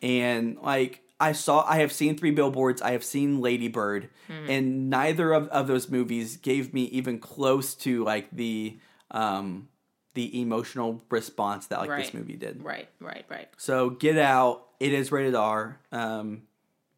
and 0.01 0.57
like 0.63 1.03
i 1.19 1.31
saw 1.31 1.63
i 1.67 1.77
have 1.77 1.91
seen 1.91 2.17
three 2.17 2.31
billboards 2.31 2.81
i 2.81 2.91
have 2.93 3.03
seen 3.03 3.39
ladybird 3.39 4.09
Hmm. 4.27 4.49
and 4.49 4.89
neither 4.89 5.31
of, 5.31 5.47
of 5.49 5.67
those 5.67 5.89
movies 5.89 6.37
gave 6.37 6.73
me 6.73 6.85
even 6.85 7.19
close 7.19 7.75
to 7.75 8.03
like 8.03 8.29
the 8.31 8.79
um 9.11 9.67
the 10.13 10.41
emotional 10.41 11.03
response 11.09 11.67
that 11.67 11.79
like 11.79 11.89
this 12.03 12.13
movie 12.13 12.35
did 12.35 12.61
right, 12.63 12.89
right, 12.99 13.25
right. 13.29 13.47
so 13.57 13.89
get 13.89 14.17
out 14.17 14.67
it 14.79 14.91
is 14.93 15.11
rated 15.11 15.35
r 15.35 15.79
um 15.91 16.43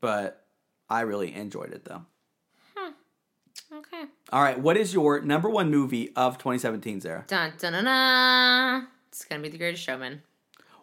but 0.02 0.46
i 0.90 1.02
really 1.02 1.34
enjoyed 1.34 1.72
it 1.74 1.86
though 1.86 2.04
Okay. 3.76 4.04
all 4.32 4.42
right 4.44 4.60
what 4.60 4.78
is 4.78 4.94
your 4.94 5.22
number 5.22 5.50
one 5.50 5.72
movie 5.72 6.14
of 6.16 6.38
2017 6.38 7.02
Zara 7.02 7.24
Dun 7.28 7.54
dun 7.58 7.74
dun 7.74 7.86
dun. 7.86 8.88
It's 9.10 9.26
gonna 9.26 9.42
be 9.42 9.50
the 9.50 9.58
Greatest 9.58 9.82
Showman. 9.84 10.22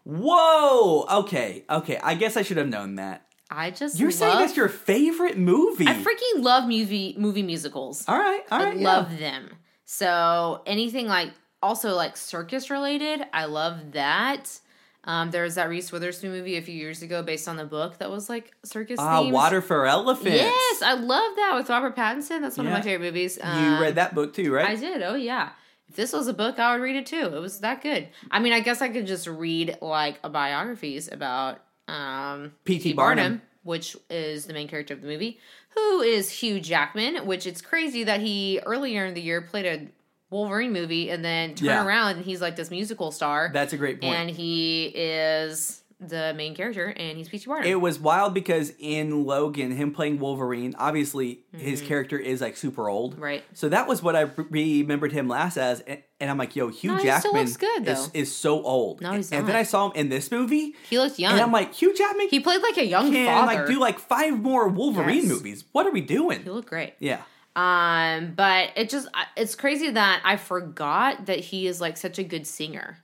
whoa 0.05 1.05
okay 1.09 1.65
okay 1.71 1.99
i 2.03 2.15
guess 2.15 2.37
i 2.37 2.43
should 2.43 2.57
have 2.57 2.69
known 2.69 2.97
that 2.97 3.27
I 3.53 3.71
just 3.73 3.99
you're 3.99 4.11
saying 4.13 4.39
that's 4.39 4.57
your 4.57 4.69
favorite 4.69 5.37
movie 5.39 5.87
I 5.87 5.95
freaking 5.95 6.43
love 6.43 6.65
movie 6.69 7.15
movie 7.19 7.43
musicals. 7.43 8.05
all 8.09 8.17
right 8.19 8.43
all 8.51 8.63
I 8.63 8.73
yeah. 8.73 8.85
love 8.85 9.19
them. 9.19 9.51
So 9.85 10.63
anything 10.67 11.07
like 11.09 11.31
also 11.63 11.95
like 11.95 12.17
circus 12.17 12.71
related, 12.71 13.23
I 13.33 13.45
love 13.47 13.93
that. 13.93 14.59
Um, 15.05 15.31
there 15.31 15.45
was 15.45 15.55
that 15.55 15.69
Reese 15.71 15.91
Witherspoon 15.93 16.31
movie 16.31 16.57
a 16.57 16.63
few 16.63 16.75
years 16.75 17.01
ago 17.03 17.23
based 17.23 17.49
on 17.49 17.57
the 17.57 17.65
book 17.65 17.97
that 17.99 18.11
was 18.11 18.29
like 18.29 18.53
circus 18.65 18.99
Ah, 19.01 19.21
themes. 19.23 19.33
Water 19.33 19.63
for 19.63 19.87
Elephants. 19.87 20.31
Yes, 20.37 20.83
I 20.83 20.93
love 20.95 21.37
that 21.37 21.53
with 21.57 21.71
Robert 21.71 21.97
Pattinson. 21.97 22.43
That's 22.43 22.59
one 22.59 22.67
of 22.67 22.73
my 22.73 22.83
favorite 22.83 23.07
movies. 23.07 23.39
You 23.43 23.49
Um, 23.49 23.81
read 23.81 23.95
that 23.95 24.15
book 24.15 24.35
too, 24.35 24.53
right? 24.53 24.69
I 24.69 24.77
did. 24.77 25.03
Oh 25.03 25.15
yeah. 25.15 25.51
If 25.89 25.97
this 25.97 26.13
was 26.13 26.29
a 26.29 26.35
book, 26.35 26.59
I 26.59 26.75
would 26.75 26.83
read 26.83 26.97
it 26.97 27.07
too. 27.07 27.35
It 27.35 27.41
was 27.41 27.61
that 27.61 27.83
good. 27.83 28.09
I 28.31 28.41
mean, 28.41 28.53
I 28.53 28.61
guess 28.61 28.83
I 28.83 28.91
could 28.91 29.07
just 29.07 29.27
read 29.27 29.79
like 29.81 30.21
a 30.23 30.29
biographies 30.29 31.09
about 31.11 31.63
um 31.89 32.53
P.T. 32.65 32.93
Barnum. 32.93 33.41
which 33.63 33.97
is 34.11 34.45
the 34.47 34.53
main 34.53 34.69
character 34.69 34.93
of 34.95 35.01
the 35.01 35.09
movie, 35.09 35.41
who 35.71 36.03
is 36.03 36.31
Hugh 36.31 36.61
Jackman, 36.61 37.27
which 37.27 37.47
it's 37.47 37.63
crazy 37.63 38.05
that 38.05 38.21
he 38.21 38.61
earlier 38.67 39.07
in 39.07 39.15
the 39.15 39.21
year 39.23 39.41
played 39.41 39.67
a 39.67 39.87
Wolverine 40.31 40.73
movie 40.73 41.11
and 41.11 41.25
then 41.25 41.55
turn 41.55 41.67
Yeah. 41.67 41.85
around 41.85 42.17
and 42.17 42.25
he's 42.25 42.41
like 42.41 42.57
this 42.57 42.71
musical 42.71 43.11
star. 43.11 43.51
That's 43.53 43.73
a 43.73 43.77
great 43.77 44.01
point. 44.01 44.15
and 44.15 44.31
he 44.31 44.87
is 44.95 45.77
the 46.03 46.33
main 46.35 46.55
character, 46.55 46.87
and 46.97 47.19
he's 47.19 47.29
P.T. 47.29 47.45
Barnum. 47.47 47.69
It 47.69 47.75
was 47.79 47.99
wild 47.99 48.33
because 48.33 48.73
in 48.79 49.27
Logan, 49.27 49.71
him 49.71 49.93
playing 49.93 50.19
Wolverine, 50.19 50.75
obviously 50.79 51.41
his 51.55 51.83
character 51.83 52.19
is 52.19 52.41
like 52.41 52.57
super 52.57 52.89
old, 52.89 53.13
Mm-hmm. 53.17 53.23
Right. 53.23 53.45
So 53.53 53.69
that 53.69 53.87
was 53.87 54.03
what 54.03 54.17
I 54.17 54.23
re- 54.23 54.79
remembered 54.81 55.13
him 55.13 55.29
last 55.29 55.59
as, 55.59 55.81
and, 55.81 56.03
and 56.19 56.31
I'm 56.31 56.39
like, 56.39 56.57
yo, 56.57 56.69
Hugh 56.69 56.93
No, 56.93 56.97
he 56.97 57.01
still 57.03 57.13
Jackman 57.21 57.43
looks 57.43 57.57
good, 57.59 57.87
is, 57.87 58.07
though. 58.07 58.19
is 58.19 58.35
so 58.35 58.63
old. 58.63 59.03
No, 59.03 59.13
he's 59.13 59.31
and 59.31 59.47
then. 59.47 59.55
I 59.57 59.63
saw 59.63 59.89
him 59.91 59.93
in 59.95 60.09
this 60.09 60.31
movie, 60.31 60.75
he 60.89 60.99
looked 60.99 61.19
young. 61.19 61.33
and 61.35 61.43
I'm 61.43 61.53
like, 61.53 61.75
Hugh 61.75 61.95
Jackman 61.95 62.29
he 62.31 62.41
played 62.41 62.63
like 62.63 62.79
a 62.79 62.87
young 62.87 63.13
can 63.13 63.27
father. 63.27 63.47
like 63.59 63.67
do 63.67 63.79
like 63.79 63.99
five 63.99 64.41
more 64.41 64.69
Wolverine 64.69 65.17
Yes. 65.17 65.27
movies. 65.29 65.65
What 65.73 65.87
are 65.87 65.93
we 65.93 66.01
doing? 66.01 66.45
he 66.45 66.49
looked 66.49 66.69
great. 66.71 66.95
Yeah. 66.99 67.21
Um, 67.57 68.35
but 68.37 68.71
it 68.77 68.91
just 68.91 69.09
it's 69.37 69.55
crazy 69.55 69.91
that 69.91 70.23
I 70.25 70.37
forgot 70.37 71.27
that 71.27 71.41
he 71.41 71.67
is 71.67 71.81
like 71.81 71.97
such 71.97 72.19
a 72.19 72.25
good 72.25 72.47
singer. 72.47 72.99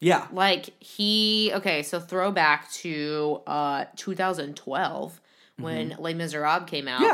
Yeah. 0.00 0.26
Like 0.32 0.70
he 0.80 1.52
okay, 1.54 1.82
so 1.82 2.00
throwback 2.00 2.70
to 2.72 3.40
uh 3.46 3.84
2012 3.96 5.20
when 5.58 5.96
Les 5.98 6.14
Miserables 6.14 6.68
came 6.68 6.88
out. 6.88 7.00
Mm-hmm. 7.00 7.04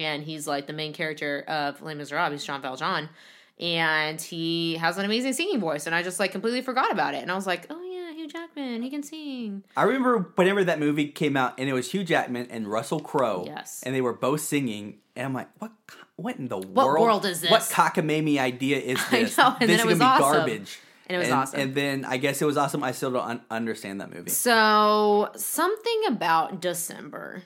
Yeah. 0.00 0.12
And 0.12 0.22
he's 0.22 0.46
like 0.46 0.66
the 0.66 0.72
main 0.72 0.92
character 0.92 1.44
of 1.48 1.80
Les 1.82 1.94
Miserables, 1.94 2.32
he's 2.32 2.44
Jean 2.44 2.60
Valjean. 2.60 3.08
And 3.58 4.20
he 4.20 4.76
has 4.76 4.98
an 4.98 5.06
amazing 5.06 5.32
singing 5.32 5.60
voice, 5.60 5.86
and 5.86 5.94
I 5.94 6.02
just 6.02 6.20
like 6.20 6.30
completely 6.30 6.60
forgot 6.60 6.92
about 6.92 7.14
it. 7.14 7.22
And 7.22 7.32
I 7.32 7.34
was 7.34 7.46
like, 7.46 7.66
Oh 7.70 7.82
yeah, 7.82 8.12
Hugh 8.12 8.28
Jackman, 8.28 8.82
he 8.82 8.90
can 8.90 9.02
sing. 9.02 9.64
I 9.76 9.84
remember 9.84 10.30
whenever 10.34 10.62
that 10.64 10.78
movie 10.78 11.08
came 11.08 11.36
out, 11.36 11.54
and 11.58 11.68
it 11.68 11.72
was 11.72 11.90
Hugh 11.92 12.04
Jackman 12.04 12.48
and 12.50 12.68
Russell 12.68 13.00
Crowe. 13.00 13.44
Yes. 13.46 13.82
And 13.84 13.94
they 13.94 14.02
were 14.02 14.12
both 14.12 14.42
singing, 14.42 14.98
and 15.14 15.26
I'm 15.26 15.32
like, 15.34 15.48
what? 15.58 15.72
What 16.16 16.36
in 16.36 16.48
the 16.48 16.56
What 16.58 16.86
world? 16.86 17.00
world 17.02 17.26
is 17.26 17.40
this? 17.42 17.50
What 17.50 17.62
cockamamie 17.62 18.38
idea 18.38 18.78
is 18.78 18.98
this? 19.10 19.12
I 19.12 19.22
this? 19.22 19.38
know, 19.38 19.56
and 19.60 19.68
this 19.68 19.68
then 19.68 19.78
is 19.78 19.80
it 19.84 19.86
was 19.86 19.98
gonna 19.98 20.18
be 20.18 20.24
awesome. 20.24 20.38
garbage. 20.38 20.78
And 21.08 21.14
it 21.16 21.18
was 21.18 21.28
and, 21.28 21.36
awesome. 21.36 21.60
And 21.60 21.74
then 21.74 22.04
I 22.04 22.16
guess 22.16 22.42
it 22.42 22.46
was 22.46 22.56
awesome. 22.56 22.82
I 22.82 22.90
still 22.92 23.12
don't 23.12 23.28
un- 23.28 23.40
understand 23.50 24.00
that 24.00 24.12
movie. 24.12 24.30
So, 24.30 25.30
something 25.36 26.02
about 26.08 26.60
December 26.60 27.42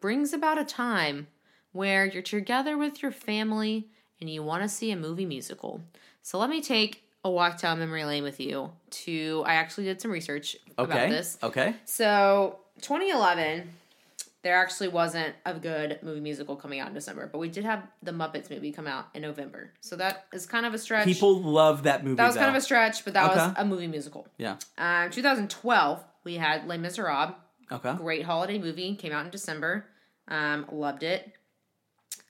brings 0.00 0.32
about 0.32 0.58
a 0.58 0.64
time 0.64 1.28
where 1.72 2.04
you're 2.06 2.22
together 2.22 2.76
with 2.76 3.02
your 3.02 3.12
family 3.12 3.88
and 4.20 4.28
you 4.30 4.42
want 4.42 4.62
to 4.62 4.68
see 4.68 4.90
a 4.90 4.96
movie 4.96 5.26
musical. 5.26 5.82
So, 6.22 6.38
let 6.38 6.50
me 6.50 6.60
take 6.60 7.04
a 7.22 7.30
walk 7.30 7.60
down 7.60 7.78
memory 7.78 8.04
lane 8.04 8.22
with 8.24 8.40
you 8.40 8.70
to 8.90 9.42
I 9.46 9.54
actually 9.54 9.84
did 9.84 10.00
some 10.00 10.10
research 10.10 10.56
about 10.78 10.96
Okay. 10.96 11.08
this. 11.10 11.38
Okay. 11.44 11.74
So, 11.84 12.58
2011 12.80 13.68
there 14.46 14.56
actually 14.56 14.86
wasn't 14.88 15.34
a 15.44 15.54
good 15.54 15.98
movie 16.02 16.20
musical 16.20 16.54
coming 16.54 16.78
out 16.78 16.86
in 16.88 16.94
December, 16.94 17.28
but 17.32 17.38
we 17.38 17.48
did 17.48 17.64
have 17.64 17.82
the 18.02 18.12
Muppets 18.12 18.48
movie 18.48 18.70
come 18.70 18.86
out 18.86 19.06
in 19.12 19.22
November. 19.22 19.72
So 19.80 19.96
that 19.96 20.26
is 20.32 20.46
kind 20.46 20.64
of 20.64 20.72
a 20.72 20.78
stretch. 20.78 21.04
People 21.04 21.42
love 21.42 21.82
that 21.82 22.04
movie. 22.04 22.16
that 22.16 22.26
was 22.28 22.36
kind 22.36 22.50
of 22.50 22.54
a 22.54 22.60
stretch, 22.60 23.04
but 23.04 23.14
that 23.14 23.34
was 23.34 23.52
a 23.56 23.64
movie 23.64 23.88
musical. 23.88 24.28
yeah. 24.38 24.56
Uh, 24.78 25.08
2012, 25.08 26.04
we 26.24 26.34
had 26.36 26.66
Les 26.68 26.78
Miserables, 26.78 27.34
Okay. 27.72 27.94
great 27.96 28.24
holiday 28.24 28.58
movie 28.58 28.94
came 28.94 29.12
out 29.12 29.24
in 29.24 29.30
december 29.32 29.86
um 30.28 30.66
loved 30.70 31.02
it 31.02 31.32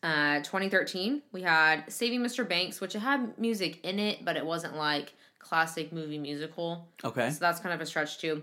uh 0.03 0.37
2013 0.39 1.21
we 1.33 1.43
had 1.43 1.85
saving 1.93 2.21
mr 2.21 2.49
banks 2.49 2.81
which 2.81 2.95
it 2.95 3.01
had 3.01 3.37
music 3.39 3.85
in 3.85 3.99
it 3.99 4.25
but 4.25 4.37
it 4.37 4.47
wasn't 4.47 4.75
like 4.77 5.13
classic 5.39 5.93
movie 5.93 6.19
musical 6.19 6.89
Okay. 7.05 7.29
so 7.31 7.39
that's 7.41 7.61
kind 7.61 7.75
of 7.75 7.81
a 7.83 7.87
stretch 7.87 8.19
too 8.19 8.43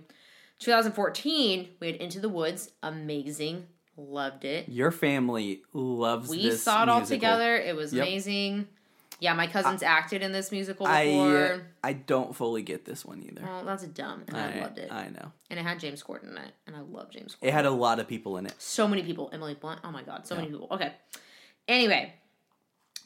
2014 0.60 1.70
we 1.80 1.88
had 1.88 1.96
into 1.98 2.20
the 2.20 2.30
woods 2.30 2.72
amazing 2.82 3.68
loved 3.98 4.46
it 4.46 4.68
Your 4.70 4.92
family 4.92 5.62
loves 5.74 6.30
we 6.30 6.44
this 6.44 6.64
saw 6.64 6.84
it 6.84 6.90
all 6.90 7.00
musical. 7.00 7.18
together 7.18 7.56
it 7.58 7.76
was 7.76 7.94
Yep. 7.94 8.06
amazing 8.08 8.68
yeah 9.20 9.34
my 9.34 9.48
cousins 9.48 9.84
acted 9.84 10.22
in 10.22 10.32
this 10.32 10.52
musical 10.52 10.88
I 10.88 11.06
before 11.06 11.46
uh, 11.54 11.60
I 11.84 11.94
don't 11.94 12.36
fully 12.36 12.62
get 12.64 12.86
this 12.86 13.06
one 13.06 13.22
either. 13.24 13.44
well 13.44 13.64
that's 13.66 13.84
dumb 13.86 14.24
and 14.28 14.36
I, 14.38 14.60
loved 14.62 14.80
it 14.80 14.92
I 14.92 15.10
know. 15.10 15.32
and 15.50 15.60
it 15.60 15.64
had 15.64 15.80
james 15.80 16.02
corden 16.02 16.32
in 16.32 16.38
it 16.38 16.54
and 16.66 16.76
i 16.76 16.80
love 16.80 17.12
james 17.12 17.36
corden 17.36 17.48
It 17.48 17.54
had 17.54 17.66
a 17.66 17.72
lot 17.72 18.00
of 18.00 18.08
people 18.08 18.38
in 18.38 18.46
it. 18.46 18.54
So 18.58 18.88
many 18.88 19.04
people. 19.04 19.30
Emily 19.34 19.54
Blunt. 19.56 19.82
Oh 19.84 19.92
my 19.92 20.02
god, 20.04 20.26
so 20.26 20.36
many 20.36 20.48
people. 20.48 20.68
Okay. 20.72 20.94
Anyway, 21.68 22.14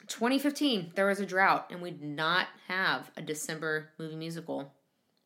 2015, 0.07 0.93
there 0.95 1.05
was 1.05 1.19
a 1.19 1.25
drought, 1.25 1.67
and 1.69 1.81
we 1.81 1.91
did 1.91 2.01
not 2.01 2.47
have 2.67 3.11
a 3.17 3.21
December 3.21 3.89
movie 3.99 4.15
musical, 4.15 4.73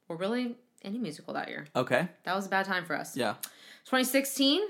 or 0.09 0.15
really 0.17 0.57
any 0.83 0.97
musical 0.97 1.33
that 1.33 1.49
year. 1.49 1.67
Okay. 1.75 2.07
That 2.23 2.35
was 2.35 2.45
a 2.45 2.49
bad 2.49 2.65
time 2.65 2.85
for 2.85 2.95
us. 2.95 3.15
Yeah. 3.15 3.35
2016 3.85 4.61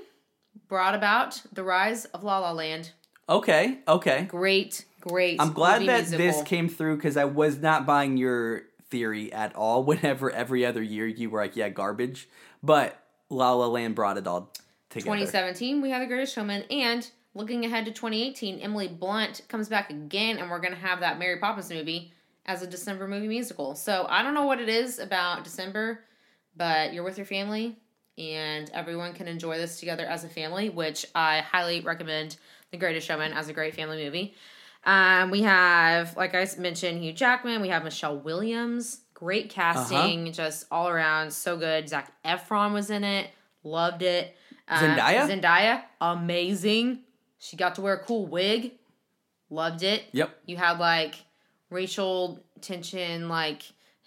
brought 0.68 0.94
about 0.94 1.40
the 1.52 1.62
rise 1.62 2.04
of 2.06 2.24
La 2.24 2.38
La 2.38 2.52
Land. 2.52 2.92
Okay. 3.28 3.78
Okay. 3.86 4.24
Great, 4.24 4.84
great. 5.00 5.40
I'm 5.40 5.52
glad 5.52 5.82
that 5.82 6.08
musical. 6.08 6.18
this 6.18 6.42
came 6.42 6.68
through 6.68 6.96
because 6.96 7.16
I 7.16 7.24
was 7.24 7.58
not 7.58 7.86
buying 7.86 8.16
your 8.16 8.62
theory 8.90 9.32
at 9.32 9.54
all. 9.54 9.84
Whenever 9.84 10.30
every 10.30 10.66
other 10.66 10.82
year 10.82 11.06
you 11.06 11.30
were 11.30 11.40
like, 11.40 11.56
yeah, 11.56 11.68
garbage. 11.68 12.28
But 12.62 12.98
La 13.28 13.52
La 13.52 13.66
Land 13.66 13.94
brought 13.94 14.18
it 14.18 14.26
all 14.26 14.52
together. 14.90 15.16
2017, 15.16 15.80
we 15.80 15.90
had 15.90 16.02
The 16.02 16.06
Greatest 16.06 16.34
Showman, 16.34 16.64
and 16.70 17.10
looking 17.34 17.64
ahead 17.64 17.86
to 17.86 17.90
2018, 17.90 18.58
Emily 18.58 18.88
Blunt 18.88 19.40
comes 19.48 19.68
back 19.68 19.90
again, 19.90 20.38
and 20.38 20.50
we're 20.50 20.60
going 20.60 20.74
to 20.74 20.78
have 20.78 21.00
that 21.00 21.18
Mary 21.18 21.38
Poppins 21.38 21.70
movie 21.70 22.12
as 22.46 22.62
a 22.62 22.66
December 22.66 23.06
movie 23.06 23.28
musical. 23.28 23.74
So 23.74 24.06
I 24.08 24.22
don't 24.22 24.34
know 24.34 24.46
what 24.46 24.60
it 24.60 24.68
is 24.68 24.98
about 24.98 25.44
December, 25.44 26.00
but 26.56 26.92
you're 26.92 27.04
with 27.04 27.16
your 27.16 27.26
family, 27.26 27.76
and 28.18 28.70
everyone 28.74 29.12
can 29.14 29.28
enjoy 29.28 29.58
this 29.58 29.78
together 29.80 30.04
as 30.04 30.24
a 30.24 30.28
family, 30.28 30.68
which 30.70 31.06
I 31.14 31.40
highly 31.40 31.80
recommend 31.80 32.36
The 32.70 32.76
Greatest 32.78 33.06
Showman 33.06 33.32
as 33.32 33.48
a 33.48 33.52
great 33.52 33.74
family 33.74 34.04
movie. 34.04 34.34
Um, 34.84 35.30
we 35.30 35.42
have, 35.42 36.16
like 36.16 36.34
I 36.34 36.46
mentioned, 36.58 37.02
Hugh 37.02 37.12
Jackman. 37.12 37.62
We 37.62 37.68
have 37.68 37.84
Michelle 37.84 38.18
Williams. 38.18 39.00
Great 39.14 39.48
casting, 39.50 40.22
Uh-huh. 40.24 40.32
just 40.32 40.66
all 40.70 40.88
around, 40.88 41.32
so 41.32 41.56
good. 41.56 41.88
Zac 41.88 42.12
Efron 42.24 42.72
was 42.72 42.90
in 42.90 43.04
it. 43.04 43.30
Loved 43.62 44.02
it. 44.02 44.36
Uh, 44.66 44.80
Zendaya? 44.80 45.28
Zendaya, 45.28 45.82
amazing. 46.00 46.98
She 47.38 47.56
got 47.56 47.76
to 47.76 47.80
wear 47.82 47.94
a 47.94 47.98
cool 48.04 48.26
wig. 48.26 48.72
Loved 49.48 49.84
it. 49.84 50.02
Yep. 50.12 50.36
You 50.46 50.56
had 50.56 50.78
like 50.80 51.14
racial 51.72 52.38
tension, 52.60 53.28
like 53.28 53.62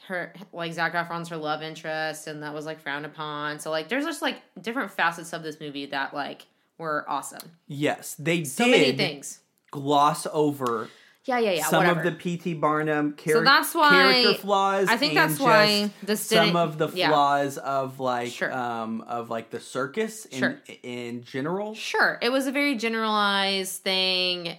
her, 0.08 0.34
like 0.54 0.72
Zac 0.74 0.94
Efron's 0.94 1.30
her 1.30 1.38
love 1.38 1.62
interest, 1.64 2.28
and 2.28 2.44
that 2.44 2.54
was 2.54 2.66
like 2.66 2.80
frowned 2.80 3.06
upon. 3.06 3.60
So 3.60 3.72
like, 3.72 3.90
there's 3.90 4.06
just 4.06 4.22
like 4.22 4.42
different 4.62 4.92
facets 4.92 5.34
of 5.34 5.44
this 5.44 5.60
movie 5.60 5.88
that 5.88 6.14
like 6.14 6.46
were 6.78 7.06
awesome. 7.08 7.52
Yes, 7.68 8.16
they 8.20 8.44
So 8.44 8.66
did 8.66 8.72
many 8.72 8.92
things. 8.98 9.40
gloss 9.72 10.28
over 10.32 10.90
Yeah, 11.24 11.40
yeah, 11.40 11.52
yeah. 11.54 11.66
some 11.66 11.80
whatever. 11.84 12.02
of 12.02 12.06
the 12.06 12.12
P.T. 12.12 12.54
Barnum 12.56 13.16
char- 13.18 13.44
that's 13.44 13.74
why- 13.74 13.90
character 13.90 14.34
flaws. 14.42 14.88
I 14.90 14.98
think 14.98 15.14
that's 15.16 15.40
why 15.40 15.90
this 16.04 16.22
some 16.22 16.56
of 16.56 16.78
the 16.78 16.90
yeah. 16.90 17.08
flaws 17.10 17.58
of 17.58 18.00
like 18.00 18.32
Sure. 18.32 18.54
um 18.54 19.02
of 19.08 19.30
like 19.32 19.50
the 19.50 19.60
circus 19.60 20.26
in 20.26 20.38
Sure. 20.40 20.62
in 20.84 21.24
general. 21.24 21.74
Sure, 21.74 22.20
it 22.22 22.30
was 22.30 22.46
a 22.46 22.52
very 22.52 22.76
generalized 22.76 23.82
thing. 23.82 24.58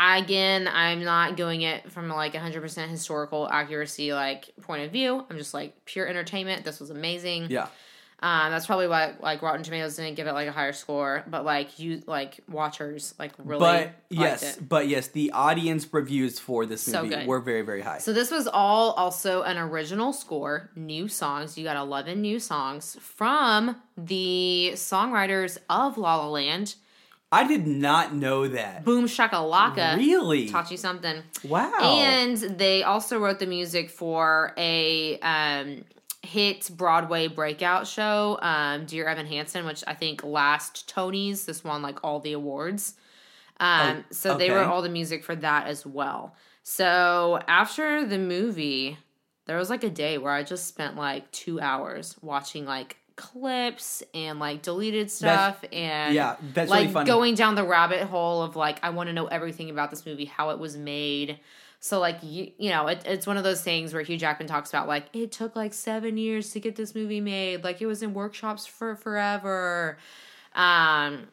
Again, 0.00 0.68
I'm 0.72 1.02
not 1.02 1.36
going 1.36 1.62
it 1.62 1.90
from 1.90 2.08
like 2.08 2.34
100% 2.34 2.88
historical 2.88 3.48
accuracy 3.50 4.12
like 4.12 4.50
point 4.62 4.84
of 4.84 4.92
view. 4.92 5.24
I'm 5.28 5.38
just 5.38 5.52
like 5.54 5.84
pure 5.84 6.06
entertainment. 6.06 6.64
This 6.64 6.78
was 6.78 6.90
amazing. 6.90 7.46
Yeah. 7.50 7.66
Um, 8.20 8.50
that's 8.50 8.66
probably 8.66 8.88
why 8.88 9.14
like 9.20 9.42
Rotten 9.42 9.62
Tomatoes 9.62 9.94
didn't 9.94 10.16
give 10.16 10.26
it 10.26 10.32
like 10.32 10.48
a 10.48 10.52
higher 10.52 10.72
score, 10.72 11.24
but 11.28 11.44
like 11.44 11.78
you 11.78 12.02
like 12.06 12.40
watchers 12.48 13.14
like 13.18 13.32
really 13.38 13.60
but 13.60 13.92
yes, 14.08 14.56
it. 14.56 14.68
but 14.68 14.88
yes, 14.88 15.06
the 15.08 15.30
audience 15.30 15.86
reviews 15.92 16.40
for 16.40 16.66
this 16.66 16.82
So 16.82 17.02
movie 17.02 17.14
good. 17.14 17.26
were 17.28 17.38
very 17.40 17.62
very 17.62 17.80
high. 17.80 17.98
So 17.98 18.12
this 18.12 18.32
was 18.32 18.48
all 18.48 18.90
also 18.92 19.42
an 19.42 19.56
original 19.56 20.12
score, 20.12 20.70
new 20.74 21.06
songs. 21.06 21.56
You 21.56 21.62
got 21.62 21.76
11 21.76 22.20
new 22.20 22.40
songs 22.40 22.96
from 23.00 23.76
the 23.96 24.72
songwriters 24.74 25.58
of 25.70 25.96
La 25.96 26.16
La 26.16 26.28
Land. 26.28 26.74
I 27.30 27.46
did 27.46 27.66
not 27.66 28.14
know 28.14 28.48
that. 28.48 28.84
Boom 28.84 29.06
Shakalaka. 29.06 29.96
Really? 29.96 30.48
Taught 30.48 30.70
you 30.70 30.76
something. 30.76 31.22
Wow. 31.44 31.78
And 31.80 32.36
they 32.38 32.82
also 32.82 33.18
wrote 33.18 33.38
the 33.38 33.46
music 33.46 33.90
for 33.90 34.54
a 34.56 35.18
um, 35.20 35.84
hit 36.22 36.70
Broadway 36.74 37.28
breakout 37.28 37.86
show, 37.86 38.38
um, 38.40 38.86
Dear 38.86 39.06
Evan 39.08 39.26
Hansen, 39.26 39.66
which 39.66 39.84
I 39.86 39.94
think 39.94 40.24
last 40.24 40.88
Tony's, 40.88 41.44
this 41.44 41.62
won 41.62 41.82
like 41.82 42.02
all 42.02 42.20
the 42.20 42.32
awards. 42.32 42.94
Um, 43.60 43.98
Oh, 43.98 44.04
so 44.10 44.36
they 44.38 44.50
wrote 44.50 44.68
all 44.68 44.82
the 44.82 44.88
music 44.88 45.24
for 45.24 45.34
that 45.36 45.66
as 45.66 45.84
well. 45.84 46.34
So 46.62 47.40
after 47.48 48.06
the 48.06 48.18
movie, 48.18 48.98
there 49.46 49.56
was 49.56 49.68
like 49.68 49.82
a 49.84 49.90
day 49.90 50.16
where 50.16 50.32
I 50.32 50.42
just 50.44 50.66
spent 50.66 50.96
like 50.96 51.30
two 51.32 51.60
hours 51.60 52.16
watching 52.22 52.64
like 52.64 52.96
clips 53.18 54.02
and 54.14 54.38
like 54.38 54.62
deleted 54.62 55.10
stuff 55.10 55.62
and 55.72 56.14
yeah, 56.14 56.36
that's 56.54 56.70
like 56.70 56.82
really 56.82 56.92
funny. 56.92 57.06
going 57.06 57.34
down 57.34 57.56
the 57.56 57.64
rabbit 57.64 58.02
hole 58.04 58.42
of 58.42 58.56
like 58.56 58.78
I 58.82 58.90
want 58.90 59.08
to 59.08 59.12
know 59.12 59.26
everything 59.26 59.68
about 59.68 59.90
this 59.90 60.06
movie, 60.06 60.24
how 60.24 60.50
it 60.50 60.58
was 60.58 60.76
made. 60.76 61.40
So 61.80 61.98
like 61.98 62.18
you 62.22 62.52
you 62.58 62.70
know 62.70 62.86
it, 62.86 63.02
it's 63.04 63.26
one 63.26 63.36
of 63.36 63.44
those 63.44 63.60
things 63.60 63.92
where 63.92 64.02
Hugh 64.02 64.16
Jackman 64.16 64.48
talks 64.48 64.70
about 64.70 64.88
like 64.88 65.06
it 65.12 65.32
took 65.32 65.56
like 65.56 65.74
seven 65.74 66.16
years 66.16 66.52
to 66.52 66.60
get 66.60 66.76
this 66.76 66.94
movie 66.94 67.20
made, 67.20 67.64
like 67.64 67.82
it 67.82 67.86
was 67.86 68.02
in 68.02 68.14
workshops 68.14 68.64
for 68.66 68.96
forever. 68.96 69.98
Um. 70.54 71.28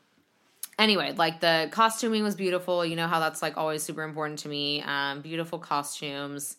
Anyway, 0.77 1.13
like 1.15 1.39
the 1.39 1.69
costuming 1.71 2.21
was 2.23 2.35
beautiful. 2.35 2.85
You 2.85 2.97
know 2.97 3.07
how 3.07 3.19
that's 3.21 3.41
like 3.41 3.55
always 3.57 3.81
super 3.81 4.03
important 4.03 4.39
to 4.39 4.49
me. 4.49 4.81
Um, 4.81 5.21
beautiful 5.21 5.57
costumes, 5.57 6.57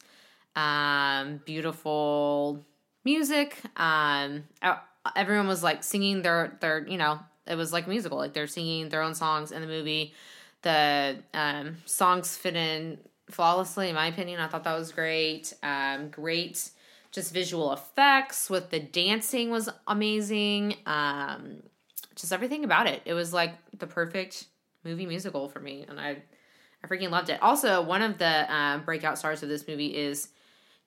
um, 0.55 1.41
beautiful 1.45 2.65
music. 3.05 3.59
Um, 3.77 4.45
uh, 4.61 4.77
everyone 5.15 5.47
was 5.47 5.63
like 5.63 5.85
singing 5.85 6.23
their 6.23 6.57
their 6.61 6.87
you 6.87 6.99
know 6.99 7.19
it 7.47 7.55
was 7.55 7.73
like 7.73 7.87
musical 7.87 8.19
like 8.19 8.33
they're 8.33 8.47
singing 8.47 8.89
their 8.89 9.03
own 9.03 9.15
songs 9.15 9.53
in 9.53 9.61
the 9.61 9.69
movie. 9.69 10.15
The 10.63 11.19
um, 11.33 11.77
songs 11.85 12.37
fit 12.37 12.57
in 12.57 12.99
flawlessly 13.31 13.89
in 13.89 13.95
my 13.95 14.07
opinion. 14.07 14.41
I 14.41 14.49
thought 14.49 14.65
that 14.65 14.79
was 14.79 14.93
great. 14.93 15.53
Um, 15.63 16.09
great 16.09 16.71
just 17.13 17.33
visual 17.33 17.73
effects 17.73 18.51
with 18.51 18.71
the 18.71 18.81
dancing 18.81 19.51
was 19.51 19.71
amazing. 19.87 20.75
Um, 20.87 21.63
just 22.15 22.33
everything 22.33 22.65
about 22.65 22.87
it. 22.87 23.03
It 23.05 23.15
was 23.15 23.33
like 23.33 23.55
the 23.79 23.87
perfect 23.87 24.47
movie 24.85 25.07
musical 25.07 25.49
for 25.49 25.59
me 25.59 25.85
and 25.89 25.99
i 25.99 26.17
i 26.83 26.87
freaking 26.87 27.11
loved 27.11 27.29
it. 27.29 27.43
Also 27.43 27.83
one 27.83 28.03
of 28.03 28.19
the 28.19 28.55
um, 28.55 28.85
breakout 28.85 29.19
stars 29.19 29.43
of 29.43 29.49
this 29.49 29.67
movie 29.67 29.97
is 29.97 30.29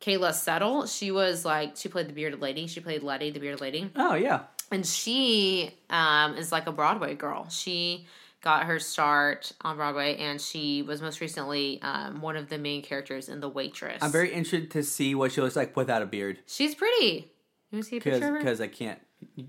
Keala 0.01 0.33
Settle. 0.33 0.85
She 0.87 1.11
was 1.11 1.43
like 1.45 1.75
she 1.75 1.89
played 1.89 2.07
the 2.07 2.13
bearded 2.13 2.41
lady. 2.41 2.67
She 2.67 2.79
played 2.79 3.03
Letty, 3.03 3.31
the 3.31 3.39
bearded 3.39 3.61
lady 3.61 3.91
Oh 3.95 4.15
yeah. 4.15 4.43
and 4.71 4.85
she 4.85 5.71
um, 5.89 6.35
is 6.35 6.51
like 6.51 6.67
a 6.67 6.71
Broadway 6.71 7.15
girl. 7.15 7.47
She 7.49 8.07
got 8.41 8.63
her 8.63 8.79
start 8.79 9.51
on 9.61 9.75
Broadway, 9.75 10.15
and 10.15 10.39
she 10.39 10.81
was 10.81 11.01
most 11.01 11.19
recently 11.19 11.81
um, 11.81 12.21
one 12.21 12.37
of 12.37 12.47
the 12.47 12.57
main 12.57 12.81
characters 12.81 13.27
in 13.27 13.41
The 13.41 13.49
Waitress. 13.49 14.01
I'm 14.01 14.11
very 14.13 14.31
interested 14.31 14.71
to 14.71 14.83
see 14.83 15.13
what 15.13 15.33
she 15.33 15.41
looks 15.41 15.57
like 15.57 15.75
without 15.75 16.01
a 16.01 16.05
beard. 16.05 16.39
She's 16.47 16.73
pretty. 16.73 17.29
You 17.69 17.75
want 17.75 17.83
to 17.83 17.89
see 17.89 17.97
a 17.97 18.01
picture 18.01 18.15
of 18.27 18.31
her? 18.31 18.37
Because 18.37 18.61
I 18.61 18.67
can't, 18.67 18.99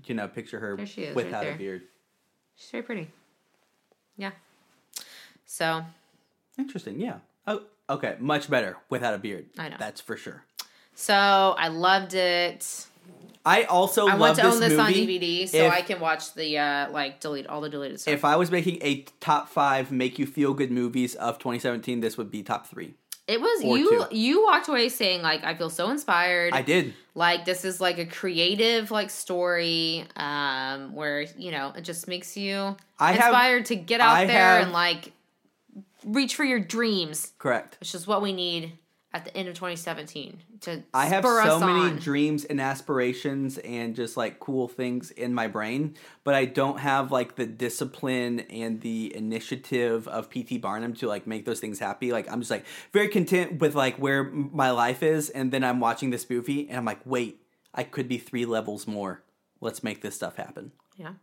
you 0.05 0.13
know, 0.13 0.27
picture 0.27 0.59
her 0.59 0.75
There 0.75 0.85
she 0.85 1.03
is, 1.03 1.15
right 1.15 1.25
without 1.25 1.47
a 1.47 1.53
beard. 1.53 1.83
She's 2.55 2.69
very 2.69 2.83
pretty. 2.83 3.07
Yeah. 4.17 4.31
So 5.45 5.83
Interesting. 6.57 6.99
Yeah. 6.99 7.19
Oh, 7.47 7.61
okay. 7.91 8.15
Much 8.19 8.49
better 8.49 8.77
without 8.89 9.13
a 9.13 9.17
beard. 9.17 9.45
I 9.57 9.69
know. 9.69 9.75
That's 9.79 10.01
for 10.01 10.17
sure. 10.17 10.43
so 10.95 11.13
I 11.57 11.67
loved 11.69 12.13
it. 12.13 12.87
I 13.43 13.63
also 13.63 14.05
I 14.07 14.11
love 14.11 14.19
want 14.19 14.35
to 14.37 14.41
this 14.43 14.53
own 14.53 14.59
this 14.59 14.69
movie. 14.73 14.81
on 14.81 14.93
DVD 14.93 15.47
so 15.49 15.57
If- 15.57 15.73
I 15.73 15.81
can 15.81 15.99
watch 15.99 16.33
the 16.35 16.57
uh 16.59 16.91
like 16.91 17.19
delete 17.19 17.47
all 17.47 17.59
the 17.61 17.69
deleted 17.69 17.99
stuff. 17.99 18.13
If 18.13 18.23
I 18.23 18.35
was 18.35 18.51
making 18.51 18.77
a 18.83 19.03
top 19.19 19.49
five 19.49 19.91
make 19.91 20.19
you 20.19 20.25
feel 20.27 20.53
good 20.53 20.71
movies 20.71 21.15
of 21.15 21.39
2017, 21.39 22.01
this 22.01 22.17
would 22.17 22.29
be 22.29 22.43
top 22.43 22.67
three. 22.67 22.93
it 23.27 23.41
was 23.41 23.63
you 23.63 24.05
two. 24.09 24.15
you 24.15 24.43
walked 24.43 24.67
away 24.67 24.89
saying 24.89 25.23
like 25.23 25.43
I 25.43 25.55
feel 25.55 25.71
so 25.71 25.89
inspired. 25.89 26.53
I 26.53 26.61
did. 26.61 26.93
like 27.15 27.45
this 27.45 27.65
is 27.65 27.81
like 27.81 27.97
a 27.97 28.05
creative 28.05 28.91
like 28.91 29.09
story 29.09 30.05
um 30.17 30.93
where 30.93 31.21
you 31.35 31.49
know 31.49 31.73
it 31.75 31.81
just 31.81 32.07
makes 32.07 32.37
you 32.37 32.75
I 32.99 33.13
have- 33.13 33.29
inspired 33.29 33.65
to 33.67 33.75
get 33.75 34.01
out 34.01 34.17
I 34.17 34.25
there 34.25 34.37
have- 34.37 34.63
and 34.65 34.71
like 34.71 35.13
reach 36.05 36.35
for 36.35 36.43
your 36.43 36.59
dreams 36.59 37.33
Correct. 37.37 37.77
which 37.79 37.95
is 37.95 38.07
what 38.07 38.21
we 38.21 38.33
need 38.33 38.77
at 39.13 39.25
the 39.25 39.35
end 39.35 39.47
of 39.49 39.55
2017 39.55 40.41
to 40.61 40.83
I 40.93 41.07
have 41.07 41.23
so 41.23 41.59
many 41.59 41.99
dreams 41.99 42.45
and 42.45 42.61
aspirations 42.61 43.57
and 43.57 43.95
just 43.95 44.15
like 44.15 44.39
cool 44.39 44.67
things 44.67 45.11
in 45.11 45.33
my 45.33 45.47
brain, 45.47 45.95
but 46.23 46.33
I 46.33 46.45
don't 46.45 46.79
have 46.79 47.11
like 47.11 47.35
the 47.35 47.45
discipline 47.45 48.41
and 48.41 48.79
the 48.79 49.13
initiative 49.15 50.07
of 50.07 50.29
PT 50.29 50.61
Barnum 50.61 50.93
to 50.95 51.07
like 51.07 51.27
make 51.27 51.45
those 51.45 51.59
things 51.59 51.79
happy. 51.79 52.11
Like 52.11 52.31
I'm 52.31 52.39
just 52.39 52.51
like 52.51 52.65
very 52.93 53.09
content 53.09 53.59
with 53.59 53.75
like 53.75 53.97
where 53.97 54.23
my 54.23 54.71
life 54.71 55.03
is, 55.03 55.29
and 55.29 55.51
then 55.51 55.63
I'm 55.63 55.79
watching 55.79 56.11
this 56.11 56.29
movie 56.29 56.69
and 56.69 56.77
I'm 56.77 56.85
like, 56.85 57.01
wait, 57.05 57.41
I 57.73 57.83
could 57.83 58.07
be 58.07 58.17
three 58.17 58.45
levels 58.45 58.87
more. 58.87 59.23
Let's 59.59 59.83
make 59.83 60.01
this 60.01 60.15
stuff 60.15 60.37
happen. 60.37 60.71
yeah 60.95 61.13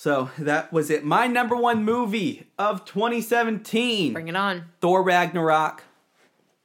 So 0.00 0.30
that 0.38 0.72
was 0.72 0.90
it. 0.90 1.04
My 1.04 1.26
number 1.26 1.56
one 1.56 1.84
movie 1.84 2.46
of 2.56 2.84
2017 2.84 4.12
bring 4.12 4.28
it 4.28 4.36
on 4.36 4.66
Thor 4.80 5.02
Ragnarok. 5.02 5.82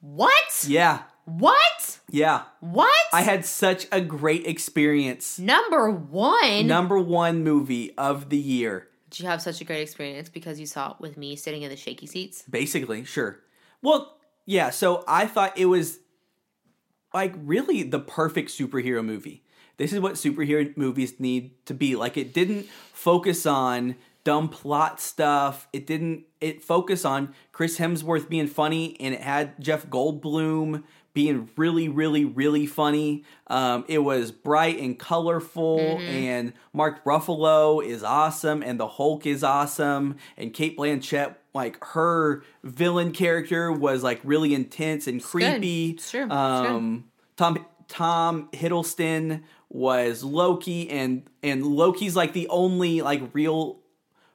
what 0.01 0.63
Yeah, 0.67 1.01
what 1.25 1.97
yeah. 2.11 2.43
what 2.59 2.91
I 3.11 3.23
had 3.23 3.43
such 3.43 3.87
a 3.91 4.01
great 4.01 4.45
experience. 4.45 5.39
number 5.39 5.89
one 5.89 6.67
Number 6.67 6.99
one 6.99 7.43
movie 7.43 7.97
of 7.97 8.29
the 8.29 8.37
year. 8.37 8.87
did 9.09 9.21
you 9.21 9.27
have 9.27 9.41
such 9.41 9.61
a 9.61 9.63
great 9.63 9.81
experience 9.81 10.29
because 10.29 10.59
you 10.59 10.67
saw 10.67 10.91
it 10.91 10.97
with 10.99 11.17
me 11.17 11.35
sitting 11.35 11.63
in 11.63 11.71
the 11.71 11.75
shaky 11.75 12.05
seats 12.05 12.43
Basically, 12.47 13.03
sure. 13.03 13.39
Well, 13.81 14.15
yeah, 14.45 14.69
so 14.69 15.03
I 15.07 15.25
thought 15.25 15.57
it 15.57 15.65
was 15.65 15.97
like 17.15 17.33
really 17.35 17.81
the 17.81 17.99
perfect 17.99 18.51
superhero 18.51 19.03
movie. 19.03 19.42
This 19.77 19.93
is 19.93 19.99
what 19.99 20.13
superhero 20.13 20.75
movies 20.77 21.19
need 21.19 21.51
to 21.65 21.73
be. 21.73 21.95
Like 21.95 22.17
it 22.17 22.33
didn't 22.33 22.67
focus 22.93 23.45
on 23.45 23.95
dumb 24.23 24.49
plot 24.49 24.99
stuff. 24.99 25.67
It 25.73 25.85
didn't 25.87 26.25
it 26.39 26.63
focused 26.63 27.05
on 27.05 27.33
Chris 27.51 27.77
Hemsworth 27.77 28.29
being 28.29 28.47
funny 28.47 28.97
and 28.99 29.13
it 29.13 29.21
had 29.21 29.59
Jeff 29.59 29.87
Goldblum 29.87 30.83
being 31.13 31.49
really 31.57 31.89
really 31.89 32.25
really 32.25 32.65
funny. 32.65 33.23
Um, 33.47 33.85
it 33.87 33.99
was 33.99 34.31
bright 34.31 34.79
and 34.79 34.97
colorful 34.97 35.79
and 35.79 36.53
Mark 36.71 37.03
Ruffalo 37.03 37.83
is 37.85 38.03
awesome 38.03 38.61
and 38.63 38.79
the 38.79 38.87
Hulk 38.87 39.25
is 39.25 39.43
awesome 39.43 40.17
and 40.37 40.53
Cate 40.53 40.77
Blanchett 40.77 41.35
like 41.53 41.83
her 41.83 42.43
villain 42.63 43.11
character 43.11 43.71
was 43.71 44.03
like 44.03 44.19
really 44.23 44.53
intense 44.53 45.07
and 45.07 45.21
good. 45.21 45.27
creepy. 45.27 45.91
It's 45.91 46.11
true. 46.11 46.25
It's. 46.25 46.33
Um, 46.33 47.05
Tom 47.35 47.65
Tom 47.87 48.49
Hiddleston 48.53 49.43
was 49.73 50.23
Loki, 50.23 50.89
and 50.89 51.23
and 51.41 51.65
Loki's 51.65 52.15
like 52.15 52.31
the 52.33 52.47
only 52.47 53.01
like 53.01 53.21
real 53.33 53.79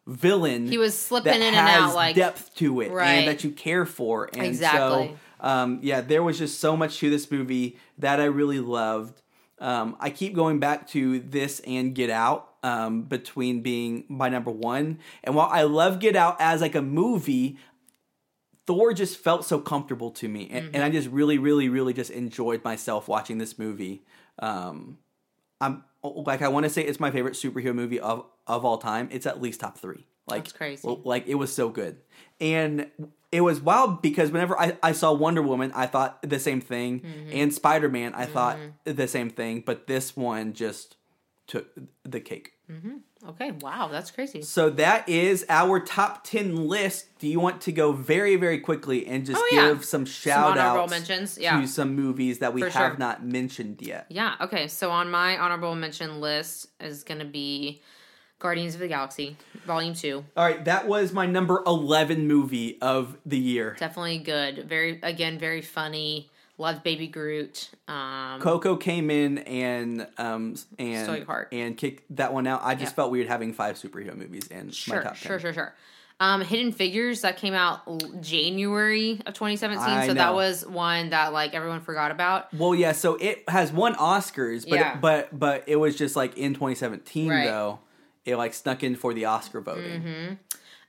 villain. 0.07 0.67
He 0.69 0.79
was 0.79 0.99
slipping 0.99 1.33
that 1.33 1.37
in 1.41 1.55
and 1.55 1.57
out, 1.69 1.95
like- 1.95 2.17
depth 2.17 2.55
to 2.57 2.81
it, 2.81 2.91
Right. 2.91 3.11
and 3.13 3.29
that 3.29 3.45
you 3.45 3.51
care 3.51 3.87
for. 3.87 4.29
And 4.33 4.43
Exactly. 4.47 5.17
so, 5.41 5.47
um, 5.47 5.79
yeah, 5.83 6.01
there 6.01 6.23
was 6.23 6.39
just 6.39 6.59
so 6.61 6.77
much 6.77 6.99
to 7.01 7.11
this 7.11 7.31
movie 7.31 7.79
that 7.99 8.19
I 8.21 8.25
really 8.25 8.61
loved. 8.61 9.21
Um, 9.61 9.97
I 10.01 10.11
keep 10.11 10.35
going 10.35 10.59
back 10.61 10.89
to 10.89 11.19
this 11.21 11.61
and 11.61 11.95
Get 11.95 12.11
Out 12.11 12.49
um, 12.63 13.03
between 13.03 13.61
being 13.61 14.05
my 14.09 14.29
number 14.29 14.51
one. 14.51 14.99
And 15.25 15.35
while 15.35 15.49
I 15.51 15.63
love 15.63 15.99
Get 16.01 16.17
Out 16.17 16.37
as 16.41 16.61
like 16.61 16.75
a 16.75 16.83
movie, 16.83 17.59
Thor 18.67 18.93
just 18.93 19.17
felt 19.19 19.45
so 19.45 19.59
comfortable 19.59 20.11
to 20.13 20.29
me, 20.29 20.49
and, 20.51 20.75
and 20.75 20.83
I 20.85 20.91
just 20.91 21.09
really, 21.09 21.39
really, 21.39 21.69
really 21.69 21.93
just 21.95 22.11
enjoyed 22.11 22.63
myself 22.65 23.09
watching 23.09 23.39
this 23.39 23.59
movie. 23.59 24.05
Um, 24.41 24.99
I'm 25.61 25.85
like 26.03 26.43
I 26.43 26.49
want 26.49 26.65
to 26.65 26.71
say 26.71 26.83
it's 26.83 27.01
my 27.01 27.11
favorite 27.11 27.35
superhero 27.35 27.75
movie 27.75 28.01
of 28.01 28.25
of 28.47 28.65
all 28.65 28.79
time. 28.79 29.09
It's 29.11 29.27
at 29.27 29.41
least 29.43 29.61
top 29.61 29.79
three. 29.79 30.07
Like 30.27 30.45
That's 30.45 30.53
crazy. 30.53 30.87
well, 30.87 31.01
like 31.05 31.27
it 31.27 31.37
was 31.37 31.53
so 31.53 31.71
good, 31.71 31.97
and 32.41 32.91
it 33.33 33.41
was 33.41 33.61
wild 33.61 34.03
because 34.03 34.31
whenever 34.31 34.59
I, 34.61 34.77
I 34.83 34.93
saw 34.93 35.13
Wonder 35.13 35.41
Woman, 35.43 35.73
I 35.75 35.87
thought 35.87 36.21
the 36.23 36.39
same 36.39 36.61
thing, 36.61 37.01
Mm-hmm. 37.01 37.31
and 37.33 37.55
Spider 37.55 37.89
Man, 37.89 38.15
I 38.15 38.27
thought 38.27 38.59
the 38.85 39.09
same 39.09 39.31
thing, 39.31 39.63
but 39.65 39.87
this 39.87 40.17
one 40.17 40.53
just 40.53 40.97
took 41.47 41.69
the 42.05 42.21
cake. 42.21 42.53
Okay 43.27 43.51
wow 43.61 43.89
that's 43.89 44.11
crazy 44.11 44.43
So 44.43 44.71
that 44.71 45.09
is 45.09 45.45
our 45.49 45.81
top 45.81 46.25
10 46.25 46.69
list. 46.69 47.07
Do 47.19 47.27
you 47.27 47.41
want 47.41 47.61
to 47.63 47.73
go 47.73 47.91
very, 47.93 48.37
very 48.37 48.61
quickly 48.61 49.07
and 49.07 49.27
just 49.27 49.41
Oh, 49.43 49.49
yeah. 49.51 49.69
give 49.69 49.85
some 49.85 50.05
shout 50.05 50.57
honorable 50.57 50.83
outs 50.83 50.91
mentions, 50.91 51.39
yeah. 51.39 51.61
to 51.61 51.67
some 51.67 51.97
movies 51.97 52.39
that 52.39 52.55
we 52.55 52.61
For 52.63 52.69
have 52.71 52.93
sure. 52.93 52.99
not 52.99 53.25
mentioned 53.25 53.83
yet? 53.83 54.07
Yeah, 54.09 54.37
okay. 54.43 54.69
So 54.69 54.91
on 54.93 55.11
my 55.11 55.37
honorable 55.37 55.75
mention 55.75 56.21
list 56.21 56.69
is 56.81 57.03
going 57.03 57.19
to 57.19 57.25
be 57.27 57.83
Guardians 58.39 58.75
of 58.75 58.81
the 58.81 58.87
Galaxy, 58.89 59.37
Volume 59.67 59.95
2. 59.95 60.25
All 60.37 60.45
right, 60.45 60.65
that 60.65 60.87
was 60.87 61.13
my 61.13 61.27
number 61.27 61.61
11 61.67 62.29
movie 62.29 62.79
of 62.81 63.17
the 63.27 63.37
year. 63.39 63.75
Definitely 63.81 64.19
good. 64.19 64.69
Very, 64.69 65.01
again, 65.03 65.41
very 65.41 65.61
funny. 65.61 66.31
Loved 66.59 66.83
Baby 66.83 67.07
Groot. 67.07 67.71
Um, 67.87 68.41
Coco 68.41 68.77
came 68.77 69.11
in 69.11 69.39
and 69.39 70.07
um 70.19 70.57
and 70.79 71.27
and 71.53 71.77
kicked 71.77 72.17
that 72.17 72.33
one 72.35 72.47
out. 72.47 72.61
I 72.65 72.75
just 72.75 72.93
Yeah. 72.93 72.97
felt 72.97 73.13
weird 73.13 73.29
having 73.29 73.53
five 73.53 73.77
superhero 73.77 74.17
movies 74.17 74.49
in 74.49 74.67
my 74.67 74.73
sure, 74.73 75.03
top 75.03 75.13
10. 75.13 75.29
sure, 75.29 75.39
sure, 75.41 75.53
sure. 75.53 75.75
Um, 76.21 76.41
Hidden 76.43 76.73
Figures 76.73 77.21
that 77.21 77.37
came 77.37 77.55
out 77.55 77.83
January 78.21 79.21
of 79.25 79.35
2017. 79.35 79.85
I 79.89 80.01
so 80.09 80.15
know. 80.15 80.15
that 80.15 80.35
was 80.35 80.67
one 80.67 81.11
that 81.11 81.33
like 81.33 81.55
everyone 81.55 81.81
forgot 81.81 82.11
about. 82.11 82.53
Well, 82.53 82.75
yeah, 82.75 82.91
so 82.91 83.15
it 83.15 83.49
has 83.49 83.71
won 83.73 83.95
Oscars, 83.95 84.69
but 84.69 84.81
Yeah. 84.81 84.95
it, 84.97 85.01
but 85.01 85.39
but 85.39 85.63
it 85.69 85.77
was 85.77 85.95
just 85.97 86.17
like 86.17 86.37
in 86.37 86.55
2017 86.55 87.31
Right. 87.31 87.45
though. 87.45 87.79
It 88.25 88.35
like 88.37 88.53
snuck 88.53 88.83
in 88.83 88.97
for 88.97 89.15
the 89.15 89.27
Oscar 89.27 89.61
voting. 89.61 90.39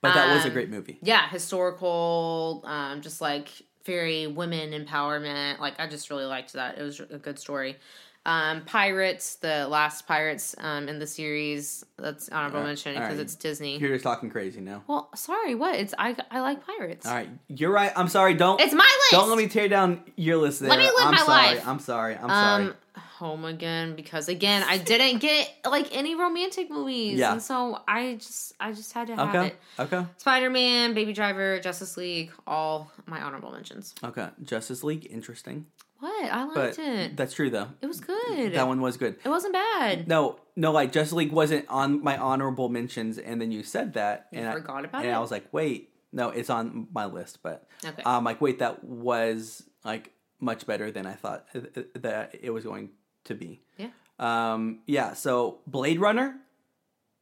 But 0.01 0.13
that 0.13 0.33
was 0.33 0.45
a 0.45 0.47
Um, 0.47 0.53
great 0.53 0.69
movie. 0.69 0.97
Yeah, 1.03 1.27
historical, 1.29 2.63
um, 2.65 3.01
just 3.01 3.21
like 3.21 3.49
very 3.85 4.27
women 4.27 4.71
empowerment. 4.71 5.59
Like 5.59 5.79
I 5.79 5.87
just 5.87 6.09
really 6.09 6.25
liked 6.25 6.53
that. 6.53 6.77
It 6.77 6.83
was 6.83 6.99
a 6.99 7.17
good 7.17 7.39
story. 7.39 7.77
Um, 8.25 8.61
Pirates, 8.65 9.35
the 9.35 9.67
last 9.67 10.05
Pirates 10.05 10.53
um, 10.59 10.89
in 10.89 10.99
the 10.99 11.07
series. 11.07 11.85
That's 11.97 12.29
honorable 12.29 12.59
right, 12.59 12.67
mention 12.67 12.93
because 12.93 13.11
right. 13.15 13.19
it's 13.19 13.33
Disney. 13.35 13.77
You're 13.77 13.93
just 13.93 14.03
talking 14.03 14.29
crazy 14.29 14.59
now. 14.59 14.83
well, 14.87 15.09
sorry, 15.15 15.55
what? 15.55 15.79
It's 15.79 15.93
I. 15.97 16.15
I 16.29 16.41
like 16.41 16.65
Pirates. 16.65 17.05
All 17.05 17.13
right, 17.13 17.29
you're 17.47 17.71
right. 17.71 17.91
I'm 17.95 18.09
sorry. 18.09 18.33
Don't 18.33 18.59
It's 18.59 18.73
my 18.73 18.83
list. 18.83 19.11
don't 19.11 19.29
let 19.29 19.37
me 19.37 19.47
tear 19.47 19.69
down 19.69 20.03
your 20.15 20.37
list. 20.37 20.59
There. 20.59 20.69
Let 20.69 20.79
me 20.79 20.85
live 20.85 20.93
I'm 20.97 21.11
my 21.11 21.17
sorry. 21.17 21.55
life. 21.55 21.67
I'm 21.67 21.79
sorry. 21.79 22.17
I'm 22.17 22.29
sorry. 22.29 22.65
Um, 22.65 22.75
home 23.19 23.43
again 23.43 23.95
because 23.95 24.29
again 24.29 24.63
I 24.65 24.77
didn't 24.77 25.19
get 25.19 25.49
like 25.65 25.95
any 25.95 26.15
romantic 26.15 26.69
movies. 26.71 27.19
Yeah. 27.19 27.33
And 27.33 27.41
so 27.41 27.81
I 27.87 28.15
just 28.15 28.53
I 28.59 28.71
just 28.71 28.93
had 28.93 29.07
to 29.07 29.15
have 29.15 29.35
okay. 29.35 29.47
it. 29.47 29.55
Okay. 29.77 30.05
Spider 30.17 30.49
Man, 30.49 30.93
Baby 30.93 31.11
Driver, 31.13 31.59
Justice 31.59 31.97
League, 31.97 32.31
all 32.47 32.91
my 33.05 33.21
honorable 33.21 33.51
mentions. 33.51 33.93
Okay. 34.03 34.29
Justice 34.43 34.83
League, 34.83 35.05
interesting. 35.11 35.65
What? 35.99 36.31
I 36.31 36.43
liked 36.45 36.55
but 36.55 36.79
it. 36.79 37.17
that's 37.17 37.33
true 37.33 37.49
though. 37.49 37.67
it 37.81 37.87
was 37.87 37.99
good. 37.99 38.53
That 38.53 38.67
one 38.67 38.79
was 38.79 38.95
good. 38.95 39.17
It 39.23 39.27
wasn't 39.29 39.53
bad. 39.53 40.07
No, 40.07 40.39
no, 40.55 40.71
like 40.71 40.93
Justice 40.93 41.11
League 41.13 41.33
wasn't 41.33 41.65
on 41.67 42.01
my 42.01 42.17
honorable 42.17 42.69
mentions, 42.69 43.17
and 43.17 43.41
then 43.41 43.51
you 43.51 43.63
said 43.63 43.93
that, 43.95 44.27
You 44.31 44.39
and 44.39 44.53
forgot 44.53 44.77
I, 44.77 44.87
about 44.87 45.01
and 45.01 45.11
it? 45.11 45.13
I 45.13 45.19
was 45.19 45.29
like, 45.29 45.47
wait, 45.51 45.89
no, 46.13 46.29
it's 46.29 46.49
on 46.49 46.87
my 46.93 47.05
list, 47.05 47.39
but 47.43 47.67
Okay. 47.85 48.01
I'm 48.05 48.23
like, 48.23 48.39
wait, 48.39 48.59
that 48.59 48.81
was 48.85 49.63
like 49.83 50.13
much 50.39 50.65
better 50.65 50.89
than 50.89 51.05
I 51.05 51.13
thought 51.13 51.45
uh, 51.53 51.59
uh, 51.75 51.81
that 51.95 52.35
it 52.41 52.51
was 52.51 52.63
going 52.63 52.91
to 53.29 53.35
be. 53.35 53.61
Yeah. 53.77 53.89
Um, 54.19 54.79
yeah. 54.85 55.13
So 55.13 55.59
Blade 55.65 55.99
Runner, 55.99 56.35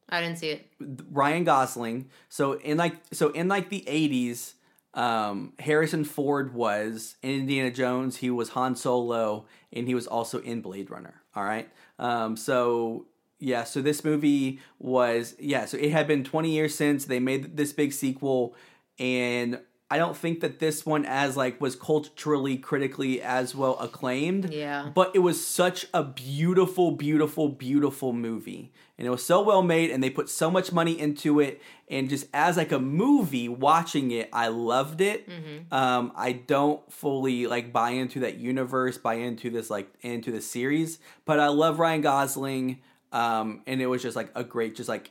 I 0.08 0.20
didn't 0.20 0.38
see 0.38 0.50
it. 0.50 0.66
Ryan 1.10 1.44
Gosling. 1.44 2.10
So 2.28 2.54
in 2.54 2.76
like 2.76 2.96
so 3.12 3.30
in 3.30 3.48
like 3.48 3.68
the 3.68 3.88
eighties, 3.88 4.54
um, 4.94 5.52
Harrison 5.60 6.04
Ford 6.04 6.54
was 6.54 7.16
in 7.22 7.30
Indiana 7.30 7.70
Jones. 7.70 8.16
He 8.16 8.30
was 8.30 8.50
Han 8.50 8.74
Solo, 8.74 9.46
and 9.72 9.86
he 9.86 9.94
was 9.94 10.06
also 10.06 10.40
in 10.40 10.60
Blade 10.60 10.90
Runner. 10.90 11.22
All 11.36 11.44
right. 11.44 11.68
Um, 11.98 12.36
so 12.36 13.06
yeah, 13.38 13.64
so 13.64 13.80
this 13.80 14.04
movie 14.04 14.60
was 14.78 15.36
yeah. 15.38 15.66
So 15.66 15.76
it 15.76 15.92
had 15.92 16.08
been 16.08 16.24
twenty 16.24 16.50
years 16.50 16.74
since 16.74 17.04
they 17.04 17.20
made 17.20 17.56
this 17.56 17.72
big 17.72 17.92
sequel, 17.92 18.56
and 18.98 19.60
I 19.90 19.96
don't 19.96 20.16
think 20.16 20.40
that 20.40 20.58
this 20.58 20.84
one 20.84 21.06
as 21.06 21.36
like 21.36 21.60
was 21.60 21.74
culturally 21.74 22.58
critically 22.58 23.22
as 23.22 23.54
well 23.54 23.78
acclaimed 23.78 24.52
Yeah. 24.52 24.90
but 24.94 25.12
it 25.14 25.20
was 25.20 25.42
such 25.44 25.86
a 25.94 26.02
beautiful 26.04 26.90
beautiful 26.90 27.48
beautiful 27.48 28.12
movie. 28.12 28.72
And 28.98 29.06
it 29.06 29.10
was 29.10 29.24
so 29.24 29.40
well 29.42 29.62
made 29.62 29.90
and 29.92 30.02
they 30.02 30.10
put 30.10 30.28
so 30.28 30.50
much 30.50 30.72
money 30.72 30.98
into 30.98 31.38
it. 31.40 31.62
And 31.88 32.08
just 32.10 32.26
as 32.34 32.56
like 32.56 32.72
a 32.72 32.78
movie 32.78 33.48
watching 33.48 34.10
it 34.10 34.28
i 34.32 34.48
loved 34.48 35.00
it. 35.00 35.26
Um, 35.72 36.12
i 36.14 36.32
don't 36.32 36.80
fully 36.92 37.46
like 37.46 37.72
buy 37.72 37.90
into 37.90 38.20
that 38.20 38.36
universe 38.36 38.98
buy 38.98 39.14
into 39.14 39.48
this 39.50 39.70
like 39.70 39.88
into 40.02 40.30
the 40.30 40.40
series 40.42 40.98
but 41.24 41.40
i 41.40 41.48
love 41.48 41.78
ryan 41.78 42.00
gosling 42.02 42.80
um, 43.10 43.62
and 43.66 43.80
it 43.80 43.86
was 43.86 44.02
just 44.02 44.16
like 44.16 44.30
a 44.34 44.44
great 44.44 44.76
just 44.76 44.88
like 44.88 45.10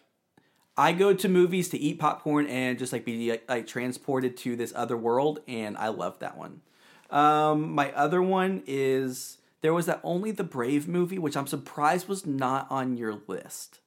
I 0.77 0.91
go 0.93 1.13
to 1.13 1.27
movies 1.27 1.69
to 1.69 1.77
eat 1.79 1.99
popcorn 1.99 2.45
and 2.47 2.77
just 2.77 2.93
like 2.93 3.03
be 3.05 3.31
like, 3.31 3.49
like 3.49 3.65
transported 3.67 4.37
to 4.37 4.55
this 4.55 4.71
other 4.75 4.95
world, 4.95 5.39
and 5.47 5.75
I 5.77 5.87
love 5.87 6.19
that 6.19 6.37
one. 6.37 6.61
Um, 7.09 7.71
my 7.73 7.91
other 7.93 8.21
one 8.21 8.63
is 8.67 9.37
there 9.61 9.73
was 9.73 9.85
that 9.87 9.99
Only 10.03 10.31
the 10.31 10.43
Brave 10.43 10.87
movie, 10.87 11.17
which 11.17 11.35
I'm 11.37 11.47
surprised 11.47 12.07
was 12.07 12.25
not 12.25 12.67
on 12.69 12.97
your 12.97 13.21
list. 13.27 13.79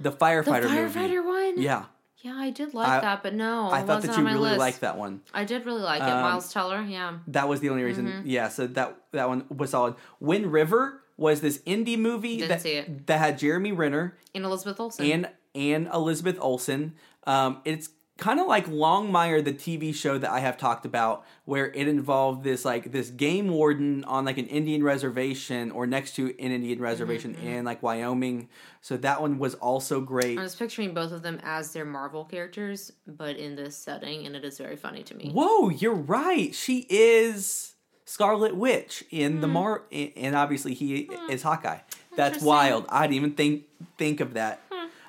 The 0.00 0.10
The 0.10 0.16
firefighter, 0.16 0.64
firefighter 0.68 0.94
movie. 0.94 1.18
one? 1.18 1.62
Yeah, 1.62 1.84
Yeah, 2.22 2.34
I 2.36 2.50
did 2.50 2.74
like 2.74 2.88
I- 2.88 3.00
that, 3.00 3.22
but 3.24 3.34
no, 3.34 3.68
I 3.70 3.80
it 3.80 3.86
thought 3.86 3.96
wasn't 3.96 4.12
that 4.14 4.18
you 4.20 4.26
really 4.26 4.40
list. 4.50 4.58
liked 4.58 4.80
that 4.82 4.96
one. 4.98 5.22
I 5.34 5.44
did 5.44 5.64
really 5.66 5.82
like 5.82 6.00
it. 6.02 6.08
Um, 6.08 6.20
Miles 6.22 6.52
Teller, 6.52 6.82
yeah. 6.82 7.18
That 7.28 7.48
was 7.48 7.60
the 7.60 7.70
only 7.70 7.82
reason. 7.82 8.06
Mm-hmm. 8.06 8.26
Yeah, 8.28 8.48
so 8.48 8.66
that 8.68 8.96
that 9.12 9.28
one 9.28 9.44
was 9.48 9.70
solid. 9.70 9.94
Wind 10.20 10.52
River 10.52 11.02
was 11.16 11.40
this 11.40 11.58
indie 11.66 11.98
movie 11.98 12.36
Didn't 12.38 12.48
that 12.62 12.66
it. 12.66 13.06
that 13.08 13.18
had 13.18 13.38
Jeremy 13.38 13.72
Renner 13.72 14.16
And 14.34 14.44
Elizabeth 14.44 14.78
Olsen. 14.78 15.04
and 15.10 15.28
and 15.54 15.88
Elizabeth 15.92 16.38
Olsen. 16.40 16.94
Um, 17.24 17.60
it's 17.64 17.90
kind 18.18 18.40
of 18.40 18.46
like 18.46 18.66
Longmire, 18.66 19.42
the 19.42 19.52
TV 19.52 19.94
show 19.94 20.18
that 20.18 20.30
I 20.30 20.40
have 20.40 20.58
talked 20.58 20.84
about, 20.84 21.24
where 21.44 21.66
it 21.66 21.88
involved 21.88 22.44
this 22.44 22.64
like 22.64 22.92
this 22.92 23.10
game 23.10 23.48
warden 23.48 24.04
on 24.04 24.24
like 24.24 24.36
an 24.38 24.46
Indian 24.46 24.82
reservation 24.82 25.70
or 25.70 25.86
next 25.86 26.16
to 26.16 26.26
an 26.26 26.50
Indian 26.50 26.80
reservation 26.80 27.34
mm-hmm. 27.34 27.46
in 27.46 27.64
like 27.64 27.82
Wyoming. 27.82 28.48
So 28.82 28.96
that 28.98 29.22
one 29.22 29.38
was 29.38 29.54
also 29.54 30.00
great. 30.00 30.38
I 30.38 30.42
was 30.42 30.56
picturing 30.56 30.92
both 30.92 31.12
of 31.12 31.22
them 31.22 31.40
as 31.42 31.72
their 31.72 31.84
Marvel 31.84 32.24
characters, 32.24 32.92
but 33.06 33.36
in 33.36 33.56
this 33.56 33.76
setting, 33.76 34.26
and 34.26 34.36
it 34.36 34.44
is 34.44 34.58
very 34.58 34.76
funny 34.76 35.02
to 35.04 35.14
me. 35.14 35.30
Whoa, 35.30 35.70
you're 35.70 35.94
right. 35.94 36.54
She 36.54 36.86
is 36.90 37.74
Scarlet 38.04 38.56
Witch 38.56 39.04
in 39.10 39.40
the 39.40 39.46
mm-hmm. 39.46 39.54
Mar, 39.54 39.82
and 39.92 40.34
obviously 40.34 40.74
he 40.74 41.04
hmm. 41.04 41.30
is 41.30 41.42
Hawkeye. 41.42 41.78
That's 42.16 42.42
wild. 42.42 42.86
I 42.88 43.02
didn't 43.02 43.14
even 43.14 43.32
think 43.34 43.64
think 43.96 44.20
of 44.20 44.34
that. 44.34 44.60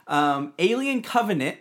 Um, 0.10 0.54
Alien 0.58 1.04
Covenant, 1.04 1.58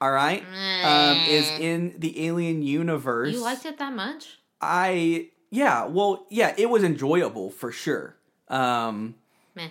all 0.00 0.12
right, 0.12 0.42
um, 0.84 1.18
is 1.28 1.48
in 1.60 1.96
the 1.98 2.26
Alien 2.26 2.62
universe. 2.62 3.34
You 3.34 3.42
liked 3.42 3.66
it 3.66 3.78
that 3.78 3.92
much? 3.92 4.38
I 4.60 5.30
yeah, 5.50 5.84
well, 5.84 6.26
yeah, 6.30 6.54
it 6.56 6.70
was 6.70 6.84
enjoyable 6.84 7.50
for 7.50 7.72
sure. 7.72 8.16
Um, 8.48 9.16
Meh. 9.56 9.68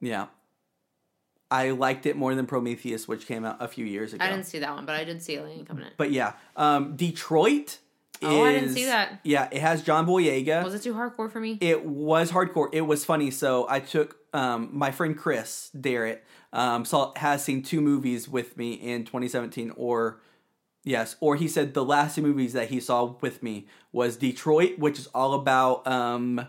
yeah, 0.00 0.26
I 1.50 1.70
liked 1.70 2.06
it 2.06 2.14
more 2.16 2.34
than 2.34 2.46
Prometheus, 2.46 3.08
which 3.08 3.26
came 3.26 3.44
out 3.44 3.56
a 3.58 3.68
few 3.68 3.86
years 3.86 4.12
ago. 4.12 4.24
I 4.24 4.30
didn't 4.30 4.46
see 4.46 4.58
that 4.58 4.74
one, 4.74 4.84
but 4.84 4.94
I 4.94 5.04
did 5.04 5.22
see 5.22 5.36
Alien 5.36 5.64
Covenant. 5.64 5.94
But 5.96 6.12
yeah, 6.12 6.34
um, 6.56 6.94
Detroit. 6.94 7.78
Oh, 8.22 8.44
I 8.44 8.52
didn't 8.52 8.72
see 8.72 8.86
that. 8.86 9.20
Yeah, 9.24 9.48
it 9.50 9.60
has 9.60 9.82
John 9.82 10.06
Boyega. 10.06 10.62
Was 10.64 10.74
it 10.74 10.82
too 10.82 10.94
hardcore 10.94 11.30
for 11.30 11.40
me? 11.40 11.58
It 11.60 11.84
was 11.84 12.30
hardcore. 12.32 12.68
It 12.72 12.82
was 12.82 13.04
funny. 13.04 13.30
So 13.30 13.66
I 13.68 13.80
took 13.80 14.16
um, 14.36 14.68
my 14.72 14.90
friend 14.90 15.16
Chris 15.16 15.70
Darrett 15.76 16.20
um, 16.52 16.84
saw 16.84 17.12
has 17.16 17.42
seen 17.44 17.62
two 17.62 17.80
movies 17.80 18.28
with 18.28 18.56
me 18.56 18.72
in 18.74 19.04
2017, 19.04 19.72
or 19.76 20.20
yes, 20.84 21.16
or 21.20 21.36
he 21.36 21.48
said 21.48 21.74
the 21.74 21.84
last 21.84 22.14
two 22.16 22.22
movies 22.22 22.52
that 22.52 22.68
he 22.68 22.78
saw 22.80 23.16
with 23.20 23.42
me 23.42 23.66
was 23.92 24.16
Detroit, 24.16 24.78
which 24.78 24.98
is 24.98 25.06
all 25.08 25.34
about 25.34 25.86
um, 25.86 26.46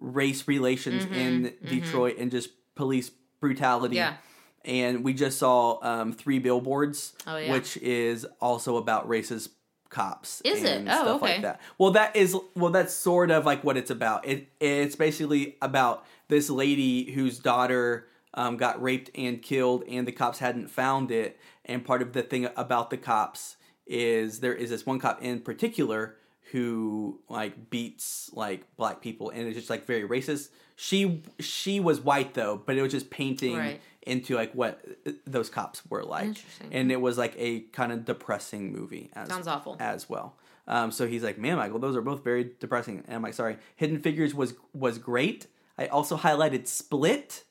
race 0.00 0.46
relations 0.48 1.04
Mm-hmm, 1.04 1.14
in 1.14 1.54
Detroit 1.64 2.16
and 2.18 2.30
just 2.30 2.50
police 2.74 3.10
brutality. 3.40 3.96
Yeah. 3.96 4.16
And 4.64 5.04
we 5.04 5.14
just 5.14 5.38
saw 5.38 5.78
um, 5.82 6.12
Three 6.12 6.38
Billboards, 6.40 7.14
Oh, 7.26 7.36
yeah. 7.36 7.52
which 7.52 7.76
is 7.78 8.26
also 8.40 8.76
about 8.78 9.08
racist 9.08 9.50
cops. 9.90 10.40
Is 10.42 10.62
it? 10.62 10.78
and 10.78 10.88
Oh, 10.88 10.92
stuff 10.92 11.22
okay. 11.22 11.32
like 11.34 11.42
that. 11.42 11.60
Well, 11.78 11.90
that 11.92 12.16
is 12.16 12.36
well, 12.54 12.70
that's 12.70 12.94
sort 12.94 13.30
of 13.30 13.44
like 13.46 13.64
what 13.64 13.76
it's 13.76 13.90
about. 13.90 14.26
It 14.26 14.48
it's 14.60 14.96
basically 14.96 15.56
about 15.62 16.04
this 16.28 16.50
lady 16.50 17.10
whose 17.12 17.38
daughter 17.38 18.08
um, 18.34 18.56
got 18.56 18.82
raped 18.82 19.10
and 19.14 19.40
killed, 19.42 19.84
and 19.88 20.06
the 20.06 20.12
cops 20.12 20.38
hadn't 20.38 20.68
found 20.68 21.10
it. 21.10 21.38
And 21.64 21.84
part 21.84 22.02
of 22.02 22.12
the 22.12 22.22
thing 22.22 22.48
about 22.56 22.90
the 22.90 22.96
cops 22.96 23.56
is 23.86 24.40
there 24.40 24.54
is 24.54 24.70
this 24.70 24.84
one 24.84 24.98
cop 24.98 25.22
in 25.22 25.40
particular 25.40 26.16
who 26.52 27.20
like 27.28 27.70
beats 27.70 28.30
like 28.32 28.64
black 28.76 29.00
people, 29.00 29.30
and 29.30 29.46
it's 29.48 29.56
just 29.56 29.70
like 29.70 29.86
very 29.86 30.02
racist. 30.06 30.50
She 30.76 31.22
she 31.40 31.80
was 31.80 32.00
white 32.00 32.34
though, 32.34 32.60
but 32.64 32.76
it 32.76 32.82
was 32.82 32.92
just 32.92 33.10
painting 33.10 33.56
Right. 33.56 33.80
Into 34.06 34.34
like 34.36 34.52
what 34.54 34.80
those 35.26 35.50
cops 35.50 35.82
were 35.90 36.04
like, 36.04 36.26
Interesting. 36.28 36.68
and 36.72 36.92
it 36.92 37.00
was 37.00 37.18
like 37.18 37.34
a 37.36 37.60
kind 37.72 37.92
of 37.92 38.04
depressing 38.04 38.72
movie. 38.72 39.10
As, 39.14 39.28
Sounds 39.28 39.46
awful. 39.46 39.76
as 39.80 40.08
well. 40.08 40.36
Um, 40.68 40.90
so 40.90 41.06
he's 41.06 41.22
like, 41.22 41.38
"Man, 41.38 41.56
Michael, 41.56 41.78
those 41.78 41.94
are 41.96 42.02
both 42.02 42.24
very 42.24 42.50
depressing." 42.58 43.04
And 43.06 43.16
I'm 43.16 43.22
like, 43.22 43.34
"Sorry." 43.34 43.56
Hidden 43.76 44.00
Figures 44.00 44.34
was 44.34 44.54
was 44.72 44.98
great. 44.98 45.46
I 45.78 45.86
also 45.88 46.16
highlighted 46.16 46.66
Split, 46.66 47.44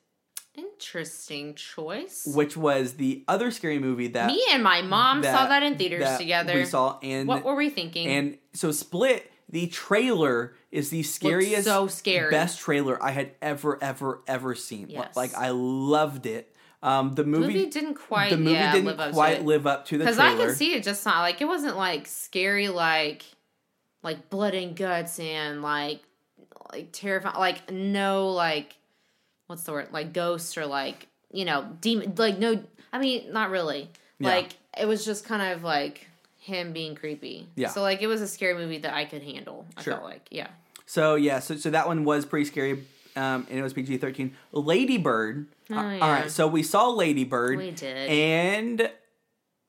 Interesting 0.54 1.54
choice. 1.54 2.26
which 2.26 2.56
was 2.56 2.94
the 2.94 3.24
other 3.28 3.50
scary 3.50 3.78
movie 3.78 4.08
that 4.08 4.26
Me 4.28 4.42
and 4.52 4.62
my 4.62 4.82
mom 4.82 5.22
saw 5.22 5.46
that 5.46 5.62
in 5.62 5.76
theaters 5.76 6.00
that 6.00 6.18
together. 6.18 6.54
We 6.54 6.64
saw 6.64 6.98
and 7.02 7.28
what 7.28 7.44
were 7.44 7.54
we 7.54 7.70
thinking? 7.70 8.08
and 8.08 8.38
so 8.52 8.72
Split. 8.72 9.30
The 9.48 9.68
trailer 9.68 10.54
is 10.72 10.90
the 10.90 11.02
scariest, 11.04 11.64
so 11.64 11.86
scary. 11.86 12.30
best 12.30 12.58
trailer 12.58 13.00
I 13.02 13.12
had 13.12 13.32
ever, 13.40 13.82
ever, 13.82 14.22
ever 14.26 14.54
seen. 14.54 14.88
Yes. 14.88 15.14
Like 15.14 15.34
I 15.34 15.50
loved 15.50 16.26
it. 16.26 16.52
Um, 16.82 17.14
the 17.14 17.24
movie, 17.24 17.54
movie 17.54 17.66
didn't 17.66 17.94
quite. 17.94 18.30
the 18.30 18.36
movie 18.36 18.52
yeah, 18.52 18.72
didn't 18.72 18.86
live 18.86 19.00
up 19.00 19.12
quite 19.12 19.44
live 19.44 19.66
up 19.66 19.86
to 19.86 19.98
the 19.98 20.04
Because 20.04 20.18
I 20.18 20.34
could 20.34 20.56
see 20.56 20.74
it 20.74 20.82
just 20.82 21.04
not 21.04 21.20
like 21.20 21.40
it 21.40 21.46
wasn't 21.46 21.76
like 21.76 22.06
scary, 22.06 22.68
like 22.68 23.24
like 24.02 24.30
blood 24.30 24.54
and 24.54 24.76
guts 24.76 25.18
and 25.18 25.62
like 25.62 26.00
like 26.72 26.90
terrifying. 26.92 27.36
Like 27.38 27.70
no, 27.70 28.30
like 28.30 28.76
what's 29.46 29.62
the 29.62 29.72
word? 29.72 29.88
Like 29.92 30.12
ghosts 30.12 30.56
or 30.58 30.66
like 30.66 31.08
you 31.32 31.44
know 31.44 31.66
demon. 31.80 32.14
Like 32.16 32.38
no, 32.38 32.62
I 32.92 32.98
mean 32.98 33.32
not 33.32 33.50
really. 33.50 33.90
Yeah. 34.18 34.28
Like 34.28 34.50
it 34.78 34.86
was 34.86 35.04
just 35.04 35.24
kind 35.24 35.52
of 35.52 35.62
like 35.62 36.06
him 36.46 36.72
being 36.72 36.94
creepy. 36.94 37.48
Yeah. 37.56 37.68
So 37.68 37.82
like 37.82 38.00
it 38.02 38.06
was 38.06 38.20
a 38.22 38.26
scary 38.28 38.54
movie 38.54 38.78
that 38.78 38.94
I 38.94 39.04
could 39.04 39.22
handle. 39.22 39.66
I 39.76 39.82
Sure. 39.82 39.94
felt 39.94 40.04
like 40.04 40.26
yeah. 40.30 40.48
So 40.86 41.16
yeah, 41.16 41.40
so 41.40 41.56
so 41.56 41.70
that 41.70 41.86
one 41.86 42.04
was 42.04 42.24
pretty 42.24 42.44
scary, 42.46 42.84
um, 43.16 43.46
and 43.50 43.58
it 43.58 43.62
was 43.62 43.72
PG 43.72 43.98
thirteen. 43.98 44.34
Lady 44.52 44.98
Bird. 44.98 45.48
Oh, 45.70 45.76
uh, 45.76 45.92
yeah. 45.92 45.98
All 46.00 46.10
right, 46.10 46.30
so 46.30 46.46
we 46.46 46.62
saw 46.62 46.88
Lady 46.90 47.24
Bird. 47.24 47.58
We 47.58 47.72
did. 47.72 48.08
and 48.08 48.90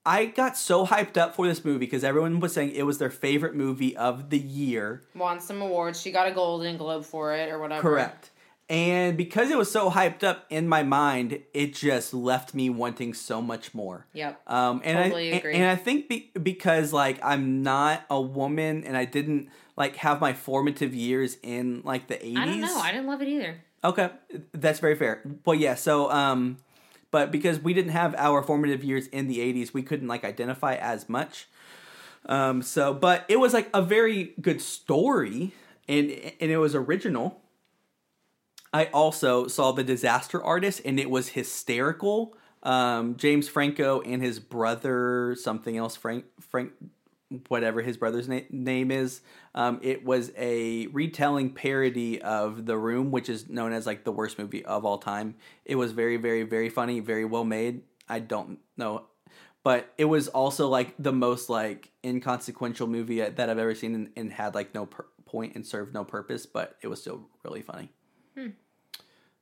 I 0.06 0.26
got 0.26 0.56
so 0.56 0.86
hyped 0.86 1.18
up 1.18 1.36
for 1.36 1.48
this 1.48 1.66
movie 1.66 1.80
because 1.80 2.04
everyone 2.04 2.40
was 2.40 2.54
saying 2.54 2.72
it 2.72 2.84
was 2.84 2.98
their 2.98 3.10
favorite 3.10 3.56
movie 3.56 3.98
of 3.98 4.30
the 4.30 4.38
year. 4.40 5.02
Won 5.16 5.40
some 5.42 5.62
awards. 5.62 6.00
She 6.00 6.12
got 6.12 6.28
a 6.28 6.32
Golden 6.32 6.78
Globe 6.78 7.04
for 7.04 7.34
it 7.34 7.50
or 7.50 7.60
whatever. 7.60 7.82
Correct. 7.82 8.32
And 8.70 9.16
because 9.16 9.50
it 9.50 9.58
was 9.58 9.72
so 9.72 9.90
hyped 9.90 10.24
up 10.24 10.46
in 10.50 10.68
my 10.68 10.84
mind, 10.84 11.40
it 11.54 11.74
just 11.74 12.14
left 12.14 12.54
me 12.54 12.70
wanting 12.70 13.14
so 13.14 13.42
much 13.42 13.74
more. 13.74 14.08
Yep. 14.14 14.42
Um, 14.46 14.82
and 14.84 14.98
Totally 14.98 15.32
I 15.34 15.38
agree. 15.38 15.56
and 15.56 15.66
I 15.66 15.76
think 15.78 16.10
be, 16.10 16.32
because 16.42 16.92
like 16.92 17.18
I'm 17.24 17.64
not 17.64 18.06
a 18.10 18.20
woman 18.20 18.84
and 18.84 18.98
I 18.98 19.06
didn't 19.06 19.48
like 19.78 19.96
have 19.98 20.20
my 20.20 20.34
formative 20.34 20.94
years 20.94 21.38
in 21.44 21.82
like 21.86 22.08
the 22.08 22.16
80s. 22.16 22.38
I 22.38 22.46
don't 22.46 22.60
know. 22.62 22.78
I 22.78 22.92
didn't 22.92 23.08
love 23.08 23.22
it 23.22 23.30
either. 23.30 23.64
Okay, 23.86 24.10
that's 24.54 24.80
very 24.80 24.96
fair. 24.96 25.22
Well, 25.46 25.56
yeah. 25.56 25.76
So, 25.76 26.12
um, 26.12 26.58
but 27.10 27.32
because 27.32 27.60
we 27.60 27.74
didn't 27.74 27.92
have 27.92 28.16
our 28.16 28.44
formative 28.44 28.84
years 28.84 29.08
in 29.08 29.28
the 29.28 29.38
'80s, 29.40 29.74
we 29.74 29.82
couldn't 29.82 30.08
like 30.10 30.26
identify 30.26 30.74
as 30.76 31.08
much. 31.08 31.48
Um, 32.26 32.62
so, 32.62 32.94
but 32.94 33.24
it 33.30 33.40
was 33.40 33.54
like 33.54 33.70
a 33.74 33.82
very 33.82 34.34
good 34.42 34.62
story. 34.62 35.54
and 35.88 36.10
and 36.12 36.52
it 36.52 36.58
was 36.58 36.76
original. 36.76 37.40
I 38.78 38.92
also 38.94 39.48
saw 39.48 39.72
the 39.72 39.84
Disaster 39.84 40.44
Artist, 40.44 40.82
and 40.86 41.00
it 41.00 41.10
was 41.10 41.30
hysterical. 41.30 42.38
Um, 42.62 43.18
James 43.18 43.50
Franco 43.50 44.02
and 44.02 44.22
his 44.22 44.40
brother, 44.40 45.36
something 45.36 45.76
else, 45.76 45.96
Frank 45.96 46.26
Frank, 46.40 46.74
whatever 47.48 47.82
his 47.82 47.98
brother's 47.98 48.30
na- 48.30 48.42
name 48.52 48.92
is. 48.92 49.22
Um, 49.56 49.80
it 49.82 50.06
was 50.06 50.32
a 50.38 50.86
retelling 50.88 51.56
parody 51.56 52.22
of 52.22 52.68
The 52.68 52.78
Room, 52.78 53.10
which 53.10 53.30
is 53.30 53.50
known 53.50 53.74
as 53.74 53.88
like 53.88 54.04
the 54.04 54.12
worst 54.12 54.38
movie 54.38 54.64
of 54.64 54.86
all 54.86 55.00
time. 55.00 55.34
It 55.66 55.74
was 55.74 55.92
very, 55.92 56.18
very, 56.18 56.44
very 56.44 56.70
funny, 56.70 57.00
very 57.00 57.26
well 57.26 57.46
made. 57.46 57.82
I 58.08 58.20
don't 58.20 58.60
know, 58.78 59.08
but 59.64 59.92
it 59.98 60.06
was 60.06 60.28
also 60.28 60.68
like 60.68 60.94
the 61.00 61.12
most 61.12 61.50
like 61.50 61.90
inconsequential 62.06 62.86
movie 62.86 63.22
that 63.22 63.50
I've 63.50 63.58
ever 63.58 63.74
seen, 63.74 63.96
and, 63.96 64.12
and 64.16 64.32
had 64.32 64.54
like 64.54 64.76
no 64.76 64.86
per- 64.86 65.08
point 65.26 65.56
and 65.56 65.66
served 65.66 65.96
no 65.96 66.06
purpose, 66.06 66.46
but 66.46 66.78
it 66.84 66.90
was 66.90 67.02
still 67.02 67.28
really 67.44 67.64
funny. 67.64 67.92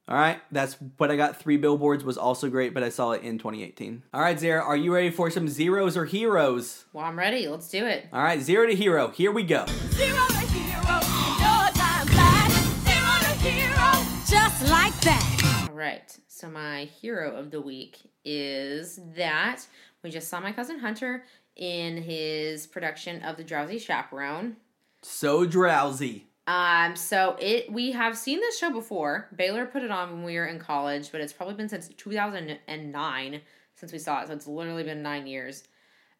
All 0.07 0.15
right, 0.15 0.39
that's 0.51 0.75
what 0.97 1.09
I 1.09 1.15
got. 1.15 1.37
Three 1.37 1.57
billboards 1.57 2.03
was 2.03 2.15
also 2.15 2.47
great, 2.47 2.75
but 2.75 2.83
I 2.83 2.89
saw 2.89 3.11
it 3.13 3.23
in 3.23 3.39
2018. 3.39 4.03
All 4.13 4.21
right, 4.21 4.39
Zara, 4.39 4.61
are 4.63 4.77
you 4.77 4.93
ready 4.93 5.09
for 5.09 5.31
some 5.31 5.47
zeros 5.47 5.97
or 5.97 6.05
heroes? 6.05 6.85
Well, 6.93 7.05
I'm 7.05 7.17
ready. 7.17 7.47
Let's 7.47 7.69
do 7.69 7.85
it. 7.85 8.07
All 8.13 8.21
right, 8.21 8.39
zero 8.39 8.67
to 8.67 8.75
hero. 8.75 9.07
Here 9.09 9.31
we 9.31 9.41
go. 9.41 9.65
Zero 9.89 10.25
to 10.27 10.39
hero, 10.39 10.81
no 10.83 11.69
time 11.73 12.07
flat. 12.07 12.51
Zero 12.85 13.33
to 13.33 13.49
hero, 13.49 14.05
just 14.29 14.69
like 14.69 14.93
that. 15.01 15.67
All 15.69 15.75
right. 15.75 16.15
So 16.27 16.49
my 16.49 16.85
hero 16.85 17.35
of 17.35 17.49
the 17.49 17.61
week 17.61 17.97
is 18.23 18.99
that 19.15 19.65
we 20.03 20.11
just 20.11 20.27
saw 20.27 20.39
my 20.39 20.51
cousin 20.51 20.77
Hunter 20.77 21.23
in 21.55 21.97
his 21.97 22.67
production 22.67 23.23
of 23.23 23.37
The 23.37 23.43
Drowsy 23.43 23.79
Chaperone. 23.79 24.57
So 25.01 25.45
drowsy. 25.45 26.27
Um, 26.47 26.95
so 26.95 27.35
it 27.39 27.71
we 27.71 27.91
have 27.91 28.17
seen 28.17 28.39
this 28.39 28.59
show 28.59 28.71
before. 28.71 29.27
Baylor 29.35 29.65
put 29.65 29.83
it 29.83 29.91
on 29.91 30.11
when 30.11 30.23
we 30.23 30.35
were 30.35 30.45
in 30.45 30.59
college, 30.59 31.11
but 31.11 31.21
it's 31.21 31.33
probably 31.33 31.55
been 31.55 31.69
since 31.69 31.89
2009 31.89 33.41
since 33.75 33.91
we 33.91 33.99
saw 33.99 34.21
it. 34.21 34.27
So 34.27 34.33
it's 34.33 34.47
literally 34.47 34.83
been 34.83 35.01
nine 35.01 35.27
years. 35.27 35.63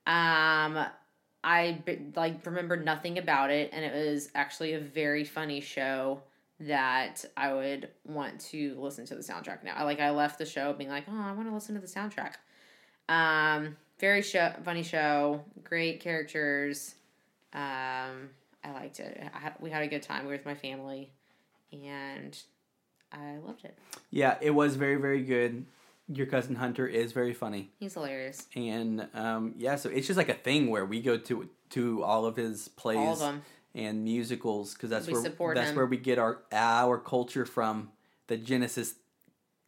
Um, 0.08 0.86
I 1.44 1.84
like 2.16 2.46
remember 2.46 2.76
nothing 2.76 3.20
about 3.20 3.52
it, 3.52 3.70
and 3.72 3.86
it 3.86 3.94
was 3.94 4.30
actually 4.34 4.74
a 4.74 4.80
very 4.80 5.24
funny 5.24 5.62
show 5.62 6.22
that 6.60 7.24
I 7.36 7.54
would 7.54 7.90
want 8.06 8.40
to 8.52 8.76
listen 8.80 9.06
to 9.08 9.16
the 9.16 9.22
soundtrack 9.22 9.64
now. 9.64 9.76
I 9.76 9.84
like 9.84 10.00
I 10.00 10.10
left 10.10 10.40
the 10.40 10.46
show 10.46 10.74
being 10.74 10.90
like, 10.90 11.04
oh, 11.08 11.22
I 11.22 11.34
want 11.34 11.48
to 11.48 11.54
listen 11.54 11.76
to 11.76 11.82
the 11.82 11.88
soundtrack. 11.88 12.36
Um, 13.10 13.78
very 14.00 14.22
show, 14.22 14.54
funny 14.64 14.84
show, 14.84 15.44
great 15.64 16.00
characters. 16.00 16.96
Um, 17.54 18.30
I 18.66 18.72
liked 18.72 19.00
it. 19.00 19.22
I 19.34 19.52
we 19.60 19.70
had 19.70 19.84
a 19.84 19.88
good 19.88 20.02
time. 20.02 20.24
We 20.24 20.28
were 20.30 20.34
with 20.38 20.46
my 20.46 20.56
family, 20.56 21.12
and 21.72 22.38
I 23.12 23.38
loved 23.38 23.64
it. 23.66 23.78
Yeah, 24.10 24.38
it 24.42 24.52
was 24.52 24.76
very, 24.76 24.96
very 24.96 25.22
good. 25.24 25.66
Your 26.08 26.28
cousin 26.28 26.56
Hunter 26.56 26.86
is 26.88 27.14
very 27.14 27.34
funny, 27.34 27.72
He's 27.80 27.94
hilarious. 27.96 28.46
and 28.56 29.08
um, 29.16 29.56
yeah, 29.58 29.76
so 29.76 29.90
it's 29.90 30.06
just 30.08 30.18
like 30.18 30.30
a 30.30 30.36
thing 30.36 30.70
where 30.70 30.86
we 30.86 31.02
go 31.02 31.18
to 31.18 31.50
to 31.72 32.04
all 32.04 32.26
of 32.26 32.36
his 32.36 32.68
plays 32.68 32.98
All 32.98 33.14
of 33.14 33.20
them. 33.20 33.42
and 33.74 34.04
musicals 34.04 34.74
because 34.74 34.92
that's 34.92 35.08
We 35.08 35.14
where 35.14 35.56
that's 35.56 35.72
him. 35.72 35.76
where 35.76 35.86
we 35.88 35.98
get 35.98 36.20
our 36.20 36.40
our 36.52 37.00
culture 37.00 37.46
from. 37.46 37.90
The 38.28 38.38
Genesis 38.38 38.96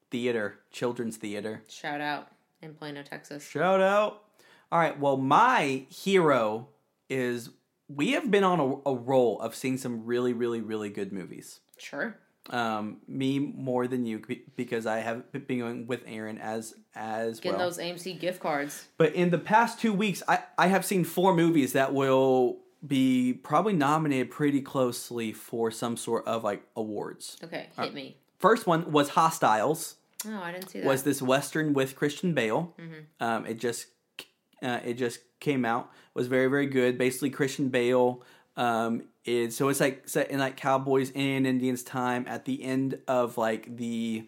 Theater, 0.10 0.60
children's 0.72 1.18
theater. 1.18 1.61
Shout 1.69 2.02
out 2.02 2.30
in 2.61 2.74
Plano, 2.76 3.03
Texas. 3.03 3.48
Shout 3.48 3.82
out. 3.82 4.24
All 4.72 4.80
right. 4.80 4.98
Well, 4.99 5.18
my 5.18 5.86
hero 5.90 6.68
is 7.10 7.49
we 7.89 8.11
have 8.11 8.30
been 8.30 8.43
on 8.43 8.59
a, 8.59 8.89
a 8.89 8.95
roll 8.95 9.39
of 9.41 9.55
seeing 9.55 9.77
some 9.77 10.05
really, 10.05 10.34
really, 10.34 10.61
really 10.61 10.89
good 10.89 11.11
movies. 11.11 11.59
Sure. 11.77 12.18
Um, 12.49 12.97
me 13.07 13.39
more 13.39 13.88
than 13.88 14.05
you 14.05 14.22
because 14.55 14.85
I 14.85 14.99
have 14.99 15.30
been 15.34 15.59
going 15.59 15.88
with 15.88 16.01
Aaron 16.07 16.38
as 16.38 16.76
as 16.95 17.41
Getting 17.41 17.59
well. 17.59 17.68
those 17.68 17.77
AMC 17.77 18.19
gift 18.19 18.39
cards. 18.39 18.88
But 18.97 19.14
in 19.15 19.31
the 19.31 19.38
past 19.38 19.80
two 19.81 19.91
weeks, 19.93 20.23
I 20.27 20.39
I 20.57 20.68
have 20.68 20.85
seen 20.85 21.03
four 21.03 21.34
movies 21.35 21.73
that 21.73 21.93
will 21.93 22.59
be 22.85 23.34
probably 23.34 23.73
nominated 23.73 24.31
pretty 24.31 24.61
closely 24.61 25.34
for 25.34 25.72
some 25.72 25.97
sort 25.97 26.26
of 26.26 26.45
like 26.45 26.64
awards. 26.77 27.38
Okay, 27.43 27.68
hit 27.77 27.93
me. 27.93 28.15
First 28.39 28.65
one 28.65 28.91
was 28.93 29.09
Hostiles. 29.09 29.95
Oh, 30.26 30.39
I 30.41 30.51
didn't 30.53 30.69
see 30.69 30.80
that. 30.80 30.88
was 30.88 31.03
this 31.03 31.22
western 31.22 31.73
with 31.73 31.95
Christian 31.97 32.34
Bale. 32.34 32.73
Um, 33.19 33.45
it 33.45 33.59
just 33.59 33.88
uh, 34.64 34.80
it 34.85 34.93
just 34.93 35.19
came 35.41 35.65
out. 35.65 35.91
Was 36.18 36.27
very 36.27 36.48
very 36.48 36.65
good. 36.65 36.98
Basically, 36.98 37.30
Christian 37.30 37.69
Bale 37.69 38.23
um, 38.56 39.03
is 39.23 39.56
so 39.56 39.69
it's 39.69 39.80
like 39.80 40.10
set 40.10 40.31
in 40.31 40.39
like 40.39 40.57
Cowboys 40.57 41.11
and 41.15 41.45
Indians 41.45 41.84
time 41.84 42.26
at 42.27 42.45
the 42.45 42.64
end 42.64 42.99
of 43.07 43.38
like 43.38 43.77
the 43.77 44.27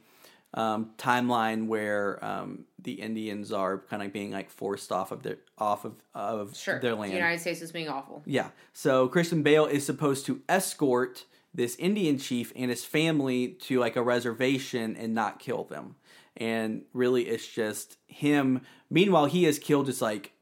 um, 0.53 0.91
timeline 0.97 1.67
where 1.67 2.23
um, 2.23 2.65
the 2.81 2.93
Indians 2.93 3.51
are 3.51 3.79
kind 3.79 4.01
of 4.01 4.13
being 4.13 4.31
like 4.31 4.49
forced 4.49 4.91
off 4.91 5.11
of 5.11 5.23
their 5.23 5.37
off 5.57 5.85
of 5.85 5.95
of 6.13 6.55
sure. 6.55 6.79
their 6.79 6.95
land. 6.95 7.11
The 7.11 7.17
United 7.17 7.39
States 7.39 7.61
is 7.61 7.71
being 7.71 7.89
awful. 7.89 8.21
Yeah. 8.25 8.49
So 8.73 9.07
Christian 9.07 9.43
Bale 9.43 9.65
is 9.65 9.85
supposed 9.85 10.25
to 10.27 10.41
escort 10.47 11.25
this 11.53 11.75
Indian 11.77 12.17
chief 12.17 12.53
and 12.55 12.69
his 12.69 12.85
family 12.85 13.49
to 13.61 13.79
like 13.79 13.95
a 13.95 14.03
reservation 14.03 14.95
and 14.95 15.13
not 15.13 15.39
kill 15.39 15.63
them. 15.63 15.95
And 16.37 16.83
really 16.93 17.23
it's 17.23 17.47
just 17.47 17.97
him. 18.07 18.61
Meanwhile, 18.89 19.25
he 19.25 19.43
has 19.43 19.59
killed 19.59 19.87
just 19.87 20.01
like 20.01 20.33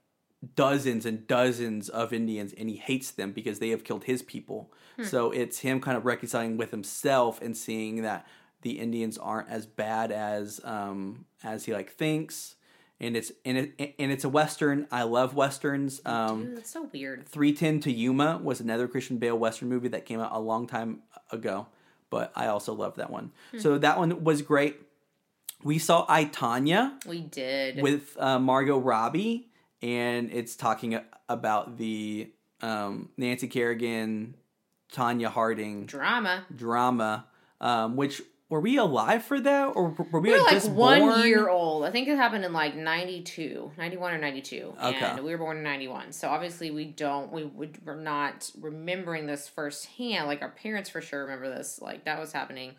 dozens 0.55 1.05
and 1.05 1.25
dozens 1.27 1.89
of 1.89 2.13
Indians 2.13 2.53
and 2.57 2.69
he 2.69 2.75
hates 2.77 3.11
them 3.11 3.31
because 3.31 3.59
they 3.59 3.69
have 3.69 3.83
killed 3.83 4.03
his 4.05 4.21
people. 4.21 4.71
So 5.03 5.29
it's 5.29 5.59
him 5.59 5.79
kind 5.79 5.95
of 5.95 6.05
reconciling 6.05 6.57
with 6.57 6.71
himself 6.71 7.39
and 7.39 7.55
seeing 7.55 8.01
that 8.01 8.25
the 8.63 8.79
Indians 8.79 9.19
aren't 9.19 9.47
as 9.49 9.67
bad 9.67 10.11
as 10.11 10.59
um 10.63 11.25
as 11.43 11.65
he 11.65 11.73
like 11.73 11.91
thinks. 11.91 12.55
And 12.99 13.15
it's 13.15 13.31
and 13.45 13.57
it 13.57 13.95
and 13.99 14.11
it's 14.11 14.23
a 14.23 14.29
western. 14.29 14.87
I 14.91 15.03
love 15.03 15.35
westerns. 15.35 16.01
Um 16.03 16.45
Dude, 16.45 16.57
that's 16.57 16.71
so 16.71 16.89
weird. 16.91 17.27
310 17.27 17.81
to 17.81 17.91
Yuma 17.91 18.39
was 18.43 18.59
another 18.59 18.87
Christian 18.87 19.17
Bale 19.17 19.37
Western 19.37 19.69
movie 19.69 19.89
that 19.89 20.05
came 20.05 20.19
out 20.19 20.31
a 20.33 20.39
long 20.39 20.65
time 20.65 21.03
ago, 21.31 21.67
but 22.09 22.31
I 22.35 22.47
also 22.47 22.73
love 22.73 22.95
that 22.95 23.11
one. 23.11 23.31
So 23.59 23.77
that 23.77 23.99
one 23.99 24.23
was 24.23 24.41
great. 24.41 24.77
We 25.63 25.77
saw 25.77 26.05
I 26.09 26.25
Tonya 26.25 27.05
We 27.05 27.21
did. 27.21 27.81
with 27.83 28.15
uh, 28.19 28.39
Margot 28.39 28.77
Robbie, 28.79 29.49
and 29.81 30.31
it's 30.31 30.55
talking 30.55 30.99
about 31.29 31.77
the 31.77 32.31
um, 32.61 33.09
Nancy 33.17 33.47
Kerrigan, 33.47 34.35
Tonya 34.93 35.27
Harding 35.27 35.85
drama. 35.85 36.45
drama. 36.55 37.25
Um, 37.59 37.95
which 37.95 38.21
were 38.49 38.61
we 38.61 38.77
alive 38.77 39.23
for 39.25 39.41
that, 39.41 39.65
or 39.75 39.89
were 40.11 40.21
we, 40.21 40.29
We 40.29 40.37
were 40.37 40.43
like 40.43 40.51
just 40.53 40.69
one 40.69 40.99
born? 40.99 41.27
year 41.27 41.49
old. 41.49 41.83
I 41.83 41.91
think 41.91 42.07
it 42.07 42.15
happened 42.15 42.45
in 42.45 42.53
like 42.53 42.75
92, 42.75 43.71
91 43.77 44.13
or 44.13 44.17
92. 44.19 44.73
Okay. 44.83 45.05
And 45.05 45.23
we 45.25 45.31
were 45.31 45.37
born 45.39 45.57
in 45.57 45.63
91. 45.63 46.11
So 46.13 46.29
obviously 46.29 46.71
we 46.71 46.85
don't, 46.85 47.31
we 47.31 47.43
would, 47.43 47.83
we're 47.85 47.99
not 47.99 48.49
remembering 48.61 49.25
this 49.25 49.49
firsthand. 49.49 50.27
Like 50.27 50.41
our 50.41 50.51
parents 50.51 50.89
for 50.89 51.01
sure 51.01 51.23
remember 51.23 51.49
this. 51.49 51.79
Like 51.81 52.05
that 52.05 52.19
was 52.19 52.31
happening. 52.31 52.75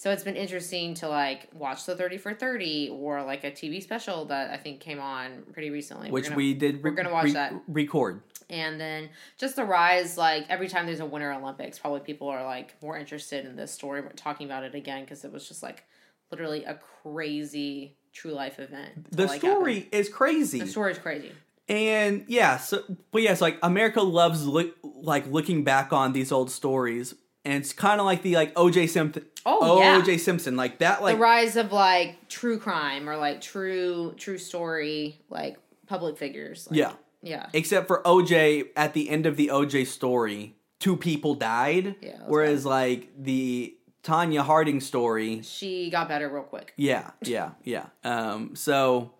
So 0.00 0.10
it's 0.10 0.22
been 0.24 0.34
interesting 0.36 0.94
to 0.94 1.08
like 1.10 1.50
watch 1.52 1.84
the 1.84 1.94
30 1.94 2.16
for 2.16 2.32
30 2.32 2.88
or 2.90 3.22
like 3.22 3.44
a 3.44 3.50
TV 3.50 3.82
special 3.82 4.24
that 4.24 4.50
I 4.50 4.56
think 4.56 4.80
came 4.80 4.98
on 4.98 5.42
pretty 5.52 5.68
recently. 5.68 6.10
Which 6.10 6.24
gonna- 6.24 6.36
we 6.36 6.54
did. 6.54 6.82
we're 6.82 6.92
gonna 6.92 7.12
watch 7.12 7.32
that. 7.34 7.52
record. 7.68 8.22
and 8.48 8.80
then 8.80 9.10
just 9.36 9.56
the 9.56 9.64
rise 9.64 10.16
like 10.16 10.46
every 10.48 10.68
time 10.68 10.86
there's 10.86 11.00
a 11.00 11.04
winter 11.06 11.30
olympics 11.30 11.78
probably 11.78 12.00
people 12.00 12.28
are 12.28 12.42
like 12.44 12.74
more 12.82 12.96
interested 12.96 13.44
in 13.44 13.56
this 13.56 13.70
story 13.70 14.02
talking 14.16 14.46
about 14.46 14.64
it 14.64 14.74
again 14.74 15.02
because 15.04 15.22
it 15.22 15.30
was 15.30 15.46
just 15.46 15.62
like 15.62 15.84
literally 16.30 16.64
a 16.64 16.80
crazy 17.02 17.94
true 18.14 18.32
life 18.32 18.58
event 18.58 19.12
The 19.12 19.26
like, 19.26 19.40
story 19.40 19.74
happen. 19.80 19.88
is 19.92 20.08
crazy. 20.08 20.60
the 20.60 20.66
story 20.66 20.92
is 20.92 20.98
crazy 20.98 21.32
And 21.68 22.24
yeah, 22.26 22.56
so 22.56 22.82
but 23.12 23.20
yeah, 23.20 23.34
so 23.34 23.44
like 23.44 23.58
America 23.62 24.00
loves 24.00 24.46
look, 24.46 24.74
like 24.82 25.26
looking 25.26 25.62
back 25.62 25.92
on 25.92 26.12
these 26.14 26.32
old 26.32 26.50
stories, 26.50 27.14
and 27.44 27.54
it's 27.54 27.72
kind 27.72 28.00
of 28.00 28.06
like 28.06 28.22
the 28.22 28.34
like 28.34 28.54
OJ 28.54 28.88
Simpson. 28.88 29.24
Oh, 29.46 29.78
yeah. 29.78 30.00
OJ 30.00 30.20
Simpson, 30.20 30.56
like 30.56 30.78
that, 30.78 31.02
like 31.02 31.16
the 31.16 31.20
rise 31.20 31.56
of 31.56 31.72
like 31.72 32.28
true 32.28 32.58
crime 32.58 33.08
or 33.08 33.16
like 33.16 33.40
true 33.40 34.14
true 34.16 34.38
story 34.38 35.20
like 35.30 35.58
public 35.86 36.18
figures 36.18 36.68
like, 36.70 36.78
yeah. 36.78 36.92
yeah 37.22 37.46
Except 37.52 37.86
for 37.86 38.02
OJ, 38.02 38.68
at 38.76 38.92
the 38.92 39.08
end 39.08 39.26
of 39.26 39.36
the 39.36 39.48
OJ 39.48 39.86
story, 39.86 40.56
two 40.78 40.96
people 40.96 41.34
died. 41.34 41.96
Yeah, 42.02 42.18
whereas 42.26 42.66
like 42.66 43.10
the 43.18 43.74
Tonya 44.02 44.42
Harding 44.42 44.80
story, 44.80 45.42
she 45.42 45.90
got 45.90 46.08
better 46.08 46.28
real 46.28 46.42
quick 46.42 46.72
Yeah, 46.76 47.10
yeah, 47.22 47.52
yeah. 47.64 47.86
Um, 48.04 48.54
so, 48.54 49.12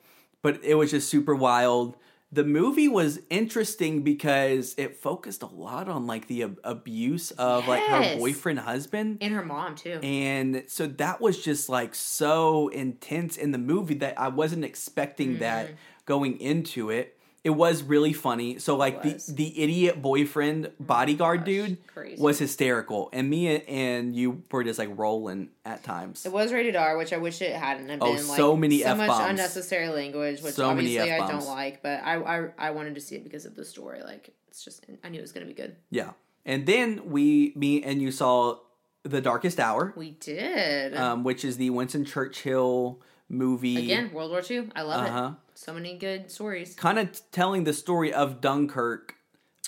but 0.42 0.62
it 0.62 0.74
was 0.74 0.90
just 0.90 1.09
super 1.09 1.34
wild. 1.34 1.97
The 2.32 2.44
movie 2.44 2.86
was 2.86 3.20
interesting 3.28 4.02
because 4.02 4.74
it 4.78 4.97
focused 4.97 5.43
a 5.43 5.47
lot 5.47 5.89
on 5.89 6.07
like 6.07 6.28
the 6.28 6.44
ab- 6.44 6.61
abuse 6.62 7.32
of 7.32 7.66
like 7.66 7.82
her 7.82 8.16
boyfriend 8.19 8.61
husband. 8.61 9.19
and 9.20 9.35
her 9.35 9.44
mom 9.44 9.74
too 9.74 9.98
And 10.01 10.62
so 10.69 10.86
that 10.86 11.20
was 11.20 11.43
just 11.43 11.69
like 11.69 11.94
so 11.94 12.69
intense 12.69 13.36
in 13.36 13.51
the 13.51 13.59
movie 13.59 13.94
that 13.94 14.19
I 14.19 14.28
wasn't 14.28 14.65
expecting 14.65 15.40
that 15.40 15.66
mm-hmm. 15.66 15.77
going 16.07 16.40
into 16.40 16.90
it. 16.90 17.19
It 17.42 17.50
was 17.50 17.82
really 17.82 18.12
funny. 18.12 18.58
So 18.58 18.76
like 18.76 19.02
the 19.02 19.18
the 19.28 19.62
idiot 19.62 20.02
boyfriend 20.02 20.72
bodyguard 20.78 21.40
gosh, 21.40 21.46
dude 21.46 21.86
crazy. 21.86 22.20
was 22.20 22.38
hysterical, 22.38 23.08
and 23.14 23.30
me 23.30 23.62
and 23.62 24.14
you 24.14 24.42
were 24.52 24.62
just 24.62 24.78
like 24.78 24.90
rolling 24.98 25.48
at 25.64 25.82
times. 25.82 26.26
It 26.26 26.32
was 26.32 26.52
rated 26.52 26.76
R, 26.76 26.98
which 26.98 27.12
I 27.14 27.16
wish 27.16 27.40
it 27.40 27.54
hadn't 27.54 27.88
have 27.88 28.00
Oh, 28.02 28.14
been. 28.14 28.28
Like, 28.28 28.36
so 28.36 28.56
many 28.56 28.80
so 28.82 28.94
much 28.94 29.08
F-bombs. 29.08 29.30
unnecessary 29.30 29.88
language, 29.88 30.42
which 30.42 30.52
So 30.54 30.68
obviously 30.68 31.10
I 31.12 31.26
don't 31.26 31.46
like. 31.46 31.82
But 31.82 32.02
I, 32.04 32.16
I 32.16 32.48
I 32.58 32.70
wanted 32.72 32.94
to 32.96 33.00
see 33.00 33.16
it 33.16 33.24
because 33.24 33.46
of 33.46 33.56
the 33.56 33.64
story. 33.64 34.02
Like 34.02 34.34
it's 34.48 34.62
just 34.62 34.84
I 35.02 35.08
knew 35.08 35.18
it 35.18 35.22
was 35.22 35.32
gonna 35.32 35.46
be 35.46 35.54
good. 35.54 35.76
Yeah, 35.90 36.10
and 36.44 36.66
then 36.66 37.08
we 37.10 37.54
me 37.56 37.82
and 37.82 38.02
you 38.02 38.10
saw 38.12 38.58
the 39.02 39.22
Darkest 39.22 39.58
Hour, 39.58 39.94
We 39.96 40.10
did 40.10 40.94
um, 40.94 41.24
which 41.24 41.42
is 41.42 41.56
the 41.56 41.70
Winston 41.70 42.04
Churchill 42.04 43.00
movie. 43.31 43.77
again 43.85 44.12
World 44.12 44.31
War 44.31 44.43
II. 44.48 44.69
I 44.77 44.82
love 44.82 45.07
Uh-huh. 45.07 45.28
it. 45.32 45.59
So 45.59 45.73
many 45.73 45.97
good 45.97 46.31
stories. 46.31 46.74
kind 46.74 46.98
of 46.98 47.09
telling 47.32 47.65
the 47.65 47.73
story 47.73 48.12
of 48.12 48.40
Dunkirk, 48.40 49.15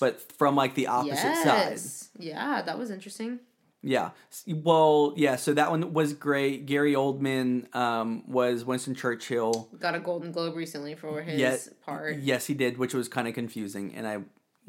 but 0.01 0.21
from 0.33 0.57
like 0.57 0.75
the 0.75 0.87
opposite 0.89 1.17
side. 1.37 1.71
Yes, 1.71 2.09
yeah, 2.19 2.61
that 2.63 2.79
was 2.79 2.91
interesting. 2.91 3.41
Yeah. 3.85 4.11
Well, 4.47 5.13
yeah. 5.17 5.35
So 5.37 5.55
that 5.55 5.71
one 5.71 5.93
was 5.93 6.13
great. 6.13 6.67
Gary 6.67 6.95
Oldman 6.95 7.75
um, 7.75 8.23
was 8.31 8.65
Winston 8.65 8.95
Churchill. 8.95 9.69
Got 9.81 9.97
a 9.97 10.01
Golden 10.01 10.31
Globe 10.31 10.55
recently 10.55 10.95
for 10.95 11.21
his 11.23 11.39
Yet- 11.41 11.69
part. 11.85 12.19
Yes, 12.19 12.47
he 12.47 12.55
did, 12.55 12.79
which 12.79 12.95
was 12.95 13.09
kind 13.09 13.27
of 13.27 13.35
confusing, 13.35 13.93
and 13.97 14.07
I, 14.07 14.19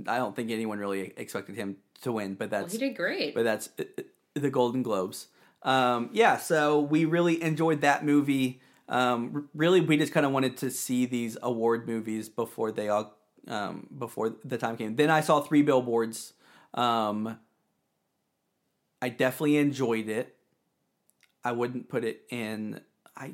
I 0.07 0.17
don't 0.17 0.35
think 0.35 0.49
anyone 0.49 0.79
really 0.79 1.13
expected 1.15 1.55
him 1.55 1.77
to 2.01 2.11
win. 2.11 2.33
But 2.33 2.49
Well, 2.49 2.61
that's 2.61 2.73
he 2.73 2.79
did 2.79 2.95
great. 2.95 3.35
but 3.35 3.43
that's 3.43 3.69
uh, 3.79 3.83
uh, 3.99 4.01
the 4.33 4.49
Golden 4.49 4.81
Globes. 4.81 5.27
Um, 5.61 6.09
yeah, 6.11 6.37
so 6.37 6.79
we 6.81 7.05
really 7.05 7.41
enjoyed 7.41 7.81
that 7.81 8.03
movie. 8.03 8.61
Um, 8.89 9.49
really, 9.53 9.81
we 9.81 9.97
just 9.97 10.13
kind 10.13 10.25
of 10.25 10.31
wanted 10.31 10.57
to 10.57 10.69
see 10.69 11.05
these 11.05 11.37
award 11.41 11.87
movies 11.87 12.29
before 12.29 12.71
they 12.71 12.89
all 12.89 13.15
um, 13.47 13.87
before 13.97 14.35
the 14.43 14.57
time 14.57 14.77
came. 14.77 14.95
Then 14.95 15.09
I 15.09 15.21
saw 15.21 15.41
Three 15.41 15.61
Billboards. 15.61 16.33
Um, 16.73 17.39
I 19.01 19.09
definitely 19.09 19.57
enjoyed 19.57 20.09
it. 20.09 20.35
I 21.43 21.51
wouldn't 21.51 21.89
put 21.89 22.03
it 22.03 22.23
in. 22.29 22.81
I 23.15 23.33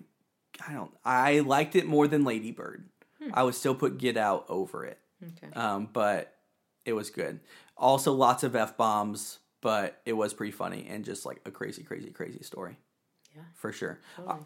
I 0.67 0.73
don't. 0.73 0.91
I 1.03 1.39
liked 1.39 1.75
it 1.75 1.85
more 1.85 2.07
than 2.07 2.23
Lady 2.23 2.51
Bird. 2.51 2.89
I 3.33 3.43
would 3.43 3.55
still 3.55 3.75
put 3.75 3.97
Get 3.97 4.15
Out 4.15 4.45
over 4.47 4.85
it 4.85 4.97
okay. 5.23 5.53
um, 5.53 5.89
but 5.91 6.35
it 6.85 6.93
was 6.93 7.09
good. 7.09 7.39
Also, 7.77 8.13
lots 8.13 8.43
of 8.43 8.55
f 8.55 8.77
bombs, 8.77 9.39
but 9.61 10.01
it 10.05 10.13
was 10.13 10.33
pretty 10.33 10.51
funny 10.51 10.87
and 10.89 11.05
just 11.05 11.25
like 11.25 11.41
a 11.45 11.51
crazy, 11.51 11.83
crazy, 11.83 12.09
crazy 12.11 12.43
story. 12.43 12.77
Yeah. 13.35 13.43
for 13.53 13.71
sure. 13.71 13.99
Totally. 14.15 14.39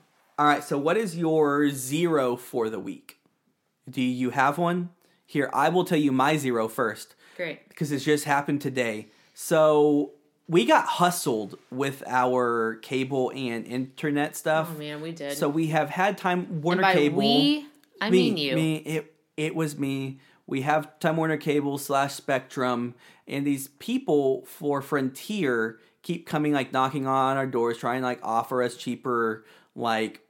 All 0.44 0.50
right, 0.50 0.62
so 0.62 0.78
what 0.78 0.98
is 0.98 1.16
your 1.16 1.70
zero 1.70 2.36
for 2.36 2.70
the 2.70 2.78
week? 2.78 3.18
Do 3.90 4.02
you 4.02 4.32
have 4.32 4.58
one? 4.58 4.90
Here, 5.26 5.50
I 5.54 5.70
will 5.70 5.86
tell 5.86 5.98
you 5.98 6.12
my 6.12 6.36
zero 6.36 6.68
first 6.68 7.16
Great. 7.38 7.70
because 7.70 7.94
it's 7.94 8.04
just 8.04 8.26
happened 8.26 8.60
today. 8.60 9.08
So 9.34 10.12
we 10.50 10.66
got 10.66 10.84
hustled 10.84 11.58
with 11.72 12.04
our 12.06 12.78
cable 12.82 13.32
and 13.34 13.66
internet 13.66 14.36
stuff. 14.36 14.72
Oh 14.76 14.78
man, 14.78 15.00
we 15.00 15.14
did. 15.14 15.38
So 15.38 15.48
we 15.48 15.68
have 15.68 15.90
had 15.90 16.18
time 16.18 16.62
Warner 16.62 16.82
and 16.82 16.94
by 16.94 16.94
Cable. 16.94 17.20
we, 17.20 17.66
I 18.02 18.10
me, 18.10 18.18
mean 18.18 18.36
you. 18.36 18.56
Me, 18.56 18.76
it 18.80 19.16
it 19.38 19.56
was 19.56 19.78
me. 19.78 20.20
We 20.46 20.64
have 20.64 21.00
Time 21.00 21.16
Warner 21.16 21.38
Cable 21.38 21.78
slash 21.78 22.16
Spectrum, 22.16 22.96
and 23.30 23.48
these 23.48 23.70
people 23.80 24.44
for 24.46 24.82
Frontier 24.82 25.80
keep 26.02 26.28
coming 26.28 26.52
like 26.52 26.74
knocking 26.74 27.08
on 27.08 27.38
our 27.38 27.48
doors, 27.48 27.78
trying 27.78 28.02
like 28.02 28.20
offer 28.24 28.62
us 28.62 28.76
cheaper 28.76 29.46
like 29.74 30.23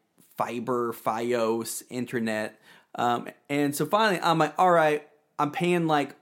fiber 0.44 0.94
FiOS 0.94 1.84
internet. 1.90 2.60
Um, 2.96 3.30
and 3.50 3.76
so 3.76 3.86
finally, 3.86 4.20
I'm 4.22 4.38
like, 4.38 4.54
all 4.58 4.72
right, 4.72 5.08
I'm 5.40 5.52
paying 5.52 5.88
like 5.88 6.16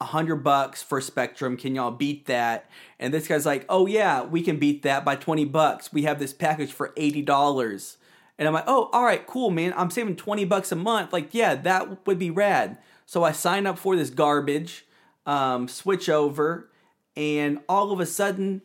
a 0.00 0.04
hundred 0.04 0.36
bucks 0.36 0.82
for 0.82 1.00
Spectrum. 1.00 1.56
Can 1.56 1.74
y'all 1.74 1.90
beat 1.90 2.26
that? 2.26 2.70
And 2.98 3.12
this 3.12 3.26
guy's 3.26 3.46
like, 3.46 3.64
oh 3.68 3.86
yeah, 3.86 4.22
we 4.22 4.42
can 4.42 4.58
beat 4.58 4.82
that 4.82 5.04
by 5.04 5.16
twenty 5.16 5.44
bucks. 5.44 5.92
We 5.92 6.02
have 6.02 6.18
this 6.18 6.32
package 6.32 6.72
for 6.72 6.92
eighty 6.96 7.22
dollars. 7.22 7.96
And 8.38 8.48
I'm 8.48 8.54
like, 8.54 8.64
oh, 8.66 8.90
all 8.92 9.04
right, 9.04 9.24
cool, 9.26 9.50
man. 9.50 9.72
I'm 9.76 9.90
saving 9.90 10.16
twenty 10.16 10.44
bucks 10.44 10.72
a 10.72 10.76
month. 10.76 11.12
Like, 11.12 11.32
yeah, 11.32 11.54
that 11.54 12.06
would 12.06 12.18
be 12.18 12.30
rad. 12.30 12.78
So 13.06 13.22
I 13.22 13.32
sign 13.32 13.66
up 13.66 13.78
for 13.78 13.96
this 13.96 14.10
garbage, 14.10 14.86
um, 15.24 15.68
switch 15.68 16.08
over, 16.08 16.70
and 17.16 17.60
all 17.68 17.92
of 17.92 18.00
a 18.00 18.06
sudden, 18.06 18.62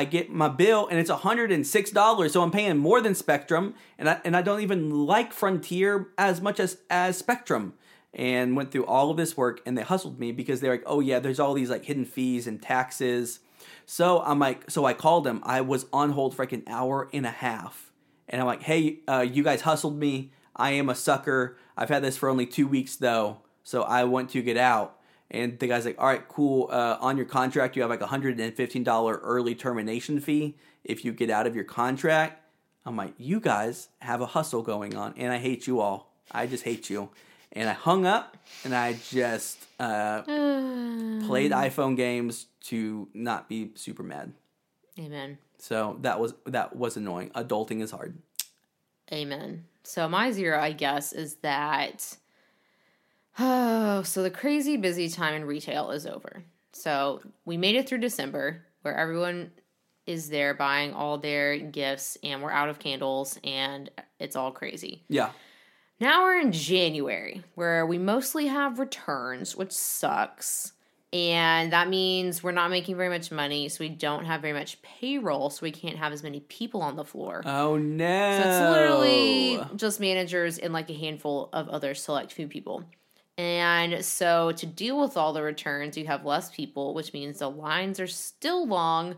I 0.00 0.04
get 0.04 0.30
my 0.30 0.48
bill 0.48 0.88
and 0.88 0.98
it's 0.98 1.10
$106. 1.10 2.30
So 2.30 2.42
I'm 2.42 2.50
paying 2.50 2.78
more 2.78 3.02
than 3.02 3.14
Spectrum 3.14 3.74
and 3.98 4.08
I, 4.08 4.18
and 4.24 4.34
I 4.34 4.40
don't 4.40 4.62
even 4.62 5.04
like 5.04 5.34
Frontier 5.34 6.08
as 6.16 6.40
much 6.40 6.58
as, 6.58 6.78
as 6.88 7.18
Spectrum. 7.18 7.74
And 8.14 8.56
went 8.56 8.72
through 8.72 8.86
all 8.86 9.10
of 9.10 9.18
this 9.18 9.36
work 9.36 9.60
and 9.66 9.76
they 9.76 9.82
hustled 9.82 10.18
me 10.18 10.32
because 10.32 10.60
they're 10.60 10.72
like, 10.72 10.84
oh 10.86 11.00
yeah, 11.00 11.18
there's 11.18 11.38
all 11.38 11.52
these 11.52 11.68
like 11.68 11.84
hidden 11.84 12.06
fees 12.06 12.46
and 12.46 12.62
taxes. 12.62 13.40
So 13.84 14.22
I'm 14.22 14.38
like, 14.38 14.70
so 14.70 14.86
I 14.86 14.94
called 14.94 15.24
them. 15.24 15.42
I 15.44 15.60
was 15.60 15.84
on 15.92 16.12
hold 16.12 16.34
for 16.34 16.42
like 16.42 16.52
an 16.52 16.64
hour 16.66 17.10
and 17.12 17.26
a 17.26 17.30
half. 17.30 17.92
And 18.26 18.40
I'm 18.40 18.46
like, 18.46 18.62
hey, 18.62 19.00
uh, 19.06 19.20
you 19.20 19.44
guys 19.44 19.60
hustled 19.60 19.98
me. 19.98 20.32
I 20.56 20.70
am 20.70 20.88
a 20.88 20.94
sucker. 20.94 21.58
I've 21.76 21.90
had 21.90 22.02
this 22.02 22.16
for 22.16 22.30
only 22.30 22.46
two 22.46 22.66
weeks 22.66 22.96
though. 22.96 23.42
So 23.64 23.82
I 23.82 24.04
want 24.04 24.30
to 24.30 24.40
get 24.40 24.56
out. 24.56 24.98
And 25.30 25.58
the 25.58 25.68
guy's 25.68 25.84
like, 25.84 25.96
all 25.98 26.06
right, 26.06 26.26
cool. 26.28 26.68
Uh, 26.70 26.96
on 27.00 27.16
your 27.16 27.26
contract, 27.26 27.76
you 27.76 27.82
have 27.82 27.90
like 27.90 28.00
a 28.00 28.06
$115 28.06 29.18
early 29.22 29.54
termination 29.54 30.20
fee 30.20 30.56
if 30.84 31.04
you 31.04 31.12
get 31.12 31.30
out 31.30 31.46
of 31.46 31.54
your 31.54 31.64
contract. 31.64 32.42
I'm 32.84 32.96
like, 32.96 33.14
you 33.18 33.40
guys 33.40 33.88
have 34.00 34.20
a 34.20 34.26
hustle 34.26 34.62
going 34.62 34.96
on, 34.96 35.14
and 35.16 35.32
I 35.32 35.38
hate 35.38 35.66
you 35.66 35.80
all. 35.80 36.12
I 36.32 36.46
just 36.46 36.64
hate 36.64 36.90
you. 36.90 37.10
And 37.52 37.68
I 37.68 37.72
hung 37.72 38.06
up 38.06 38.36
and 38.64 38.74
I 38.74 38.94
just 39.10 39.58
uh, 39.80 40.22
played 40.22 41.50
iPhone 41.50 41.96
games 41.96 42.46
to 42.64 43.08
not 43.12 43.48
be 43.48 43.72
super 43.74 44.04
mad. 44.04 44.32
Amen. 44.98 45.38
So 45.58 45.98
that 46.02 46.20
was 46.20 46.34
that 46.46 46.76
was 46.76 46.96
annoying. 46.96 47.30
Adulting 47.30 47.82
is 47.82 47.90
hard. 47.90 48.18
Amen. 49.12 49.64
So 49.82 50.08
my 50.08 50.30
zero, 50.30 50.60
I 50.60 50.72
guess, 50.72 51.12
is 51.12 51.36
that 51.36 52.16
oh, 53.38 54.02
so 54.04 54.22
the 54.22 54.30
crazy 54.30 54.76
busy 54.76 55.08
time 55.08 55.34
in 55.34 55.44
retail 55.44 55.90
is 55.90 56.06
over. 56.06 56.42
So 56.72 57.20
we 57.44 57.56
made 57.56 57.76
it 57.76 57.88
through 57.88 57.98
December 57.98 58.64
where 58.82 58.96
everyone 58.96 59.50
is 60.06 60.28
there 60.28 60.54
buying 60.54 60.92
all 60.92 61.18
their 61.18 61.58
gifts 61.58 62.16
and 62.22 62.42
we're 62.42 62.50
out 62.50 62.68
of 62.68 62.78
candles 62.78 63.38
and 63.44 63.90
it's 64.18 64.36
all 64.36 64.50
crazy. 64.50 65.04
Yeah. 65.08 65.30
Now 66.00 66.22
we're 66.22 66.40
in 66.40 66.52
January, 66.52 67.42
where 67.56 67.84
we 67.84 67.98
mostly 67.98 68.46
have 68.46 68.78
returns, 68.78 69.54
which 69.54 69.72
sucks. 69.72 70.72
And 71.12 71.72
that 71.72 71.88
means 71.88 72.42
we're 72.42 72.52
not 72.52 72.70
making 72.70 72.96
very 72.96 73.08
much 73.08 73.30
money, 73.30 73.68
so 73.68 73.84
we 73.84 73.88
don't 73.90 74.24
have 74.24 74.40
very 74.40 74.54
much 74.54 74.80
payroll, 74.80 75.50
so 75.50 75.60
we 75.62 75.72
can't 75.72 75.98
have 75.98 76.12
as 76.12 76.22
many 76.22 76.40
people 76.40 76.80
on 76.82 76.96
the 76.96 77.04
floor. 77.04 77.42
Oh 77.44 77.76
no. 77.76 78.40
So 78.40 78.48
it's 78.48 78.70
literally 78.70 79.76
just 79.76 80.00
managers 80.00 80.56
and 80.58 80.72
like 80.72 80.88
a 80.88 80.94
handful 80.94 81.50
of 81.52 81.68
other 81.68 81.94
select 81.94 82.32
few 82.32 82.46
people. 82.46 82.84
And 83.40 84.04
so 84.04 84.52
to 84.52 84.66
deal 84.66 85.00
with 85.00 85.16
all 85.16 85.32
the 85.32 85.42
returns, 85.42 85.96
you 85.96 86.06
have 86.08 86.26
less 86.26 86.50
people, 86.50 86.92
which 86.92 87.14
means 87.14 87.38
the 87.38 87.48
lines 87.48 87.98
are 87.98 88.06
still 88.06 88.66
long, 88.66 89.16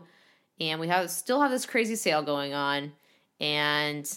and 0.61 0.79
we 0.79 0.87
have 0.87 1.11
still 1.11 1.41
have 1.41 1.51
this 1.51 1.65
crazy 1.65 1.97
sale 1.97 2.21
going 2.21 2.53
on. 2.53 2.93
And 3.41 4.09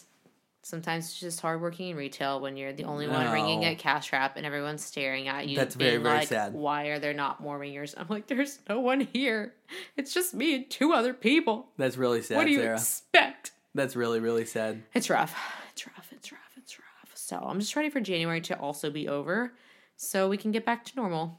sometimes 0.63 1.07
it's 1.07 1.19
just 1.19 1.41
hard 1.41 1.61
working 1.61 1.89
in 1.89 1.97
retail 1.97 2.39
when 2.41 2.57
you're 2.57 2.73
the 2.73 2.85
only 2.85 3.09
one 3.09 3.33
ringing 3.33 3.63
No. 3.63 3.67
at 3.67 3.79
cash 3.79 4.13
wrap 4.13 4.37
and 4.37 4.47
everyone's 4.47 4.85
staring 4.85 5.27
at 5.27 5.49
you. 5.49 5.57
That's 5.57 5.75
very, 5.75 5.97
very 5.97 6.19
like, 6.19 6.29
sad. 6.29 6.55
Why 6.55 6.85
are 6.87 7.01
there 7.01 7.13
not 7.13 7.41
more 7.41 7.59
ringers? 7.59 7.93
I'm 7.99 8.07
like, 8.09 8.29
there's 8.29 8.61
no 8.69 8.79
one 8.79 9.01
here. 9.01 9.55
It's 9.97 10.15
just 10.15 10.35
me 10.35 10.55
and 10.55 10.71
two 10.71 10.93
other 10.93 11.15
people. 11.15 11.67
That's 11.79 11.97
really 11.97 12.23
sad, 12.23 12.37
what 12.37 12.45
do 12.45 12.53
you 12.53 12.61
Sarah. 12.61 12.75
expect? 12.75 13.51
That's 13.75 13.97
really 13.97 14.21
really 14.21 14.45
sad. 14.45 14.85
It's 14.95 15.11
rough. 15.11 15.37
It's 15.73 15.85
rough. 15.85 16.13
It's 16.13 16.31
rough. 16.31 16.41
It's 16.57 16.79
rough. 16.79 17.11
So 17.15 17.39
I'm 17.39 17.59
just 17.59 17.75
ready 17.75 17.91
for 17.91 17.99
January 18.01 18.41
to 18.43 18.57
also 18.57 18.89
be 18.89 19.09
over 19.09 19.53
so 19.97 20.29
we 20.29 20.37
can 20.37 20.53
get 20.53 20.65
back 20.65 20.85
to 20.87 20.97
normal 20.97 21.39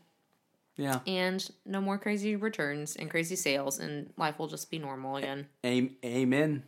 Yeah. 0.75 0.99
and 1.07 1.47
no 1.65 1.81
more 1.81 1.97
crazy 1.97 2.35
returns 2.35 2.95
and 2.95 3.09
crazy 3.09 3.35
sales 3.35 3.79
and 3.79 4.11
life 4.17 4.37
will 4.39 4.47
just 4.47 4.69
be 4.71 4.79
normal 4.79 5.17
again. 5.17 5.47
Am- 5.63 5.95
Amen. 6.03 6.63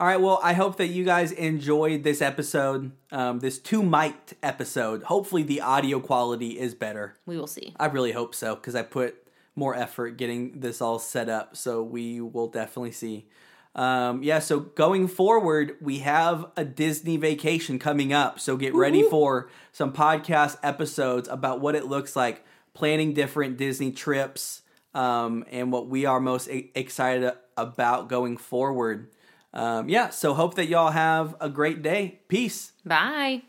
All 0.00 0.08
right. 0.08 0.20
Well, 0.20 0.40
I 0.42 0.54
hope 0.54 0.76
that 0.78 0.88
you 0.88 1.04
guys 1.04 1.30
enjoyed 1.30 2.02
this 2.02 2.20
episode, 2.20 2.90
um, 3.12 3.38
this 3.38 3.60
two 3.60 3.80
mic'd 3.82 4.34
episode. 4.42 5.04
Hopefully, 5.04 5.44
the 5.44 5.60
audio 5.60 6.00
quality 6.00 6.58
is 6.58 6.74
better. 6.74 7.16
We 7.26 7.36
will 7.38 7.46
see. 7.46 7.74
I 7.78 7.86
really 7.86 8.10
hope 8.10 8.34
so 8.34 8.56
because 8.56 8.74
I 8.74 8.82
put 8.82 9.14
more 9.54 9.76
effort 9.76 10.16
getting 10.16 10.58
this 10.60 10.80
all 10.80 10.98
set 10.98 11.28
up. 11.28 11.56
So 11.56 11.80
we 11.80 12.20
will 12.20 12.48
definitely 12.48 12.90
see. 12.90 13.26
Um, 13.74 14.22
yeah. 14.22 14.38
So 14.38 14.60
going 14.60 15.08
forward, 15.08 15.76
we 15.80 15.98
have 15.98 16.46
a 16.56 16.64
Disney 16.64 17.16
vacation 17.16 17.78
coming 17.78 18.12
up. 18.12 18.38
So 18.38 18.56
get 18.56 18.74
ready 18.74 19.02
for 19.02 19.50
some 19.72 19.92
podcast 19.92 20.56
episodes 20.62 21.28
about 21.28 21.60
what 21.60 21.74
it 21.74 21.86
looks 21.86 22.14
like 22.14 22.44
planning 22.72 23.14
different 23.14 23.56
Disney 23.56 23.90
trips 23.90 24.62
um, 24.94 25.44
and 25.50 25.72
what 25.72 25.88
we 25.88 26.06
are 26.06 26.20
most 26.20 26.48
e- 26.48 26.70
excited 26.74 27.32
about 27.56 28.08
going 28.08 28.36
forward. 28.36 29.10
Um, 29.52 29.88
yeah. 29.88 30.10
So 30.10 30.34
hope 30.34 30.54
that 30.54 30.66
y'all 30.66 30.90
have 30.90 31.36
a 31.40 31.48
great 31.48 31.82
day. 31.82 32.20
Peace. 32.28 32.72
Bye. 32.84 33.42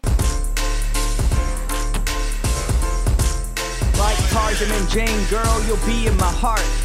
Like 3.97 4.18
Tarzan 4.30 4.72
and 4.72 4.89
Jane, 4.89 5.26
girl, 5.30 5.64
you'll 5.65 5.85
be 5.85 6.07
in 6.07 6.18
my 6.18 6.31
heart. 6.31 6.84